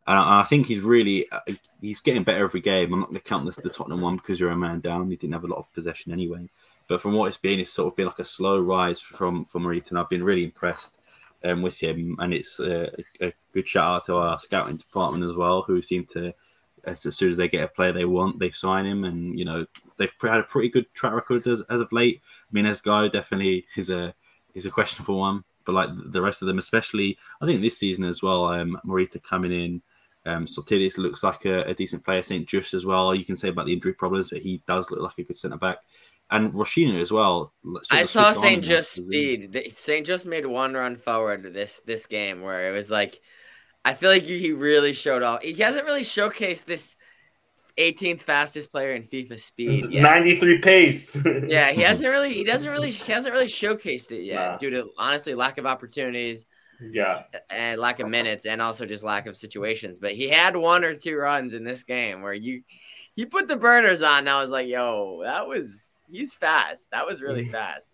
and 0.06 0.18
I, 0.18 0.42
I 0.42 0.44
think 0.44 0.68
he's 0.68 0.82
really 0.82 1.30
uh, 1.32 1.40
he's 1.82 2.00
getting 2.00 2.24
better 2.24 2.44
every 2.44 2.62
game. 2.62 2.94
I'm 2.94 3.00
not 3.00 3.10
going 3.10 3.20
to 3.20 3.28
count 3.28 3.46
this 3.46 3.56
the 3.56 3.72
Tottenham 3.72 4.02
one 4.02 4.18
because 4.18 4.40
you're 4.40 4.52
a 4.52 4.56
man 4.56 4.82
down. 4.82 5.10
He 5.10 5.16
didn't 5.16 5.34
have 5.34 5.46
a 5.46 5.48
lot 5.48 5.60
of 5.60 5.74
possession 5.74 6.12
anyway. 6.12 6.48
But 6.88 7.02
from 7.02 7.14
what 7.14 7.28
it's 7.28 7.38
been, 7.38 7.60
it's 7.60 7.74
sort 7.74 7.92
of 7.92 7.96
been 7.96 8.06
like 8.06 8.20
a 8.20 8.24
slow 8.24 8.60
rise 8.60 9.00
from 9.00 9.46
from 9.46 9.64
Morita, 9.64 9.90
and 9.90 10.00
I've 10.00 10.10
been 10.10 10.24
really 10.24 10.44
impressed 10.44 11.00
um, 11.44 11.64
with 11.64 11.80
him. 11.80 12.18
And 12.20 12.36
it's 12.36 12.60
uh, 12.60 12.92
a, 13.20 13.30
a 13.30 13.34
good 13.52 13.68
shout 13.68 13.96
out 13.96 14.06
to 14.06 14.18
our 14.18 14.38
scouting 14.38 14.78
department 14.78 15.24
as 15.24 15.36
well, 15.36 15.64
who 15.64 15.82
seem 15.82 16.06
to 16.08 16.36
as, 16.86 17.06
as 17.06 17.18
soon 17.18 17.32
as 17.32 17.38
they 17.38 17.48
get 17.48 17.64
a 17.64 17.68
player 17.68 17.92
they 17.92 18.06
want, 18.06 18.40
they 18.40 18.52
sign 18.52 18.86
him, 18.86 19.04
and 19.04 19.38
you 19.38 19.46
know 19.46 19.66
they've 19.98 20.12
had 20.22 20.40
a 20.40 20.44
pretty 20.44 20.70
good 20.70 20.86
track 20.94 21.14
record 21.14 21.46
as, 21.48 21.62
as 21.70 21.82
of 21.82 21.92
late. 21.92 22.22
I 22.24 22.52
mean, 22.52 22.66
Esgaio 22.66 23.12
definitely 23.12 23.66
is 23.76 23.90
a 23.90 24.14
is 24.54 24.66
a 24.66 24.72
questionable 24.72 25.20
one, 25.20 25.44
but 25.66 25.74
like 25.74 25.90
the 26.12 26.22
rest 26.22 26.42
of 26.42 26.48
them, 26.48 26.58
especially 26.58 27.18
I 27.42 27.46
think 27.46 27.62
this 27.62 27.78
season 27.78 28.06
as 28.06 28.22
well. 28.22 28.46
Um, 28.46 28.80
Morita 28.86 29.22
coming 29.22 29.52
in. 29.52 29.82
Um, 30.28 30.48
Sotiris 30.48 30.98
looks 30.98 31.22
like 31.22 31.46
a, 31.46 31.62
a, 31.66 31.76
decent 31.76 32.04
player. 32.04 32.24
St. 32.24 32.48
Juste 32.48 32.74
as 32.74 32.84
well. 32.84 33.14
You 33.14 33.24
can 33.24 33.36
say 33.36 33.50
about 33.50 33.68
the 33.68 33.74
injury 33.74 33.94
problems, 33.94 34.32
but 34.32 34.42
he 34.42 34.60
does 34.68 34.90
look 34.90 35.00
like 35.00 35.20
a 35.20 35.24
good 35.24 35.38
centre 35.38 35.56
back. 35.56 35.78
And 36.32 36.52
Rochinha 36.52 37.00
as 37.00 37.12
well. 37.12 37.54
I 37.92 38.02
saw 38.02 38.34
St. 38.34 38.64
Juste 38.64 39.06
speed. 39.06 39.68
St. 39.70 40.08
Juste 40.08 40.26
made 40.26 40.48
one 40.48 40.74
run 40.74 40.96
forward 40.96 41.54
this 41.54 41.82
this 41.86 42.08
game 42.08 42.42
where 42.42 42.68
it 42.68 42.72
was 42.72 42.90
like, 42.90 43.22
I 43.86 43.94
feel 43.94 44.10
like 44.10 44.24
he 44.24 44.52
really 44.52 44.94
showed 44.94 45.22
off. 45.22 45.44
He 45.44 45.54
hasn't 45.54 45.86
really 45.86 46.02
showcased 46.02 46.66
this 46.66 46.96
18th 47.78 48.22
fastest 48.22 48.72
player 48.72 48.94
in 48.94 49.04
FIFA 49.04 49.40
speed. 49.40 49.92
Yet. 49.92 50.02
93 50.02 50.60
pace. 50.60 51.16
yeah, 51.48 51.72
he 51.72 51.82
hasn't 51.84 52.10
really 52.10 52.34
he 52.34 52.44
doesn't 52.44 52.72
really 52.72 52.90
he 52.90 53.12
hasn't 53.12 53.34
really 53.34 53.48
showcased 53.48 54.12
it 54.12 54.24
yet 54.24 54.52
nah. 54.52 54.58
due 54.58 54.72
to 54.72 54.90
honestly 54.98 55.36
lack 55.36 55.60
of 55.60 55.68
opportunities. 55.68 56.48
Yeah. 56.82 57.24
And 57.52 57.80
lack 57.80 58.00
of 58.00 58.10
minutes 58.10 58.46
and 58.46 58.62
also 58.62 58.86
just 58.86 59.04
lack 59.04 59.28
of 59.28 59.38
situations. 59.38 60.00
But 60.00 60.14
he 60.14 60.28
had 60.30 60.56
one 60.58 60.84
or 60.84 60.96
two 60.96 61.16
runs 61.16 61.54
in 61.54 61.64
this 61.64 61.84
game 61.84 62.24
where 62.24 62.34
you 62.34 62.64
he 63.16 63.26
put 63.26 63.48
the 63.48 63.56
burners 63.56 64.02
on 64.02 64.20
and 64.20 64.30
I 64.30 64.42
was 64.42 64.50
like, 64.50 64.68
yo, 64.68 65.22
that 65.24 65.48
was 65.48 65.94
he's 66.10 66.34
fast. 66.34 66.90
That 66.92 67.06
was 67.06 67.22
really 67.22 67.46
fast. 67.50 67.90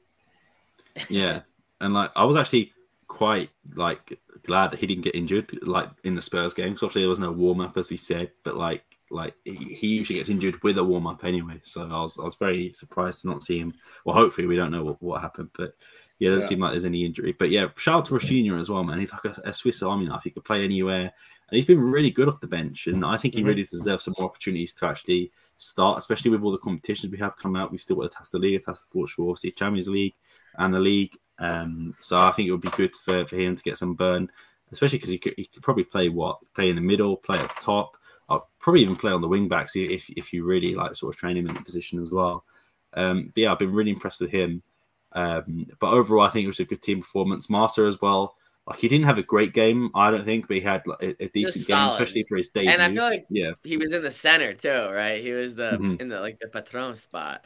yeah. 1.09 1.41
And 1.81 1.93
like 1.93 2.11
I 2.15 2.23
was 2.23 2.37
actually 2.37 2.71
quite 3.07 3.49
like 3.75 4.17
glad 4.45 4.71
that 4.71 4.79
he 4.79 4.87
didn't 4.87 5.03
get 5.03 5.15
injured 5.15 5.59
like 5.63 5.89
in 6.03 6.15
the 6.15 6.21
Spurs 6.21 6.53
game. 6.53 6.77
So 6.77 6.85
obviously 6.85 7.01
there 7.01 7.09
was 7.09 7.19
no 7.19 7.31
warm 7.31 7.61
up 7.61 7.77
as 7.77 7.89
we 7.89 7.97
said, 7.97 8.31
but 8.43 8.55
like 8.55 8.83
like 9.11 9.35
he, 9.43 9.55
he 9.55 9.87
usually 9.87 10.19
gets 10.19 10.29
injured 10.29 10.61
with 10.63 10.77
a 10.77 10.83
warm 10.83 11.07
up 11.07 11.23
anyway. 11.23 11.59
So 11.63 11.83
I 11.83 12.01
was 12.01 12.17
I 12.17 12.23
was 12.23 12.35
very 12.35 12.73
surprised 12.73 13.21
to 13.21 13.29
not 13.29 13.43
see 13.43 13.59
him. 13.59 13.73
Well, 14.05 14.15
hopefully 14.15 14.47
we 14.47 14.55
don't 14.55 14.71
know 14.71 14.83
what, 14.83 15.01
what 15.01 15.21
happened, 15.21 15.49
but 15.57 15.73
yeah, 16.19 16.29
it 16.29 16.35
doesn't 16.35 16.43
yeah. 16.43 16.49
seem 16.49 16.59
like 16.59 16.71
there's 16.71 16.85
any 16.85 17.03
injury. 17.03 17.35
But 17.37 17.49
yeah, 17.49 17.67
shout 17.77 17.97
out 17.99 18.05
to 18.05 18.13
Rochinha 18.13 18.59
as 18.59 18.69
well, 18.69 18.83
man. 18.83 18.99
He's 18.99 19.11
like 19.11 19.25
a, 19.25 19.41
a 19.45 19.53
Swiss 19.53 19.81
Army 19.81 20.05
knife. 20.05 20.21
He 20.23 20.29
could 20.29 20.45
play 20.45 20.63
anywhere, 20.63 21.01
and 21.01 21.11
he's 21.49 21.65
been 21.65 21.81
really 21.81 22.11
good 22.11 22.27
off 22.27 22.39
the 22.39 22.47
bench. 22.47 22.87
And 22.87 23.03
I 23.03 23.17
think 23.17 23.33
he 23.33 23.39
mm-hmm. 23.39 23.49
really 23.49 23.63
deserves 23.63 24.03
some 24.03 24.13
more 24.17 24.29
opportunities 24.29 24.73
to 24.75 24.85
actually 24.85 25.31
start, 25.57 25.97
especially 25.97 26.31
with 26.31 26.43
all 26.43 26.51
the 26.51 26.59
competitions 26.59 27.11
we 27.11 27.17
have 27.17 27.37
coming 27.37 27.59
out. 27.59 27.71
We've 27.71 27.81
still 27.81 27.95
got 27.95 28.11
the 28.11 28.15
Taça 28.15 28.39
League, 28.39 28.63
Taça 28.63 28.83
Portugal, 28.91 29.29
obviously 29.29 29.51
Champions 29.51 29.87
League, 29.89 30.13
and 30.57 30.73
the 30.73 30.79
league. 30.79 31.17
Um, 31.41 31.95
so 31.99 32.17
I 32.17 32.31
think 32.31 32.47
it 32.47 32.51
would 32.51 32.61
be 32.61 32.69
good 32.69 32.95
for, 32.95 33.25
for 33.25 33.35
him 33.35 33.55
to 33.55 33.63
get 33.63 33.77
some 33.77 33.95
burn, 33.95 34.31
especially 34.71 34.99
because 34.99 35.09
he 35.09 35.17
could, 35.17 35.33
he 35.35 35.45
could 35.45 35.63
probably 35.63 35.83
play 35.83 36.07
what 36.07 36.39
play 36.53 36.69
in 36.69 36.75
the 36.75 36.81
middle, 36.81 37.17
play 37.17 37.37
at 37.39 37.49
the 37.49 37.61
top 37.61 37.97
I'll 38.31 38.49
probably 38.59 38.81
even 38.81 38.95
play 38.95 39.11
on 39.11 39.19
the 39.19 39.27
wing 39.27 39.49
backs 39.49 39.75
if 39.75 40.09
if 40.11 40.31
you 40.31 40.45
really 40.45 40.73
like 40.73 40.95
sort 40.95 41.13
of 41.13 41.19
train 41.19 41.35
him 41.35 41.47
in 41.47 41.53
the 41.53 41.61
position 41.61 42.01
as 42.01 42.11
well. 42.11 42.45
Um, 42.93 43.31
but 43.35 43.41
yeah, 43.41 43.51
I've 43.51 43.59
been 43.59 43.73
really 43.73 43.91
impressed 43.91 44.21
with 44.21 44.31
him. 44.31 44.63
Um, 45.11 45.67
but 45.79 45.91
overall, 45.91 46.25
I 46.25 46.29
think 46.29 46.45
it 46.45 46.47
was 46.47 46.61
a 46.61 46.65
good 46.65 46.81
team 46.81 47.01
performance. 47.01 47.49
Marsa 47.49 47.83
as 47.83 47.99
well. 48.01 48.37
Like 48.65 48.79
he 48.79 48.87
didn't 48.87 49.07
have 49.07 49.17
a 49.17 49.23
great 49.23 49.53
game, 49.53 49.89
I 49.95 50.11
don't 50.11 50.23
think, 50.23 50.47
but 50.47 50.55
he 50.55 50.61
had 50.61 50.85
like, 50.85 51.01
a, 51.01 51.23
a 51.23 51.27
decent 51.27 51.67
game, 51.67 51.89
especially 51.89 52.23
for 52.23 52.37
his 52.37 52.49
debut. 52.49 52.69
And 52.69 52.81
I 52.81 52.93
feel 52.93 53.03
like 53.03 53.25
yeah, 53.29 53.51
he 53.63 53.75
was 53.75 53.91
in 53.91 54.01
the 54.01 54.11
center 54.11 54.53
too, 54.53 54.69
right? 54.69 55.21
He 55.21 55.31
was 55.31 55.55
the 55.55 55.71
mm-hmm. 55.71 55.95
in 55.99 56.07
the 56.07 56.21
like 56.21 56.39
the 56.39 56.47
patron 56.47 56.95
spot. 56.95 57.43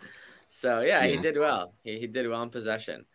So 0.52 0.82
yeah, 0.82 1.04
yeah. 1.04 1.16
he 1.16 1.18
did 1.18 1.38
well. 1.38 1.74
He, 1.84 1.98
he 1.98 2.08
did 2.08 2.28
well 2.30 2.44
in 2.44 2.50
possession 2.50 3.06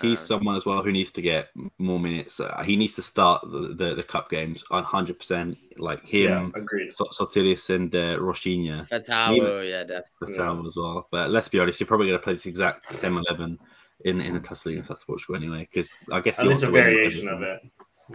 he's 0.00 0.22
uh, 0.22 0.26
someone 0.26 0.56
as 0.56 0.66
well 0.66 0.82
who 0.82 0.92
needs 0.92 1.10
to 1.12 1.22
get 1.22 1.48
more 1.78 1.98
minutes. 1.98 2.40
Uh, 2.40 2.62
he 2.64 2.76
needs 2.76 2.94
to 2.96 3.02
start 3.02 3.42
the, 3.50 3.74
the, 3.74 3.94
the 3.94 4.02
cup 4.02 4.30
games 4.30 4.64
100. 4.68 5.18
percent 5.18 5.58
Like 5.76 6.04
him, 6.06 6.52
yeah, 6.54 6.60
agreed. 6.60 6.92
Sotiris 6.92 7.74
and 7.74 7.94
uh, 7.94 8.18
Rochinha. 8.18 8.88
Fatawu, 8.88 9.68
yeah, 9.68 9.84
definitely. 9.84 10.36
Fatawu 10.36 10.66
as 10.66 10.76
well. 10.76 11.08
But 11.10 11.30
let's 11.30 11.48
be 11.48 11.58
honest, 11.58 11.80
you're 11.80 11.86
probably 11.86 12.08
going 12.08 12.18
to 12.18 12.24
play 12.24 12.34
this 12.34 12.46
exact 12.46 12.92
same 12.94 13.16
11 13.16 13.58
in 14.04 14.20
in 14.20 14.34
the 14.34 14.40
Taça 14.40 14.66
League 14.66 14.78
and 14.78 14.86
Taça 14.86 15.06
Portugal 15.06 15.36
anyway, 15.36 15.68
because 15.70 15.90
I 16.12 16.20
guess 16.20 16.38
it's 16.38 16.62
a 16.62 16.70
variation 16.70 17.28
of 17.28 17.42
it. 17.42 17.60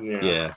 Yeah. 0.02 0.22
yeah. 0.24 0.54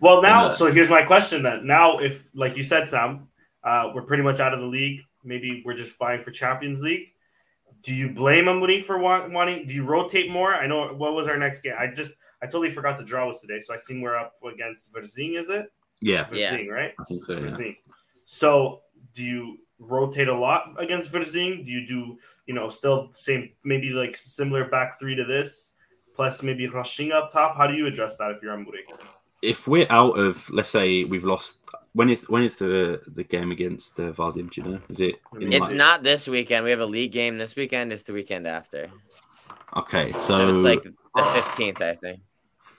Well, 0.00 0.20
now, 0.20 0.46
uh, 0.46 0.52
so 0.52 0.72
here's 0.72 0.90
my 0.90 1.04
question 1.04 1.42
then. 1.42 1.66
Now, 1.66 1.98
if 1.98 2.28
like 2.34 2.56
you 2.56 2.64
said, 2.64 2.88
Sam, 2.88 3.28
uh, 3.62 3.90
we're 3.94 4.02
pretty 4.02 4.22
much 4.22 4.40
out 4.40 4.52
of 4.52 4.60
the 4.60 4.66
league. 4.66 5.00
Maybe 5.22 5.62
we're 5.64 5.76
just 5.76 5.94
fine 5.96 6.18
for 6.18 6.30
Champions 6.30 6.82
League 6.82 7.08
do 7.82 7.94
you 7.94 8.10
blame 8.10 8.44
Amorim 8.44 8.82
for 8.82 8.98
want, 8.98 9.32
wanting? 9.32 9.66
Do 9.66 9.74
you 9.74 9.84
rotate 9.84 10.30
more? 10.30 10.54
I 10.54 10.66
know 10.66 10.92
what 10.94 11.14
was 11.14 11.26
our 11.26 11.36
next 11.36 11.62
game. 11.62 11.74
I 11.78 11.86
just 11.88 12.12
I 12.42 12.46
totally 12.46 12.70
forgot 12.70 12.96
the 12.96 13.04
draw 13.04 13.26
was 13.26 13.40
today, 13.40 13.60
so 13.60 13.74
I 13.74 13.76
seen 13.76 14.00
we're 14.00 14.16
up 14.16 14.34
against 14.50 14.92
Varzim. 14.94 15.38
Is 15.38 15.48
it? 15.48 15.72
Yeah, 16.00 16.24
Varzim, 16.24 16.66
yeah. 16.66 16.72
right? 16.72 16.92
I 16.98 17.04
think 17.04 17.22
so. 17.22 17.38
Yeah. 17.38 17.72
So 18.24 18.80
do 19.14 19.22
you 19.22 19.58
rotate 19.78 20.28
a 20.28 20.34
lot 20.34 20.70
against 20.78 21.12
Varzim? 21.12 21.64
Do 21.64 21.70
you 21.70 21.86
do 21.86 22.18
you 22.46 22.54
know 22.54 22.68
still 22.68 23.08
same 23.12 23.50
maybe 23.64 23.90
like 23.90 24.16
similar 24.16 24.68
back 24.68 24.98
three 24.98 25.14
to 25.14 25.24
this 25.24 25.74
plus 26.14 26.42
maybe 26.42 26.66
rushing 26.66 27.12
up 27.12 27.30
top? 27.32 27.56
How 27.56 27.66
do 27.66 27.74
you 27.74 27.86
address 27.86 28.16
that 28.18 28.30
if 28.30 28.42
you're 28.42 28.56
Amorim? 28.56 28.84
If 29.42 29.66
we're 29.66 29.86
out 29.90 30.18
of 30.18 30.48
let's 30.50 30.70
say 30.70 31.04
we've 31.04 31.24
lost 31.24 31.60
when 31.92 32.08
is 32.08 32.28
when 32.28 32.42
is 32.42 32.56
the 32.56 33.00
the 33.06 33.24
game 33.24 33.50
against 33.50 33.96
the 33.96 34.12
Varzim? 34.12 34.50
Do 34.50 34.60
you 34.60 34.68
know? 34.68 34.80
Is 34.88 35.00
it? 35.00 35.16
It's 35.40 35.60
like... 35.60 35.74
not 35.74 36.02
this 36.02 36.28
weekend. 36.28 36.64
We 36.64 36.70
have 36.70 36.80
a 36.80 36.86
league 36.86 37.12
game 37.12 37.38
this 37.38 37.56
weekend. 37.56 37.92
It's 37.92 38.04
the 38.04 38.12
weekend 38.12 38.46
after. 38.46 38.90
Okay, 39.76 40.12
so, 40.12 40.18
so 40.20 40.54
it's 40.54 40.64
like 40.64 40.82
the 40.82 41.22
fifteenth, 41.22 41.80
I 41.80 41.94
think. 41.94 42.20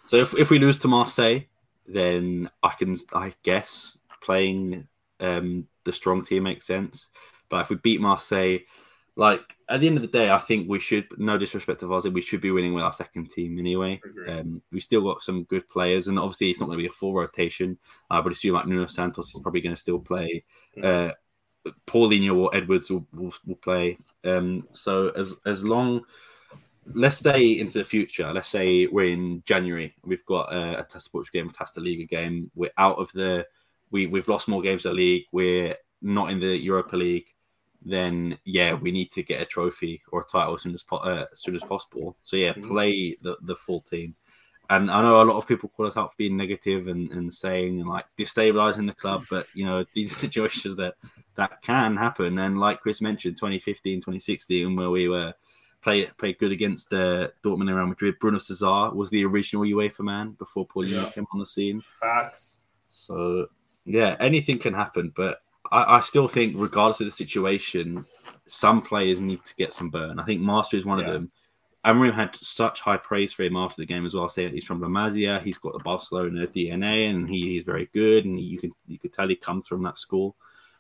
So 0.06 0.18
if 0.18 0.34
if 0.38 0.50
we 0.50 0.60
lose 0.60 0.78
to 0.80 0.88
Marseille, 0.88 1.40
then 1.88 2.50
I 2.64 2.70
can 2.70 2.96
I 3.14 3.34
guess 3.44 3.98
playing 4.22 4.88
um, 5.20 5.68
the 5.84 5.94
strong 5.94 6.24
team 6.24 6.44
makes 6.44 6.68
sense. 6.68 7.10
But 7.50 7.62
if 7.62 7.70
we 7.70 7.78
beat 7.78 8.02
Marseille, 8.02 8.60
like 9.22 9.56
at 9.70 9.80
the 9.80 9.88
end 9.88 9.98
of 9.98 10.02
the 10.02 10.08
day, 10.08 10.32
I 10.32 10.40
think 10.40 10.68
we 10.68 10.80
should. 10.80 11.06
No 11.20 11.38
disrespect 11.38 11.82
to 11.82 11.86
Varzim, 11.86 12.12
we 12.12 12.24
should 12.24 12.42
be 12.42 12.50
winning 12.50 12.74
with 12.74 12.84
our 12.84 12.92
second 12.92 13.30
team 13.30 13.60
anyway. 13.60 14.02
Um, 14.28 14.64
we 14.72 14.80
still 14.80 15.04
got 15.04 15.22
some 15.22 15.44
good 15.44 15.70
players, 15.70 16.08
and 16.08 16.18
obviously 16.18 16.50
it's 16.50 16.60
not 16.60 16.66
going 16.66 16.80
to 16.80 16.82
be 16.82 16.88
a 16.88 16.92
full 16.92 17.14
rotation. 17.14 17.78
I 18.10 18.20
would 18.20 18.34
assume 18.34 18.56
like 18.56 18.66
Nuno 18.66 18.88
Santos 18.88 19.28
is 19.28 19.40
probably 19.40 19.62
going 19.62 19.76
to 19.76 19.80
still 19.80 20.00
play. 20.00 20.44
Uh, 20.82 21.12
Paulinho 21.86 22.36
or 22.36 22.56
Edwards 22.56 22.90
will, 22.90 23.06
will, 23.14 23.32
will 23.46 23.58
play. 23.58 24.00
Um, 24.24 24.68
so 24.72 25.10
as 25.10 25.36
as 25.46 25.64
long 25.64 26.02
let's 26.96 27.20
say 27.20 27.60
into 27.60 27.78
the 27.78 27.84
future. 27.84 28.34
Let's 28.34 28.50
say 28.50 28.88
we're 28.88 29.14
in 29.14 29.44
January. 29.46 29.94
We've 30.04 30.26
got 30.26 30.52
a, 30.52 30.80
a 30.80 30.84
Taça 30.84 31.12
Portugal 31.12 31.42
game, 31.42 31.50
a 31.50 31.54
Taça 31.54 31.78
Liga 31.78 32.06
game. 32.06 32.50
We're 32.56 32.72
out 32.76 32.98
of 32.98 33.12
the. 33.12 33.46
We 33.92 34.08
we've 34.08 34.28
lost 34.28 34.48
more 34.48 34.64
games 34.64 34.88
at 34.88 34.96
league. 34.96 35.26
We're 35.32 35.76
not 36.02 36.32
in 36.32 36.40
the 36.40 36.58
Europa 36.58 36.96
League. 36.96 37.28
Then 37.84 38.38
yeah, 38.46 38.74
we 38.74 38.92
need 38.92 39.12
to 39.14 39.24
get 39.24 39.42
a 39.42 39.46
trophy 39.46 40.02
or 40.12 40.22
a 40.22 40.26
title 40.26 40.54
as 40.56 40.62
soon 40.62 40.74
as 40.74 40.84
po- 40.84 40.98
uh, 40.98 41.26
as 41.32 41.40
soon 41.42 41.56
as 41.56 41.64
possible. 41.64 42.16
So 42.24 42.36
yeah, 42.36 42.54
Mhm. 42.54 42.68
play 42.68 43.18
the 43.22 43.38
the 43.42 43.56
full 43.56 43.82
team. 43.82 44.16
And 44.70 44.90
I 44.90 45.02
know 45.02 45.22
a 45.22 45.26
lot 45.26 45.36
of 45.36 45.48
people 45.48 45.68
call 45.68 45.88
us 45.88 45.98
out 45.98 46.12
for 46.12 46.16
being 46.18 46.38
negative 46.38 46.88
and, 46.88 47.12
and 47.12 47.34
saying 47.34 47.82
and 47.82 47.90
like 47.90 48.06
destabilizing 48.18 48.88
the 48.88 48.94
club, 48.94 49.26
but 49.30 49.48
you 49.54 49.66
know 49.66 49.84
these 49.94 50.12
are 50.14 50.20
situations 50.20 50.76
that 50.78 50.96
that 51.36 51.62
can 51.62 51.98
happen. 51.98 52.38
And 52.40 52.60
like 52.60 52.82
Chris 52.82 53.02
mentioned, 53.02 53.38
2015, 53.38 54.00
2016, 54.00 54.76
where 54.76 54.90
we 54.92 55.10
were 55.10 55.34
play 55.82 56.06
played 56.20 56.38
good 56.38 56.52
against 56.52 56.94
uh, 56.94 57.30
Dortmund 57.44 57.68
and 57.70 57.76
Real 57.76 57.88
Madrid. 57.88 58.16
Bruno 58.20 58.38
Cesar 58.38 58.92
was 58.94 59.10
the 59.10 59.26
original 59.26 59.64
UEFA 59.66 60.02
man 60.02 60.32
before 60.38 60.68
Paulinho 60.68 61.04
Yeah. 61.04 61.10
came 61.10 61.26
on 61.34 61.40
the 61.40 61.46
scene. 61.48 61.82
Facts. 61.82 62.60
So 62.90 63.48
yeah, 63.86 64.16
anything 64.20 64.60
can 64.60 64.74
happen. 64.76 65.12
But 65.16 65.42
I, 65.72 65.98
I 65.98 66.00
still 66.02 66.28
think, 66.28 66.54
regardless 66.58 67.00
of 67.02 67.06
the 67.08 67.12
situation, 67.12 68.06
some 68.46 68.82
players 68.82 69.22
need 69.22 69.44
to 69.46 69.56
get 69.56 69.74
some 69.74 69.90
burn. 69.90 70.20
I 70.20 70.26
think 70.26 70.42
Marsa 70.42 70.78
is 70.78 70.86
one 70.86 71.00
Yeah. 71.00 71.06
of 71.06 71.14
them. 71.14 71.32
Amorim 71.86 72.14
had 72.14 72.36
such 72.36 72.82
high 72.82 72.98
praise 72.98 73.34
for 73.34 73.42
him 73.44 73.56
after 73.56 73.82
the 73.82 73.88
game 73.88 74.06
as 74.06 74.14
well, 74.14 74.30
saying 74.30 74.54
he's 74.54 74.66
from 74.66 74.82
La 74.82 74.88
Masia, 74.88 75.42
he's 75.42 75.58
got 75.58 75.74
the 75.74 75.80
Barcelona 75.80 76.46
DNA, 76.46 77.10
and 77.10 77.28
he, 77.28 77.54
he's 77.54 77.64
very 77.64 77.90
good, 77.92 78.26
and 78.26 78.40
you 78.40 78.60
can 78.60 78.72
you 78.86 79.00
could 79.00 79.14
tell 79.14 79.28
he 79.28 79.36
comes 79.36 79.68
from 79.68 79.82
that 79.84 79.98
school. 79.98 80.36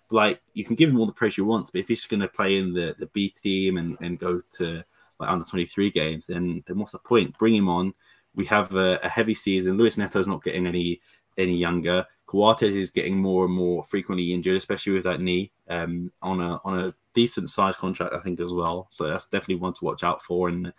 But 0.09 0.15
like 0.15 0.41
you 0.53 0.63
can 0.63 0.75
give 0.75 0.89
him 0.91 0.99
all 0.99 1.07
the 1.07 1.11
praise 1.11 1.37
you 1.37 1.45
want, 1.45 1.71
but 1.71 1.79
if 1.79 1.87
he's 1.87 2.05
going 2.05 2.19
to 2.19 2.27
play 2.27 2.57
in 2.57 2.73
the, 2.73 2.95
the 2.99 3.07
B 3.07 3.29
team 3.29 3.77
and, 3.77 3.97
and 4.01 4.19
go 4.19 4.41
to 4.57 4.83
like 5.19 5.29
under 5.29 5.45
twenty 5.45 5.65
three 5.65 5.89
games, 5.89 6.27
then 6.27 6.61
then 6.67 6.77
what's 6.77 6.91
the 6.91 6.99
point? 6.99 7.35
Bring 7.39 7.55
him 7.55 7.67
on. 7.69 7.95
We 8.35 8.45
have 8.45 8.75
a, 8.75 8.99
a 9.01 9.09
heavy 9.09 9.33
season. 9.33 9.77
Luis 9.77 9.97
Neto's 9.97 10.27
not 10.27 10.43
getting 10.43 10.67
any 10.67 11.01
any 11.41 11.57
younger. 11.57 12.05
Coates 12.25 12.63
is 12.63 12.89
getting 12.89 13.17
more 13.17 13.45
and 13.45 13.53
more 13.53 13.83
frequently 13.83 14.33
injured, 14.33 14.55
especially 14.55 14.93
with 14.93 15.03
that 15.03 15.21
knee. 15.21 15.51
Um, 15.69 16.11
on 16.21 16.39
a 16.41 16.59
on 16.63 16.79
a 16.79 16.93
decent 17.13 17.49
size 17.49 17.75
contract, 17.75 18.13
I 18.13 18.19
think 18.19 18.39
as 18.39 18.53
well. 18.53 18.87
So 18.89 19.07
that's 19.07 19.25
definitely 19.25 19.55
one 19.55 19.73
to 19.73 19.85
watch 19.85 20.03
out 20.03 20.21
for 20.21 20.47
in 20.49 20.71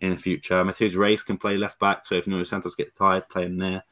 in 0.00 0.10
the 0.10 0.16
future. 0.16 0.64
Matheus 0.64 0.96
Reis 0.96 1.22
can 1.22 1.36
play 1.36 1.56
left 1.56 1.78
back, 1.78 2.06
so 2.06 2.14
if 2.14 2.26
Nuno 2.26 2.44
Santos 2.44 2.74
gets 2.74 2.92
tired, 2.92 3.28
play 3.28 3.44
him 3.44 3.58
there. 3.58 3.84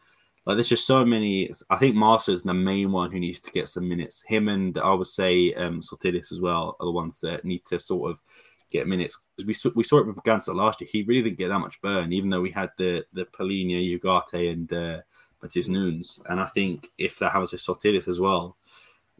Like 0.45 0.57
there's 0.57 0.69
just 0.69 0.87
so 0.87 1.05
many. 1.05 1.53
I 1.71 1.77
think 1.77 1.95
Marsa's 1.95 2.43
the 2.43 2.55
main 2.55 2.91
one 2.91 3.13
who 3.13 3.21
needs 3.21 3.41
to 3.41 3.51
get 3.51 3.69
some 3.69 3.89
minutes. 3.89 4.23
Him 4.27 4.49
and 4.49 4.77
I 4.79 4.93
would 4.93 5.07
say 5.07 5.55
um, 5.55 5.83
as 6.05 6.41
well 6.41 6.77
are 6.81 6.87
the 6.87 6.93
ones 6.93 7.21
that 7.21 7.45
need 7.45 7.65
to 7.67 7.79
sort 7.79 8.11
of 8.11 8.21
get 8.71 8.89
minutes. 8.89 9.23
We 9.47 9.55
saw, 9.55 9.71
we 9.77 9.85
saw 9.85 9.99
it 9.99 10.07
with 10.07 10.17
Gansa 10.17 10.55
last 10.55 10.81
year. 10.81 10.89
He 10.91 11.03
really 11.03 11.23
didn't 11.23 11.39
get 11.39 11.49
that 11.49 11.61
much 11.61 11.81
burn, 11.81 12.13
even 12.13 12.31
though 12.31 12.41
we 12.41 12.51
had 12.51 12.71
the 12.77 13.05
the 13.13 13.27
Palhinha, 13.27 14.01
Ugarte, 14.01 14.51
and 14.51 14.73
uh, 14.73 15.01
Matheus 15.43 15.69
Nunes. 15.69 16.21
And 16.27 16.41
I 16.41 16.47
think 16.47 16.89
if 16.99 17.19
that 17.19 17.33
happens 17.33 17.53
with 17.53 17.61
Sotiris 17.61 18.09
as 18.09 18.21
well, 18.21 18.57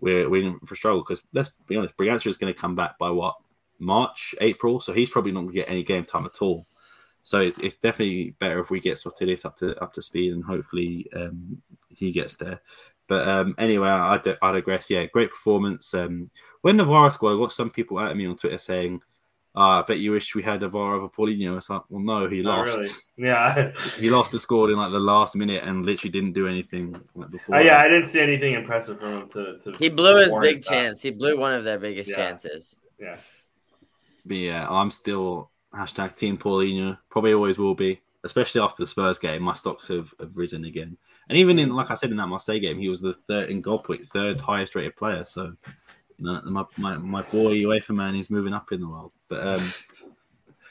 we're 0.01 0.29
we're 0.29 0.47
in 0.47 0.59
for 0.61 0.75
struggle 0.75 1.01
because 1.01 1.23
let's 1.33 1.51
be 1.67 1.77
honest, 1.77 1.97
Bragança 1.97 2.27
is 2.27 2.37
going 2.37 2.53
to 2.53 2.61
come 2.61 2.75
back 2.75 2.99
by 2.99 3.11
what 3.11 3.37
March, 3.79 4.35
April, 4.41 4.81
so 4.81 4.93
he's 4.93 5.11
probably 5.11 5.33
not 5.33 5.41
going 5.43 5.53
to 5.53 5.59
get 5.59 5.69
any 5.69 5.83
game 5.83 6.05
time 6.05 6.27
at 6.27 6.43
all. 6.43 6.67
So 7.25 7.41
it's, 7.41 7.59
it's 7.59 7.77
definitely 7.77 8.35
better 8.41 8.59
if 8.59 8.71
we 8.71 8.81
get 8.81 8.99
Sotiris 8.99 9.45
up 9.45 9.57
to 9.57 9.81
up 9.83 9.93
to 9.95 10.03
speed 10.03 10.33
and 10.33 10.45
hopefully 10.45 11.09
um, 11.15 11.63
he 11.89 12.11
gets 12.11 12.37
there. 12.37 12.61
But 13.09 13.29
um, 13.29 13.55
anyway, 13.59 13.89
I, 13.89 14.19
I 14.43 14.53
digress. 14.53 14.91
Yeah, 14.91 15.07
great 15.07 15.31
performance. 15.31 15.93
Um, 15.95 16.31
when 16.63 16.77
Navarro 16.77 17.11
scored, 17.11 17.37
I 17.37 17.41
got 17.41 17.53
some 17.53 17.71
people 17.71 18.01
at 18.01 18.17
me 18.17 18.27
on 18.27 18.37
Twitter 18.37 18.59
saying, 18.59 19.01
"Ah, 19.55 19.81
I 19.81 19.83
bet 19.87 19.99
you 19.99 20.13
wish 20.13 20.35
we 20.35 20.43
had 20.43 20.61
Navarro 20.61 20.97
over 20.97 21.09
Paulinho." 21.09 21.57
It's 21.57 21.69
like, 21.71 21.83
well, 21.91 22.01
no, 22.03 22.29
he 22.29 22.43
Not 22.43 22.67
lost. 22.67 22.79
really. 22.79 22.91
Yeah. 23.19 23.73
He 23.99 24.11
lost 24.11 24.33
the 24.33 24.39
score 24.41 24.71
in 24.71 24.77
like 24.77 24.91
the 24.91 24.99
last 24.99 25.37
minute 25.37 25.63
and 25.65 25.85
literally 25.87 26.11
didn't 26.11 26.33
do 26.33 26.49
anything 26.49 27.01
like, 27.15 27.31
before. 27.31 27.57
Uh, 27.57 27.61
yeah. 27.61 27.79
I 27.79 27.87
didn't 27.89 28.07
see 28.07 28.21
anything 28.21 28.55
impressive 28.55 28.99
from 28.99 29.13
him 29.23 29.29
to. 29.31 29.59
to 29.59 29.77
He 29.79 29.89
blew 29.91 30.17
his 30.17 30.33
big 30.41 30.63
that. 30.63 30.69
chance. 30.71 31.03
He 31.03 31.11
blew 31.11 31.39
one 31.39 31.53
of 31.55 31.63
their 31.65 31.79
biggest 31.79 32.11
Yeah. 32.11 32.17
chances. 32.17 32.75
Yeah. 32.99 33.17
But 34.25 34.37
yeah, 34.39 34.67
I'm 34.69 34.91
still 34.91 35.51
hashtag 35.75 36.17
Team 36.17 36.39
Paulinho. 36.39 36.99
Probably 37.11 37.33
always 37.35 37.59
will 37.59 37.75
be, 37.75 38.01
especially 38.25 38.61
after 38.61 38.83
the 38.83 38.87
Spurs 38.87 39.19
game. 39.19 39.43
My 39.43 39.55
stocks 39.55 39.89
have, 39.89 40.13
have 40.19 40.37
risen 40.37 40.65
again. 40.65 40.97
And 41.29 41.39
even 41.39 41.59
in, 41.59 41.71
like 41.71 41.91
I 41.91 41.95
said, 41.95 42.11
in 42.11 42.17
that 42.17 42.27
Marseille 42.27 42.59
game, 42.59 42.79
he 42.79 42.89
was 42.89 43.01
the 43.01 43.15
third 43.15 43.51
in 43.51 43.61
goal 43.61 43.79
point, 43.79 44.05
third 44.05 44.41
highest 44.41 44.75
rated 44.75 44.97
player. 44.97 45.25
So, 45.25 45.53
know, 46.23 46.41
my, 46.45 46.65
my, 46.79 46.97
my 46.97 47.23
boy 47.23 47.55
UEFA 47.57 47.95
man 47.95 48.15
is 48.15 48.31
moving 48.31 48.55
up 48.55 48.73
in 48.73 48.81
the 48.81 48.89
world. 48.89 49.13
But 49.29 49.47
um, 49.47 49.61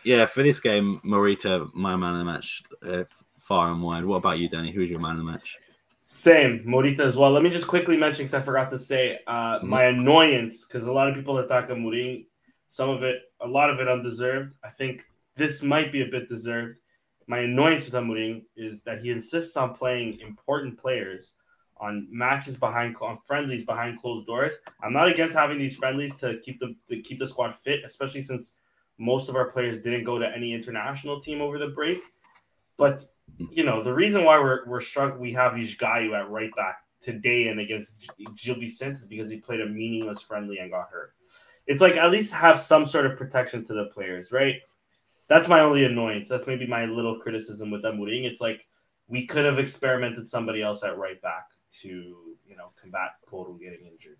yeah, 0.03 0.25
for 0.25 0.43
this 0.43 0.59
game, 0.59 0.99
Morita, 1.05 1.69
my 1.73 1.95
man 1.95 2.13
of 2.13 2.19
the 2.19 2.25
match, 2.25 2.63
uh, 2.87 3.03
far 3.39 3.71
and 3.71 3.81
wide. 3.81 4.05
What 4.05 4.17
about 4.17 4.39
you, 4.39 4.47
Danny? 4.47 4.71
Who's 4.71 4.89
your 4.89 4.99
man 4.99 5.11
of 5.11 5.17
the 5.25 5.31
match? 5.31 5.57
Same, 6.01 6.63
Morita 6.65 7.01
as 7.01 7.15
well. 7.15 7.31
Let 7.31 7.43
me 7.43 7.49
just 7.49 7.67
quickly 7.67 7.95
mention 7.97 8.25
because 8.25 8.33
I 8.33 8.41
forgot 8.41 8.69
to 8.69 8.77
say 8.77 9.19
uh, 9.27 9.59
Mhm. 9.59 9.63
my 9.63 9.83
annoyance 9.85 10.65
because 10.65 10.85
a 10.85 10.91
lot 10.91 11.07
of 11.07 11.15
people 11.15 11.37
attack 11.37 11.69
Amorim. 11.69 12.25
Some 12.67 12.89
of 12.89 13.03
it, 13.03 13.21
a 13.39 13.47
lot 13.47 13.69
of 13.69 13.79
it 13.79 13.87
undeserved. 13.87 14.55
I 14.63 14.69
think 14.69 15.03
this 15.35 15.61
might 15.61 15.91
be 15.91 16.01
a 16.01 16.07
bit 16.07 16.27
deserved. 16.27 16.75
My 17.27 17.39
annoyance 17.39 17.85
with 17.85 17.93
Amorim 17.93 18.43
is 18.55 18.83
that 18.83 19.01
he 19.01 19.11
insists 19.11 19.55
on 19.57 19.75
playing 19.75 20.19
important 20.19 20.79
players 20.79 21.35
on 21.81 22.07
matches 22.11 22.57
behind 22.57 22.95
on 23.01 23.17
friendlies 23.25 23.65
behind 23.65 23.99
closed 23.99 24.27
doors. 24.27 24.53
I'm 24.81 24.93
not 24.93 25.09
against 25.09 25.35
having 25.35 25.57
these 25.57 25.75
friendlies 25.75 26.15
to 26.17 26.39
keep 26.43 26.59
the 26.59 26.75
to 26.89 27.01
keep 27.01 27.19
the 27.19 27.27
squad 27.27 27.55
fit, 27.55 27.81
especially 27.83 28.21
since 28.21 28.57
most 28.97 29.29
of 29.29 29.35
our 29.35 29.49
players 29.49 29.81
didn't 29.81 30.03
go 30.03 30.19
to 30.19 30.27
any 30.27 30.53
international 30.53 31.19
team 31.19 31.41
over 31.41 31.57
the 31.57 31.67
break. 31.67 31.99
But 32.77 33.03
you 33.37 33.63
know, 33.63 33.83
the 33.83 33.93
reason 33.93 34.23
why 34.23 34.39
we're 34.39 34.65
we're 34.67 34.81
struck 34.81 35.19
we 35.19 35.33
have 35.33 35.53
Esgaio 35.53 36.17
at 36.17 36.29
right 36.29 36.55
back 36.55 36.77
today 37.01 37.47
and 37.47 37.59
against 37.59 38.11
Gil 38.41 38.55
Vicente 38.55 38.97
is 38.97 39.05
because 39.05 39.29
he 39.29 39.37
played 39.37 39.61
a 39.61 39.65
meaningless 39.65 40.21
friendly 40.21 40.59
and 40.59 40.69
got 40.69 40.89
hurt. 40.91 41.13
It's 41.65 41.81
like 41.81 41.97
at 41.97 42.11
least 42.11 42.31
have 42.33 42.59
some 42.59 42.85
sort 42.85 43.07
of 43.07 43.17
protection 43.17 43.65
to 43.65 43.73
the 43.73 43.85
players, 43.85 44.31
right? 44.31 44.61
That's 45.27 45.47
my 45.47 45.61
only 45.61 45.85
annoyance. 45.85 46.29
That's 46.29 46.45
maybe 46.45 46.67
my 46.67 46.85
little 46.85 47.19
criticism 47.19 47.71
with 47.71 47.85
Amorim. 47.85 48.25
It's 48.25 48.41
like 48.41 48.67
we 49.07 49.25
could 49.25 49.45
have 49.45 49.59
experimented 49.59 50.27
somebody 50.27 50.61
else 50.61 50.83
at 50.83 50.97
right 50.97 51.21
back 51.21 51.50
to 51.81 51.87
you 52.47 52.55
know 52.57 52.71
combat 52.79 53.11
Porro 53.27 53.53
getting 53.53 53.85
injured. 53.85 54.17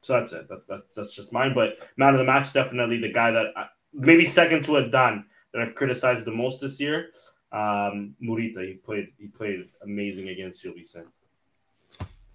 So 0.00 0.14
that's 0.14 0.32
it. 0.32 0.46
That's 0.48 0.66
that's 0.66 0.94
that's 0.94 1.12
just 1.14 1.32
mine. 1.32 1.54
But 1.54 1.88
man 1.96 2.14
of 2.14 2.18
the 2.18 2.24
match, 2.24 2.52
definitely 2.52 2.98
the 2.98 3.12
guy 3.12 3.30
that 3.30 3.46
I, 3.56 3.66
maybe 3.92 4.26
second 4.26 4.64
to 4.64 4.78
Adan 4.78 5.26
that 5.52 5.62
I've 5.62 5.74
criticized 5.74 6.24
the 6.24 6.32
most 6.32 6.60
this 6.60 6.80
year. 6.80 7.10
Um, 7.52 8.16
Morita, 8.22 8.66
he 8.66 8.74
played 8.74 9.12
he 9.18 9.28
played 9.28 9.68
amazing 9.82 10.28
against 10.28 10.62
Gil 10.62 10.74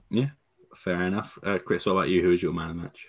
Yeah, 0.09 0.30
Fair 0.76 1.01
enough. 1.01 1.38
Uh, 1.43 1.57
Chris, 1.57 1.86
what 1.86 1.93
about 1.93 2.09
you? 2.09 2.22
Who 2.22 2.32
is 2.32 2.41
your 2.41 2.53
man 2.53 2.70
of 2.70 2.76
the 2.78 2.84
match? 2.84 3.07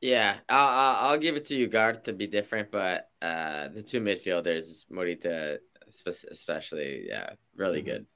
Yeah, 0.00 0.36
I'll, 0.48 0.68
I'll, 0.68 1.10
I'll 1.10 1.18
give 1.18 1.36
it 1.36 1.44
to 1.46 1.68
Ugarte, 1.68 2.04
to 2.04 2.12
be 2.12 2.26
different, 2.26 2.70
but 2.70 3.10
uh, 3.20 3.68
the 3.68 3.82
two 3.82 4.00
midfielders, 4.00 4.86
Morita 4.90 5.58
especially, 6.30 7.06
yeah, 7.08 7.30
really 7.56 7.82
good. 7.82 8.06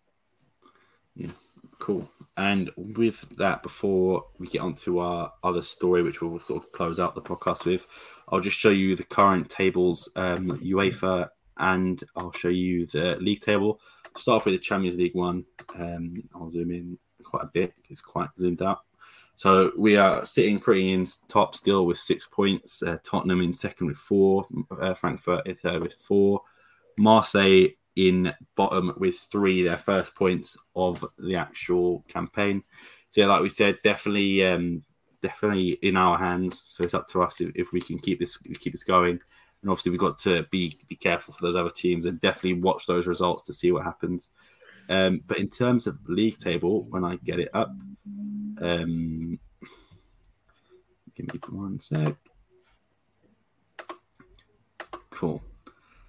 Cool. 1.78 2.08
And 2.36 2.70
with 2.76 3.28
that, 3.36 3.62
before 3.62 4.24
we 4.38 4.46
get 4.46 4.60
onto 4.60 4.98
our 4.98 5.32
other 5.42 5.62
story, 5.62 6.02
which 6.02 6.20
we'll 6.20 6.38
sort 6.38 6.64
of 6.64 6.72
close 6.72 6.98
out 6.98 7.14
the 7.14 7.22
podcast 7.22 7.64
with, 7.64 7.86
I'll 8.28 8.40
just 8.40 8.58
show 8.58 8.70
you 8.70 8.96
the 8.96 9.04
current 9.04 9.48
tables, 9.48 10.08
um, 10.16 10.58
UEFA, 10.60 11.28
and 11.58 12.02
I'll 12.16 12.32
show 12.32 12.48
you 12.48 12.86
the 12.86 13.16
league 13.20 13.40
table. 13.40 13.80
Start 14.16 14.36
off 14.36 14.44
with 14.46 14.54
the 14.54 14.58
Champions 14.58 14.96
League 14.96 15.14
one. 15.14 15.44
Um, 15.76 16.14
I'll 16.34 16.50
zoom 16.50 16.70
in 16.70 16.98
quite 17.22 17.44
a 17.44 17.50
bit. 17.52 17.74
It's 17.88 18.00
quite 18.00 18.28
zoomed 18.38 18.62
out. 18.62 18.80
So 19.36 19.72
we 19.76 19.96
are 19.96 20.24
sitting 20.24 20.60
pretty 20.60 20.92
in 20.92 21.06
top 21.28 21.56
still 21.56 21.86
with 21.86 21.98
six 21.98 22.26
points. 22.26 22.82
Uh, 22.82 22.98
Tottenham 23.02 23.40
in 23.40 23.52
second 23.52 23.88
with 23.88 23.96
four. 23.96 24.46
Uh, 24.70 24.94
Frankfurt 24.94 25.46
in 25.46 25.56
third 25.56 25.82
with 25.82 25.94
four. 25.94 26.42
Marseille 26.98 27.68
in 27.96 28.32
bottom 28.56 28.92
with 28.96 29.16
three, 29.30 29.62
their 29.62 29.76
first 29.76 30.14
points 30.14 30.56
of 30.74 31.04
the 31.18 31.36
actual 31.36 32.04
campaign. 32.08 32.62
So 33.10 33.20
yeah, 33.20 33.28
like 33.28 33.42
we 33.42 33.48
said, 33.48 33.78
definitely, 33.84 34.44
um, 34.44 34.82
definitely 35.22 35.78
in 35.82 35.96
our 35.96 36.18
hands. 36.18 36.60
So 36.60 36.84
it's 36.84 36.94
up 36.94 37.08
to 37.08 37.22
us 37.22 37.40
if, 37.40 37.52
if 37.54 37.72
we 37.72 37.80
can 37.80 37.98
keep 37.98 38.18
this 38.18 38.36
keep 38.36 38.72
this 38.72 38.82
going. 38.82 39.20
And 39.62 39.70
obviously, 39.70 39.90
we've 39.90 40.00
got 40.00 40.18
to 40.20 40.46
be 40.50 40.76
be 40.88 40.96
careful 40.96 41.32
for 41.32 41.42
those 41.42 41.56
other 41.56 41.70
teams 41.70 42.06
and 42.06 42.20
definitely 42.20 42.60
watch 42.60 42.86
those 42.86 43.06
results 43.06 43.44
to 43.44 43.54
see 43.54 43.72
what 43.72 43.84
happens. 43.84 44.30
Um, 44.88 45.22
but 45.26 45.38
in 45.38 45.48
terms 45.48 45.86
of 45.86 45.98
league 46.06 46.38
table, 46.38 46.82
when 46.90 47.04
I 47.04 47.16
get 47.16 47.40
it 47.40 47.48
up, 47.54 47.70
um, 48.60 49.38
give 51.14 51.32
me 51.32 51.40
one 51.48 51.80
sec. 51.80 52.14
Cool. 55.10 55.40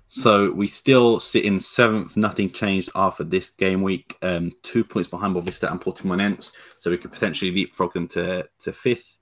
So 0.07 0.51
we 0.51 0.67
still 0.67 1.19
sit 1.19 1.45
in 1.45 1.59
seventh, 1.59 2.15
nothing 2.15 2.51
changed 2.51 2.89
after 2.95 3.23
this 3.23 3.49
game 3.49 3.81
week. 3.81 4.17
Um, 4.21 4.51
two 4.61 4.83
points 4.83 5.09
behind 5.09 5.35
Boavista 5.35 5.69
and 5.69 5.81
Portimonense, 5.81 6.51
so 6.77 6.91
we 6.91 6.97
could 6.97 7.11
potentially 7.11 7.51
leapfrog 7.51 7.93
them 7.93 8.07
to, 8.09 8.47
to 8.59 8.73
fifth. 8.73 9.19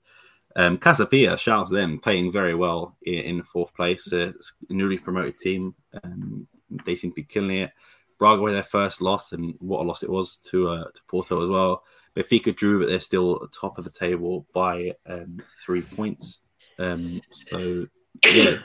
Um, 0.56 0.78
Casa 0.78 1.06
Pia, 1.06 1.36
shout 1.36 1.60
out 1.60 1.68
to 1.68 1.74
them, 1.74 1.98
playing 1.98 2.30
very 2.30 2.54
well 2.54 2.96
in, 3.02 3.14
in 3.14 3.42
fourth 3.42 3.74
place. 3.74 4.12
Uh, 4.12 4.32
newly 4.68 4.98
promoted 4.98 5.38
team, 5.38 5.74
um, 6.04 6.46
they 6.84 6.94
seem 6.94 7.10
to 7.10 7.16
be 7.16 7.24
killing 7.24 7.58
it. 7.58 7.72
Braga 8.18 8.42
with 8.42 8.52
their 8.52 8.62
first 8.62 9.00
loss, 9.00 9.32
and 9.32 9.54
what 9.58 9.80
a 9.80 9.84
loss 9.84 10.02
it 10.02 10.10
was 10.10 10.36
to 10.36 10.68
uh, 10.68 10.84
to 10.84 11.00
Porto 11.08 11.42
as 11.42 11.50
well. 11.50 11.82
Benfica 12.14 12.54
drew, 12.54 12.78
but 12.78 12.88
they're 12.88 13.00
still 13.00 13.48
top 13.48 13.76
of 13.76 13.84
the 13.84 13.90
table 13.90 14.46
by 14.54 14.92
um, 15.06 15.42
three 15.64 15.82
points. 15.82 16.42
Um, 16.78 17.20
so 17.32 17.86
yeah, 18.24 18.58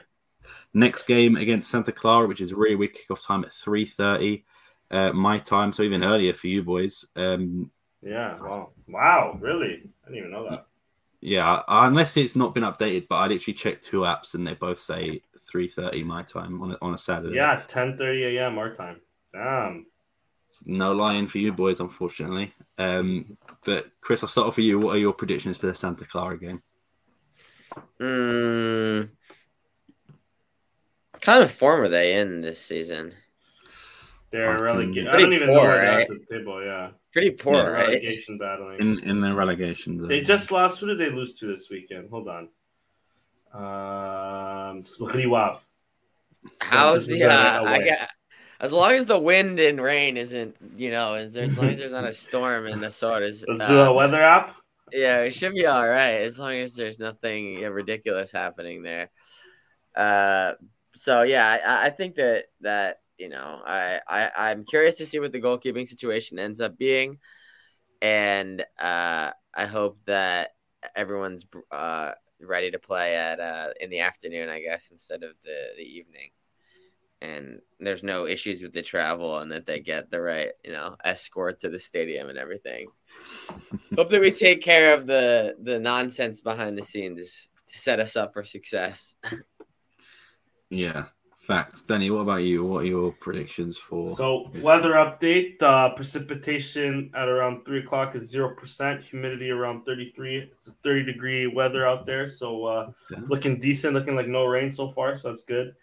next 0.73 1.03
game 1.03 1.35
against 1.35 1.69
Santa 1.69 1.91
Clara, 1.91 2.27
which 2.27 2.41
is 2.41 2.53
really 2.53 2.75
weird 2.75 2.95
kickoff 2.95 3.25
time 3.25 3.43
at 3.43 3.53
three 3.53 3.85
thirty, 3.85 4.45
uh, 4.91 5.11
my 5.13 5.39
time, 5.39 5.73
so 5.73 5.83
even 5.83 6.03
earlier 6.03 6.33
for 6.33 6.47
you 6.47 6.63
boys. 6.63 7.05
Um, 7.15 7.71
yeah, 8.01 8.37
wow, 8.39 8.69
wow, 8.87 9.37
really? 9.39 9.89
I 10.05 10.07
didn't 10.07 10.17
even 10.17 10.31
know 10.31 10.49
that. 10.49 10.65
Yeah, 11.21 11.63
unless 11.67 12.15
it's 12.15 12.35
not 12.35 12.53
been 12.53 12.63
updated, 12.63 13.07
but 13.09 13.15
I 13.15 13.27
literally 13.27 13.53
checked 13.53 13.83
two 13.83 14.01
apps 14.01 14.35
and 14.35 14.47
they 14.47 14.53
both 14.53 14.79
say 14.79 15.21
three 15.49 15.67
thirty 15.67 16.03
my 16.03 16.23
time 16.23 16.61
on 16.61 16.71
a, 16.71 16.77
on 16.81 16.93
a 16.93 16.97
Saturday. 16.97 17.35
Yeah, 17.35 17.61
ten 17.67 17.97
thirty 17.97 18.37
a.m. 18.37 18.57
our 18.57 18.73
time. 18.73 19.01
Damn. 19.33 19.85
No 20.65 20.93
lying 20.93 21.27
for 21.27 21.37
you 21.37 21.53
boys, 21.53 21.79
unfortunately. 21.79 22.53
Um, 22.77 23.37
but 23.65 23.91
Chris, 24.01 24.23
I'll 24.23 24.29
start 24.29 24.47
off 24.47 24.57
with 24.57 24.65
you. 24.65 24.79
What 24.79 24.95
are 24.95 24.99
your 24.99 25.13
predictions 25.13 25.57
for 25.57 25.67
the 25.67 25.75
Santa 25.75 26.05
Clara 26.05 26.39
game? 26.39 26.63
Mm, 27.99 29.09
kind 31.21 31.43
of 31.43 31.51
form 31.51 31.81
are 31.81 31.89
they 31.89 32.19
in 32.19 32.41
this 32.41 32.61
season? 32.61 33.13
They're 34.31 34.61
relegated. 34.61 35.07
I 35.07 35.11
Pretty 35.11 35.23
don't 35.25 35.33
even 35.33 35.47
know 35.47 35.59
poor, 35.59 35.67
where 35.69 35.77
they're 35.81 35.97
right? 35.97 36.01
at 36.01 36.07
the 36.27 36.37
table. 36.37 36.63
Yeah, 36.63 36.89
Pretty 37.13 37.31
poor, 37.31 37.55
Yeah, 37.55 37.61
right? 37.69 37.87
relegation 37.87 38.37
battling. 38.37 38.79
In 38.79 38.99
in 39.09 39.21
the 39.21 39.33
relegation 39.33 39.97
zone. 39.99 40.07
They 40.07 40.21
just 40.21 40.51
lost. 40.51 40.79
Who 40.79 40.87
did 40.87 40.99
they 40.99 41.09
lose 41.15 41.39
to 41.39 41.47
this 41.47 41.69
weekend? 41.69 42.09
Hold 42.11 42.27
on. 42.27 42.49
Um, 43.51 44.83
Sliwav. 44.83 45.65
How's 46.61 47.07
This 47.07 47.15
is 47.15 47.21
the? 47.21 47.33
Uh, 47.33 47.63
I 47.65 47.83
got, 47.83 48.09
as 48.59 48.71
long 48.71 48.91
as 48.91 49.05
the 49.05 49.17
wind 49.19 49.59
and 49.59 49.81
rain 49.81 50.17
isn't, 50.17 50.55
you 50.77 50.91
know, 50.91 51.15
as, 51.15 51.33
there, 51.33 51.45
as 51.45 51.57
long 51.57 51.69
as 51.69 51.79
there's 51.79 51.91
not 51.91 52.03
a 52.05 52.13
storm 52.13 52.67
in 52.67 52.79
the 52.79 52.91
sort 52.91 53.23
is. 53.23 53.43
Let's 53.47 53.61
uh, 53.61 53.67
do 53.67 53.79
a 53.79 53.93
weather 53.93 54.21
app. 54.21 54.55
Yeah, 54.91 55.21
it 55.21 55.33
should 55.33 55.53
be 55.53 55.65
all 55.65 55.87
right 55.87 56.21
as 56.21 56.39
long 56.39 56.53
as 56.53 56.75
there's 56.75 56.99
nothing 56.99 57.63
uh, 57.65 57.69
ridiculous 57.69 58.31
happening 58.31 58.83
there. 58.83 59.09
Uh, 59.95 60.53
so 60.99 61.21
yeah, 61.21 61.59
I, 61.65 61.87
I 61.87 61.89
think 61.91 62.15
that 62.15 62.45
that 62.59 62.99
you 63.17 63.29
know, 63.29 63.61
I, 63.65 64.01
I 64.07 64.31
I'm 64.35 64.65
curious 64.65 64.97
to 64.97 65.05
see 65.05 65.19
what 65.19 65.31
the 65.31 65.41
goalkeeping 65.41 65.87
situation 65.87 66.39
ends 66.39 66.59
up 66.59 66.77
being, 66.77 67.19
and 68.01 68.61
uh, 68.77 69.31
I 69.55 69.65
hope 69.65 69.97
that 70.05 70.51
everyone's 70.95 71.45
uh 71.71 72.11
ready 72.41 72.71
to 72.71 72.79
play 72.79 73.15
at 73.15 73.39
uh 73.39 73.69
in 73.79 73.89
the 73.89 73.99
afternoon, 73.99 74.49
I 74.49 74.61
guess, 74.61 74.89
instead 74.91 75.23
of 75.23 75.31
the 75.43 75.69
the 75.77 75.83
evening. 75.83 76.31
And 77.21 77.59
there's 77.79 78.03
no 78.03 78.25
issues 78.25 78.61
with 78.61 78.73
the 78.73 78.81
travel, 78.81 79.39
and 79.39 79.51
that 79.53 79.65
they 79.65 79.79
get 79.79 80.11
the 80.11 80.21
right, 80.21 80.51
you 80.65 80.73
know, 80.73 80.97
escort 81.03 81.61
to 81.61 81.69
the 81.69 81.79
stadium 81.79 82.27
and 82.27 82.37
everything. 82.37 82.89
Hope 83.95 84.09
that 84.09 84.21
we 84.21 84.31
take 84.31 84.61
care 84.61 84.93
of 84.93 85.07
the 85.07 85.55
the 85.61 85.79
nonsense 85.79 86.41
behind 86.41 86.77
the 86.77 86.83
scenes 86.83 87.47
to 87.67 87.77
set 87.77 88.01
us 88.01 88.17
up 88.17 88.33
for 88.33 88.43
success. 88.43 89.15
Yeah, 90.69 91.05
facts. 91.39 91.81
Danny, 91.81 92.11
what 92.11 92.21
about 92.21 92.43
you? 92.43 92.63
What 92.63 92.83
are 92.83 92.87
your 92.87 93.11
predictions 93.11 93.77
for? 93.77 94.05
So 94.05 94.51
weather 94.61 94.93
update: 94.93 95.61
uh, 95.63 95.89
precipitation 95.95 97.11
at 97.15 97.27
around 97.27 97.65
three 97.65 97.79
o'clock 97.79 98.15
is 98.15 98.29
zero 98.29 98.53
percent. 98.55 99.03
Humidity 99.03 99.49
around 99.49 99.83
33, 99.85 100.51
30 100.83 101.03
degree 101.03 101.47
weather 101.47 101.87
out 101.87 102.05
there, 102.05 102.27
so 102.27 102.65
uh, 102.65 102.91
Yeah. 103.09 103.19
looking 103.27 103.59
decent. 103.59 103.93
Looking 103.93 104.15
like 104.15 104.27
no 104.27 104.45
rain 104.45 104.71
so 104.71 104.87
far, 104.87 105.15
so 105.15 105.29
that's 105.29 105.43
good. 105.43 105.75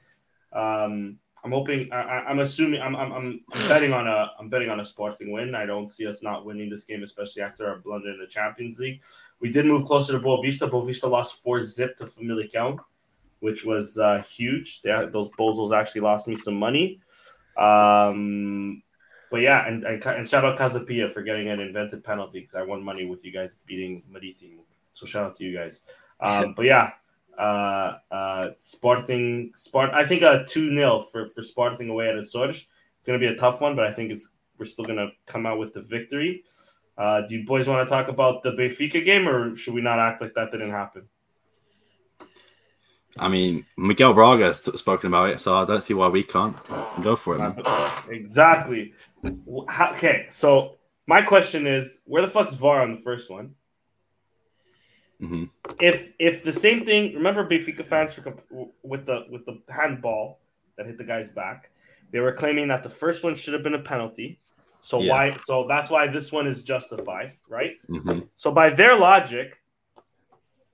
Um, 0.53 1.19
I'm 1.45 1.53
hoping. 1.53 1.93
I, 1.93 2.25
I'm 2.29 2.39
assuming. 2.41 2.81
I'm, 2.81 2.97
I'm. 2.97 3.13
I'm. 3.13 3.41
I'm 3.53 3.69
betting 3.69 3.93
on 3.93 4.07
a. 4.09 4.31
I'm 4.39 4.49
betting 4.49 4.71
on 4.71 4.81
a 4.81 4.85
Sporting 4.85 5.31
win. 5.33 5.55
I 5.55 5.67
don't 5.67 5.89
see 5.91 6.07
us 6.07 6.23
not 6.23 6.45
winning 6.45 6.71
this 6.71 6.85
game, 6.85 7.03
especially 7.03 7.43
after 7.43 7.69
our 7.69 7.79
blunder 7.79 8.11
in 8.11 8.19
the 8.19 8.27
Champions 8.27 8.79
League. 8.79 9.03
We 9.41 9.51
did 9.51 9.67
move 9.67 9.85
closer 9.85 10.13
to 10.13 10.19
Boavista. 10.19 10.69
Boavista 10.71 11.09
lost 11.11 11.43
four 11.43 11.61
zip 11.63 11.97
to 11.99 12.05
Famalicão, 12.07 12.79
which 13.41 13.65
was 13.65 13.99
uh, 13.99 14.23
huge. 14.23 14.83
They, 14.83 14.91
those 15.13 15.29
bozos 15.31 15.77
actually 15.77 16.03
lost 16.03 16.29
me 16.29 16.35
some 16.35 16.57
money. 16.57 17.01
Um, 17.57 18.83
but 19.31 19.39
yeah, 19.39 19.67
and, 19.67 19.83
and 19.85 20.05
and 20.05 20.29
shout 20.29 20.45
out 20.45 20.57
Casa 20.57 20.81
Pia 20.81 21.09
for 21.09 21.23
getting 21.23 21.49
an 21.49 21.61
invented 21.61 22.05
penalty 22.05 22.41
because 22.41 22.55
I 22.55 22.63
won 22.63 22.83
money 22.83 23.07
with 23.07 23.25
you 23.25 23.33
guys 23.33 23.57
beating 23.67 24.03
Maritimo. 24.09 24.63
So 24.93 25.07
shout 25.07 25.25
out 25.25 25.35
to 25.37 25.45
you 25.45 25.57
guys. 25.57 25.83
Um, 26.21 26.55
but 26.55 26.65
yeah, 26.65 26.93
uh, 27.39 27.99
uh, 28.11 28.51
Sporting, 28.59 29.53
Sport. 29.55 29.91
I 29.93 30.05
think 30.05 30.23
a 30.23 30.45
two 30.47 30.71
0 30.71 31.03
for 31.03 31.27
for 31.27 31.43
Sporting 31.43 31.89
away 31.89 32.09
at 32.09 32.15
Açores. 32.15 32.67
It's 32.99 33.07
gonna 33.07 33.19
be 33.19 33.27
a 33.27 33.37
tough 33.37 33.61
one, 33.61 33.77
but 33.77 33.87
I 33.87 33.93
think 33.93 34.11
it's 34.13 34.31
we're 34.59 34.67
still 34.67 34.85
gonna 34.85 35.09
come 35.27 35.45
out 35.45 35.59
with 35.59 35.73
the 35.73 35.83
victory. 35.83 36.45
Uh, 36.97 37.23
do 37.27 37.37
you 37.37 37.45
boys 37.45 37.69
want 37.69 37.87
to 37.87 37.91
talk 37.91 38.09
about 38.09 38.43
the 38.43 38.53
Benfica 38.53 39.05
game, 39.05 39.29
or 39.29 39.55
should 39.55 39.75
we 39.75 39.83
not 39.83 39.99
act 39.99 40.23
like 40.23 40.35
that 40.35 40.51
didn't 40.51 40.71
happen? 40.71 41.07
I 43.19 43.29
mean, 43.29 43.67
Miguel 43.77 44.13
Braga 44.15 44.45
has 44.45 44.59
spoken 44.59 45.09
about 45.09 45.31
it, 45.31 45.41
so 45.41 45.55
I 45.55 45.65
don't 45.65 45.83
see 45.83 45.95
why 45.95 46.09
we 46.09 46.23
can't 46.23 46.57
go 47.03 47.17
for 47.17 47.35
it. 47.37 47.39
Man. 47.39 47.57
Exactly. 48.09 48.95
How- 49.69 49.91
Okay, 49.91 50.27
so 50.29 50.77
my 51.07 51.23
question 51.23 51.67
is, 51.67 52.01
where 52.05 52.23
the 52.23 52.29
fuck's 52.29 52.55
VAR 52.55 52.83
on 52.83 52.95
the 52.95 53.01
first 53.01 53.31
one? 53.31 53.55
hmm 55.21 55.45
If 55.81 56.13
if 56.19 56.45
the 56.45 56.53
same 56.53 56.85
thing, 56.85 57.15
remember 57.15 57.49
Benfica 57.49 57.85
fans 57.85 58.17
were 58.17 58.23
comp- 58.25 58.43
with 58.83 59.07
the 59.07 59.25
with 59.31 59.45
the 59.47 59.61
handball 59.73 60.41
that 60.77 60.87
hit 60.87 60.99
the 60.99 61.05
guy's 61.05 61.31
back, 61.31 61.71
they 62.13 62.21
were 62.21 62.33
claiming 62.33 62.69
that 62.69 62.83
the 62.83 62.89
first 62.91 63.25
one 63.25 63.35
should 63.35 63.55
have 63.55 63.63
been 63.63 63.75
a 63.75 63.83
penalty. 63.83 64.41
So 64.81 65.01
Yeah. 65.01 65.13
why? 65.13 65.37
So 65.39 65.67
that's 65.67 65.91
why 65.91 66.07
this 66.07 66.31
one 66.31 66.47
is 66.47 66.63
justified, 66.63 67.33
right? 67.49 67.73
hmm 67.89 68.21
So 68.37 68.53
by 68.53 68.71
their 68.71 68.95
logic, 68.97 69.59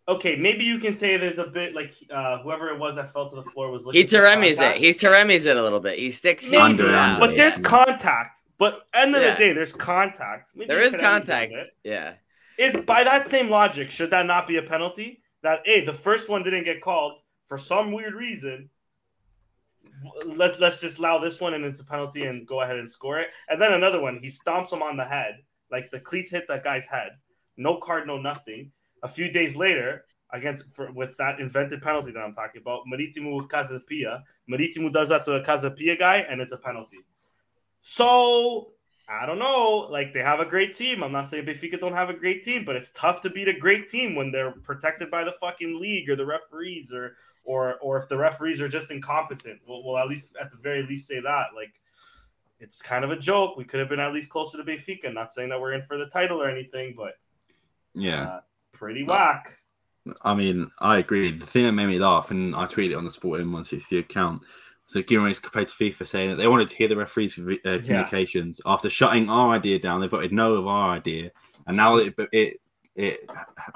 okay, 0.09 0.37
maybe 0.37 0.65
you 0.65 0.79
can 0.79 0.95
say 0.95 1.17
there's 1.17 1.39
a 1.39 1.47
bit 1.47 1.75
like 1.75 1.95
uh, 2.11 2.39
whoever 2.39 2.69
it 2.71 2.79
was 2.79 2.97
that 2.97 3.13
fell 3.13 3.29
to 3.29 3.37
the 3.37 3.43
floor 3.45 3.71
was 3.71 3.85
looking. 3.87 4.01
He 4.01 4.07
for 4.07 4.17
Teremis 4.17 4.53
it. 4.53 4.57
contact. 4.59 4.79
He 4.79 4.91
Teremis 4.91 5.47
it 5.47 5.57
a 5.57 5.63
little 5.63 5.81
bit. 5.81 5.99
He 5.99 6.11
sticks 6.11 6.45
his 6.45 6.51
Maybe, 6.51 6.63
Under, 6.63 6.85
foot 6.85 6.95
out. 6.95 7.15
under. 7.15 7.27
but 7.27 7.37
there's 7.37 7.59
contact. 7.59 8.41
But 8.59 8.83
end 8.95 9.15
of 9.17 9.23
Yeah. 9.23 9.33
the 9.33 9.39
day, 9.39 9.53
there's 9.53 9.73
contact. 9.73 10.51
Maybe 10.55 10.69
there 10.69 10.83
is 10.83 10.95
contact. 10.97 11.53
Yeah. 11.85 12.15
Is 12.59 12.77
by 12.79 13.03
that 13.05 13.27
same 13.27 13.49
logic, 13.49 13.91
should 13.91 14.11
that 14.11 14.27
not 14.27 14.47
be 14.47 14.57
a 14.59 14.63
penalty? 14.63 15.23
That 15.43 15.61
a 15.67 15.85
the 15.85 15.93
first 15.93 16.29
one 16.29 16.43
didn't 16.45 16.65
get 16.65 16.81
called 16.81 17.21
for 17.47 17.59
some 17.59 17.91
weird 17.93 18.15
reason. 18.15 18.71
Let, 20.27 20.61
let's 20.61 20.81
just 20.81 20.99
allow 20.99 21.19
this 21.19 21.41
one 21.41 21.55
and 21.55 21.65
it's 21.65 21.81
a 21.81 21.85
penalty 21.85 22.25
and 22.25 22.47
go 22.47 22.61
ahead 22.61 22.77
and 22.77 22.91
score 22.91 23.21
it. 23.21 23.29
And 23.49 23.61
then 23.61 23.73
another 23.73 24.01
one, 24.01 24.19
he 24.23 24.29
stomps 24.29 24.73
him 24.73 24.83
on 24.83 24.97
the 24.97 25.05
head. 25.05 25.39
Like 25.71 25.91
the 25.91 26.01
cleats 26.01 26.31
hit 26.31 26.47
that 26.49 26.63
guy's 26.65 26.87
head. 26.87 27.11
No 27.57 27.77
card, 27.79 28.07
no 28.07 28.19
nothing. 28.19 28.73
A 29.03 29.09
few 29.09 29.31
days 29.31 29.57
later, 29.57 30.05
against 30.33 30.65
for, 30.73 30.91
with 30.93 31.17
that 31.19 31.41
invented 31.41 31.83
penalty 31.83 32.13
that 32.13 32.21
I'm 32.21 32.33
talking 32.33 32.61
about, 32.61 32.83
Maritimo 32.87 33.41
Casapia. 33.43 34.23
Maritimo 34.49 34.89
does 34.89 35.11
that 35.11 35.25
to 35.25 35.35
a 35.35 35.45
Casa 35.45 35.71
Pia 35.71 35.97
guy 35.97 36.19
and 36.19 36.41
it's 36.41 36.53
a 36.53 36.57
penalty. 36.57 36.99
So 37.81 38.73
I 39.09 39.27
don't 39.27 39.39
know. 39.39 39.89
Like 39.91 40.13
they 40.13 40.21
have 40.21 40.41
a 40.41 40.45
great 40.47 40.75
team. 40.75 41.03
I'm 41.03 41.13
not 41.13 41.29
saying 41.29 41.45
Benfica 41.45 41.79
don't 41.79 41.93
have 41.93 42.09
a 42.09 42.15
great 42.15 42.43
team, 42.43 42.65
but 42.65 42.77
it's 42.77 42.91
tough 42.91 43.21
to 43.23 43.31
beat 43.31 43.49
a 43.49 43.53
great 43.53 43.89
team 43.89 44.15
when 44.15 44.31
they're 44.31 44.53
protected 44.53 45.11
by 45.11 45.25
the 45.25 45.33
fucking 45.33 45.79
league 45.79 46.09
or 46.09 46.17
the 46.17 46.25
referees 46.25 46.93
or 46.93 47.17
or 47.45 47.75
or 47.81 47.99
if 47.99 48.09
the 48.09 48.17
referees 48.17 48.61
are 48.61 48.69
just 48.69 48.91
incompetent. 48.91 49.61
We'll, 49.67 49.85
we'll 49.85 49.99
at 49.99 50.09
least 50.09 50.37
at 50.41 50.51
the 50.51 50.57
very 50.57 50.85
least 50.85 51.09
say 51.09 51.21
that. 51.21 51.47
Like 51.55 51.81
it's 52.61 52.81
kind 52.81 53.05
of 53.05 53.11
a 53.11 53.17
joke. 53.17 53.57
We 53.57 53.65
could 53.65 53.81
have 53.81 53.89
been 53.89 54.01
at 54.01 54.13
least 54.15 54.31
closer 54.31 54.57
to 54.57 54.65
Benfica. 54.65 55.13
Not 55.13 55.33
saying 55.33 55.49
that 55.49 55.61
we're 55.61 55.73
in 55.73 55.83
for 55.83 55.99
the 55.99 56.07
title 56.07 56.41
or 56.41 56.49
anything, 56.49 56.95
but 56.97 57.15
Yeah. 57.95 58.25
uh, 58.25 58.41
pretty 58.83 59.05
whack. 59.05 59.59
I 60.23 60.35
mean, 60.35 60.71
I 60.81 60.99
agree. 60.99 61.31
The 61.31 61.47
thing 61.47 61.65
that 61.65 61.73
made 61.73 61.87
me 61.87 62.01
laugh, 62.01 62.33
and 62.33 62.57
I 62.57 62.65
tweeted 62.65 62.91
it 62.91 62.97
on 62.97 63.05
the 63.05 63.11
Sporting 63.11 63.47
160 63.47 63.99
account, 63.99 64.43
was 64.85 64.95
that 64.95 65.07
Guimarães 65.07 65.41
compared 65.41 65.69
to 65.69 65.75
FIFA 65.75 66.05
saying 66.05 66.31
that 66.31 66.37
they 66.37 66.49
wanted 66.49 66.67
to 66.69 66.77
hear 66.77 66.89
the 66.89 66.97
referees' 66.97 67.39
uh, 67.39 67.79
communications 67.85 68.61
after 68.67 68.91
shutting 68.91 69.31
our 69.31 69.55
idea 69.55 69.79
down. 69.79 70.01
They 70.01 70.09
voted 70.09 70.33
no 70.33 70.55
of 70.55 70.67
our 70.67 70.91
idea, 70.91 71.31
and 71.69 71.77
now 71.77 71.97
it 71.97 72.15
it 72.33 72.61
it 72.97 73.21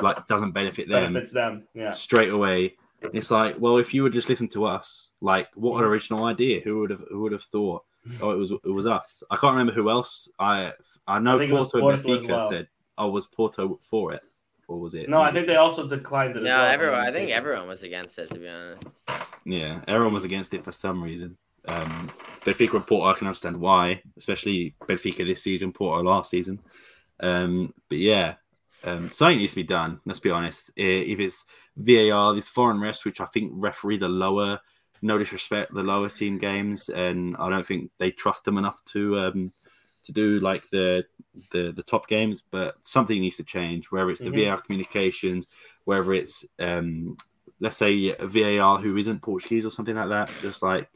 like 0.00 0.26
doesn't 0.26 0.50
benefit 0.50 0.88
them 0.88 1.12
Benefits 1.12 1.32
them. 1.32 1.68
Yeah. 1.74 1.92
straight 1.92 2.30
away. 2.30 2.74
It's 3.12 3.30
like, 3.30 3.60
well, 3.60 3.76
if 3.76 3.94
you 3.94 4.02
would 4.02 4.12
just 4.12 4.28
listen 4.28 4.48
to 4.48 4.64
us, 4.64 5.10
like, 5.20 5.48
what 5.54 5.78
an 5.78 5.84
original 5.84 6.24
idea? 6.24 6.60
Who 6.64 6.80
would 6.80 6.90
have 6.90 7.04
who 7.08 7.20
would 7.20 7.32
have 7.32 7.44
thought? 7.44 7.84
Oh, 8.20 8.30
it 8.30 8.36
was 8.36 8.52
it 8.52 8.70
was 8.70 8.86
us. 8.86 9.24
I 9.30 9.36
can't 9.36 9.52
remember 9.56 9.72
who 9.72 9.90
else. 9.90 10.28
I 10.38 10.72
I 11.08 11.18
know 11.18 11.36
I 11.36 11.38
think 11.40 11.50
it 11.50 11.54
was 11.54 11.72
Porto 11.72 11.88
and 11.88 12.02
Porto 12.02 12.22
Benfica 12.22 12.28
well. 12.28 12.48
said, 12.48 12.68
"Oh, 12.96 13.10
was 13.10 13.26
Porto 13.26 13.78
for 13.82 14.12
it, 14.12 14.22
or 14.68 14.78
was 14.78 14.94
it?" 14.94 15.08
No, 15.08 15.20
I 15.20 15.32
think 15.32 15.46
they 15.46 15.56
also 15.56 15.88
declined 15.88 16.36
it. 16.36 16.40
as 16.40 16.44
No, 16.44 16.56
well, 16.56 16.66
everyone. 16.66 17.00
I 17.00 17.10
think 17.10 17.30
everyone 17.30 17.68
was 17.68 17.82
against 17.82 18.18
it. 18.18 18.28
To 18.30 18.38
be 18.38 18.48
honest. 18.48 18.86
Yeah, 19.44 19.80
everyone 19.86 20.14
was 20.14 20.24
against 20.24 20.54
it 20.54 20.64
for 20.64 20.72
some 20.72 21.02
reason. 21.02 21.36
Um, 21.68 22.08
Benfica 22.44 22.74
and 22.74 22.86
Porto, 22.86 23.10
I 23.10 23.14
can 23.14 23.26
understand 23.26 23.58
why, 23.58 24.02
especially 24.16 24.74
Benfica 24.82 25.26
this 25.26 25.42
season, 25.42 25.72
Porto 25.72 26.02
last 26.02 26.30
season. 26.30 26.60
Um, 27.18 27.74
but 27.88 27.98
yeah, 27.98 28.34
um, 28.84 29.10
something 29.10 29.38
needs 29.38 29.52
to 29.52 29.56
be 29.56 29.64
done. 29.64 30.00
Let's 30.04 30.20
be 30.20 30.30
honest. 30.30 30.70
If 30.76 31.18
it's 31.18 31.44
VAR, 31.76 32.34
this 32.34 32.48
foreign 32.48 32.78
refs, 32.78 33.04
which 33.04 33.20
I 33.20 33.26
think 33.26 33.52
referee 33.54 33.98
the 33.98 34.08
lower 34.08 34.60
no 35.02 35.18
disrespect, 35.18 35.74
the 35.74 35.82
lower 35.82 36.08
team 36.08 36.38
games, 36.38 36.88
and 36.88 37.36
I 37.38 37.50
don't 37.50 37.66
think 37.66 37.90
they 37.98 38.10
trust 38.10 38.44
them 38.44 38.58
enough 38.58 38.82
to 38.86 39.18
um, 39.18 39.52
to 40.06 40.12
do 40.12 40.38
like 40.40 40.68
the 40.70 41.04
the 41.52 41.72
the 41.72 41.82
top 41.82 42.08
games. 42.08 42.42
But 42.50 42.76
something 42.84 43.20
needs 43.20 43.36
to 43.36 43.44
change, 43.44 43.90
whether 43.90 44.10
it's 44.10 44.20
the 44.22 44.30
Mhm. 44.30 44.46
VAR 44.46 44.60
communications, 44.60 45.46
whether 45.84 46.12
it's 46.14 46.44
um, 46.58 47.16
let's 47.60 47.76
say 47.76 48.14
a 48.18 48.26
VAR 48.26 48.78
who 48.78 48.96
isn't 48.96 49.22
Portuguese 49.22 49.66
or 49.66 49.70
something 49.70 49.96
like 49.96 50.08
that. 50.08 50.30
Just 50.40 50.62
like 50.62 50.88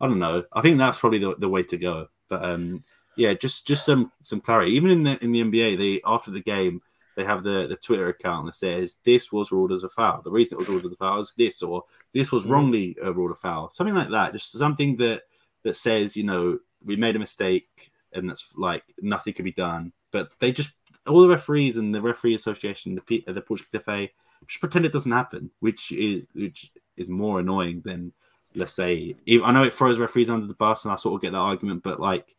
I 0.00 0.06
don't 0.06 0.18
know. 0.20 0.44
I 0.52 0.60
think 0.60 0.78
that's 0.78 0.98
probably 0.98 1.18
the, 1.18 1.34
the 1.36 1.48
way 1.48 1.62
to 1.64 1.76
go. 1.76 2.06
But 2.28 2.44
um, 2.44 2.84
yeah, 3.16 3.34
just 3.34 3.66
just 3.66 3.84
some 3.84 4.12
some 4.22 4.40
clarity. 4.40 4.72
Even 4.72 4.90
in 4.90 5.02
the 5.02 5.24
in 5.24 5.32
the 5.32 5.40
NBA, 5.42 5.76
they 5.78 6.00
after 6.04 6.30
the 6.30 6.40
game 6.42 6.82
they 7.16 7.24
have 7.24 7.42
the, 7.42 7.66
the 7.66 7.74
Twitter 7.74 8.08
account 8.10 8.46
that 8.46 8.54
says 8.54 8.94
this 9.04 9.32
was 9.32 9.50
ruled 9.50 9.72
as 9.72 9.82
a 9.82 9.88
foul. 9.88 10.22
The 10.22 10.30
reason 10.30 10.54
it 10.54 10.60
was 10.60 10.68
ruled 10.68 10.86
as 10.86 10.92
a 10.92 10.96
foul 10.96 11.18
is 11.20 11.32
this, 11.36 11.62
or 11.64 11.82
this 12.14 12.30
was 12.30 12.46
Mhm. 12.46 12.50
wrongly 12.50 12.96
uh, 13.04 13.12
ruled 13.12 13.32
a 13.32 13.34
foul. 13.34 13.70
Something 13.70 13.96
like 13.96 14.10
that. 14.10 14.32
Just 14.32 14.52
something 14.52 14.96
that 14.98 15.22
that 15.64 15.74
says 15.74 16.16
you 16.16 16.22
know 16.22 16.60
we 16.84 16.94
made 16.94 17.16
a 17.16 17.18
mistake 17.18 17.90
and 18.12 18.28
that's 18.28 18.52
like 18.56 18.82
nothing 19.00 19.34
could 19.34 19.44
be 19.44 19.52
done. 19.52 19.92
But 20.10 20.30
they 20.38 20.52
just 20.52 20.70
all 21.06 21.20
the 21.20 21.28
referees 21.28 21.76
and 21.76 21.94
the 21.94 22.00
referee 22.02 22.34
association, 22.34 22.94
the 22.94 23.00
P- 23.00 23.24
uh, 23.26 23.32
the 23.32 23.40
Portuguese 23.40 23.82
FA, 23.82 24.08
just 24.46 24.60
pretend 24.60 24.84
it 24.84 24.92
doesn't 24.92 25.12
happen, 25.12 25.50
which 25.60 25.92
is 25.92 26.24
which 26.34 26.70
is 26.96 27.08
more 27.08 27.40
annoying 27.40 27.82
than 27.84 28.12
let's 28.54 28.74
say. 28.74 29.14
I 29.28 29.52
know 29.52 29.62
it 29.62 29.74
throws 29.74 29.98
referees 29.98 30.30
under 30.30 30.46
the 30.46 30.54
bus, 30.54 30.84
and 30.84 30.92
I 30.92 30.96
sort 30.96 31.14
of 31.16 31.22
get 31.22 31.32
that 31.32 31.38
argument, 31.38 31.82
but 31.82 32.00
like. 32.00 32.34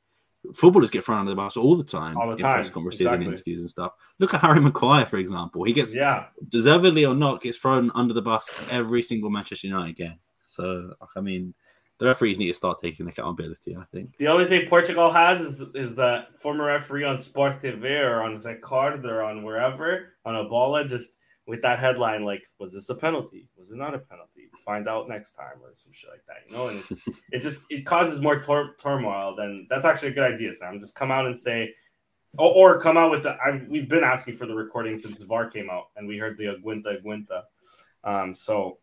Footballers 0.53 0.89
get 0.89 1.03
thrown 1.03 1.19
under 1.19 1.31
the 1.31 1.35
bus 1.35 1.57
all 1.57 1.75
the 1.75 1.83
time 1.83 2.17
All 2.17 2.27
the 2.27 2.31
in 2.31 2.39
time, 2.39 2.53
press 2.53 2.69
conferences 2.69 3.01
exactly. 3.01 3.25
and 3.25 3.33
interviews 3.33 3.59
and 3.59 3.69
stuff. 3.69 3.91
Look 4.19 4.33
at 4.33 4.39
Harry 4.39 4.61
Maguire, 4.61 5.05
for 5.05 5.17
example. 5.17 5.65
He 5.65 5.73
gets 5.73 5.93
Yeah, 5.93 6.27
deservedly 6.47 7.03
or 7.05 7.13
not, 7.13 7.41
gets 7.41 7.57
thrown 7.57 7.91
under 7.93 8.13
the 8.13 8.21
bus 8.21 8.53
every 8.71 9.01
single 9.01 9.29
Manchester 9.29 9.67
United 9.67 9.97
game. 9.97 10.17
So, 10.45 10.93
I 11.13 11.19
mean, 11.19 11.53
the 11.99 12.05
referees 12.05 12.39
need 12.39 12.47
to 12.47 12.53
start 12.53 12.79
taking 12.81 13.07
accountability. 13.07 13.75
I 13.75 13.83
think. 13.91 14.17
the 14.17 14.27
only 14.27 14.45
thing 14.45 14.67
Portugal 14.67 15.11
has 15.11 15.41
is 15.41 15.61
is 15.75 15.95
that 15.95 16.35
former 16.37 16.65
referee 16.65 17.03
on 17.03 17.19
Sport 17.19 17.61
TV 17.61 18.01
or 18.01 18.23
on 18.23 18.39
Record 18.39 19.05
or 19.05 19.21
on 19.21 19.43
wherever 19.43 20.13
on 20.25 20.35
a 20.35 20.45
bola 20.45 20.85
just 20.85 21.19
with 21.49 21.61
that 21.63 21.79
headline 21.79 22.23
like, 22.23 22.43
was 22.59 22.73
this 22.73 22.89
a 22.89 22.95
penalty? 22.95 23.49
Was 23.57 23.71
it 23.71 23.75
not 23.75 23.95
a 23.95 23.99
penalty? 23.99 24.49
Find 24.63 24.87
out 24.87 25.09
next 25.09 25.31
time 25.31 25.55
or 25.61 25.71
some 25.73 25.91
shit 25.91 26.11
like 26.11 26.23
that, 26.27 26.47
you 26.47 26.55
know. 26.55 26.67
And 26.67 26.79
it's, 26.79 26.91
it 27.31 27.39
just 27.41 27.65
it 27.69 27.85
causes 27.85 28.21
more 28.21 28.39
tor- 28.39 28.75
turmoil. 28.81 29.35
Then 29.35 29.65
that's 29.69 29.83
actually 29.83 30.09
a 30.09 30.13
good 30.13 30.31
idea, 30.31 30.53
Sam. 30.53 30.79
Just 30.79 30.95
come 30.95 31.11
out 31.11 31.25
and 31.25 31.37
say. 31.37 31.73
Or, 32.37 32.75
or 32.75 32.79
come 32.79 32.95
out 32.95 33.09
with 33.09 33.23
the. 33.23 33.35
I've, 33.43 33.67
we've 33.67 33.89
been 33.89 34.03
asking 34.03 34.35
for 34.35 34.45
the 34.45 34.53
recording 34.53 34.95
since 34.95 35.23
VAR 35.23 35.49
came 35.49 35.67
out, 35.71 35.85
and 35.97 36.07
we 36.07 36.19
heard 36.19 36.37
the 36.37 36.55
Aguinta 36.55 37.01
Aguinta. 37.01 37.41
Um, 38.03 38.35
so, 38.35 38.77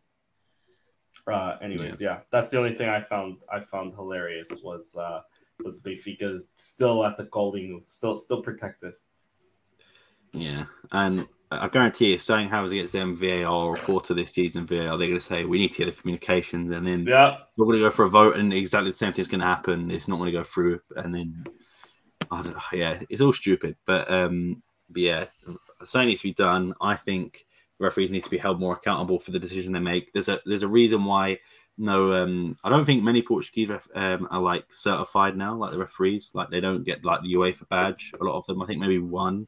uh, 1.31 1.57
anyways, 1.61 2.01
yeah. 2.01 2.19
that's 2.31 2.49
the 2.49 2.57
only 2.57 2.73
thing 2.73 2.89
I 2.89 2.99
found 2.99 3.43
I 3.51 3.59
found 3.59 3.93
hilarious 3.93 4.61
was 4.63 4.95
uh, 4.95 5.21
was 5.63 5.81
Benfica 5.81 6.39
still 6.55 7.05
at 7.05 7.17
the 7.17 7.25
Golding, 7.25 7.83
still 7.87 8.17
still 8.17 8.41
protected. 8.41 8.93
Yeah, 10.33 10.65
and 10.91 11.27
I 11.49 11.67
guarantee 11.69 12.09
you 12.09 12.15
if 12.15 12.21
something 12.21 12.49
happens 12.49 12.71
against 12.71 12.93
them 12.93 13.15
VAR 13.15 13.45
or 13.45 13.75
quarter 13.77 14.13
this 14.13 14.33
season 14.33 14.65
VAR, 14.65 14.97
they're 14.97 15.07
going 15.07 15.13
to 15.13 15.19
say 15.19 15.45
we 15.45 15.57
need 15.57 15.71
to 15.71 15.77
get 15.79 15.85
the 15.85 16.01
communications, 16.01 16.71
and 16.71 16.85
then 16.85 17.05
Yeah, 17.07 17.37
we're 17.55 17.65
going 17.65 17.79
to 17.79 17.85
go 17.85 17.91
for 17.91 18.05
a 18.05 18.09
vote, 18.09 18.35
and 18.35 18.53
exactly 18.53 18.91
the 18.91 18.97
same 18.97 19.13
thing's 19.13 19.27
going 19.27 19.41
to 19.41 19.47
happen. 19.47 19.89
It's 19.89 20.07
not 20.07 20.17
going 20.17 20.31
to 20.31 20.37
go 20.37 20.43
through, 20.43 20.81
and 20.97 21.15
then 21.15 21.45
I 22.29 22.41
don't, 22.41 22.57
yeah, 22.73 23.01
it's 23.09 23.21
all 23.21 23.33
stupid. 23.33 23.77
But 23.85 24.11
um, 24.11 24.61
but 24.89 25.01
yeah, 25.01 25.25
something 25.85 26.09
needs 26.09 26.21
to 26.21 26.27
be 26.27 26.33
done. 26.33 26.73
I 26.81 26.95
think 26.95 27.45
referees 27.79 28.11
need 28.11 28.23
to 28.23 28.29
be 28.29 28.37
held 28.37 28.59
more 28.59 28.73
accountable 28.75 29.19
for 29.19 29.31
the 29.31 29.39
decision 29.39 29.73
they 29.73 29.79
make. 29.79 30.11
There's 30.13 30.29
a 30.29 30.39
there's 30.45 30.63
a 30.63 30.67
reason 30.67 31.03
why 31.05 31.39
no, 31.79 32.11
um, 32.13 32.57
I 32.63 32.69
don't 32.69 32.85
think 32.85 33.03
many 33.03 33.21
Portuguese 33.21 33.69
ref, 33.69 33.87
um, 33.93 34.27
are 34.31 34.41
like 34.41 34.65
certified 34.73 35.37
now, 35.37 35.55
like 35.55 35.71
the 35.71 35.77
referees. 35.77 36.31
Like 36.33 36.49
they 36.49 36.59
don't 36.59 36.83
get 36.83 37.05
like 37.05 37.21
the 37.21 37.33
UEFA 37.35 37.69
badge. 37.69 38.13
A 38.19 38.23
lot 38.23 38.35
of 38.35 38.47
them, 38.47 38.61
I 38.63 38.65
think 38.65 38.79
maybe 38.81 38.97
one 38.97 39.47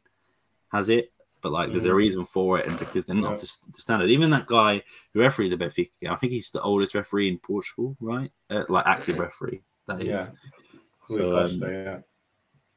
has 0.71 0.89
it, 0.89 1.11
but 1.41 1.51
like 1.51 1.71
there's 1.71 1.85
a 1.85 1.89
Mhm. 1.89 1.95
reason 1.95 2.25
for 2.25 2.59
it, 2.59 2.67
and 2.67 2.77
because 2.77 3.05
they're 3.05 3.15
not 3.15 3.31
Yeah. 3.31 3.37
to, 3.37 3.71
to 3.73 3.81
standard. 3.81 4.09
Even 4.11 4.29
that 4.29 4.45
guy 4.45 4.83
who 5.13 5.21
refereed 5.21 5.51
the 5.51 5.57
Benfica 5.57 5.89
game, 5.99 6.11
I 6.11 6.17
think 6.17 6.31
he's 6.31 6.51
the 6.51 6.61
oldest 6.61 6.93
referee 6.93 7.29
in 7.29 7.39
Portugal, 7.39 7.97
right? 7.99 8.31
Uh, 8.51 8.63
like 8.69 8.85
active 8.85 9.17
referee. 9.17 9.63
That 9.87 10.01
is. 10.01 10.07
yeah. 10.09 10.29
So, 11.07 11.31
um, 11.39 11.49
yeah. 11.63 11.99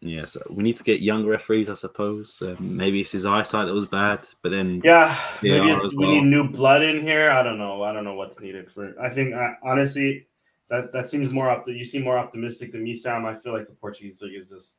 Yeah, 0.05 0.25
so 0.25 0.43
we 0.51 0.65
need 0.65 0.77
to 0.79 0.83
get 0.83 1.01
young 1.01 1.25
referees, 1.25 1.71
I 1.71 1.75
suppose. 1.75 2.43
Um, 2.43 2.57
maybe 2.77 3.01
it's 3.01 3.13
his 3.13 3.25
eyesight 3.25 3.69
that 3.69 3.73
was 3.73 3.87
bad, 3.87 4.27
but 4.43 4.51
then 4.51 4.81
Yeah, 4.83 5.17
maybe 5.45 5.71
it's, 5.71 5.85
as 5.85 5.95
we 5.95 6.09
need 6.09 6.25
new 6.25 6.51
blood 6.51 6.83
in 6.83 7.01
here. 7.01 7.31
I 7.31 7.45
don't 7.45 7.57
know. 7.57 7.85
I 7.85 7.93
don't 7.93 8.03
know 8.03 8.15
what's 8.15 8.41
needed 8.41 8.69
for. 8.69 9.01
I 9.01 9.09
think 9.09 9.33
uh, 9.33 9.53
honestly, 9.63 10.27
that 10.69 10.93
that 10.93 11.07
seems 11.07 11.31
more 11.31 11.49
up. 11.49 11.69
You 11.69 11.85
seem 11.85 12.03
more 12.03 12.19
optimistic 12.19 12.73
than 12.73 12.83
me, 12.83 12.95
Sam. 12.95 13.25
I 13.25 13.35
feel 13.35 13.53
like 13.53 13.67
the 13.67 13.75
Portuguese 13.75 14.21
league 14.23 14.35
is 14.41 14.47
just 14.47 14.79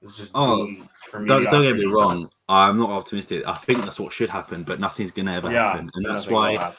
is 0.00 0.16
just 0.16 0.32
Oh, 0.34 0.66
for 1.10 1.20
me. 1.20 1.28
don't, 1.28 1.44
don't 1.50 1.62
get 1.62 1.76
me 1.76 1.84
wrong. 1.84 2.30
I'm 2.48 2.78
not 2.78 2.88
optimistic. 2.88 3.46
I 3.46 3.54
think 3.54 3.80
that's 3.80 4.00
what 4.00 4.14
should 4.14 4.30
happen, 4.30 4.62
but 4.62 4.80
nothing's 4.80 5.10
gonna 5.10 5.34
ever 5.34 5.50
Yeah, 5.50 5.72
happen, 5.72 5.90
and 5.92 6.06
that's 6.06 6.26
why 6.26 6.72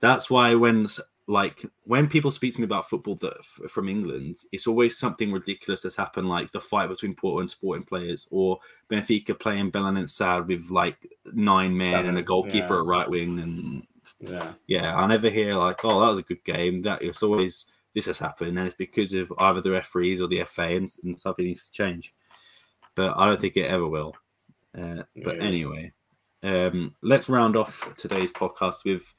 that's 0.00 0.30
why 0.30 0.54
when 0.54 0.86
like 1.28 1.64
when 1.84 2.06
people 2.08 2.30
speak 2.30 2.54
to 2.54 2.60
me 2.60 2.64
about 2.66 2.88
football 2.88 3.16
that 3.16 3.34
f- 3.40 3.70
from 3.70 3.88
England, 3.88 4.38
it's 4.52 4.66
always 4.66 4.96
something 4.96 5.32
ridiculous 5.32 5.82
that's 5.82 5.96
happened, 5.96 6.28
like 6.28 6.52
the 6.52 6.60
fight 6.60 6.88
between 6.88 7.14
Porto 7.14 7.40
and 7.40 7.50
Sporting 7.50 7.84
players, 7.84 8.28
or 8.30 8.58
Benfica 8.90 9.38
playing 9.38 9.72
Belenenses 9.72 10.10
SAD 10.10 10.46
with 10.46 10.70
like 10.70 10.96
nine 11.32 11.76
men 11.76 12.06
and 12.06 12.18
a 12.18 12.22
goalkeeper 12.22 12.74
yeah. 12.74 12.80
at 12.80 12.86
right 12.86 13.10
wing, 13.10 13.40
and 13.40 13.86
Yeah, 14.20 14.52
yeah, 14.68 14.96
I 14.96 15.06
never 15.06 15.28
hear 15.28 15.54
like, 15.54 15.84
oh, 15.84 16.00
that 16.00 16.08
was 16.08 16.18
a 16.18 16.22
good 16.22 16.44
game. 16.44 16.82
That 16.82 17.02
it's 17.02 17.22
always 17.24 17.66
this 17.94 18.06
has 18.06 18.18
happened, 18.18 18.56
and 18.58 18.66
it's 18.66 18.76
because 18.76 19.14
of 19.14 19.32
either 19.38 19.60
the 19.60 19.70
referees 19.72 20.20
or 20.20 20.28
the 20.28 20.44
FA, 20.44 20.76
and, 20.76 20.88
and 21.02 21.18
something 21.18 21.44
needs 21.44 21.64
to 21.64 21.72
change. 21.72 22.14
But 22.94 23.16
I 23.16 23.26
don't 23.26 23.40
think 23.40 23.56
it 23.56 23.70
ever 23.70 23.88
will. 23.88 24.14
Uh, 24.76 25.02
but 25.24 25.36
Yeah. 25.36 25.42
anyway, 25.42 25.92
um, 26.42 26.94
let's 27.02 27.28
round 27.28 27.56
off 27.56 27.94
today's 27.96 28.30
podcast 28.30 28.84
with, 28.84 29.12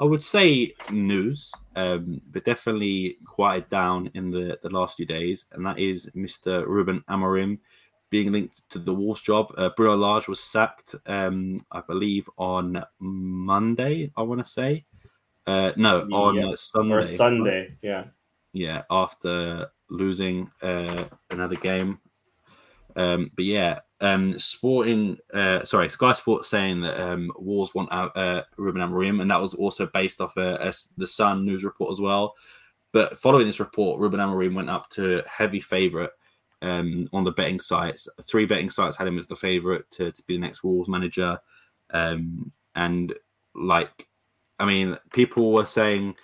I 0.00 0.04
would 0.04 0.22
say, 0.22 0.72
news, 0.90 1.52
um, 1.76 2.22
but 2.32 2.44
definitely 2.46 3.18
quieted 3.26 3.68
down 3.68 4.10
in 4.14 4.30
the, 4.30 4.58
the 4.62 4.70
last 4.70 4.96
few 4.96 5.04
days, 5.04 5.44
and 5.52 5.64
that 5.66 5.78
is 5.78 6.08
Mr. 6.16 6.66
Ruben 6.66 7.04
Amorim 7.10 7.58
being 8.08 8.32
linked 8.32 8.68
to 8.70 8.78
the 8.78 8.94
Wolves 8.94 9.20
job. 9.20 9.52
Uh, 9.58 9.68
Bruno 9.76 9.96
Lage 9.96 10.26
was 10.26 10.40
sacked, 10.40 10.94
um, 11.04 11.60
I 11.70 11.82
believe, 11.82 12.30
on 12.38 12.82
Monday. 12.98 14.10
I 14.16 14.22
want 14.22 14.42
to 14.42 14.50
say, 14.50 14.86
uh, 15.46 15.72
no, 15.76 16.08
on 16.12 16.36
Yeah. 16.36 16.54
Sunday. 16.56 16.94
or 16.94 17.02
Sunday. 17.02 17.76
Yeah, 17.82 18.04
Yeah, 18.54 18.82
after 18.90 19.70
losing 19.90 20.50
uh, 20.62 21.04
another 21.30 21.56
game. 21.56 22.00
Um, 22.96 23.30
but 23.36 23.44
yeah, 23.44 23.80
um, 24.00 24.38
Sporting, 24.38 25.18
uh, 25.34 25.64
sorry, 25.64 25.88
Sky 25.88 26.12
Sports 26.14 26.48
saying 26.48 26.80
that 26.82 27.00
um, 27.00 27.30
Wolves 27.36 27.74
want 27.74 27.92
uh, 27.92 28.08
uh, 28.14 28.42
Ruben 28.56 28.80
Amorim, 28.80 29.20
and 29.20 29.30
that 29.30 29.40
was 29.40 29.54
also 29.54 29.86
based 29.86 30.20
off 30.20 30.36
a, 30.36 30.54
a- 30.56 30.72
the 30.96 31.06
Sun 31.06 31.44
news 31.44 31.64
report 31.64 31.90
as 31.90 32.00
well. 32.00 32.34
But 32.92 33.18
following 33.18 33.46
this 33.46 33.60
report, 33.60 34.00
Ruben 34.00 34.20
Amorim 34.20 34.54
went 34.54 34.70
up 34.70 34.88
to 34.90 35.22
heavy 35.26 35.60
favourite 35.60 36.10
um, 36.62 37.08
on 37.12 37.24
the 37.24 37.32
betting 37.32 37.60
sites. 37.60 38.08
Three 38.22 38.46
betting 38.46 38.70
sites 38.70 38.96
had 38.96 39.06
him 39.06 39.18
as 39.18 39.26
the 39.26 39.36
favourite 39.36 39.88
to, 39.92 40.10
to 40.10 40.22
be 40.24 40.34
the 40.34 40.40
next 40.40 40.64
Wolves 40.64 40.88
manager, 40.88 41.38
um, 41.90 42.50
and 42.74 43.14
like, 43.54 44.08
I 44.58 44.64
mean, 44.64 44.96
people 45.12 45.52
were 45.52 45.66
saying 45.66 46.16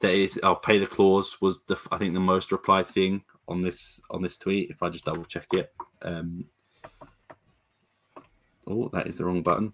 that 0.00 0.12
is 0.12 0.40
I'll 0.42 0.56
pay 0.56 0.78
the 0.78 0.86
clause 0.86 1.40
was 1.40 1.62
the 1.64 1.76
I 1.90 1.98
think 1.98 2.14
the 2.14 2.20
most 2.20 2.52
replied 2.52 2.86
thing 2.86 3.22
on 3.48 3.62
this 3.62 4.00
on 4.10 4.22
this 4.22 4.38
tweet. 4.38 4.70
If 4.70 4.82
I 4.82 4.88
just 4.88 5.04
double 5.04 5.24
check 5.24 5.46
it, 5.52 5.72
um, 6.02 6.44
oh, 8.68 8.90
that 8.92 9.06
is 9.06 9.16
the 9.16 9.24
wrong 9.24 9.42
button. 9.42 9.72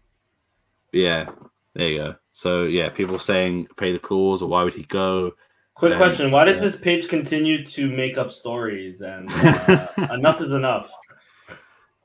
But 0.93 1.01
yeah, 1.01 1.31
there 1.75 1.89
you 1.89 1.99
go. 1.99 2.15
So 2.33 2.65
yeah, 2.65 2.89
people 2.89 3.19
saying 3.19 3.69
pay 3.77 3.93
the 3.93 3.99
clause 3.99 4.43
or 4.43 4.49
why 4.49 4.65
would 4.65 4.75
he 4.75 4.85
go? 4.85 5.33
Quick 5.75 5.93
Um, 5.93 5.99
question: 5.99 6.31
Why 6.31 6.45
does 6.45 6.59
yeah. 6.59 6.65
this 6.65 6.77
page 6.77 7.09
continue 7.09 7.65
to 7.66 7.89
make 7.89 8.16
up 8.16 8.31
stories? 8.31 9.03
And 9.03 9.29
uh, 9.33 9.89
enough 10.12 10.41
is 10.41 10.53
enough. 10.53 10.93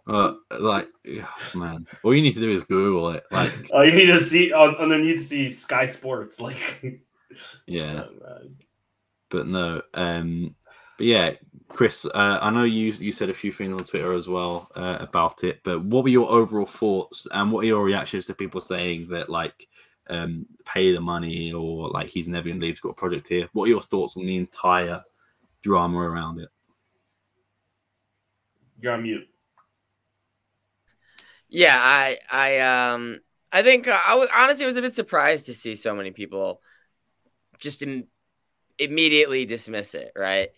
Uh, 0.08 0.34
like, 0.60 0.88
man, 1.56 1.86
all 2.04 2.16
you 2.16 2.22
need 2.24 2.34
to 2.34 2.40
do 2.40 2.50
is 2.50 2.64
Google 2.64 3.12
it. 3.12 3.24
Like, 3.32 3.52
Oh, 3.72 3.84
you 3.84 3.94
need 3.94 4.08
to 4.08 4.20
see 4.20 4.52
on 4.52 4.76
underneath 4.78 5.18
to 5.20 5.24
see 5.24 5.50
Sky 5.50 5.86
Sports. 5.86 6.42
Like, 6.42 7.04
yeah, 7.68 8.06
oh, 8.28 8.40
but 9.30 9.48
no. 9.48 9.84
Um, 9.94 10.56
but 11.00 11.06
yeah, 11.06 11.32
Chris, 11.70 12.04
uh, 12.04 12.40
I 12.42 12.50
know 12.50 12.66
you 12.66 12.92
you 12.92 13.14
said 13.14 13.30
a 13.30 13.34
few 13.34 13.54
things 13.54 13.72
on 13.72 13.86
Twitter 13.86 14.12
as 14.12 14.28
well 14.28 14.70
uh, 14.76 14.98
about 15.00 15.46
it. 15.46 15.62
But 15.64 15.82
what 15.82 16.04
were 16.04 16.10
your 16.10 16.30
overall 16.30 16.66
thoughts 16.66 17.26
and 17.32 17.54
what 17.54 17.64
are 17.64 17.68
your 17.68 17.86
reactions 17.86 18.26
to 18.26 18.34
people 18.34 18.60
saying 18.60 19.08
that 19.08 19.30
like 19.30 19.70
um, 20.10 20.46
pay 20.66 20.92
the 20.92 21.00
money 21.00 21.54
or 21.54 21.90
like 21.90 22.10
he's 22.10 22.28
never 22.28 22.50
going 22.50 22.60
to 22.60 22.66
leave, 22.66 22.76
he's 22.76 22.82
got 22.82 22.90
a 22.90 22.96
project 22.96 23.30
here? 23.30 23.48
What 23.54 23.64
are 23.64 23.70
your 23.70 23.82
thoughts 23.82 24.18
on 24.18 24.26
the 24.26 24.36
entire 24.36 25.02
drama 25.62 26.00
around 26.00 26.42
it? 26.42 26.50
you're 28.82 28.92
on 28.92 29.04
mute. 29.04 29.30
Yeah, 31.48 31.78
I 31.80 32.18
I 32.30 32.60
um 32.60 33.22
I 33.54 33.64
think 33.64 33.88
uh, 33.88 33.98
I 34.06 34.16
was 34.16 34.28
honestly 34.36 34.66
was 34.66 34.76
a 34.76 34.82
bit 34.82 34.96
surprised 34.96 35.46
to 35.46 35.54
see 35.54 35.78
so 35.78 35.96
many 35.96 36.12
people 36.12 36.60
just 37.58 37.84
in 37.84 38.08
immediately 38.78 39.46
dismiss 39.46 39.94
it, 39.96 40.12
right? 40.18 40.50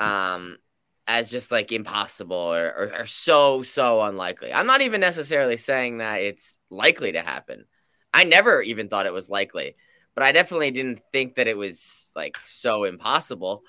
Um, 0.00 0.58
as 1.06 1.30
just 1.30 1.50
like 1.50 1.72
impossible 1.72 2.36
or, 2.36 2.66
or, 2.66 3.00
or 3.00 3.06
so 3.06 3.62
so 3.62 4.02
unlikely. 4.02 4.52
I'm 4.52 4.66
not 4.66 4.80
even 4.80 5.00
necessarily 5.00 5.56
saying 5.56 5.98
that 5.98 6.20
it's 6.20 6.56
likely 6.70 7.12
to 7.12 7.22
happen. 7.22 7.64
I 8.12 8.24
never 8.24 8.62
even 8.62 8.88
thought 8.88 9.06
it 9.06 9.12
was 9.12 9.30
likely, 9.30 9.76
but 10.14 10.24
I 10.24 10.32
definitely 10.32 10.70
didn't 10.70 11.02
think 11.12 11.36
that 11.36 11.46
it 11.46 11.56
was 11.56 12.10
like 12.16 12.36
so 12.46 12.84
impossible. 12.84 13.62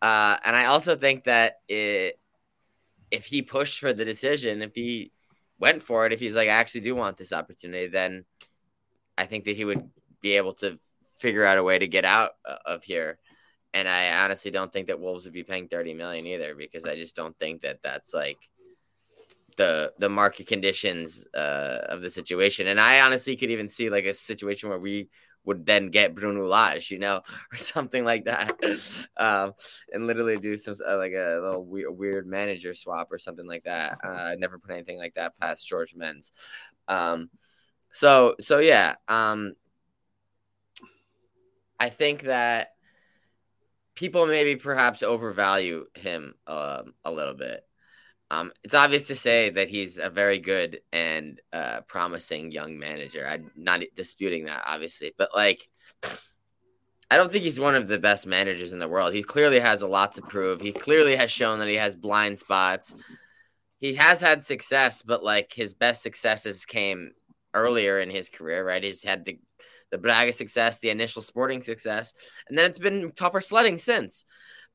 Uh, 0.00 0.36
and 0.44 0.56
I 0.56 0.66
also 0.66 0.96
think 0.96 1.24
that 1.24 1.56
it, 1.68 2.18
if 3.10 3.26
he 3.26 3.42
pushed 3.42 3.80
for 3.80 3.92
the 3.92 4.04
decision, 4.04 4.62
if 4.62 4.74
he 4.74 5.12
went 5.58 5.82
for 5.82 6.06
it, 6.06 6.12
if 6.12 6.20
he's 6.20 6.36
like, 6.36 6.48
I 6.48 6.52
actually 6.52 6.82
do 6.82 6.94
want 6.94 7.16
this 7.16 7.32
opportunity, 7.32 7.88
then 7.88 8.24
I 9.18 9.26
think 9.26 9.44
that 9.44 9.56
he 9.56 9.64
would 9.64 9.90
be 10.22 10.32
able 10.32 10.54
to 10.54 10.78
figure 11.18 11.44
out 11.44 11.58
a 11.58 11.62
way 11.62 11.78
to 11.78 11.86
get 11.86 12.04
out 12.04 12.30
uh, 12.48 12.56
of 12.64 12.82
here. 12.82 13.18
And 13.72 13.88
I 13.88 14.24
honestly 14.24 14.50
don't 14.50 14.72
think 14.72 14.88
that 14.88 15.00
Wolves 15.00 15.24
would 15.24 15.32
be 15.32 15.44
paying 15.44 15.68
30 15.68 15.94
million 15.94 16.26
either, 16.26 16.54
because 16.54 16.84
I 16.84 16.96
just 16.96 17.14
don't 17.14 17.38
think 17.38 17.62
that 17.62 17.82
that's 17.82 18.12
like 18.12 18.38
the 19.56 19.92
the 19.98 20.08
market 20.08 20.46
conditions 20.46 21.26
uh, 21.34 21.78
of 21.88 22.02
the 22.02 22.10
situation. 22.10 22.66
And 22.66 22.80
I 22.80 23.00
honestly 23.00 23.36
could 23.36 23.50
even 23.50 23.68
see 23.68 23.90
like 23.90 24.06
a 24.06 24.14
situation 24.14 24.68
where 24.68 24.78
we 24.78 25.08
would 25.44 25.64
then 25.64 25.88
get 25.88 26.14
Bruno 26.14 26.46
Lage, 26.46 26.90
you 26.90 26.98
know, 26.98 27.20
or 27.52 27.56
something 27.56 28.04
like 28.04 28.24
that, 28.24 28.58
um, 29.16 29.52
and 29.92 30.06
literally 30.06 30.36
do 30.36 30.56
some 30.56 30.74
uh, 30.86 30.96
like 30.96 31.12
a 31.12 31.40
little 31.42 31.64
weird, 31.64 31.96
weird, 31.96 32.26
manager 32.26 32.74
swap 32.74 33.10
or 33.10 33.18
something 33.18 33.46
like 33.46 33.64
that. 33.64 33.98
Uh, 34.04 34.08
I 34.08 34.36
never 34.36 34.58
put 34.58 34.72
anything 34.72 34.98
like 34.98 35.14
that 35.14 35.38
past 35.38 35.66
George 35.66 35.94
Mendes. 35.94 36.32
Um, 36.88 37.30
so 37.92 38.36
so 38.40 38.58
yeah, 38.58 38.96
um, 39.08 39.54
I 41.78 41.88
think 41.88 42.22
that 42.22 42.72
people 43.94 44.26
maybe 44.26 44.56
perhaps 44.56 45.02
overvalue 45.02 45.86
him 45.94 46.34
um, 46.46 46.94
a 47.04 47.10
little 47.10 47.34
bit. 47.34 47.62
Um, 48.30 48.52
it's 48.62 48.74
obvious 48.74 49.08
to 49.08 49.16
say 49.16 49.50
that 49.50 49.68
he's 49.68 49.98
a 49.98 50.08
very 50.08 50.38
good 50.38 50.80
and 50.92 51.40
uh, 51.52 51.80
promising 51.82 52.52
young 52.52 52.78
manager. 52.78 53.26
I'm 53.26 53.50
not 53.56 53.82
disputing 53.96 54.44
that, 54.44 54.62
obviously, 54.64 55.12
but 55.18 55.30
like, 55.34 55.68
I 57.10 57.16
don't 57.16 57.32
think 57.32 57.42
he's 57.42 57.58
one 57.58 57.74
of 57.74 57.88
the 57.88 57.98
best 57.98 58.28
managers 58.28 58.72
in 58.72 58.78
the 58.78 58.88
world. 58.88 59.12
He 59.12 59.24
clearly 59.24 59.58
has 59.58 59.82
a 59.82 59.88
lot 59.88 60.12
to 60.12 60.22
prove. 60.22 60.60
He 60.60 60.72
clearly 60.72 61.16
has 61.16 61.32
shown 61.32 61.58
that 61.58 61.66
he 61.66 61.74
has 61.74 61.96
blind 61.96 62.38
spots. 62.38 62.94
He 63.80 63.94
has 63.94 64.20
had 64.20 64.44
success, 64.44 65.02
but 65.02 65.24
like 65.24 65.52
his 65.52 65.74
best 65.74 66.02
successes 66.02 66.64
came 66.64 67.10
earlier 67.52 67.98
in 67.98 68.10
his 68.10 68.28
career, 68.28 68.64
right? 68.64 68.84
He's 68.84 69.02
had 69.02 69.24
the 69.24 69.40
the 69.90 69.98
Braga 69.98 70.32
success, 70.32 70.78
the 70.78 70.90
initial 70.90 71.22
sporting 71.22 71.62
success, 71.62 72.14
and 72.48 72.56
then 72.56 72.66
it's 72.66 72.78
been 72.78 73.12
tougher 73.12 73.40
sledding 73.40 73.78
since. 73.78 74.24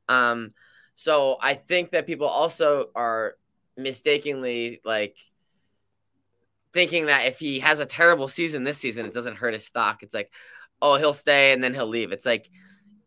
Um, 0.09 0.53
so 0.95 1.37
I 1.41 1.53
think 1.55 1.91
that 1.91 2.07
people 2.07 2.27
also 2.27 2.89
are 2.95 3.35
mistakenly 3.77 4.81
like 4.85 5.15
thinking 6.73 7.07
that 7.07 7.25
if 7.25 7.39
he 7.39 7.59
has 7.59 7.79
a 7.79 7.85
terrible 7.85 8.27
season 8.27 8.63
this 8.63 8.77
season, 8.77 9.05
it 9.05 9.13
doesn't 9.13 9.37
hurt 9.37 9.53
his 9.53 9.65
stock. 9.65 10.03
It's 10.03 10.13
like, 10.13 10.31
oh, 10.81 10.95
he'll 10.95 11.13
stay 11.13 11.53
and 11.53 11.63
then 11.63 11.73
he'll 11.73 11.87
leave. 11.87 12.11
It's 12.11 12.25
like 12.25 12.49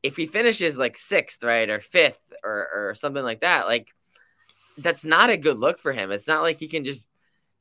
if 0.02 0.16
he 0.16 0.26
finishes 0.26 0.78
like 0.78 0.96
sixth, 0.96 1.42
right, 1.42 1.68
or 1.68 1.80
fifth, 1.80 2.20
or 2.44 2.68
or 2.74 2.94
something 2.94 3.22
like 3.22 3.40
that, 3.40 3.66
like 3.66 3.88
that's 4.78 5.04
not 5.04 5.30
a 5.30 5.36
good 5.36 5.58
look 5.58 5.78
for 5.78 5.92
him. 5.92 6.10
It's 6.10 6.28
not 6.28 6.42
like 6.42 6.58
he 6.58 6.68
can 6.68 6.84
just 6.84 7.08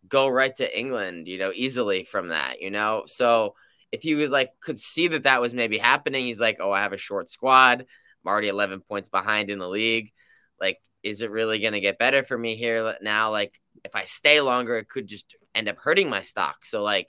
go 0.07 0.27
right 0.27 0.53
to 0.55 0.79
England, 0.79 1.27
you 1.27 1.37
know, 1.37 1.51
easily 1.53 2.03
from 2.03 2.29
that, 2.29 2.61
you 2.61 2.71
know. 2.71 3.03
So 3.07 3.55
if 3.91 4.01
he 4.01 4.15
was 4.15 4.31
like 4.31 4.51
could 4.61 4.79
see 4.79 5.07
that 5.09 5.23
that 5.23 5.41
was 5.41 5.53
maybe 5.53 5.77
happening, 5.77 6.25
he's 6.25 6.39
like, 6.39 6.57
oh, 6.59 6.71
I 6.71 6.81
have 6.81 6.93
a 6.93 6.97
short 6.97 7.29
squad. 7.29 7.81
I'm 7.81 8.29
already 8.29 8.49
11 8.49 8.81
points 8.81 9.09
behind 9.09 9.49
in 9.49 9.59
the 9.59 9.69
league. 9.69 10.11
Like 10.59 10.79
is 11.07 11.21
it 11.21 11.31
really 11.31 11.59
going 11.59 11.73
to 11.73 11.79
get 11.79 11.97
better 11.97 12.23
for 12.23 12.37
me 12.37 12.55
here 12.55 12.95
now? 13.01 13.31
Like, 13.31 13.59
if 13.85 13.95
I 13.95 14.03
stay 14.03 14.41
longer, 14.41 14.77
it 14.77 14.89
could 14.89 15.07
just 15.07 15.35
end 15.55 15.69
up 15.69 15.77
hurting 15.77 16.09
my 16.09 16.21
stock. 16.21 16.65
So, 16.65 16.83
like, 16.83 17.07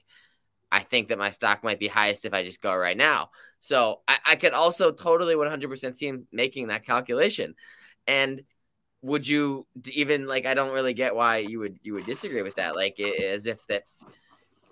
I 0.71 0.81
think 0.81 1.09
that 1.09 1.19
my 1.19 1.31
stock 1.31 1.65
might 1.65 1.81
be 1.81 1.89
highest 1.89 2.25
if 2.25 2.35
I 2.35 2.45
just 2.45 2.63
go 2.63 2.75
right 2.75 2.97
now. 2.97 3.31
So, 3.61 4.03
I, 4.07 4.19
I 4.25 4.37
could 4.37 4.53
also 4.53 4.93
totally 4.93 5.35
100% 5.35 5.97
see 5.97 6.07
him 6.07 6.29
making 6.33 6.69
that 6.69 6.87
calculation. 6.87 7.55
And 8.07 8.43
would 9.03 9.27
you 9.27 9.67
even 9.93 10.27
like? 10.27 10.47
I 10.47 10.55
don't 10.55 10.73
really 10.73 10.95
get 10.95 11.15
why 11.15 11.39
you 11.39 11.61
would 11.61 11.79
you 11.83 11.95
would 11.95 12.07
disagree 12.07 12.43
with 12.43 12.57
that. 12.57 12.75
Like, 12.77 13.01
as 13.01 13.47
if 13.47 13.67
that 13.67 13.85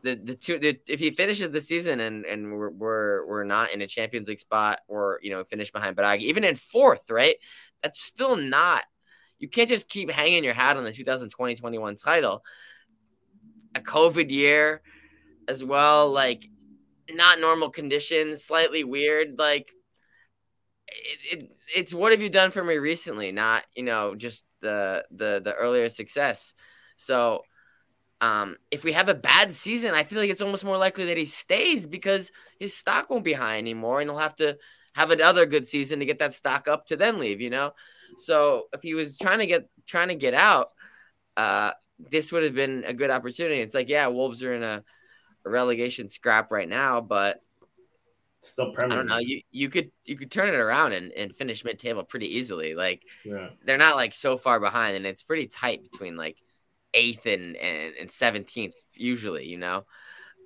the 0.02 0.14
the 0.16 0.34
two 0.34 0.58
the, 0.58 0.78
if 0.86 1.00
he 1.00 1.10
finishes 1.10 1.50
the 1.50 1.60
season 1.60 2.00
and 2.00 2.24
and 2.24 2.52
we're, 2.52 2.70
we're 2.70 3.26
we're 3.26 3.44
not 3.44 3.72
in 3.72 3.82
a 3.82 3.86
Champions 3.86 4.28
League 4.28 4.40
spot 4.40 4.80
or 4.88 5.18
you 5.22 5.30
know 5.30 5.44
finish 5.44 5.72
behind 5.72 5.96
Braga, 5.96 6.24
even 6.24 6.44
in 6.44 6.54
fourth, 6.54 7.10
right? 7.10 7.36
That's 7.82 8.00
still 8.00 8.36
not 8.36 8.84
you 9.38 9.48
can't 9.48 9.68
just 9.68 9.88
keep 9.88 10.10
hanging 10.10 10.44
your 10.44 10.54
hat 10.54 10.76
on 10.76 10.84
the 10.84 10.92
2020-21 10.92 12.02
title. 12.02 12.42
A 13.74 13.80
COVID 13.80 14.30
year 14.30 14.80
as 15.48 15.62
well, 15.62 16.10
like 16.10 16.48
not 17.10 17.40
normal 17.40 17.70
conditions, 17.70 18.42
slightly 18.42 18.84
weird. 18.84 19.38
Like 19.38 19.70
it, 20.88 21.38
it, 21.40 21.50
it's 21.74 21.92
what 21.92 22.12
have 22.12 22.22
you 22.22 22.30
done 22.30 22.50
for 22.50 22.64
me 22.64 22.76
recently? 22.76 23.32
Not 23.32 23.64
you 23.74 23.82
know 23.82 24.14
just 24.14 24.44
the 24.60 25.04
the 25.10 25.40
the 25.44 25.52
earlier 25.52 25.88
success. 25.88 26.54
So 26.96 27.42
um, 28.20 28.56
if 28.70 28.84
we 28.84 28.92
have 28.92 29.08
a 29.08 29.14
bad 29.14 29.52
season, 29.52 29.94
I 29.94 30.04
feel 30.04 30.18
like 30.18 30.30
it's 30.30 30.40
almost 30.40 30.64
more 30.64 30.78
likely 30.78 31.06
that 31.06 31.16
he 31.16 31.26
stays 31.26 31.86
because 31.86 32.32
his 32.58 32.74
stock 32.74 33.10
won't 33.10 33.24
be 33.24 33.34
high 33.34 33.58
anymore, 33.58 34.00
and 34.00 34.08
he'll 34.08 34.18
have 34.18 34.36
to 34.36 34.58
have 34.94 35.10
another 35.10 35.44
good 35.44 35.68
season 35.68 35.98
to 35.98 36.06
get 36.06 36.18
that 36.20 36.34
stock 36.34 36.68
up 36.68 36.86
to 36.86 36.96
then 36.96 37.18
leave. 37.18 37.40
You 37.40 37.50
know, 37.50 37.72
so 38.16 38.68
if 38.72 38.82
he 38.82 38.94
was 38.94 39.16
trying 39.18 39.40
to 39.40 39.46
get 39.46 39.68
trying 39.86 40.08
to 40.08 40.14
get 40.14 40.32
out, 40.32 40.70
uh, 41.36 41.72
this 41.98 42.32
would 42.32 42.42
have 42.42 42.54
been 42.54 42.84
a 42.86 42.94
good 42.94 43.10
opportunity. 43.10 43.60
It's 43.60 43.74
like, 43.74 43.88
yeah, 43.88 44.06
Wolves 44.06 44.42
are 44.42 44.54
in 44.54 44.62
a, 44.62 44.82
a 45.44 45.50
relegation 45.50 46.08
scrap 46.08 46.50
right 46.50 46.68
now, 46.68 47.02
but 47.02 47.42
still 48.40 48.72
Premier. 48.72 48.94
I 48.94 48.96
don't 48.96 49.08
know. 49.08 49.18
You 49.18 49.42
you 49.50 49.68
could 49.68 49.90
you 50.06 50.16
could 50.16 50.30
turn 50.30 50.48
it 50.48 50.54
around 50.54 50.94
and, 50.94 51.12
and 51.12 51.36
finish 51.36 51.64
mid 51.64 51.78
table 51.78 52.02
pretty 52.02 52.38
easily. 52.38 52.74
Like 52.74 53.02
yeah. 53.26 53.48
they're 53.64 53.76
not 53.76 53.96
like 53.96 54.14
so 54.14 54.38
far 54.38 54.58
behind, 54.58 54.96
and 54.96 55.04
it's 55.04 55.22
pretty 55.22 55.48
tight 55.48 55.82
between 55.82 56.16
like 56.16 56.38
eighth 56.96 57.26
and 57.26 57.56
and 57.56 58.10
seventeenth 58.10 58.74
usually. 58.94 59.46
You 59.46 59.58
know. 59.58 59.84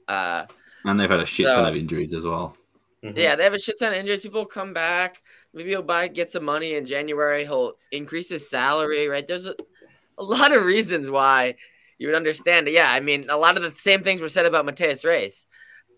Uh, 0.08 0.44
and 0.84 0.98
they've 0.98 1.08
had 1.08 1.20
a 1.20 1.26
shit 1.26 1.46
so, 1.46 1.54
ton 1.54 1.68
of 1.68 1.76
injuries 1.76 2.12
as 2.12 2.24
well. 2.24 2.56
Mm-hmm. 3.04 3.16
Yeah, 3.16 3.36
they 3.36 3.44
have 3.44 3.54
a 3.54 3.58
shit 3.58 3.78
ton 3.78 3.92
of 3.92 3.98
injuries. 3.98 4.20
People 4.20 4.44
come 4.44 4.74
back. 4.74 5.22
Maybe 5.54 5.70
he'll 5.70 5.82
buy 5.82 6.08
get 6.08 6.30
some 6.30 6.44
money 6.44 6.74
in 6.74 6.84
January. 6.84 7.44
He'll 7.44 7.74
increase 7.92 8.28
his 8.28 8.50
salary. 8.50 9.08
Right? 9.08 9.26
There's 9.26 9.46
a, 9.46 9.54
a 10.18 10.24
lot 10.24 10.54
of 10.54 10.64
reasons 10.64 11.10
why 11.10 11.54
you 11.98 12.08
would 12.08 12.16
understand 12.16 12.66
it. 12.66 12.74
Yeah, 12.74 12.90
I 12.90 13.00
mean, 13.00 13.26
a 13.28 13.36
lot 13.36 13.56
of 13.56 13.62
the 13.62 13.72
same 13.76 14.02
things 14.02 14.20
were 14.20 14.28
said 14.28 14.46
about 14.46 14.66
Matheus 14.66 15.04
Reis. 15.04 15.46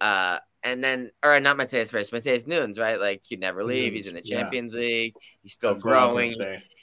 Uh, 0.01 0.39
and 0.65 0.83
then, 0.83 1.11
or 1.25 1.39
not 1.41 1.57
Matheus 1.57 1.93
Reis, 1.93 2.11
Matheus 2.11 2.47
Nunes, 2.47 2.79
right? 2.79 3.01
Like 3.01 3.23
he'd 3.25 3.41
never 3.41 3.65
leave. 3.65 3.93
He's 3.93 4.07
in 4.07 4.15
the 4.15 4.21
Champions 4.21 4.75
yeah. 4.75 4.81
League. 4.81 5.15
He's 5.43 5.53
still 5.53 5.71
That's 5.71 5.83
growing. 5.83 6.35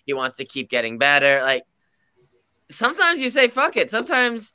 He 0.06 0.14
wants 0.14 0.38
to 0.38 0.46
keep 0.46 0.70
getting 0.70 0.98
better. 0.98 1.42
Like 1.42 1.64
sometimes 2.72 3.20
you 3.22 3.30
say 3.30 3.48
fuck 3.48 3.78
it. 3.78 3.92
Sometimes 3.92 4.54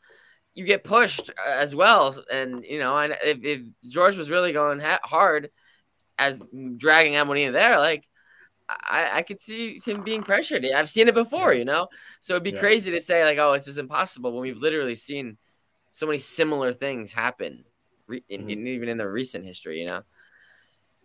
you 0.55 0.65
get 0.65 0.85
pushed 0.85 1.31
uh, 1.31 1.57
as 1.59 1.75
well. 1.75 2.17
And 2.33 2.65
you 2.65 2.79
know, 2.79 2.97
and 2.97 3.17
if, 3.23 3.39
if 3.43 3.61
George 3.89 4.17
was 4.17 4.31
really 4.31 4.53
going 4.53 4.81
ha- 4.81 5.01
hard 5.03 5.51
as 6.19 6.47
dragging 6.77 7.15
Amorim 7.15 7.53
there, 7.53 7.79
like 7.79 8.07
I, 8.69 9.11
I 9.15 9.23
could 9.23 9.41
see 9.41 9.81
him 9.85 10.03
being 10.03 10.23
pressured. 10.23 10.65
I've 10.65 10.89
seen 10.89 11.09
it 11.09 11.15
before, 11.15 11.53
you 11.53 11.65
know. 11.65 11.89
So 12.21 12.35
it'd 12.35 12.45
be 12.45 12.51
yeah. 12.51 12.61
crazy 12.61 12.91
to 12.93 13.01
say 13.01 13.25
like, 13.25 13.39
oh, 13.39 13.53
this 13.53 13.69
is 13.69 13.79
impossible 13.79 14.33
when 14.33 14.43
we've 14.43 14.57
literally 14.57 14.95
seen 14.95 15.37
so 15.93 16.07
many 16.07 16.19
similar 16.19 16.73
things 16.73 17.13
happen, 17.13 17.65
re- 18.07 18.25
in, 18.29 18.43
mm-hmm. 18.43 18.51
in, 18.51 18.67
even 18.67 18.89
in 18.89 18.97
the 18.97 19.09
recent 19.09 19.45
history, 19.45 19.81
you 19.81 19.87
know. 19.87 20.03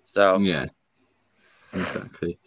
So 0.05 0.37
yeah, 0.37 0.65
exactly. 1.73 2.39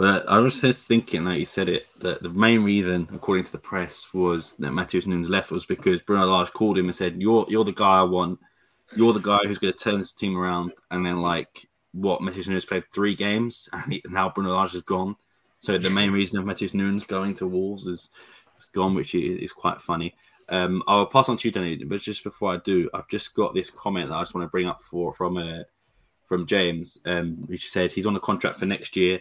Well, 0.00 0.22
I 0.26 0.38
was 0.38 0.62
just 0.62 0.88
thinking, 0.88 1.26
like 1.26 1.40
you 1.40 1.44
said 1.44 1.68
it, 1.68 1.86
that 1.98 2.22
the 2.22 2.30
main 2.30 2.64
reason, 2.64 3.06
according 3.12 3.44
to 3.44 3.52
the 3.52 3.58
press, 3.58 4.08
was 4.14 4.54
that 4.54 4.72
Matheus 4.72 5.06
Nunes 5.06 5.28
left 5.28 5.50
was 5.50 5.66
because 5.66 6.00
Bruno 6.00 6.24
Lage 6.24 6.50
called 6.54 6.78
him 6.78 6.86
and 6.86 6.96
said, 6.96 7.20
"You're 7.20 7.44
you're 7.50 7.66
the 7.66 7.72
guy 7.72 7.98
I 7.98 8.04
want. 8.04 8.38
You're 8.96 9.12
the 9.12 9.20
guy 9.20 9.40
who's 9.44 9.58
going 9.58 9.74
to 9.74 9.78
turn 9.78 9.98
this 9.98 10.12
team 10.12 10.38
around." 10.38 10.72
And 10.90 11.04
then, 11.04 11.20
like, 11.20 11.68
what 11.92 12.22
Matheus 12.22 12.48
Nunes 12.48 12.64
played 12.64 12.84
three 12.94 13.14
games, 13.14 13.68
and 13.74 13.92
he, 13.92 14.02
now 14.08 14.30
Bruno 14.30 14.56
Lage 14.56 14.74
is 14.74 14.82
gone. 14.82 15.16
So 15.58 15.76
the 15.76 15.90
main 15.90 16.12
reason 16.12 16.38
of 16.38 16.46
Matheus 16.46 16.72
Nunes 16.72 17.04
going 17.04 17.34
to 17.34 17.46
Wolves 17.46 17.86
is, 17.86 18.08
is 18.58 18.64
gone, 18.72 18.94
which 18.94 19.14
is, 19.14 19.52
quite 19.52 19.82
funny. 19.82 20.14
Um, 20.48 20.82
I'll 20.88 21.04
pass 21.04 21.28
on 21.28 21.36
to 21.36 21.46
you, 21.46 21.52
Danny, 21.52 21.76
but 21.84 22.00
just 22.00 22.24
before 22.24 22.54
I 22.54 22.56
do, 22.64 22.88
I've 22.94 23.08
just 23.08 23.34
got 23.34 23.52
this 23.52 23.68
comment 23.68 24.08
that 24.08 24.16
I 24.16 24.22
just 24.22 24.34
want 24.34 24.46
to 24.46 24.50
bring 24.50 24.66
up 24.66 24.80
for 24.80 25.12
from 25.12 25.36
uh, 25.36 25.64
from 26.24 26.46
James, 26.46 26.96
um, 27.04 27.44
which 27.48 27.70
said 27.70 27.92
he's 27.92 28.06
on 28.06 28.16
a 28.16 28.20
contract 28.20 28.56
for 28.56 28.64
next 28.64 28.96
year. 28.96 29.20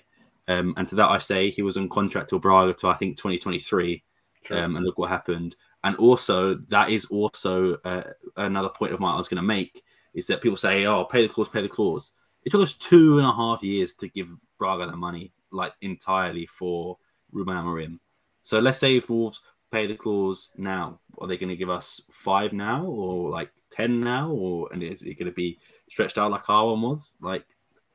Um, 0.49 0.73
and 0.77 0.87
to 0.87 0.95
that, 0.95 1.09
I 1.09 1.19
say 1.19 1.51
he 1.51 1.61
was 1.61 1.77
on 1.77 1.87
contract 1.87 2.29
till 2.29 2.39
Braga 2.39 2.73
to 2.73 2.89
I 2.89 2.95
think 2.95 3.17
2023. 3.17 4.03
Sure. 4.43 4.57
Um, 4.57 4.75
and 4.75 4.85
look 4.85 4.97
what 4.97 5.09
happened. 5.09 5.55
And 5.83 5.95
also, 5.97 6.55
that 6.69 6.89
is 6.89 7.05
also 7.05 7.75
uh, 7.85 8.03
another 8.35 8.69
point 8.69 8.93
of 8.93 8.99
mine 8.99 9.13
I 9.13 9.17
was 9.17 9.27
going 9.27 9.37
to 9.37 9.43
make 9.43 9.83
is 10.13 10.27
that 10.27 10.41
people 10.41 10.57
say, 10.57 10.85
"Oh, 10.85 11.05
pay 11.05 11.25
the 11.25 11.33
clause, 11.33 11.49
pay 11.49 11.61
the 11.61 11.69
clause." 11.69 12.11
It 12.43 12.51
took 12.51 12.61
us 12.61 12.73
two 12.73 13.19
and 13.19 13.27
a 13.27 13.33
half 13.33 13.61
years 13.61 13.93
to 13.95 14.07
give 14.07 14.29
Braga 14.57 14.87
the 14.87 14.97
money 14.97 15.31
like 15.51 15.73
entirely 15.81 16.45
for 16.47 16.97
Ruben 17.31 17.55
Amorim. 17.55 17.99
So 18.43 18.59
let's 18.59 18.79
say 18.79 18.97
if 18.97 19.09
Wolves 19.09 19.41
pay 19.71 19.85
the 19.85 19.95
clause 19.95 20.51
now, 20.57 20.99
are 21.19 21.27
they 21.27 21.37
going 21.37 21.49
to 21.49 21.55
give 21.55 21.69
us 21.69 22.01
five 22.09 22.53
now 22.53 22.85
or 22.85 23.29
like 23.29 23.51
ten 23.69 24.01
now, 24.01 24.31
or 24.31 24.69
and 24.73 24.81
is 24.81 25.03
it 25.03 25.19
going 25.19 25.27
to 25.27 25.35
be 25.35 25.59
stretched 25.89 26.17
out 26.17 26.31
like 26.31 26.49
our 26.49 26.71
one 26.71 26.81
was? 26.81 27.15
Like 27.21 27.45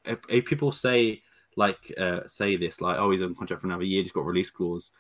if, 0.05 0.19
if 0.29 0.45
people 0.45 0.73
say 0.73 1.23
like 1.57 1.93
uh, 1.99 2.21
say 2.27 2.57
this 2.57 2.81
like 2.81 2.99
oh 2.99 3.11
he's 3.11 3.23
on 3.23 3.35
contract 3.35 3.61
for 3.63 3.67
another 3.69 3.85
year, 3.85 4.03
he's 4.03 4.13
got 4.13 4.27
release 4.27 4.51
clause, 4.51 4.93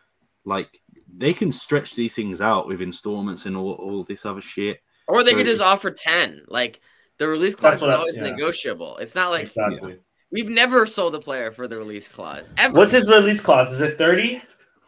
like 0.44 0.80
they 1.16 1.32
can 1.34 1.50
stretch 1.52 1.94
these 1.94 2.14
things 2.14 2.40
out 2.40 2.66
with 2.68 2.80
installments 2.80 3.46
and 3.46 3.56
all, 3.56 3.72
all 3.72 4.04
this 4.04 4.24
other 4.26 4.40
shit. 4.40 4.78
Or 5.08 5.22
they 5.22 5.32
So- 5.32 5.36
could 5.38 5.46
just 5.46 5.60
offer 5.60 5.90
ten. 5.90 6.42
Like 6.48 6.80
the 7.18 7.28
release 7.28 7.54
clause 7.54 7.80
That's 7.80 7.82
is 7.82 7.88
always 7.98 8.16
yeah. 8.16 8.22
negotiable. 8.24 8.96
It's 8.98 9.14
not 9.14 9.30
like 9.30 9.42
exactly. 9.44 9.98
we've 10.32 10.48
never 10.48 10.86
sold 10.86 11.14
a 11.14 11.20
player 11.20 11.52
for 11.52 11.68
the 11.68 11.76
release 11.78 12.08
clause 12.08 12.52
ever. 12.58 12.74
What's 12.74 12.92
his 12.92 13.08
release 13.08 13.40
clause? 13.40 13.72
Is 13.72 13.80
it 13.80 13.96
30 13.98 14.42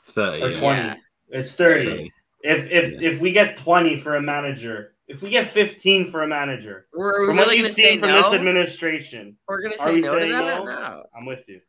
Thirty. 0.05 0.43
or 0.43 0.57
20? 0.57 0.61
Yeah. 0.61 0.97
It's 1.29 1.53
30. 1.53 1.91
30. 1.91 2.13
If 2.43 2.71
if 2.71 3.03
if 3.03 3.21
we 3.21 3.33
get 3.33 3.57
20 3.57 3.97
for 3.97 4.17
a 4.17 4.23
manager, 4.23 4.95
if 5.09 5.23
we 5.23 5.31
get 5.31 5.47
15 5.47 6.11
for 6.11 6.23
a 6.23 6.29
manager, 6.29 6.87
We're, 6.93 7.21
we're 7.21 7.27
from 7.29 7.37
what 7.37 7.57
you've 7.57 7.71
seen 7.71 7.99
from 8.01 8.09
no. 8.09 8.23
this 8.23 8.33
administration, 8.33 9.37
we're 9.49 9.63
gonna 9.63 9.77
are 9.77 9.87
say 9.87 9.95
we 9.95 10.01
no 10.01 10.15
to 10.15 10.21
saying 10.21 10.33
that. 10.33 10.59
no? 10.59 10.65
No. 10.65 11.05
I'm 11.17 11.27
with 11.27 11.49
you. 11.49 11.61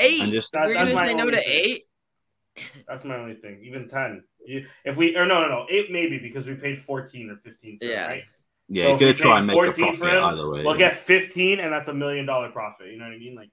Eight. 0.00 0.22
And 0.22 0.32
just 0.32 0.52
That- 0.52 0.66
we're 0.68 0.74
that's 0.74 0.90
gonna 0.92 1.00
my 1.02 1.06
say 1.06 1.14
no 1.14 1.30
to 1.30 1.36
thing. 1.36 1.44
eight. 1.46 1.84
That's 2.86 3.04
my 3.04 3.16
only 3.16 3.34
thing. 3.34 3.62
Even 3.64 3.88
10. 3.88 4.24
You, 4.44 4.66
if 4.84 4.96
we 4.96 5.16
or 5.16 5.24
no 5.24 5.40
no 5.42 5.48
no 5.48 5.66
eight 5.70 5.90
maybe 5.90 6.18
because 6.18 6.46
we 6.46 6.54
paid 6.54 6.76
14 6.78 7.30
or 7.30 7.36
15 7.36 7.78
for 7.78 7.84
Yeah. 7.84 8.06
it, 8.06 8.08
right? 8.08 8.22
yeah, 8.68 8.84
So 8.84 8.90
he's 8.90 9.00
gonna 9.00 9.14
try 9.14 9.38
and 9.38 9.46
make 9.46 9.54
a 9.54 9.58
14 9.58 9.92
for 9.94 9.98
profit 10.00 10.18
him, 10.18 10.24
either 10.24 10.50
way. 10.50 10.62
We'll 10.64 10.76
get 10.76 10.96
15 10.96 11.60
and 11.60 11.72
that's 11.72 11.88
a 11.88 11.94
million 11.94 12.26
dollar 12.26 12.50
profit. 12.50 12.88
You 12.90 12.98
know 12.98 13.04
what 13.04 13.14
I 13.14 13.18
mean? 13.18 13.34
Like 13.36 13.50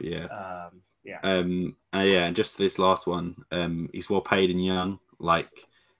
yeah. 0.00 0.24
um 0.26 0.82
yeah. 1.04 1.20
Um, 1.22 1.76
uh, 1.94 2.00
yeah, 2.00 2.24
and 2.26 2.36
just 2.36 2.58
this 2.58 2.78
last 2.78 3.06
one, 3.06 3.36
um, 3.50 3.88
he's 3.94 4.10
well 4.10 4.20
paid 4.20 4.50
and 4.50 4.62
young. 4.62 4.98
Like 5.18 5.48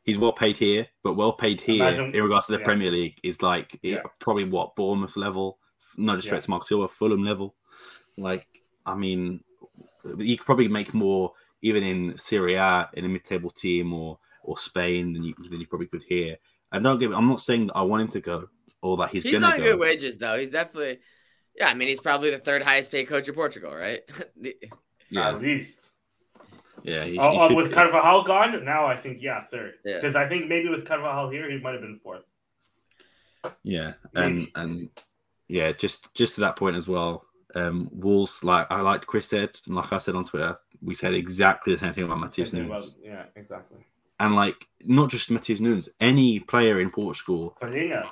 he's 0.08 0.18
well 0.18 0.32
paid 0.32 0.56
here, 0.56 0.86
but 1.04 1.14
well 1.14 1.32
paid 1.32 1.60
here 1.60 1.82
Imagine- 1.86 2.14
in 2.14 2.22
regards 2.22 2.46
to 2.46 2.52
the 2.52 2.58
yeah. 2.58 2.64
Premier 2.64 2.90
League 2.90 3.18
is 3.22 3.42
like 3.42 3.78
Yeah. 3.82 4.02
probably 4.20 4.44
what 4.44 4.74
Bournemouth 4.76 5.16
level, 5.16 5.58
no 5.96 6.16
disrespect 6.16 6.44
to 6.44 6.50
Mark 6.50 6.66
Silva, 6.66 6.88
Fulham 6.88 7.22
level. 7.24 7.54
Like, 8.16 8.46
I 8.84 8.94
mean, 8.94 9.40
you 10.18 10.36
could 10.36 10.46
probably 10.46 10.68
make 10.68 10.94
more 10.94 11.32
even 11.62 11.82
in 11.82 12.16
Serie 12.18 12.54
A 12.54 12.88
in 12.94 13.04
a 13.04 13.08
mid-table 13.08 13.50
team 13.50 13.92
or 13.92 14.18
or 14.42 14.56
Spain 14.56 15.12
than 15.12 15.22
you 15.24 15.34
than 15.50 15.60
you 15.60 15.66
probably 15.66 15.86
could 15.88 16.04
here. 16.08 16.36
And 16.72 16.84
don't 16.84 16.98
give. 16.98 17.10
me, 17.10 17.16
I'm 17.16 17.28
not 17.28 17.40
saying 17.40 17.66
that 17.66 17.76
I 17.76 17.82
want 17.82 18.02
him 18.02 18.08
to 18.08 18.20
go 18.20 18.48
or 18.82 18.96
that 18.98 19.10
he's, 19.10 19.22
He's 19.22 19.32
gonna 19.40 19.52
on 19.54 19.58
go. 19.58 19.64
good 19.64 19.78
wages 19.80 20.16
though. 20.18 20.38
He's 20.38 20.50
definitely. 20.50 20.98
Yeah, 21.56 21.68
I 21.68 21.74
mean 21.74 21.88
he's 21.88 22.00
probably 22.00 22.30
the 22.30 22.38
third 22.38 22.62
highest 22.62 22.90
paid 22.92 23.08
coach 23.08 23.26
in 23.28 23.34
Portugal, 23.34 23.74
right? 23.74 24.02
The- 24.40 24.56
Yeah, 25.10 25.28
At 25.30 25.40
least. 25.42 25.90
Yeah. 26.84 27.04
He, 27.04 27.18
Oh, 27.18 27.30
he 27.32 27.38
oh, 27.38 27.48
should 27.48 27.56
with. 27.56 27.72
Carvalhal 27.72 28.24
gone, 28.26 28.64
now 28.64 28.86
I 28.86 28.96
think 28.96 29.22
yeah, 29.22 29.42
third. 29.44 29.74
Yeah. 29.84 29.96
Because 29.96 30.16
I 30.16 30.26
think 30.28 30.48
maybe 30.48 30.68
with 30.68 30.84
Carvalhal 30.84 31.32
here, 31.32 31.50
he 31.50 31.58
might 31.58 31.72
have 31.72 31.82
been 31.82 31.98
fourth. 32.02 32.22
Yeah, 33.62 33.92
and 34.14 34.38
Maybe. 34.38 34.52
and 34.56 34.88
yeah, 35.46 35.72
just 35.72 36.12
just 36.14 36.34
to 36.34 36.40
that 36.42 36.56
point 36.56 36.76
as 36.76 36.88
well. 36.88 37.24
Um, 37.54 37.88
Wolves, 37.92 38.42
like 38.44 38.66
I 38.70 38.80
like 38.80 39.06
Chris 39.06 39.28
said, 39.28 39.50
and 39.66 39.76
like 39.76 39.92
I 39.92 39.98
said 39.98 40.14
on 40.16 40.24
Twitter, 40.24 40.58
we 40.82 40.94
said 40.94 41.14
exactly 41.14 41.72
the 41.72 41.78
same 41.78 41.92
thing 41.94 42.04
about 42.04 42.18
Matheus 42.18 42.52
Nunes, 42.52 42.66
about- 42.68 42.94
yeah, 43.02 43.24
exactly. 43.36 43.78
and 44.20 44.34
like 44.34 44.66
not 44.84 45.08
just 45.10 45.30
Matheus 45.30 45.60
Nunes, 45.60 45.88
any 46.00 46.40
player 46.40 46.80
in 46.80 46.90
Portugal, 46.90 47.56
Palhinha. 47.62 48.10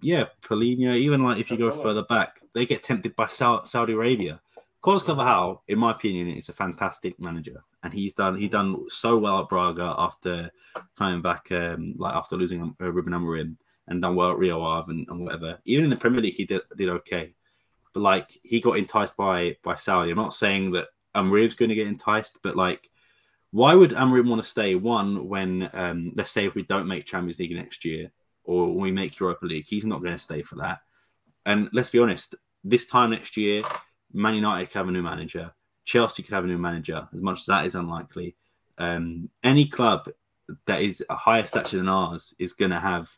yeah, 0.00 0.24
Palhinha, 0.42 0.96
even 0.96 1.22
like 1.22 1.38
if 1.38 1.50
you 1.50 1.56
go 1.58 1.70
further 1.70 2.02
back, 2.02 2.40
they 2.54 2.66
get 2.66 2.82
tempted 2.82 3.14
by 3.14 3.26
Sau- 3.28 3.64
Saudi 3.64 3.92
Arabia. 3.92 4.40
Carlos 4.84 5.02
Carvalhal, 5.02 5.60
in 5.66 5.78
my 5.78 5.92
opinion, 5.92 6.28
is 6.28 6.50
a 6.50 6.52
fantastic 6.52 7.18
manager, 7.18 7.64
and 7.82 7.90
he's 7.90 8.12
done 8.12 8.36
he 8.36 8.48
done 8.48 8.84
so 8.90 9.16
well 9.16 9.40
at 9.40 9.48
Braga 9.48 9.94
after 9.96 10.50
coming 10.98 11.22
back, 11.22 11.50
um, 11.52 11.94
like 11.96 12.14
after 12.14 12.36
losing 12.36 12.76
uh, 12.78 12.92
Ruben 12.92 13.14
Amorim, 13.14 13.56
and 13.88 14.02
done 14.02 14.14
well 14.14 14.32
at 14.32 14.36
Rio 14.36 14.60
Ave 14.60 14.92
and, 14.92 15.08
and 15.08 15.24
whatever. 15.24 15.58
Even 15.64 15.84
in 15.84 15.90
the 15.90 15.96
Premier 15.96 16.20
League, 16.20 16.34
he 16.34 16.44
did 16.44 16.60
did 16.76 16.90
okay, 16.90 17.32
but 17.94 18.00
like 18.00 18.38
he 18.42 18.60
got 18.60 18.76
enticed 18.76 19.16
by 19.16 19.56
by 19.64 19.74
Saudi. 19.74 20.10
I'm 20.10 20.18
not 20.18 20.34
saying 20.34 20.72
that 20.72 20.88
Amorim's 21.14 21.54
going 21.54 21.70
to 21.70 21.74
get 21.74 21.86
enticed, 21.86 22.40
but 22.42 22.54
like. 22.54 22.90
Why 23.52 23.72
would 23.72 23.90
Amorim 23.90 24.28
want 24.28 24.42
to 24.42 24.48
stay? 24.48 24.74
One, 24.74 25.28
when 25.28 25.70
um, 25.74 26.10
let's 26.16 26.32
say 26.32 26.44
if 26.44 26.56
we 26.56 26.64
don't 26.64 26.88
make 26.88 27.06
Champions 27.06 27.38
League 27.38 27.54
next 27.54 27.84
year, 27.84 28.10
or 28.42 28.74
we 28.74 28.90
make 28.90 29.20
Europa 29.20 29.46
League, 29.46 29.66
he's 29.68 29.84
not 29.84 30.00
going 30.00 30.12
to 30.12 30.18
stay 30.18 30.42
for 30.42 30.56
that. 30.56 30.80
And 31.46 31.68
let's 31.72 31.88
be 31.88 32.00
honest, 32.00 32.34
this 32.64 32.86
time 32.86 33.10
next 33.10 33.36
year, 33.36 33.62
Man 34.12 34.34
United 34.34 34.66
could 34.66 34.78
have 34.78 34.88
a 34.88 34.92
new 34.92 35.02
manager, 35.02 35.52
Chelsea 35.84 36.22
could 36.22 36.34
have 36.34 36.44
a 36.44 36.48
new 36.48 36.58
manager, 36.58 37.08
as 37.12 37.20
much 37.20 37.40
as 37.40 37.46
that 37.46 37.66
is 37.66 37.74
unlikely. 37.74 38.36
Um, 38.78 39.30
any 39.42 39.66
club 39.66 40.08
that 40.66 40.82
is 40.82 41.04
a 41.08 41.14
higher 41.14 41.46
stature 41.46 41.76
than 41.76 41.88
ours 41.88 42.34
is 42.38 42.52
going 42.52 42.70
to 42.70 42.80
have 42.80 43.10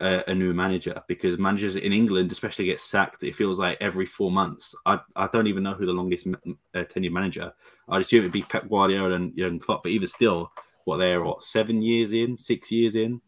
a, 0.00 0.22
a 0.28 0.34
new 0.34 0.52
manager 0.52 1.02
because 1.08 1.38
managers 1.38 1.76
in 1.76 1.92
England, 1.92 2.30
especially, 2.32 2.66
get 2.66 2.80
sacked. 2.80 3.22
It 3.22 3.34
feels 3.34 3.58
like 3.58 3.78
every 3.80 4.06
four 4.06 4.30
months. 4.30 4.74
I, 4.84 5.00
I 5.14 5.28
don't 5.32 5.46
even 5.46 5.62
know 5.62 5.74
who 5.74 5.86
the 5.86 5.92
longest 5.92 6.26
uh, 6.74 6.84
manager. 6.96 7.52
I'd 7.88 8.02
assume 8.02 8.20
it'd 8.20 8.32
be 8.32 8.42
Pep 8.42 8.68
Guardiola 8.68 9.14
and 9.14 9.36
Jurgen 9.36 9.58
Klopp, 9.58 9.82
but 9.82 9.92
even 9.92 10.08
still, 10.08 10.52
what 10.84 10.98
they're 10.98 11.22
what 11.22 11.42
seven 11.42 11.82
years 11.82 12.12
in, 12.12 12.36
six 12.36 12.70
years 12.70 12.94
in. 12.94 13.20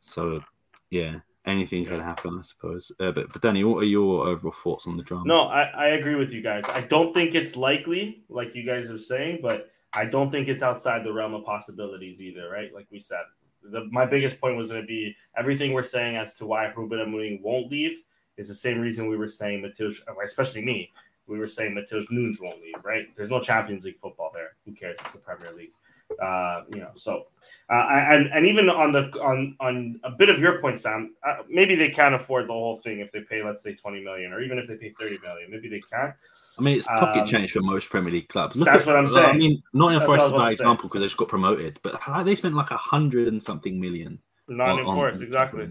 So 0.00 0.42
yeah, 0.90 1.20
anything 1.46 1.84
could 1.84 2.00
happen, 2.00 2.38
I 2.38 2.42
suppose. 2.42 2.92
Uh, 3.00 3.12
but 3.12 3.32
but 3.32 3.42
Danny, 3.42 3.64
what 3.64 3.82
are 3.82 3.86
your 3.86 4.28
overall 4.28 4.54
thoughts 4.62 4.86
on 4.86 4.96
the 4.96 5.02
drama? 5.02 5.24
No, 5.26 5.42
I, 5.42 5.62
I 5.64 5.86
agree 5.88 6.14
with 6.14 6.32
you 6.32 6.42
guys. 6.42 6.64
I 6.74 6.82
don't 6.82 7.12
think 7.12 7.34
it's 7.34 7.56
likely, 7.56 8.22
like 8.28 8.54
you 8.54 8.64
guys 8.64 8.90
are 8.90 8.98
saying, 8.98 9.40
but 9.42 9.70
I 9.94 10.04
don't 10.06 10.30
think 10.30 10.48
it's 10.48 10.62
outside 10.62 11.04
the 11.04 11.12
realm 11.12 11.34
of 11.34 11.44
possibilities 11.44 12.22
either, 12.22 12.48
right? 12.48 12.72
Like 12.74 12.86
we 12.90 13.00
said, 13.00 13.22
the, 13.62 13.86
my 13.90 14.06
biggest 14.06 14.40
point 14.40 14.56
was 14.56 14.70
going 14.70 14.82
to 14.82 14.86
be 14.86 15.14
everything 15.36 15.72
we're 15.72 15.82
saying 15.82 16.16
as 16.16 16.34
to 16.34 16.46
why 16.46 16.66
Ruben 16.76 16.98
Amorim 16.98 17.42
won't 17.42 17.70
leave 17.70 18.02
is 18.36 18.48
the 18.48 18.54
same 18.54 18.80
reason 18.80 19.08
we 19.08 19.16
were 19.16 19.28
saying 19.28 19.62
Matheus, 19.62 19.96
especially 20.24 20.64
me, 20.64 20.90
we 21.26 21.38
were 21.38 21.46
saying 21.46 21.74
Matheus 21.74 22.10
Nunes 22.10 22.40
won't 22.40 22.60
leave, 22.60 22.74
right? 22.82 23.06
There's 23.16 23.30
no 23.30 23.40
Champions 23.40 23.84
League 23.84 23.96
football 23.96 24.30
there. 24.34 24.52
Who 24.64 24.72
cares? 24.72 24.96
It's 25.00 25.12
the 25.12 25.18
Premier 25.18 25.52
League. 25.56 25.72
Uh, 26.20 26.64
you 26.74 26.80
know, 26.80 26.90
so 26.94 27.26
uh, 27.70 27.86
and 27.90 28.26
and 28.32 28.46
even 28.46 28.68
on 28.68 28.92
the 28.92 29.04
on 29.22 29.56
on 29.60 30.00
a 30.04 30.10
bit 30.10 30.28
of 30.28 30.38
your 30.38 30.60
point, 30.60 30.78
Sam, 30.78 31.14
uh, 31.26 31.38
maybe 31.48 31.74
they 31.74 31.88
can't 31.88 32.14
afford 32.14 32.48
the 32.48 32.52
whole 32.52 32.76
thing 32.76 33.00
if 33.00 33.12
they 33.12 33.20
pay, 33.20 33.42
let's 33.44 33.62
say, 33.62 33.74
twenty 33.74 34.02
million, 34.02 34.32
or 34.32 34.40
even 34.40 34.58
if 34.58 34.66
they 34.66 34.76
pay 34.76 34.92
thirty 34.98 35.18
million, 35.22 35.50
maybe 35.50 35.68
they 35.68 35.80
can't. 35.80 36.14
I 36.58 36.62
mean, 36.62 36.76
it's 36.76 36.86
pocket 36.86 37.22
Um, 37.22 37.26
change 37.26 37.52
for 37.52 37.60
most 37.60 37.90
Premier 37.90 38.12
League 38.12 38.28
clubs. 38.28 38.56
Look 38.56 38.66
that's 38.66 38.82
at- 38.82 38.86
what 38.86 38.96
I'm 38.96 39.08
saying. 39.08 39.30
I 39.30 39.32
mean, 39.32 39.62
Nottingham 39.72 40.00
That's 40.00 40.08
what 40.08 40.20
I 40.20 40.28
Forest 40.30 40.34
is 40.34 40.42
bad 40.42 40.52
example 40.52 40.88
because 40.88 41.00
they 41.00 41.06
just 41.06 41.16
got 41.16 41.28
promoted, 41.28 41.78
but 41.82 42.00
they 42.24 42.34
spent 42.34 42.54
like 42.54 42.70
a 42.70 42.76
hundred 42.76 43.28
and 43.28 43.42
something 43.42 43.80
million. 43.80 44.18
Not 44.48 44.70
on- 44.70 44.78
in 44.80 44.86
on- 44.86 45.22
exactly. 45.22 45.68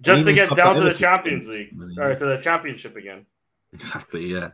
Just 0.00 0.24
to 0.24 0.32
get 0.32 0.54
down 0.56 0.76
to 0.76 0.82
the 0.82 0.94
Champions 0.94 1.48
League 1.48 1.76
million. 1.76 1.98
or 2.00 2.16
to 2.18 2.24
the 2.24 2.38
Championship 2.38 2.96
again. 2.96 3.26
Exactly, 3.72 4.26
yeah. 4.26 4.50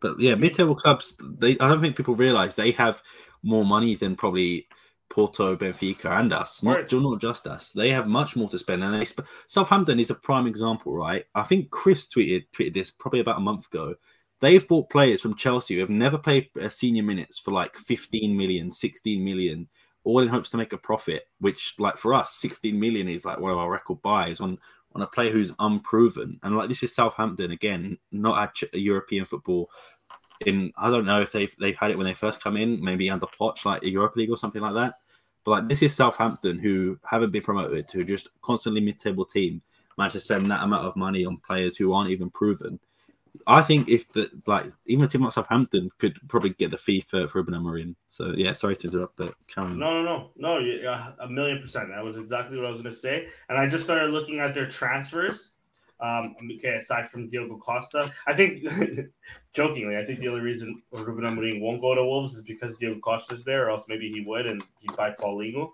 But 0.00 0.20
yeah, 0.20 0.34
mid-table 0.34 0.74
clubs, 0.74 1.16
they 1.20 1.52
I 1.58 1.68
don't 1.68 1.80
think 1.80 1.96
people 1.96 2.14
realize 2.14 2.56
they 2.56 2.72
have 2.72 3.02
more 3.42 3.64
money 3.64 3.94
than 3.94 4.16
probably 4.16 4.66
Porto, 5.14 5.54
Benfica, 5.54 6.18
and 6.18 6.32
us. 6.32 6.60
Not, 6.64 6.90
not 6.90 7.20
just 7.20 7.46
us. 7.46 7.70
They 7.70 7.90
have 7.90 8.08
much 8.08 8.34
more 8.34 8.48
to 8.48 8.58
spend, 8.58 8.82
and 8.82 8.92
they 8.92 9.04
sp- 9.06 9.22
Southampton 9.46 10.00
is 10.00 10.10
a 10.10 10.16
prime 10.16 10.48
example, 10.48 10.92
right? 10.92 11.24
I 11.36 11.44
think 11.44 11.70
Chris 11.70 12.08
tweeted 12.08 12.46
tweeted 12.52 12.74
this 12.74 12.90
probably 12.90 13.20
about 13.20 13.36
a 13.36 13.40
month 13.40 13.66
ago. 13.68 13.94
They've 14.40 14.66
bought 14.66 14.90
players 14.90 15.20
from 15.20 15.36
Chelsea 15.36 15.74
who 15.74 15.80
have 15.82 15.88
never 15.88 16.18
played 16.18 16.48
senior 16.68 17.04
minutes 17.04 17.38
for 17.38 17.52
like 17.52 17.76
15 17.76 18.36
million, 18.36 18.72
16 18.72 19.22
million, 19.22 19.68
all 20.02 20.18
in 20.18 20.26
hopes 20.26 20.50
to 20.50 20.56
make 20.56 20.72
a 20.72 20.78
profit. 20.78 21.28
Which, 21.38 21.76
like 21.78 21.96
for 21.96 22.12
us, 22.12 22.34
16 22.34 22.78
million 22.78 23.06
is 23.06 23.24
like 23.24 23.38
one 23.38 23.52
of 23.52 23.58
our 23.58 23.70
record 23.70 24.02
buys 24.02 24.40
on 24.40 24.58
on 24.96 25.02
a 25.02 25.06
player 25.06 25.30
who's 25.30 25.52
unproven. 25.60 26.40
And 26.42 26.56
like 26.56 26.68
this 26.68 26.82
is 26.82 26.92
Southampton 26.92 27.52
again, 27.52 27.98
not 28.10 28.56
ch- 28.56 28.64
European 28.72 29.26
football. 29.26 29.70
In 30.44 30.72
I 30.76 30.90
don't 30.90 31.06
know 31.06 31.22
if 31.22 31.30
they've 31.30 31.54
they've 31.60 31.76
had 31.76 31.92
it 31.92 31.98
when 31.98 32.06
they 32.06 32.14
first 32.14 32.42
come 32.42 32.56
in, 32.56 32.82
maybe 32.82 33.08
under 33.08 33.26
Poch, 33.26 33.64
like 33.64 33.84
a 33.84 33.88
Europa 33.88 34.18
League 34.18 34.30
or 34.30 34.36
something 34.36 34.60
like 34.60 34.74
that. 34.74 34.94
But 35.44 35.50
like 35.50 35.68
this 35.68 35.82
is 35.82 35.94
Southampton 35.94 36.58
who 36.58 36.98
haven't 37.04 37.32
been 37.32 37.42
promoted, 37.42 37.94
are 37.94 38.04
just 38.04 38.28
constantly 38.42 38.80
mid-table 38.80 39.24
team, 39.24 39.62
managed 39.98 40.14
to 40.14 40.20
spend 40.20 40.50
that 40.50 40.62
amount 40.62 40.86
of 40.86 40.96
money 40.96 41.24
on 41.24 41.36
players 41.36 41.76
who 41.76 41.92
aren't 41.92 42.10
even 42.10 42.30
proven. 42.30 42.80
I 43.46 43.62
think 43.62 43.88
if 43.88 44.10
the 44.12 44.30
like 44.46 44.66
even 44.86 45.04
a 45.04 45.08
team 45.08 45.22
like 45.22 45.32
Southampton 45.32 45.90
could 45.98 46.16
probably 46.28 46.50
get 46.50 46.70
the 46.70 46.78
fee 46.78 47.00
for, 47.00 47.26
for 47.26 47.38
Ruben 47.38 47.54
Amorim. 47.54 47.94
So 48.08 48.32
yeah, 48.36 48.52
sorry 48.52 48.76
to 48.76 48.86
interrupt, 48.86 49.16
but 49.16 49.34
Karen. 49.48 49.78
No, 49.78 50.02
no, 50.02 50.04
no, 50.04 50.30
no. 50.36 50.58
Yeah, 50.60 51.12
a 51.18 51.28
million 51.28 51.60
percent. 51.60 51.88
That 51.88 52.04
was 52.04 52.16
exactly 52.16 52.56
what 52.56 52.66
I 52.66 52.70
was 52.70 52.80
going 52.80 52.94
to 52.94 52.98
say. 52.98 53.28
And 53.48 53.58
I 53.58 53.66
just 53.66 53.84
started 53.84 54.12
looking 54.12 54.38
at 54.38 54.54
their 54.54 54.68
transfers. 54.68 55.50
Um, 56.00 56.34
okay, 56.58 56.74
aside 56.76 57.06
from 57.08 57.26
Diogo 57.28 57.56
Costa, 57.56 58.12
I 58.26 58.34
think, 58.34 58.64
jokingly, 59.54 59.96
I 59.96 60.04
think 60.04 60.18
the 60.18 60.28
only 60.28 60.40
reason 60.40 60.82
Ruben 60.90 61.24
Amorim 61.24 61.60
won't 61.60 61.80
go 61.80 61.94
to 61.94 62.04
Wolves 62.04 62.34
is 62.34 62.42
because 62.42 62.74
Diogo 62.76 63.00
Costa's 63.00 63.44
there, 63.44 63.66
or 63.66 63.70
else 63.70 63.86
maybe 63.88 64.10
he 64.10 64.20
would, 64.26 64.46
and 64.46 64.62
he'd 64.80 64.96
buy 64.96 65.10
Paulinho. 65.12 65.70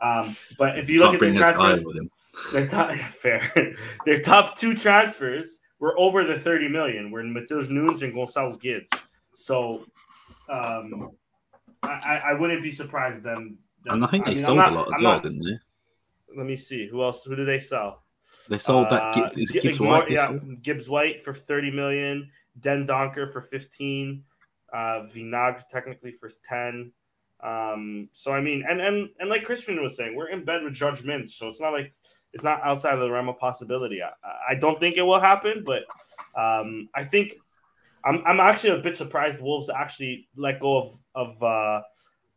Um, 0.00 0.36
but 0.58 0.78
if 0.78 0.90
you 0.90 0.98
look 1.00 1.12
Can't 1.18 1.22
at 1.22 1.34
the 1.34 1.54
transfers, 1.56 1.84
their 2.52 2.66
top 2.66 2.92
fair, 2.94 3.74
their 4.04 4.20
top 4.20 4.56
two 4.58 4.74
transfers 4.74 5.58
were 5.78 5.98
over 5.98 6.24
the 6.24 6.38
thirty 6.38 6.68
million. 6.68 7.10
Were 7.10 7.22
Matheus 7.22 7.68
Nunes 7.70 8.02
and 8.02 8.12
Gonçalo 8.14 8.60
Guedes. 8.60 8.88
So, 9.34 9.84
um, 10.48 11.10
I, 11.82 11.88
I 11.88 12.22
I 12.30 12.32
wouldn't 12.34 12.62
be 12.62 12.70
surprised 12.70 13.22
then. 13.22 13.56
then- 13.84 13.94
And 13.94 14.04
I 14.04 14.08
think 14.08 14.26
they 14.26 14.32
I'm 14.32 14.38
sold 14.38 14.56
not- 14.58 14.72
a 14.72 14.74
lot 14.74 14.86
as 14.88 14.92
I'm 14.98 15.04
well, 15.04 15.12
not- 15.14 15.22
didn't 15.22 15.42
they? 15.44 15.58
Let 16.36 16.46
me 16.46 16.56
see. 16.56 16.86
Who 16.88 17.02
else? 17.02 17.24
Who 17.24 17.34
did 17.36 17.46
they 17.46 17.58
sell? 17.60 18.02
They 18.48 18.58
sold 18.58 18.88
that 18.90 19.02
Uh, 19.02 19.30
Gibbs, 19.30 19.50
Gibbs 19.50 19.80
White. 19.80 20.10
yeah. 20.10 20.36
Gibbs 20.62 20.88
White 20.88 21.22
for 21.22 21.32
30 21.32 21.70
million, 21.70 22.30
Dendoncker 22.58 23.32
for 23.32 23.40
15, 23.40 24.24
uh, 24.72 25.02
Vinag 25.02 25.62
technically 25.70 26.10
for 26.12 26.30
10. 26.48 26.92
Um, 27.40 28.08
so 28.12 28.32
I 28.32 28.40
mean, 28.40 28.64
and 28.68 28.80
and 28.80 29.08
and 29.18 29.28
like 29.28 29.42
Christian 29.42 29.82
was 29.82 29.96
saying, 29.96 30.14
we're 30.14 30.28
in 30.28 30.44
bed 30.44 30.62
with 30.62 30.74
George 30.74 31.02
Mendes, 31.02 31.34
so 31.34 31.48
it's 31.48 31.60
not 31.60 31.72
like 31.72 31.92
it's 32.32 32.44
not 32.44 32.62
outside 32.62 32.94
of 32.94 33.00
the 33.00 33.10
realm 33.10 33.28
of 33.28 33.36
possibility. 33.38 34.00
I, 34.00 34.10
I 34.50 34.54
don't 34.54 34.78
think 34.78 34.96
it 34.96 35.02
will 35.02 35.18
happen, 35.18 35.64
but 35.66 35.82
um, 36.40 36.88
I 36.94 37.02
think 37.02 37.34
I'm 38.04 38.22
I'm 38.26 38.38
actually 38.38 38.78
a 38.78 38.82
bit 38.82 38.96
surprised 38.96 39.40
Wolves 39.40 39.70
actually 39.70 40.28
let 40.36 40.60
go 40.60 40.76
of 40.78 41.00
of 41.16 41.42
uh, 41.42 41.82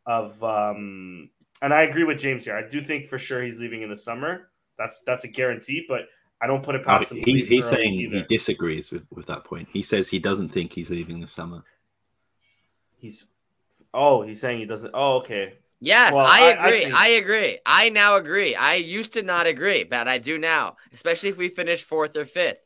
of 0.08 0.44
um, 0.44 1.30
and 1.62 1.72
I 1.72 1.84
agree 1.84 2.04
with 2.04 2.18
James 2.18 2.44
here. 2.44 2.58
I 2.58 2.68
do 2.68 2.82
think 2.82 3.06
for 3.06 3.20
sure 3.20 3.44
he's 3.44 3.60
leaving 3.60 3.84
in 3.84 3.90
the 3.92 3.98
summer. 3.98 4.50
That's 4.78 5.02
that's 5.02 5.24
a 5.24 5.28
guarantee, 5.28 5.86
but 5.88 6.02
I 6.42 6.48
don't 6.48 6.64
put 6.64 6.76
it 6.76 6.84
past 6.86 7.12
him. 7.12 7.18
to 7.20 7.24
he, 7.24 7.44
he's 7.46 7.66
early 7.72 7.76
saying 7.78 7.94
he 8.12 8.22
disagrees 8.28 8.92
with, 8.92 9.06
with 9.10 9.26
that 9.28 9.44
point. 9.46 9.68
He 9.72 9.82
says 9.82 10.08
he 10.10 10.20
doesn't 10.20 10.50
think 10.50 10.74
he's 10.74 10.90
leaving 10.90 11.20
the 11.22 11.28
summer. 11.28 11.64
He's 12.98 13.26
oh, 13.94 14.22
he's 14.22 14.42
saying 14.42 14.60
he 14.60 14.66
doesn't. 14.66 14.92
Oh, 14.94 15.18
okay. 15.18 15.54
Yes, 15.82 16.14
Well, 16.14 16.26
I 16.26 16.40
I- 16.40 16.42
I 16.42 16.68
agree. 16.68 16.86
I, 16.94 17.06
think- 17.08 17.24
agree. 17.24 17.60
I 17.66 17.90
now 17.90 18.16
agree. 18.16 18.56
I 18.56 18.76
used 18.76 19.14
to 19.14 19.24
not 19.24 19.46
agree, 19.46 19.84
but 19.84 20.08
I 20.08 20.18
do 20.18 20.38
now, 20.38 20.78
especially 20.94 21.30
if 21.30 21.38
we 21.38 21.50
finish 21.50 21.84
fourth 21.84 22.16
or 22.16 22.26
fifth. 22.26 22.58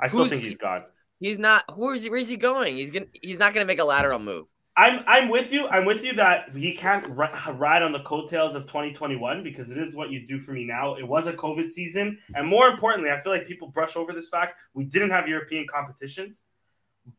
I 0.00 0.08
still 0.08 0.20
Who's- 0.20 0.30
think 0.30 0.42
he's 0.44 0.56
gone. 0.56 0.84
He's 1.20 1.38
not. 1.38 1.64
Who 1.72 1.90
is 1.90 2.04
he? 2.04 2.10
Where's 2.10 2.28
he 2.28 2.36
going? 2.36 2.76
He's 2.76 2.90
gonna. 2.92 3.06
He's 3.12 3.38
not 3.38 3.52
gonna 3.54 3.66
make 3.66 3.80
a 3.80 3.84
lateral 3.84 4.20
move. 4.20 4.46
I'm 4.78 5.02
I'm 5.08 5.28
with 5.28 5.50
you. 5.52 5.66
I'm 5.66 5.84
with 5.84 6.04
you 6.04 6.12
that 6.14 6.52
he 6.52 6.72
can't 6.72 7.04
ri- 7.08 7.52
ride 7.54 7.82
on 7.82 7.90
the 7.90 7.98
coattails 8.00 8.54
of 8.54 8.62
2021 8.66 9.42
because 9.42 9.70
it 9.70 9.78
is 9.78 9.96
what 9.96 10.10
you 10.10 10.26
do 10.26 10.38
for 10.38 10.52
me 10.52 10.64
now. 10.64 10.94
It 10.94 11.06
was 11.06 11.26
a 11.26 11.32
COVID 11.32 11.68
season, 11.68 12.18
and 12.36 12.46
more 12.46 12.68
importantly, 12.68 13.10
I 13.10 13.18
feel 13.18 13.32
like 13.32 13.46
people 13.46 13.68
brush 13.68 13.96
over 13.96 14.12
this 14.12 14.28
fact. 14.28 14.58
We 14.74 14.84
didn't 14.84 15.10
have 15.10 15.26
European 15.26 15.66
competitions, 15.66 16.42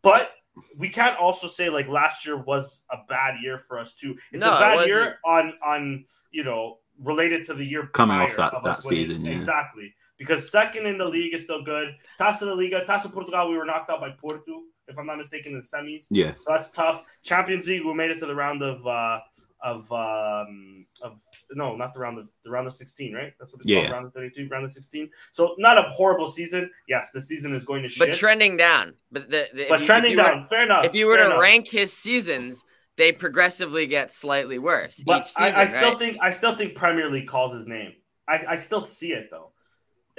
but 0.01 0.31
we 0.77 0.87
can't 0.89 1.17
also 1.19 1.47
say 1.47 1.69
like 1.69 1.87
last 1.89 2.25
year 2.25 2.37
was 2.37 2.81
a 2.91 2.97
bad 3.09 3.35
year 3.43 3.57
for 3.57 3.77
us 3.77 3.93
too. 3.93 4.15
It's 4.31 4.41
No, 4.43 4.55
a 4.55 4.59
bad 4.59 4.75
wasn't. 4.75 4.89
year 4.93 5.19
on 5.25 5.53
on 5.63 6.05
you 6.31 6.45
know 6.45 6.79
related 7.03 7.43
to 7.47 7.53
the 7.53 7.65
year 7.65 7.87
Coming 7.87 8.19
off 8.19 8.35
that- 8.37 8.53
of 8.53 8.63
that 8.63 8.81
season, 8.83 9.25
yeah. 9.25 9.31
exactly 9.33 9.93
because 10.17 10.49
second 10.51 10.85
in 10.85 10.97
the 10.97 11.05
league 11.05 11.33
is 11.33 11.43
still 11.43 11.63
good. 11.63 11.95
Taça 12.19 12.41
da 12.41 12.53
Liga, 12.53 12.83
Taça 12.85 13.09
Portugal, 13.11 13.49
we 13.49 13.57
were 13.57 13.63
knocked 13.65 13.89
out 13.89 14.01
by 14.01 14.09
Porto, 14.11 14.63
if 14.89 14.97
I'm 14.97 15.05
not 15.05 15.17
mistaken, 15.17 15.53
in 15.53 15.59
the 15.59 15.65
semis. 15.65 16.07
Yeah. 16.09 16.33
So 16.39 16.45
that's 16.47 16.71
tough. 16.71 17.05
Champions 17.23 17.67
League, 17.67 17.85
we 17.85 17.93
made 17.93 18.11
it 18.11 18.17
to 18.19 18.25
the 18.25 18.35
round 18.35 18.61
of 18.61 18.85
uh 18.85 19.19
of 19.61 19.91
um 19.91 20.85
of 21.01 21.19
no, 21.51 21.75
not 21.75 21.93
the 21.93 21.99
round 21.99 22.17
of 22.17 22.29
the 22.43 22.49
round 22.49 22.65
of 22.67 22.73
16, 22.73 23.13
right? 23.13 23.33
That's 23.39 23.51
what 23.53 23.61
it's 23.61 23.69
Yeah. 23.69 23.81
called, 23.81 23.91
round 23.93 24.05
of 24.07 24.13
32, 24.13 24.47
round 24.49 24.65
of 24.65 24.71
16. 24.71 25.09
So 25.31 25.55
not 25.57 25.77
a 25.77 25.89
horrible 25.89 26.27
season. 26.27 26.69
Yes, 26.87 27.09
the 27.13 27.21
season 27.21 27.53
is 27.55 27.65
going 27.65 27.83
to 27.83 27.89
shit. 27.89 28.07
But 28.09 28.15
trending 28.17 28.57
down. 28.57 28.93
But 29.11 29.29
the, 29.29 29.49
the 29.53 29.65
but 29.69 29.81
you- 29.81 29.85
trending 29.85 30.11
if 30.13 30.17
you 30.17 30.23
were- 30.23 30.29
down. 30.31 30.43
fair 30.43 30.63
enough. 30.63 30.85
if 30.85 30.95
you 30.95 31.07
were 31.07 31.17
to 31.17 31.25
enough. 31.25 31.41
rank 31.41 31.67
his 31.67 31.91
seasons, 31.93 32.63
they 32.97 33.11
progressively 33.11 33.85
get 33.85 34.11
slightly 34.13 34.59
worse 34.59 35.01
but 35.05 35.21
each 35.21 35.27
season. 35.33 35.43
I, 35.55 35.61
I 35.61 35.65
still 35.65 35.89
right? 35.89 35.99
think 35.99 36.17
I 36.21 36.29
still 36.31 36.55
think 36.55 36.75
Premier 36.75 37.09
League 37.09 37.27
calls 37.27 37.53
his 37.53 37.65
name. 37.67 37.93
I, 38.27 38.43
I 38.49 38.55
still 38.55 38.85
see 38.85 39.11
it 39.13 39.27
though. 39.31 39.51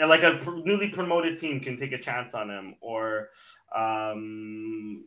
And 0.01 0.09
like 0.09 0.23
a 0.23 0.37
pr- 0.39 0.57
newly 0.65 0.89
promoted 0.89 1.39
team 1.39 1.61
can 1.61 1.77
take 1.77 1.93
a 1.93 1.99
chance 1.99 2.33
on 2.33 2.49
him, 2.49 2.75
or 2.81 3.29
um, 3.77 5.05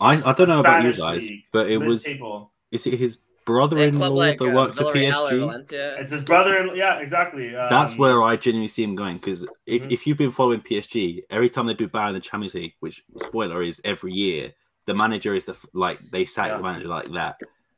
I, 0.00 0.14
I 0.14 0.32
don't 0.32 0.48
know 0.48 0.58
about 0.60 0.82
you 0.84 0.92
guys, 0.92 1.22
league, 1.30 1.44
but 1.52 1.70
it 1.70 1.78
was 1.78 2.04
mid-table. 2.04 2.50
is 2.72 2.88
it 2.88 2.94
his 2.98 3.18
brother-in-law 3.44 4.08
club 4.08 4.12
like 4.18 4.38
that 4.38 4.48
uh, 4.48 4.52
works 4.52 4.80
at 4.80 4.86
PSG? 4.86 5.72
It's 6.00 6.10
his 6.10 6.24
brother. 6.24 6.56
in 6.56 6.74
Yeah, 6.76 6.98
exactly. 6.98 7.54
Um, 7.54 7.68
That's 7.70 7.96
where 7.96 8.20
I 8.24 8.34
genuinely 8.34 8.66
see 8.66 8.82
him 8.82 8.96
going 8.96 9.18
because 9.18 9.46
if, 9.64 9.84
Mhm. 9.84 9.92
if 9.92 10.06
you've 10.08 10.18
been 10.18 10.32
following 10.32 10.60
PSG, 10.60 11.22
every 11.30 11.48
time 11.48 11.66
they 11.66 11.74
do 11.74 11.86
bad 11.86 12.08
in 12.08 12.14
the 12.14 12.20
Champions 12.20 12.54
League, 12.54 12.74
which 12.80 13.04
spoiler 13.18 13.62
is 13.62 13.80
every 13.84 14.12
year, 14.12 14.54
the 14.86 14.94
manager 14.94 15.36
is 15.36 15.44
the 15.44 15.56
like 15.72 16.00
they 16.10 16.24
sack 16.24 16.48
Yeah. 16.48 16.56
the 16.56 16.62
manager 16.64 16.88
like 16.88 17.06
that. 17.12 17.36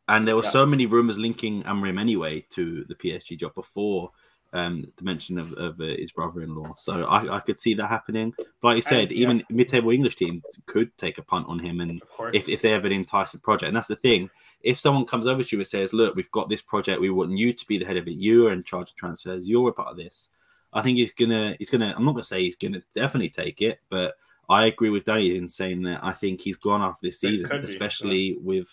And 0.09 0.27
there 0.27 0.35
were 0.35 0.43
Yeah. 0.45 0.49
so 0.51 0.65
many 0.65 0.87
rumors 0.87 1.19
linking 1.19 1.63
Amorim 1.65 2.01
anyway 2.01 2.47
to 2.53 2.85
the 2.85 2.95
PSG 2.95 3.37
job 3.37 3.55
before 3.55 4.13
um, 4.53 4.91
the 4.97 5.05
mention 5.05 5.39
of, 5.39 5.53
of 5.55 5.81
uh, 5.81 5.85
his 5.85 6.13
brother-in-law. 6.13 6.75
So 6.77 7.05
I, 7.05 7.37
I 7.37 7.41
could 7.41 7.59
see 7.59 7.75
that 7.75 7.89
happening. 7.89 8.33
But 8.61 8.69
like 8.69 8.77
you 8.77 8.83
said, 8.83 9.09
And, 9.09 9.13
yeah. 9.13 9.19
even 9.19 9.45
mid-table 9.51 9.91
English 9.91 10.17
teams 10.17 10.43
could 10.67 10.97
take 10.97 11.19
a 11.19 11.23
punt 11.23 11.47
on 11.49 11.59
him 11.59 11.81
and 11.81 12.03
if, 12.33 12.49
if 12.49 12.63
they 12.63 12.71
have 12.71 12.85
an 12.85 12.93
enticing 12.93 13.41
project. 13.41 13.69
And 13.69 13.77
that's 13.77 13.89
the 13.89 13.97
thing. 13.97 14.31
If 14.63 14.79
someone 14.79 15.07
comes 15.07 15.27
over 15.27 15.45
to 15.45 15.57
you 15.57 15.61
and 15.61 15.67
says, 15.67 15.93
Look, 15.93 16.17
we've 16.17 16.31
got 16.31 16.49
this 16.49 16.63
project, 16.63 17.01
we 17.01 17.11
want 17.11 17.37
you 17.37 17.53
to 17.53 17.67
be 17.67 17.79
the 17.79 17.85
head 17.85 17.97
of 17.97 18.09
it, 18.09 18.13
you 18.13 18.49
are 18.49 18.53
in 18.53 18.65
charge 18.65 18.91
of 18.91 18.97
transfers, 18.97 19.49
you're 19.49 19.69
a 19.69 19.73
part 19.73 19.89
of 19.89 19.97
this. 19.97 20.31
I 20.73 20.83
think 20.83 20.99
he's 20.99 21.13
gonna 21.13 21.57
he's 21.59 21.71
gonna 21.71 21.95
I'm 21.97 22.05
not 22.05 22.13
gonna 22.13 22.23
say 22.23 22.43
he's 22.43 22.57
gonna 22.57 22.83
definitely 22.95 23.31
take 23.31 23.63
it, 23.63 23.81
but 23.89 24.17
I 24.51 24.67
agree 24.67 24.91
with 24.91 25.05
Danny 25.05 25.37
in 25.37 25.49
saying 25.49 25.83
that 25.83 26.03
I 26.03 26.13
think 26.13 26.41
he's 26.41 26.57
gone 26.57 26.83
after 26.83 27.07
this 27.07 27.21
season, 27.21 27.49
could 27.49 27.63
be, 27.63 27.73
especially 27.73 28.37
with 28.41 28.69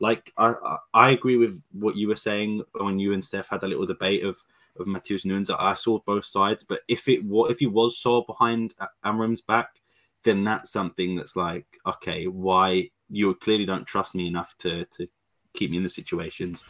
like 0.00 0.32
I, 0.36 0.48
I 0.48 0.78
I 0.94 1.10
agree 1.10 1.36
with 1.36 1.62
what 1.72 1.96
you 1.96 2.08
were 2.08 2.16
saying 2.16 2.62
when 2.72 2.98
you 2.98 3.12
and 3.12 3.24
Steph 3.24 3.48
had 3.48 3.62
a 3.62 3.68
little 3.68 3.86
debate 3.86 4.24
of 4.24 4.42
of 4.78 4.86
Matheus 4.86 5.24
Nunes. 5.24 5.50
I 5.50 5.74
saw 5.74 5.98
both 6.00 6.24
sides, 6.24 6.64
but 6.64 6.80
if 6.88 7.08
it 7.08 7.24
was 7.24 7.50
if 7.50 7.58
he 7.58 7.66
was 7.66 7.98
sold 7.98 8.26
behind 8.26 8.74
Amorim's 9.04 9.42
back, 9.42 9.80
then 10.24 10.44
that's 10.44 10.70
something 10.72 11.16
that's 11.16 11.36
like, 11.36 11.66
okay, 11.86 12.26
why 12.26 12.90
you 13.08 13.34
clearly 13.34 13.66
don't 13.66 13.86
trust 13.86 14.14
me 14.14 14.26
enough 14.26 14.54
to 14.58 14.84
to 14.86 15.06
keep 15.54 15.70
me 15.70 15.76
in 15.76 15.82
the 15.82 15.88
situations, 15.88 16.64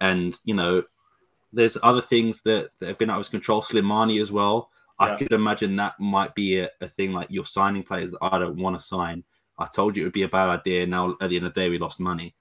and 0.00 0.38
you 0.44 0.54
know, 0.54 0.82
there's 1.52 1.78
other 1.82 2.02
things 2.02 2.42
that, 2.42 2.70
that 2.80 2.88
have 2.88 2.98
been 2.98 3.10
out 3.10 3.16
of 3.16 3.24
his 3.26 3.28
control. 3.28 3.62
Slimani 3.62 4.20
as 4.20 4.32
well. 4.32 4.70
I 4.98 5.16
could 5.16 5.32
imagine 5.32 5.74
that 5.76 5.98
might 5.98 6.32
be 6.34 6.60
a, 6.60 6.70
a 6.80 6.88
thing 6.88 7.12
like 7.12 7.26
you're 7.28 7.44
signing 7.44 7.82
players 7.82 8.12
that 8.12 8.18
I 8.22 8.38
don't 8.38 8.56
want 8.56 8.78
to 8.78 8.86
sign. 8.86 9.24
I 9.58 9.66
told 9.66 9.96
you 9.96 10.04
it 10.04 10.06
would 10.06 10.12
be 10.12 10.22
a 10.22 10.28
bad 10.28 10.48
idea. 10.48 10.86
Now 10.86 11.16
at 11.20 11.28
the 11.28 11.36
end 11.36 11.46
of 11.46 11.54
the 11.54 11.60
day, 11.60 11.68
we 11.68 11.78
lost 11.78 11.98
money. 11.98 12.36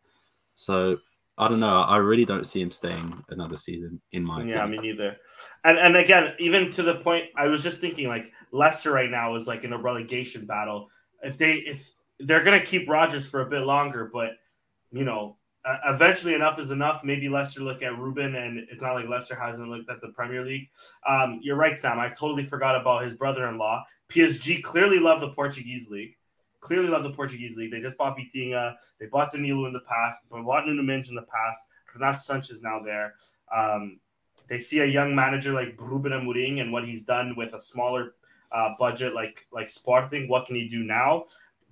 So 0.53 0.97
I 1.41 1.47
don't 1.47 1.59
know. 1.59 1.79
I 1.79 1.97
really 1.97 2.23
don't 2.23 2.45
see 2.45 2.61
him 2.61 2.69
staying 2.69 3.23
another 3.29 3.57
season. 3.57 3.99
In 4.11 4.23
my 4.23 4.43
Yeah, 4.43 4.63
opinion. 4.63 4.69
me 4.69 4.77
neither. 4.89 5.17
And 5.63 5.79
and 5.79 5.97
again, 5.97 6.35
even 6.39 6.69
to 6.71 6.83
the 6.83 6.95
point, 6.95 7.25
I 7.35 7.47
was 7.47 7.63
just 7.63 7.79
thinking 7.79 8.07
like 8.07 8.31
Leicester 8.51 8.91
right 8.91 9.09
now 9.09 9.35
is 9.35 9.47
like 9.47 9.63
in 9.63 9.73
a 9.73 9.77
relegation 9.77 10.45
battle. 10.45 10.87
If 11.23 11.37
they 11.39 11.53
if 11.53 11.93
they're 12.19 12.43
gonna 12.43 12.63
keep 12.63 12.87
Rodgers 12.87 13.27
for 13.27 13.41
a 13.41 13.49
bit 13.49 13.61
longer, 13.61 14.11
but 14.13 14.33
you 14.91 15.03
know, 15.03 15.37
uh, 15.65 15.77
eventually 15.87 16.35
enough 16.35 16.59
is 16.59 16.69
enough. 16.69 17.03
Maybe 17.03 17.27
Leicester 17.27 17.61
look 17.61 17.81
at 17.81 17.97
Ruben, 17.97 18.35
and 18.35 18.67
it's 18.71 18.81
not 18.81 18.93
like 18.93 19.07
Leicester 19.07 19.35
hasn't 19.35 19.67
looked 19.67 19.89
at 19.89 19.99
the 20.01 20.09
Premier 20.09 20.45
League. 20.45 20.69
Um, 21.09 21.39
you're 21.41 21.55
right, 21.55 21.77
Sam. 21.77 21.99
I 21.99 22.09
totally 22.09 22.43
forgot 22.43 22.79
about 22.79 23.03
his 23.03 23.15
brother-in-law. 23.15 23.83
PSG 24.11 24.61
clearly 24.61 24.99
love 24.99 25.21
the 25.21 25.29
Portuguese 25.29 25.89
league. 25.89 26.15
Clearly 26.61 26.89
love 26.89 27.03
the 27.03 27.11
Portuguese 27.11 27.57
league. 27.57 27.71
They 27.71 27.81
just 27.81 27.97
bought 27.97 28.17
Vitinha. 28.17 28.75
They 28.99 29.07
bought 29.07 29.31
Danilo 29.31 29.65
in 29.65 29.73
the 29.73 29.81
past. 29.81 30.21
They 30.31 30.41
bought 30.41 30.65
Nuno 30.65 30.83
Mendes 30.83 31.09
in 31.09 31.15
the 31.15 31.23
past. 31.23 31.63
Renato 31.93 32.17
Sanches 32.19 32.51
is 32.51 32.61
now 32.61 32.79
there. 32.83 33.15
Um, 33.53 33.99
they 34.47 34.59
see 34.59 34.79
a 34.79 34.85
young 34.85 35.13
manager 35.15 35.53
like 35.53 35.75
Ruben 35.79 36.11
Amorim 36.11 36.61
and 36.61 36.71
what 36.71 36.85
he's 36.85 37.03
done 37.03 37.35
with 37.35 37.53
a 37.53 37.59
smaller 37.59 38.15
uh, 38.51 38.69
budget 38.79 39.13
like 39.13 39.45
like 39.51 39.69
Sporting. 39.69 40.27
What 40.27 40.45
can 40.45 40.55
he 40.55 40.67
do 40.67 40.83
now? 40.83 41.25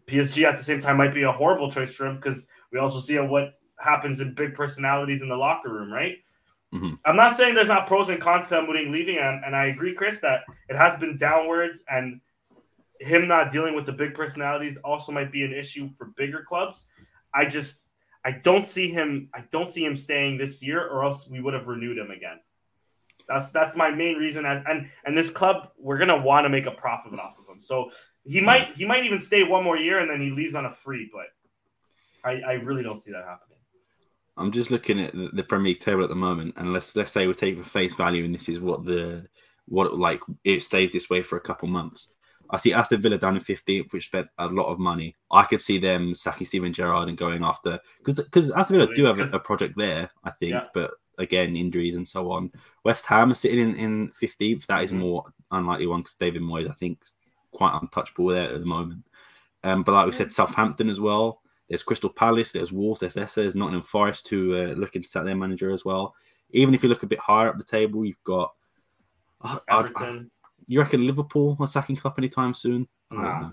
PSG 0.08 0.44
at 0.44 0.58
the 0.58 0.64
same 0.64 0.82
time 0.82 0.98
might 0.98 1.14
be 1.14 1.24
a 1.24 1.32
horrible 1.32 1.70
choice 1.72 1.94
for 1.94 2.08
him 2.08 2.16
because 2.16 2.48
we 2.72 2.80
also 2.80 3.00
see 3.00 3.18
what 3.20 3.60
happens 3.78 4.20
in 4.20 4.34
big 4.34 4.56
personalities 4.56 5.22
in 5.22 5.30
the 5.30 5.36
locker 5.36 5.70
room, 5.70 5.92
right? 5.92 6.18
Mhm. 6.74 6.98
I'm 7.06 7.16
not 7.16 7.36
saying 7.36 7.56
there's 7.56 7.68
not 7.68 7.88
pros 7.88 8.10
and 8.10 8.22
cons 8.22 8.48
to 8.48 8.56
Amorim 8.56 8.92
leaving, 8.92 9.18
and, 9.18 9.44
and 9.44 9.56
I 9.56 9.68
agree, 9.68 9.94
Chris, 9.94 10.20
that 10.22 10.42
it 10.68 10.76
has 10.76 10.96
been 11.00 11.18
downwards, 11.18 11.82
and 11.90 12.22
him 13.00 13.28
not 13.28 13.50
dealing 13.50 13.76
with 13.76 13.86
the 13.86 13.94
big 13.94 14.14
personalities 14.14 14.78
also 14.78 15.12
might 15.12 15.32
be 15.32 15.44
an 15.44 15.54
issue 15.54 15.90
for 15.98 16.06
bigger 16.18 16.44
clubs. 16.44 16.88
I 17.34 17.46
just 17.46 17.88
I 18.26 18.32
don't 18.32 18.66
see 18.66 18.90
him 18.90 19.30
I 19.34 19.46
don't 19.52 19.70
see 19.70 19.84
him 19.84 19.96
staying 19.96 20.38
this 20.38 20.62
year, 20.62 20.86
or 20.86 21.04
else 21.06 21.28
we 21.30 21.40
would 21.40 21.54
have 21.54 21.68
renewed 21.68 21.98
him 21.98 22.12
again. 22.12 22.40
That's 23.28 23.52
that's 23.52 23.76
my 23.76 23.92
main 23.92 24.18
reason, 24.18 24.46
and 24.46 24.88
and, 25.06 25.18
this 25.18 25.30
club 25.30 25.70
we're 25.78 25.98
gonna 25.98 26.22
want 26.22 26.46
to 26.46 26.50
make 26.50 26.66
a 26.66 26.72
profit 26.72 27.14
off 27.20 27.38
of 27.40 27.48
him. 27.48 27.60
So 27.60 27.92
he 28.26 28.42
might 28.42 28.76
he 28.76 28.86
might 28.86 29.06
even 29.06 29.20
stay 29.20 29.44
one 29.44 29.64
more 29.64 29.78
year 29.78 30.00
and 30.00 30.10
then 30.10 30.20
he 30.22 30.32
leaves 30.32 30.56
on 30.56 30.66
a 30.66 30.72
free, 30.72 31.10
but 31.14 31.28
I 32.24 32.42
I 32.42 32.54
really 32.54 32.84
don't 32.84 33.00
see 33.00 33.12
that 33.12 33.24
happening. 33.24 33.50
I'm 34.36 34.52
just 34.54 34.72
looking 34.72 35.02
at 35.02 35.12
the, 35.14 35.30
the 35.34 35.44
Premier 35.44 35.70
League 35.70 35.80
table 35.80 36.04
at 36.04 36.10
the 36.10 36.16
moment, 36.16 36.56
and 36.58 36.74
let's 36.74 36.96
let's 36.96 37.12
say 37.12 37.28
we 37.28 37.34
take 37.34 37.58
for 37.58 37.64
face 37.64 37.96
value, 37.96 38.26
and 38.26 38.34
this 38.34 38.50
is 38.50 38.60
what 38.60 38.86
the 38.86 39.28
what 39.66 39.98
like 39.98 40.22
it 40.44 40.62
stays 40.62 40.92
this 40.92 41.10
way 41.10 41.22
for 41.22 41.38
a 41.38 41.42
couple 41.42 41.68
months. 41.68 42.10
I 42.52 42.58
see 42.58 42.74
Aston 42.74 43.02
Villa 43.02 43.18
down 43.18 43.36
in 43.36 43.42
15th, 43.44 43.94
which 43.94 44.06
spent 44.06 44.28
a 44.40 44.48
lot 44.48 44.66
of 44.72 44.80
money. 44.80 45.16
I 45.32 45.44
could 45.44 45.62
see 45.62 45.78
them 45.78 46.16
sacking 46.16 46.48
Steven 46.48 46.74
Gerrard 46.74 47.08
and 47.10 47.18
going 47.18 47.44
after 47.44 47.80
because 48.00 48.16
because 48.24 48.50
Aston 48.52 48.80
Villa 48.80 48.96
do 48.96 49.04
have 49.06 49.20
a, 49.20 49.36
a 49.36 49.40
project 49.40 49.76
there, 49.78 50.10
I 50.24 50.32
think, 50.32 50.54
Yeah. 50.54 50.66
but 50.74 50.92
again 51.20 51.56
injuries 51.56 51.96
and 51.96 52.08
so 52.08 52.32
on. 52.32 52.52
West 52.86 53.06
Ham 53.08 53.32
are 53.32 53.36
sitting 53.36 53.60
in, 53.60 53.76
in 53.76 54.10
15th. 54.12 54.66
That 54.68 54.84
is 54.84 54.92
Mhm. 54.92 54.98
more 55.00 55.26
unlikely 55.52 55.86
one 55.88 56.00
because 56.02 56.16
David 56.16 56.42
Moyes, 56.42 56.70
I 56.70 56.74
think, 56.74 57.00
is 57.04 57.16
quite 57.52 57.78
untouchable 57.80 58.28
there 58.28 58.54
at 58.54 58.60
the 58.60 58.66
moment. 58.66 59.06
Um, 59.64 59.84
but 59.84 59.92
like 59.92 60.06
we 60.06 60.12
said, 60.14 60.34
Southampton 60.34 60.90
as 60.90 61.00
well. 61.02 61.42
There's 61.68 61.84
Crystal 61.84 62.10
Palace, 62.10 62.52
there's 62.52 62.72
Wolves, 62.72 63.02
there's 63.02 63.16
Leicester, 63.16 63.42
there's 63.42 63.56
Nottingham 63.56 63.84
Forest 63.84 64.26
to 64.28 64.56
uh, 64.56 64.74
looking 64.74 65.04
to 65.04 65.08
set 65.08 65.24
their 65.26 65.36
manager 65.36 65.72
as 65.72 65.84
well. 65.86 66.16
Even 66.52 66.74
if 66.74 66.82
you 66.82 66.90
look 66.90 67.04
a 67.04 67.08
bit 67.08 67.20
higher 67.20 67.50
up 67.50 67.58
the 67.60 67.64
table, 67.64 68.04
you've 68.06 68.24
got. 68.24 68.54
I- 69.42 69.60
I- 69.70 69.80
Everton. 69.80 70.32
You 70.74 70.80
reckon 70.80 71.06
Liverpool 71.06 71.58
are 71.60 71.68
sacking 71.68 71.96
Klopp 71.96 72.18
anytime 72.18 72.54
soon? 72.54 72.88
Nah. 73.12 73.52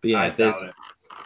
But 0.00 0.10
yeah, 0.10 0.28
there's 0.30 0.56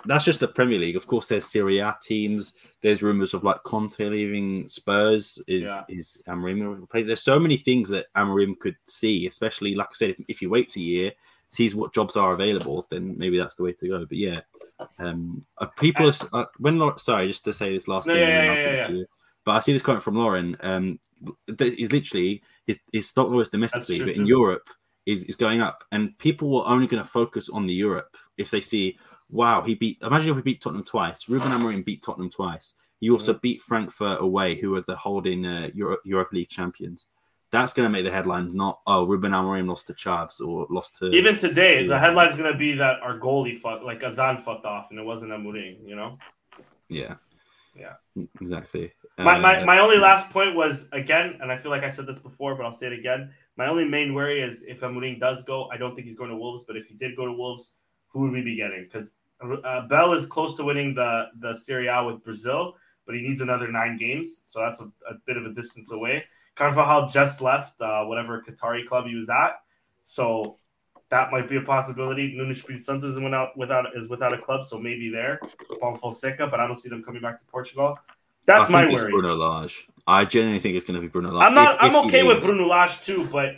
that's 0.04 0.24
just 0.24 0.40
the 0.40 0.48
Premier 0.48 0.78
League. 0.78 0.96
Of 0.96 1.06
course, 1.06 1.26
there's 1.26 1.44
Serie 1.44 1.78
A 1.78 1.96
teams. 2.02 2.54
There's 2.80 3.02
rumors 3.02 3.34
of 3.34 3.44
like 3.44 3.62
Conte 3.62 3.98
leaving 3.98 4.68
Spurs. 4.68 5.38
Is 5.46 5.64
Yeah. 5.64 5.84
is 5.88 6.18
Amorim 6.28 6.88
play? 6.88 7.02
There's 7.02 7.22
so 7.22 7.38
many 7.38 7.56
things 7.56 7.88
that 7.90 8.06
Amorim 8.16 8.58
could 8.58 8.76
see. 8.86 9.26
Especially 9.26 9.74
like 9.74 9.88
I 9.90 9.94
said, 9.94 10.10
if, 10.10 10.16
if 10.28 10.38
he 10.40 10.46
waits 10.46 10.76
a 10.76 10.80
year, 10.80 11.12
sees 11.48 11.74
what 11.74 11.94
jobs 11.94 12.16
are 12.16 12.32
available, 12.32 12.86
then 12.90 13.16
maybe 13.18 13.38
that's 13.38 13.54
the 13.54 13.62
way 13.62 13.72
to 13.72 13.88
go. 13.88 14.06
But 14.06 14.18
yeah, 14.18 14.40
um, 14.98 15.44
uh, 15.58 15.66
people. 15.66 16.08
are, 16.08 16.14
uh, 16.32 16.44
when 16.58 16.80
sorry, 16.98 17.28
just 17.28 17.44
to 17.44 17.52
say 17.52 17.72
this 17.72 17.88
last 17.88 18.06
No, 18.06 18.14
thing. 18.14 18.22
yeah, 18.22 18.28
yeah, 18.28 18.54
yeah, 18.54 18.64
finish 18.70 18.88
yeah. 18.88 18.94
you. 18.94 19.06
But 19.44 19.52
I 19.52 19.58
see 19.60 19.72
this 19.72 19.82
comment 19.82 20.02
from 20.04 20.16
Lauren. 20.16 20.56
Um, 20.60 20.98
he's 21.58 21.92
literally 21.92 22.42
his 22.66 22.80
his 22.92 23.08
stock 23.08 23.28
loss 23.28 23.48
domestically, 23.48 24.04
but 24.04 24.16
in. 24.16 24.26
Europe 24.26 24.68
is 25.06 25.24
is 25.24 25.36
going 25.36 25.60
up, 25.60 25.84
and 25.92 26.16
people 26.18 26.62
are 26.62 26.72
only 26.72 26.86
going 26.86 27.02
to 27.02 27.08
focus 27.08 27.48
on 27.48 27.66
the 27.66 27.74
Europe 27.74 28.16
if 28.36 28.50
they 28.50 28.60
see, 28.60 28.98
wow, 29.30 29.62
he 29.62 29.74
beat. 29.74 29.98
Imagine 30.02 30.30
if 30.30 30.36
he 30.36 30.42
beat 30.42 30.60
Tottenham 30.60 30.84
twice. 30.84 31.28
Ruben 31.28 31.50
Amorim 31.52 31.84
beat 31.84 32.02
Tottenham 32.02 32.30
twice. 32.30 32.74
He 33.00 33.10
also 33.10 33.34
beat 33.34 33.60
Frankfurt 33.60 34.20
away, 34.20 34.54
who 34.60 34.76
are 34.76 34.82
the 34.82 34.94
holding 34.94 35.44
uh, 35.44 35.70
Euro- 35.74 35.98
Europa 36.04 36.36
League 36.36 36.48
champions. 36.48 37.08
That's 37.50 37.72
going 37.72 37.86
to 37.86 37.90
make 37.90 38.04
the 38.04 38.12
headlines. 38.12 38.54
Not 38.54 38.80
oh, 38.86 39.04
Ruben 39.04 39.32
Amorim 39.32 39.68
lost 39.68 39.88
to 39.88 39.94
Chaves 39.94 40.40
or 40.40 40.66
lost 40.70 40.98
to 40.98 41.10
Even 41.10 41.36
today, 41.36 41.86
the 41.86 41.98
headline's 41.98 42.36
gonna 42.36 42.56
be 42.56 42.72
that 42.76 43.00
our 43.02 43.18
goalie 43.18 43.58
fucked, 43.58 43.82
like 43.84 44.02
Adan 44.04 44.38
fucked 44.38 44.64
off, 44.64 44.90
and 44.90 44.98
it 44.98 45.04
wasn't 45.04 45.32
Amorim. 45.32 45.76
You 45.86 45.96
know. 45.96 46.18
yeah, 46.88 47.16
Yeah. 47.76 47.94
exactly. 48.40 48.92
My, 49.18 49.38
my, 49.38 49.60
Uh, 49.60 49.64
my 49.66 49.78
only 49.78 49.98
last 49.98 50.30
point 50.30 50.56
was 50.56 50.88
again, 50.92 51.38
and 51.40 51.52
I 51.52 51.56
feel 51.56 51.70
like 51.70 51.84
I 51.84 51.90
said 51.90 52.06
this 52.06 52.18
before, 52.18 52.54
but 52.54 52.64
I'll 52.64 52.72
say 52.72 52.86
it 52.86 52.92
again. 52.94 53.30
My 53.56 53.68
only 53.68 53.84
main 53.84 54.14
worry 54.14 54.40
is 54.40 54.62
if 54.62 54.80
Amorim 54.80 55.20
does 55.20 55.44
go, 55.44 55.68
I 55.70 55.76
don't 55.76 55.94
think 55.94 56.06
he's 56.06 56.16
going 56.16 56.30
to 56.30 56.36
Wolves, 56.36 56.64
but 56.66 56.76
if 56.76 56.86
he 56.86 56.94
did 56.94 57.14
go 57.16 57.26
to 57.26 57.32
Wolves, 57.32 57.74
who 58.08 58.20
would 58.20 58.32
we 58.32 58.42
be 58.42 58.56
getting? 58.56 58.84
Because 58.84 59.14
uh, 59.42 59.86
Bell 59.88 60.12
is 60.14 60.26
close 60.26 60.56
to 60.56 60.64
winning 60.64 60.94
the 60.94 61.26
the 61.40 61.54
Serie 61.54 61.88
A 61.88 62.02
with 62.04 62.22
Brazil, 62.24 62.76
but 63.04 63.14
he 63.14 63.20
needs 63.20 63.40
another 63.40 63.68
nine 63.70 63.96
games, 63.98 64.42
so 64.44 64.60
that's 64.60 64.80
a, 64.80 64.84
a 65.10 65.14
bit 65.26 65.36
of 65.36 65.44
a 65.44 65.52
distance 65.52 65.92
away. 65.92 66.24
Carvalhal 66.56 67.10
just 67.10 67.40
left 67.40 67.80
uh, 67.80 68.04
whatever 68.04 68.42
Qatari 68.42 68.86
club 68.86 69.06
he 69.06 69.14
was 69.14 69.28
at, 69.28 69.60
so 70.04 70.58
that 71.08 71.30
might 71.30 71.48
be 71.48 71.56
a 71.56 71.62
possibility. 71.62 72.34
Nuno 72.34 72.52
Espírito 72.52 72.80
Santo 72.80 73.08
is 73.08 73.16
without 73.18 73.56
without 73.56 73.86
is 73.96 74.08
without 74.08 74.32
a 74.32 74.38
club, 74.38 74.62
so 74.64 74.78
maybe 74.78 75.10
there. 75.10 75.40
Paul 75.80 75.94
Fonseca, 75.94 76.46
but 76.46 76.60
I 76.60 76.66
don't 76.66 76.78
see 76.78 76.88
them 76.88 77.02
coming 77.02 77.20
back 77.20 77.38
to 77.40 77.46
Portugal. 77.46 77.98
That's 78.46 78.68
I 78.68 78.72
my 78.72 78.80
think 78.82 78.94
it's 78.94 79.02
worry. 79.02 79.12
Bruno 79.12 79.34
Lage. 79.34 79.86
I 80.06 80.24
genuinely 80.24 80.60
think 80.60 80.76
it's 80.76 80.84
going 80.86 80.96
to 80.96 81.00
be 81.00 81.08
Bruno 81.08 81.30
Lage. 81.32 81.46
I'm 81.48 81.54
not. 81.54 81.76
If- 81.76 81.82
I'm 81.82 81.94
if 81.94 82.04
okay 82.06 82.22
with. 82.22 82.42
Bruno 82.42 82.66
Lage 82.66 83.00
too, 83.02 83.28
but 83.30 83.56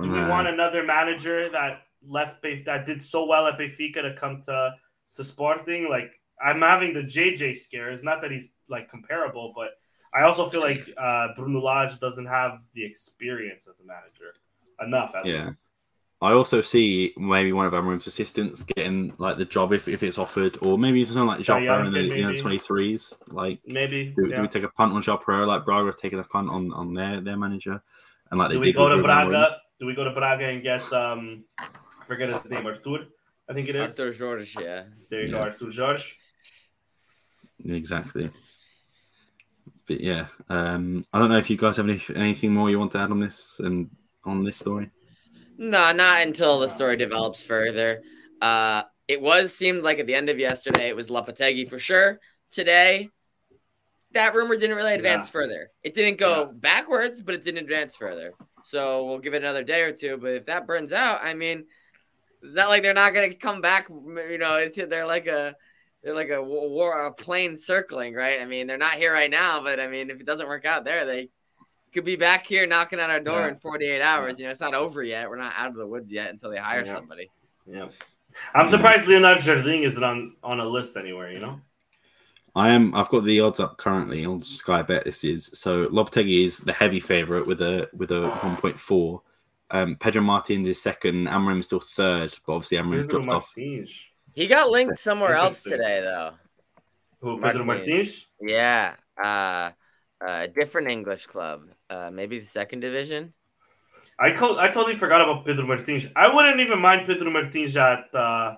do 0.00 0.10
we 0.10 0.20
want 0.24 0.46
another 0.46 0.82
manager 0.82 1.48
that 1.50 1.82
left 2.06 2.42
Bef- 2.42 2.64
that 2.66 2.84
did 2.86 3.02
so 3.02 3.24
well 3.26 3.46
at 3.46 3.58
Benfica 3.58 4.02
to 4.02 4.14
come 4.14 4.40
to 4.42 4.74
to 5.16 5.24
Sporting? 5.24 5.88
Like 5.88 6.20
I'm 6.44 6.60
having 6.60 6.92
the 6.92 7.00
JJ 7.00 7.56
scare. 7.56 7.90
It's 7.90 8.02
not 8.02 8.20
that 8.22 8.30
he's 8.30 8.52
like 8.68 8.90
comparable, 8.90 9.52
but 9.56 9.70
I 10.12 10.22
also 10.24 10.48
feel 10.48 10.60
like 10.60 10.86
uh, 10.98 11.28
Bruno 11.34 11.60
Lage 11.60 11.98
doesn't 11.98 12.26
have 12.26 12.60
the 12.74 12.84
experience 12.84 13.66
as 13.68 13.80
a 13.80 13.84
manager 13.84 14.34
enough. 14.84 15.14
At 15.14 15.24
Yeah. 15.24 15.46
least. 15.46 15.58
I 16.22 16.32
also 16.32 16.62
see 16.62 17.12
maybe 17.18 17.52
one 17.52 17.66
of 17.66 17.74
Amorim's 17.74 18.06
assistants 18.06 18.62
getting 18.62 19.12
like 19.18 19.36
the 19.36 19.44
job 19.44 19.74
if, 19.74 19.86
if 19.86 20.02
it's 20.02 20.16
offered, 20.16 20.56
or 20.62 20.78
maybe 20.78 21.04
something 21.04 21.26
like 21.26 21.42
Jacques 21.42 21.62
young 21.62 21.86
in 21.86 21.92
the 21.92 22.02
you 22.02 22.22
know 22.22 22.40
twenty 22.40 22.58
threes. 22.58 23.12
Like, 23.28 23.60
maybe. 23.66 24.14
do, 24.16 24.26
do 24.34 24.42
we 24.42 24.48
take 24.48 24.62
a 24.62 24.70
punt 24.70 24.94
on 24.94 25.02
Jacques 25.02 25.24
Pereira 25.24 25.46
like 25.46 25.66
Braga's 25.66 25.96
taking 25.96 26.18
a 26.18 26.24
punt 26.24 26.48
on, 26.48 26.72
on 26.72 26.94
their 26.94 27.20
their 27.20 27.36
manager? 27.36 27.82
And 28.30 28.38
like 28.38 28.48
they 28.48 28.54
Do 28.54 28.60
we 28.60 28.72
go 28.72 28.88
to 28.88 28.96
Ruben 28.96 29.10
Amorim. 29.10 29.28
Braga? 29.28 29.56
Do 29.78 29.86
we 29.86 29.94
go 29.94 30.04
to 30.04 30.10
Braga 30.10 30.46
and 30.46 30.62
get 30.62 30.90
um, 30.94 31.44
I 31.58 32.04
forget 32.04 32.30
his 32.30 32.44
name, 32.50 32.66
Artur? 32.66 33.08
I 33.48 33.52
think 33.52 33.68
it 33.68 33.76
is. 33.76 34.00
Artur 34.00 34.14
Jorge, 34.18 34.48
yeah. 34.58 34.84
There 35.10 35.22
you 35.22 35.32
go, 35.32 35.40
Artur 35.40 35.70
Jorge. 35.70 36.04
Exactly. 37.62 38.30
But 39.86 40.00
yeah, 40.00 40.26
um, 40.48 41.04
I 41.12 41.18
don't 41.18 41.28
know 41.28 41.38
if 41.38 41.50
you 41.50 41.56
guys 41.58 41.76
have 41.76 41.88
any, 41.88 42.00
anything 42.14 42.54
more 42.54 42.70
you 42.70 42.78
want 42.78 42.92
to 42.92 42.98
add 42.98 43.10
on 43.10 43.20
this 43.20 43.60
and 43.60 43.90
on 44.24 44.42
this 44.44 44.56
story. 44.56 44.90
No, 45.58 45.92
not 45.92 46.22
until 46.26 46.60
the 46.60 46.68
story 46.68 46.96
develops 46.96 47.42
further. 47.42 48.02
Uh, 48.40 48.82
it 49.08 49.20
was 49.20 49.54
seemed 49.54 49.82
like 49.82 49.98
at 49.98 50.06
the 50.06 50.14
end 50.14 50.28
of 50.28 50.38
yesterday 50.38 50.88
it 50.88 50.96
was 50.96 51.08
Lopetegui 51.08 51.68
for 51.68 51.78
sure. 51.78 52.20
Today, 52.52 53.08
that 54.12 54.34
rumor 54.34 54.56
didn't 54.56 54.76
really 54.76 54.94
advance 54.94 55.28
Yeah. 55.28 55.32
further. 55.32 55.70
It 55.82 55.94
didn't 55.94 56.18
go 56.18 56.46
Yeah. 56.46 56.52
backwards, 56.52 57.22
but 57.22 57.34
it 57.34 57.44
didn't 57.44 57.64
advance 57.64 57.96
further. 57.96 58.32
So 58.64 59.06
we'll 59.06 59.18
give 59.18 59.34
it 59.34 59.42
another 59.42 59.62
day 59.62 59.82
or 59.82 59.92
two. 59.92 60.16
But 60.16 60.32
if 60.32 60.46
that 60.46 60.66
burns 60.66 60.92
out, 60.92 61.20
I 61.22 61.34
mean, 61.34 61.66
is 62.42 62.54
that 62.54 62.68
like 62.68 62.82
they're 62.82 62.94
not 62.94 63.14
going 63.14 63.30
to 63.30 63.36
come 63.36 63.60
back? 63.60 63.88
You 63.88 64.38
know, 64.38 64.56
it's, 64.58 64.76
they're 64.76 65.06
like 65.06 65.26
a 65.26 65.54
they're 66.02 66.14
like 66.14 66.30
a 66.30 66.42
war, 66.42 67.06
a 67.06 67.12
plane 67.12 67.56
circling, 67.56 68.14
right? 68.14 68.40
I 68.40 68.44
mean, 68.44 68.66
they're 68.66 68.78
not 68.78 68.94
here 68.94 69.12
right 69.12 69.30
now, 69.30 69.62
but 69.62 69.80
I 69.80 69.88
mean, 69.88 70.08
if 70.10 70.20
it 70.20 70.26
doesn't 70.26 70.46
work 70.46 70.64
out 70.64 70.84
there, 70.84 71.04
they 71.04 71.30
could 71.96 72.04
be 72.04 72.14
back 72.16 72.46
here 72.46 72.66
knocking 72.66 73.00
on 73.00 73.10
our 73.10 73.20
door 73.20 73.40
Yeah. 73.40 73.48
in 73.48 73.56
48 73.56 74.02
hours. 74.02 74.38
You 74.38 74.44
know, 74.44 74.50
it's 74.50 74.60
not 74.60 74.74
over 74.74 75.02
yet. 75.02 75.28
We're 75.30 75.36
not 75.36 75.54
out 75.56 75.68
of 75.68 75.76
the 75.76 75.86
woods 75.86 76.12
yet 76.12 76.30
until 76.30 76.50
they 76.50 76.58
hire 76.58 76.84
Yeah. 76.84 76.92
somebody. 76.92 77.30
Yeah. 77.66 77.88
I'm 78.54 78.68
surprised 78.68 79.08
Leonardo 79.08 79.40
Jardim 79.40 79.82
isn't 79.82 80.04
on, 80.04 80.36
on 80.42 80.60
a 80.60 80.64
list 80.66 80.96
anywhere, 80.98 81.32
you 81.32 81.40
know? 81.40 81.58
I 82.54 82.68
am. 82.70 82.94
I've 82.94 83.08
got 83.08 83.24
the 83.24 83.40
odds 83.40 83.60
up 83.60 83.78
currently 83.78 84.24
on 84.26 84.40
Sky 84.40 84.82
Bet. 84.82 85.04
This 85.04 85.24
is 85.24 85.50
so 85.54 85.86
Lopetegui 85.88 86.44
is 86.44 86.58
the 86.58 86.72
heavy 86.72 87.00
favorite 87.00 87.46
with 87.46 87.60
a 87.60 87.88
with 87.92 88.10
a 88.10 88.28
one 88.28 88.56
point 88.56 88.78
four. 88.78 89.22
Um, 89.70 89.96
Pedro 89.96 90.22
Martins 90.22 90.66
is 90.68 90.80
second. 90.80 91.26
Amorim 91.28 91.60
is 91.60 91.66
still 91.66 91.80
third, 91.80 92.34
but 92.46 92.54
obviously 92.54 92.78
Amorim's 92.78 93.06
Pedro 93.08 93.22
dropped 93.24 93.44
off. 93.44 93.54
He 94.34 94.46
got 94.46 94.70
linked 94.70 94.98
somewhere 95.00 95.34
else 95.34 95.60
today, 95.62 96.00
though. 96.02 96.32
Who, 97.20 97.40
Pedro 97.42 97.64
Martins. 97.64 97.88
Martins? 97.88 98.26
Yeah, 98.40 98.94
uh, 99.22 99.70
a 100.26 100.48
different 100.48 100.88
English 100.90 101.26
club, 101.26 101.68
uh, 101.90 102.10
maybe 102.12 102.38
the 102.38 102.46
second 102.46 102.80
division. 102.80 103.32
I, 104.18 104.30
co- 104.30 104.58
I 104.58 104.68
totally 104.68 104.94
forgot 104.94 105.20
about 105.20 105.44
Pedro 105.44 105.66
Martins. 105.66 106.06
I 106.16 106.32
wouldn't 106.32 106.60
even 106.60 106.80
mind 106.80 107.06
Pedro 107.06 107.30
Martins 107.30 107.76
at. 107.76 108.14
Uh, 108.14 108.56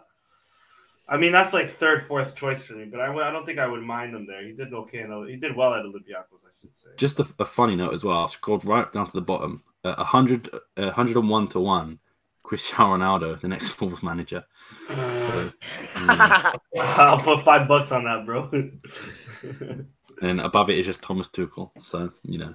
I 1.08 1.16
mean, 1.16 1.32
that's 1.32 1.54
like 1.54 1.66
third, 1.66 2.02
fourth 2.02 2.36
choice 2.36 2.64
for 2.64 2.74
me, 2.74 2.84
but 2.84 3.00
I 3.00 3.10
I 3.10 3.30
don't 3.30 3.46
think 3.46 3.58
I 3.58 3.66
would 3.66 3.82
mind 3.82 4.14
him 4.14 4.26
there. 4.26 4.44
He 4.46 4.52
did 4.52 4.74
okay. 4.74 5.00
In, 5.00 5.26
he 5.28 5.36
did 5.36 5.56
well 5.56 5.74
at 5.74 5.84
Olympiacos, 5.84 6.44
I 6.46 6.52
should 6.60 6.76
say. 6.76 6.90
Just 6.96 7.18
a, 7.18 7.26
a 7.38 7.44
funny 7.44 7.76
note 7.76 7.94
as 7.94 8.04
well. 8.04 8.24
I 8.24 8.26
scrolled 8.26 8.64
right 8.64 8.92
down 8.92 9.06
to 9.06 9.12
the 9.12 9.22
bottom. 9.22 9.62
Uh, 9.84 9.94
100, 9.96 10.50
uh, 10.52 10.58
101 10.76 11.48
to 11.48 11.60
one. 11.60 11.98
Cristiano 12.42 12.96
Ronaldo, 12.96 13.38
the 13.38 13.48
next 13.48 13.78
Wolves 13.80 14.02
manager. 14.02 14.42
So, 14.88 14.94
mm. 14.94 16.58
I'll 16.78 17.18
put 17.18 17.42
five 17.42 17.68
bucks 17.68 17.92
on 17.92 18.04
that, 18.04 18.24
bro. 18.24 18.50
and 20.22 20.40
above 20.40 20.70
it 20.70 20.78
is 20.78 20.86
just 20.86 21.02
Thomas 21.02 21.28
Tuchel. 21.28 21.70
So 21.82 22.10
you 22.24 22.38
know, 22.38 22.54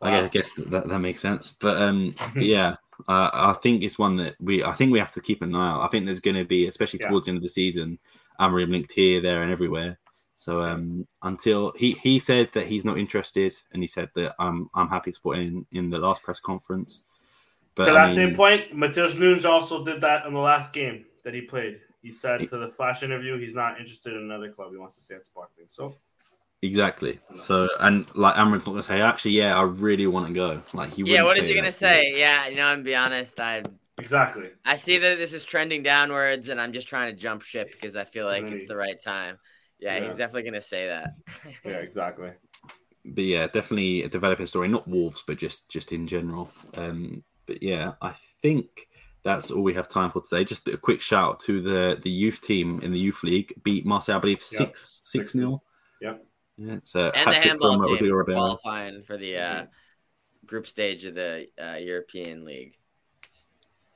Wow. 0.00 0.10
guess- 0.10 0.24
I 0.24 0.28
guess 0.28 0.52
that, 0.54 0.70
that, 0.70 0.88
that 0.88 0.98
makes 1.00 1.20
sense. 1.20 1.52
But 1.60 1.80
um, 1.82 2.14
but 2.34 2.42
yeah, 2.44 2.76
uh, 3.08 3.30
I 3.32 3.52
think 3.62 3.82
it's 3.82 3.98
one 3.98 4.16
that 4.16 4.36
we 4.40 4.62
I 4.64 4.72
think 4.72 4.92
we 4.92 4.98
have 4.98 5.12
to 5.12 5.20
keep 5.20 5.42
an 5.42 5.54
eye 5.54 5.70
out. 5.72 5.82
I 5.82 5.88
think 5.88 6.04
there's 6.06 6.20
going 6.20 6.36
to 6.36 6.44
be, 6.44 6.66
especially 6.66 7.00
Yeah. 7.02 7.08
towards 7.08 7.26
the 7.26 7.30
end 7.30 7.38
of 7.38 7.42
the 7.42 7.48
season, 7.48 7.98
Amorim 8.40 8.70
linked 8.70 8.92
here, 8.92 9.20
there, 9.20 9.42
and 9.42 9.50
everywhere. 9.52 9.98
So 10.36 10.62
um, 10.62 11.06
until 11.22 11.72
he 11.76 11.92
he 11.94 12.20
said 12.20 12.50
that 12.52 12.66
he's 12.66 12.84
not 12.84 12.96
interested, 12.98 13.54
and 13.72 13.82
he 13.82 13.88
said 13.88 14.08
that 14.14 14.36
I'm 14.38 14.70
I'm 14.74 14.88
happy 14.88 15.10
to 15.10 15.16
support 15.16 15.38
in 15.38 15.66
in 15.72 15.90
the 15.90 15.98
last 15.98 16.22
press 16.22 16.38
conference. 16.38 17.04
But 17.74 17.86
to 17.86 17.90
I 17.90 17.94
that 17.94 18.06
mean, 18.08 18.14
same 18.16 18.34
point, 18.36 18.72
Matheus 18.72 19.18
Nunes 19.18 19.44
also 19.44 19.84
did 19.84 20.00
that 20.02 20.26
in 20.26 20.32
the 20.34 20.38
last 20.40 20.72
game 20.72 21.06
that 21.24 21.34
he 21.34 21.40
played. 21.40 21.80
He 22.02 22.12
said 22.12 22.46
to 22.48 22.56
the 22.56 22.68
Flash 22.68 23.02
interview 23.02 23.36
he's 23.38 23.54
not 23.54 23.80
interested 23.80 24.12
in 24.14 24.20
another 24.22 24.50
club. 24.52 24.70
He 24.70 24.78
wants 24.78 24.94
to 24.94 25.00
stay 25.00 25.16
at 25.16 25.26
Sporting. 25.26 25.64
So 25.66 25.96
exactly. 26.62 27.20
So 27.34 27.68
and 27.80 28.06
like 28.16 28.36
Amorim's 28.36 28.66
not 28.66 28.72
going 28.72 28.82
to 28.82 28.88
say, 28.88 29.00
actually, 29.00 29.32
yeah, 29.32 29.56
I 29.58 29.62
really 29.62 30.06
want 30.06 30.26
to 30.28 30.32
go. 30.32 30.62
Like 30.74 30.90
he 30.92 31.02
yeah, 31.04 31.22
what 31.22 31.36
is 31.36 31.46
he 31.46 31.54
gonna 31.54 31.66
that. 31.66 31.72
say? 31.74 32.18
Yeah, 32.18 32.48
you 32.48 32.56
know, 32.56 32.72
and 32.72 32.84
be 32.84 32.94
honest, 32.94 33.38
I 33.40 33.62
exactly. 33.98 34.50
I 34.64 34.76
see 34.76 34.98
that 34.98 35.18
this 35.18 35.34
is 35.34 35.44
trending 35.44 35.82
downwards, 35.82 36.48
and 36.48 36.60
I'm 36.60 36.72
just 36.72 36.88
trying 36.88 37.14
to 37.14 37.20
jump 37.20 37.42
ship 37.42 37.70
because 37.72 37.96
I 37.96 38.04
feel 38.04 38.26
like 38.26 38.44
Really? 38.44 38.56
it's 38.58 38.68
the 38.68 38.76
right 38.76 39.00
time. 39.00 39.38
Yeah, 39.78 39.96
Yeah. 39.98 40.06
he's 40.06 40.16
definitely 40.16 40.50
gonna 40.50 40.62
say 40.62 40.86
that. 40.86 41.14
Yeah, 41.64 41.72
exactly. 41.78 42.30
but 43.04 43.24
yeah, 43.24 43.46
definitely 43.46 44.02
a 44.02 44.08
developing 44.08 44.46
story. 44.46 44.68
Not 44.68 44.88
Wolves, 44.88 45.22
but 45.26 45.38
just 45.38 45.68
just 45.70 45.92
in 45.92 46.06
general. 46.06 46.50
Um, 46.76 47.22
but 47.46 47.62
yeah, 47.62 47.92
I 48.02 48.14
think 48.42 48.88
that's 49.24 49.50
all 49.50 49.62
we 49.62 49.74
have 49.74 49.88
time 49.88 50.10
for 50.10 50.20
today. 50.22 50.44
Just 50.44 50.68
a 50.68 50.76
quick 50.76 51.00
shout 51.00 51.30
out 51.30 51.40
to 51.40 51.60
the 51.62 51.98
the 52.02 52.10
youth 52.10 52.40
team 52.40 52.80
in 52.82 52.92
the 52.92 52.98
youth 53.00 53.22
league. 53.22 53.52
Beat 53.62 53.86
Marseille, 53.86 54.16
I 54.16 54.20
believe, 54.20 54.38
Yep. 54.38 54.42
six 54.42 55.00
six 55.04 55.34
nil. 55.34 55.62
Yeah, 56.58 56.78
so 56.82 57.10
and 57.14 57.30
the 57.30 57.36
handball 57.36 57.80
team 57.80 58.12
Rodrigo 58.12 58.24
qualifying 58.24 59.02
for 59.04 59.16
the 59.16 59.36
uh, 59.36 59.66
group 60.44 60.66
stage 60.66 61.04
of 61.04 61.14
the 61.14 61.46
uh, 61.62 61.76
European 61.76 62.44
League. 62.44 62.74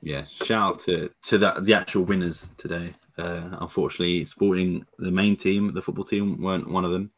Yeah, 0.01 0.23
shout 0.23 0.73
out 0.73 0.79
to 0.81 1.09
to 1.23 1.37
that 1.39 1.65
the 1.65 1.73
actual 1.73 2.03
winners 2.03 2.49
today. 2.57 2.93
Uh, 3.17 3.57
unfortunately, 3.59 4.25
Sporting, 4.25 4.85
the 4.97 5.11
main 5.11 5.35
team, 5.35 5.73
the 5.73 5.81
football 5.81 6.05
team, 6.05 6.41
weren't 6.41 6.69
one 6.69 6.85
of 6.85 6.91
them. 6.91 7.11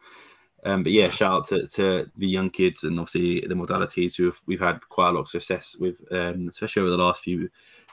Um, 0.65 0.81
but 0.81 0.91
yeah, 0.91 1.11
shout 1.11 1.31
out 1.31 1.47
to, 1.49 1.67
to 1.67 2.09
the 2.17 2.27
young 2.27 2.49
kids 2.49 2.83
and 2.83 2.99
obviously 2.99 3.41
the 3.47 3.53
modalities 3.53 4.15
who 4.17 4.25
have, 4.25 4.41
we've 4.47 4.59
had 4.59 4.79
quite 4.89 5.09
a 5.09 5.11
lot 5.11 5.21
of 5.21 5.29
success 5.29 5.75
with, 5.79 5.97
um, 6.11 6.47
especially 6.49 6.81
over 6.81 6.89
the 6.89 6.97
last 6.97 7.23
few 7.23 7.49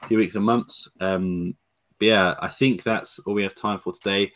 few 0.07 0.17
weeks 0.17 0.33
and 0.33 0.43
months. 0.43 0.89
Um, 0.99 1.55
but 1.99 2.07
yeah, 2.07 2.33
I 2.39 2.47
think 2.47 2.81
that's 2.81 3.19
all 3.19 3.35
we 3.35 3.43
have 3.43 3.53
time 3.53 3.79
for 3.79 3.93
today. 3.93 4.31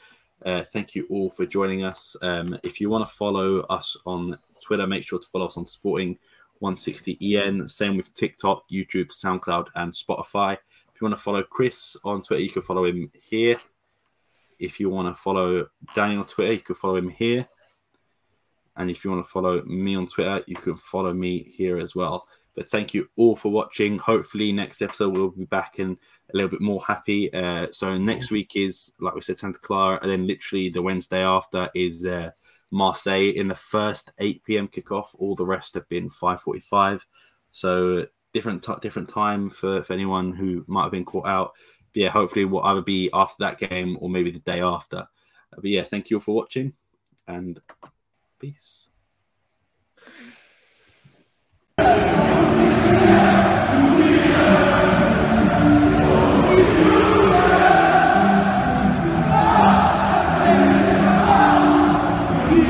Uh, 0.48 0.64
thank 0.64 0.96
you 0.96 1.06
all 1.10 1.30
for 1.30 1.46
joining 1.46 1.84
us. 1.84 2.16
Um, 2.22 2.58
if 2.64 2.80
you 2.80 2.90
want 2.90 3.06
to 3.06 3.14
follow 3.14 3.60
us 3.64 3.98
on 4.06 4.38
Twitter, 4.64 4.88
make 4.88 5.04
sure 5.04 5.20
to 5.20 5.28
follow 5.28 5.48
us 5.48 5.58
on 5.58 5.66
Sporting 5.66 6.18
160EN. 6.64 7.70
Same 7.70 7.98
with 7.98 8.14
TikTok, 8.14 8.64
YouTube, 8.72 9.10
SoundCloud, 9.10 9.68
and 9.76 9.92
Spotify. 9.92 10.54
If 10.54 11.02
you 11.02 11.06
want 11.06 11.18
to 11.18 11.22
follow 11.22 11.44
Chris 11.44 11.98
on 12.06 12.22
Twitter, 12.22 12.42
you 12.42 12.50
can 12.50 12.62
follow 12.62 12.86
him 12.86 13.12
here. 13.14 13.60
If 14.58 14.80
you 14.80 14.90
want 14.90 15.14
to 15.14 15.22
follow 15.22 15.68
Danny 15.94 16.16
on 16.16 16.26
Twitter, 16.26 16.54
you 16.54 16.62
can 16.62 16.76
follow 16.76 16.96
him 16.96 17.10
here. 17.10 17.46
And 18.78 18.90
if 18.90 19.04
you 19.04 19.12
want 19.12 19.26
to 19.26 19.30
follow 19.30 19.62
me 19.66 19.98
on 19.98 20.08
Twitter, 20.08 20.46
you 20.48 20.56
can 20.56 20.78
follow 20.78 21.14
me 21.14 21.44
here 21.58 21.78
as 21.78 21.94
well. 21.94 22.26
But 22.56 22.70
thank 22.70 22.94
you 22.94 23.10
all 23.18 23.36
for 23.36 23.52
watching. 23.52 24.00
Hopefully, 24.00 24.54
next 24.54 24.82
episode 24.82 25.18
we'll 25.18 25.30
be 25.30 25.44
back 25.44 25.80
and 25.80 25.98
a 26.34 26.38
little 26.38 26.50
bit 26.50 26.62
more 26.62 26.84
happy. 26.86 27.34
Uh, 27.34 27.68
so 27.72 27.98
next 27.98 28.32
week 28.32 28.56
is, 28.56 28.94
like 29.00 29.16
we 29.16 29.22
said, 29.22 29.40
Santa 29.40 29.60
Clara, 29.60 30.00
and 30.02 30.12
then 30.12 30.28
literally 30.28 30.70
the 30.70 30.82
Wednesday 30.82 31.24
after 31.24 31.70
is 31.74 32.06
uh, 32.06 32.32
Marseille 32.72 33.32
in 33.36 33.48
the 33.48 33.56
first 33.56 34.12
8 34.20 34.44
p.m. 34.44 34.68
kickoff. 34.68 35.16
All 35.20 35.36
the 35.36 35.46
rest 35.46 35.76
have 35.76 35.88
been 35.90 36.10
5:45, 36.10 37.06
so 37.52 38.06
different 38.34 38.64
t- 38.64 38.74
different 38.82 39.10
time 39.10 39.50
for, 39.50 39.84
for 39.84 39.94
anyone 39.94 40.34
who 40.34 40.66
might 40.68 40.84
have 40.84 40.92
been 40.92 41.06
caught 41.06 41.28
out. 41.28 41.54
But 41.94 42.02
yeah, 42.02 42.10
hopefully 42.10 42.46
we'll 42.46 42.64
either 42.64 42.82
be 42.82 43.10
after 43.14 43.44
that 43.46 43.60
game 43.60 43.98
or 44.02 44.10
maybe 44.10 44.32
the 44.32 44.40
day 44.40 44.62
after. 44.62 45.08
But 45.52 45.66
yeah, 45.66 45.84
thank 45.84 46.10
you 46.10 46.18
all 46.18 46.22
for 46.22 46.36
watching, 46.36 46.74
and 47.28 47.60
peace. 48.40 48.90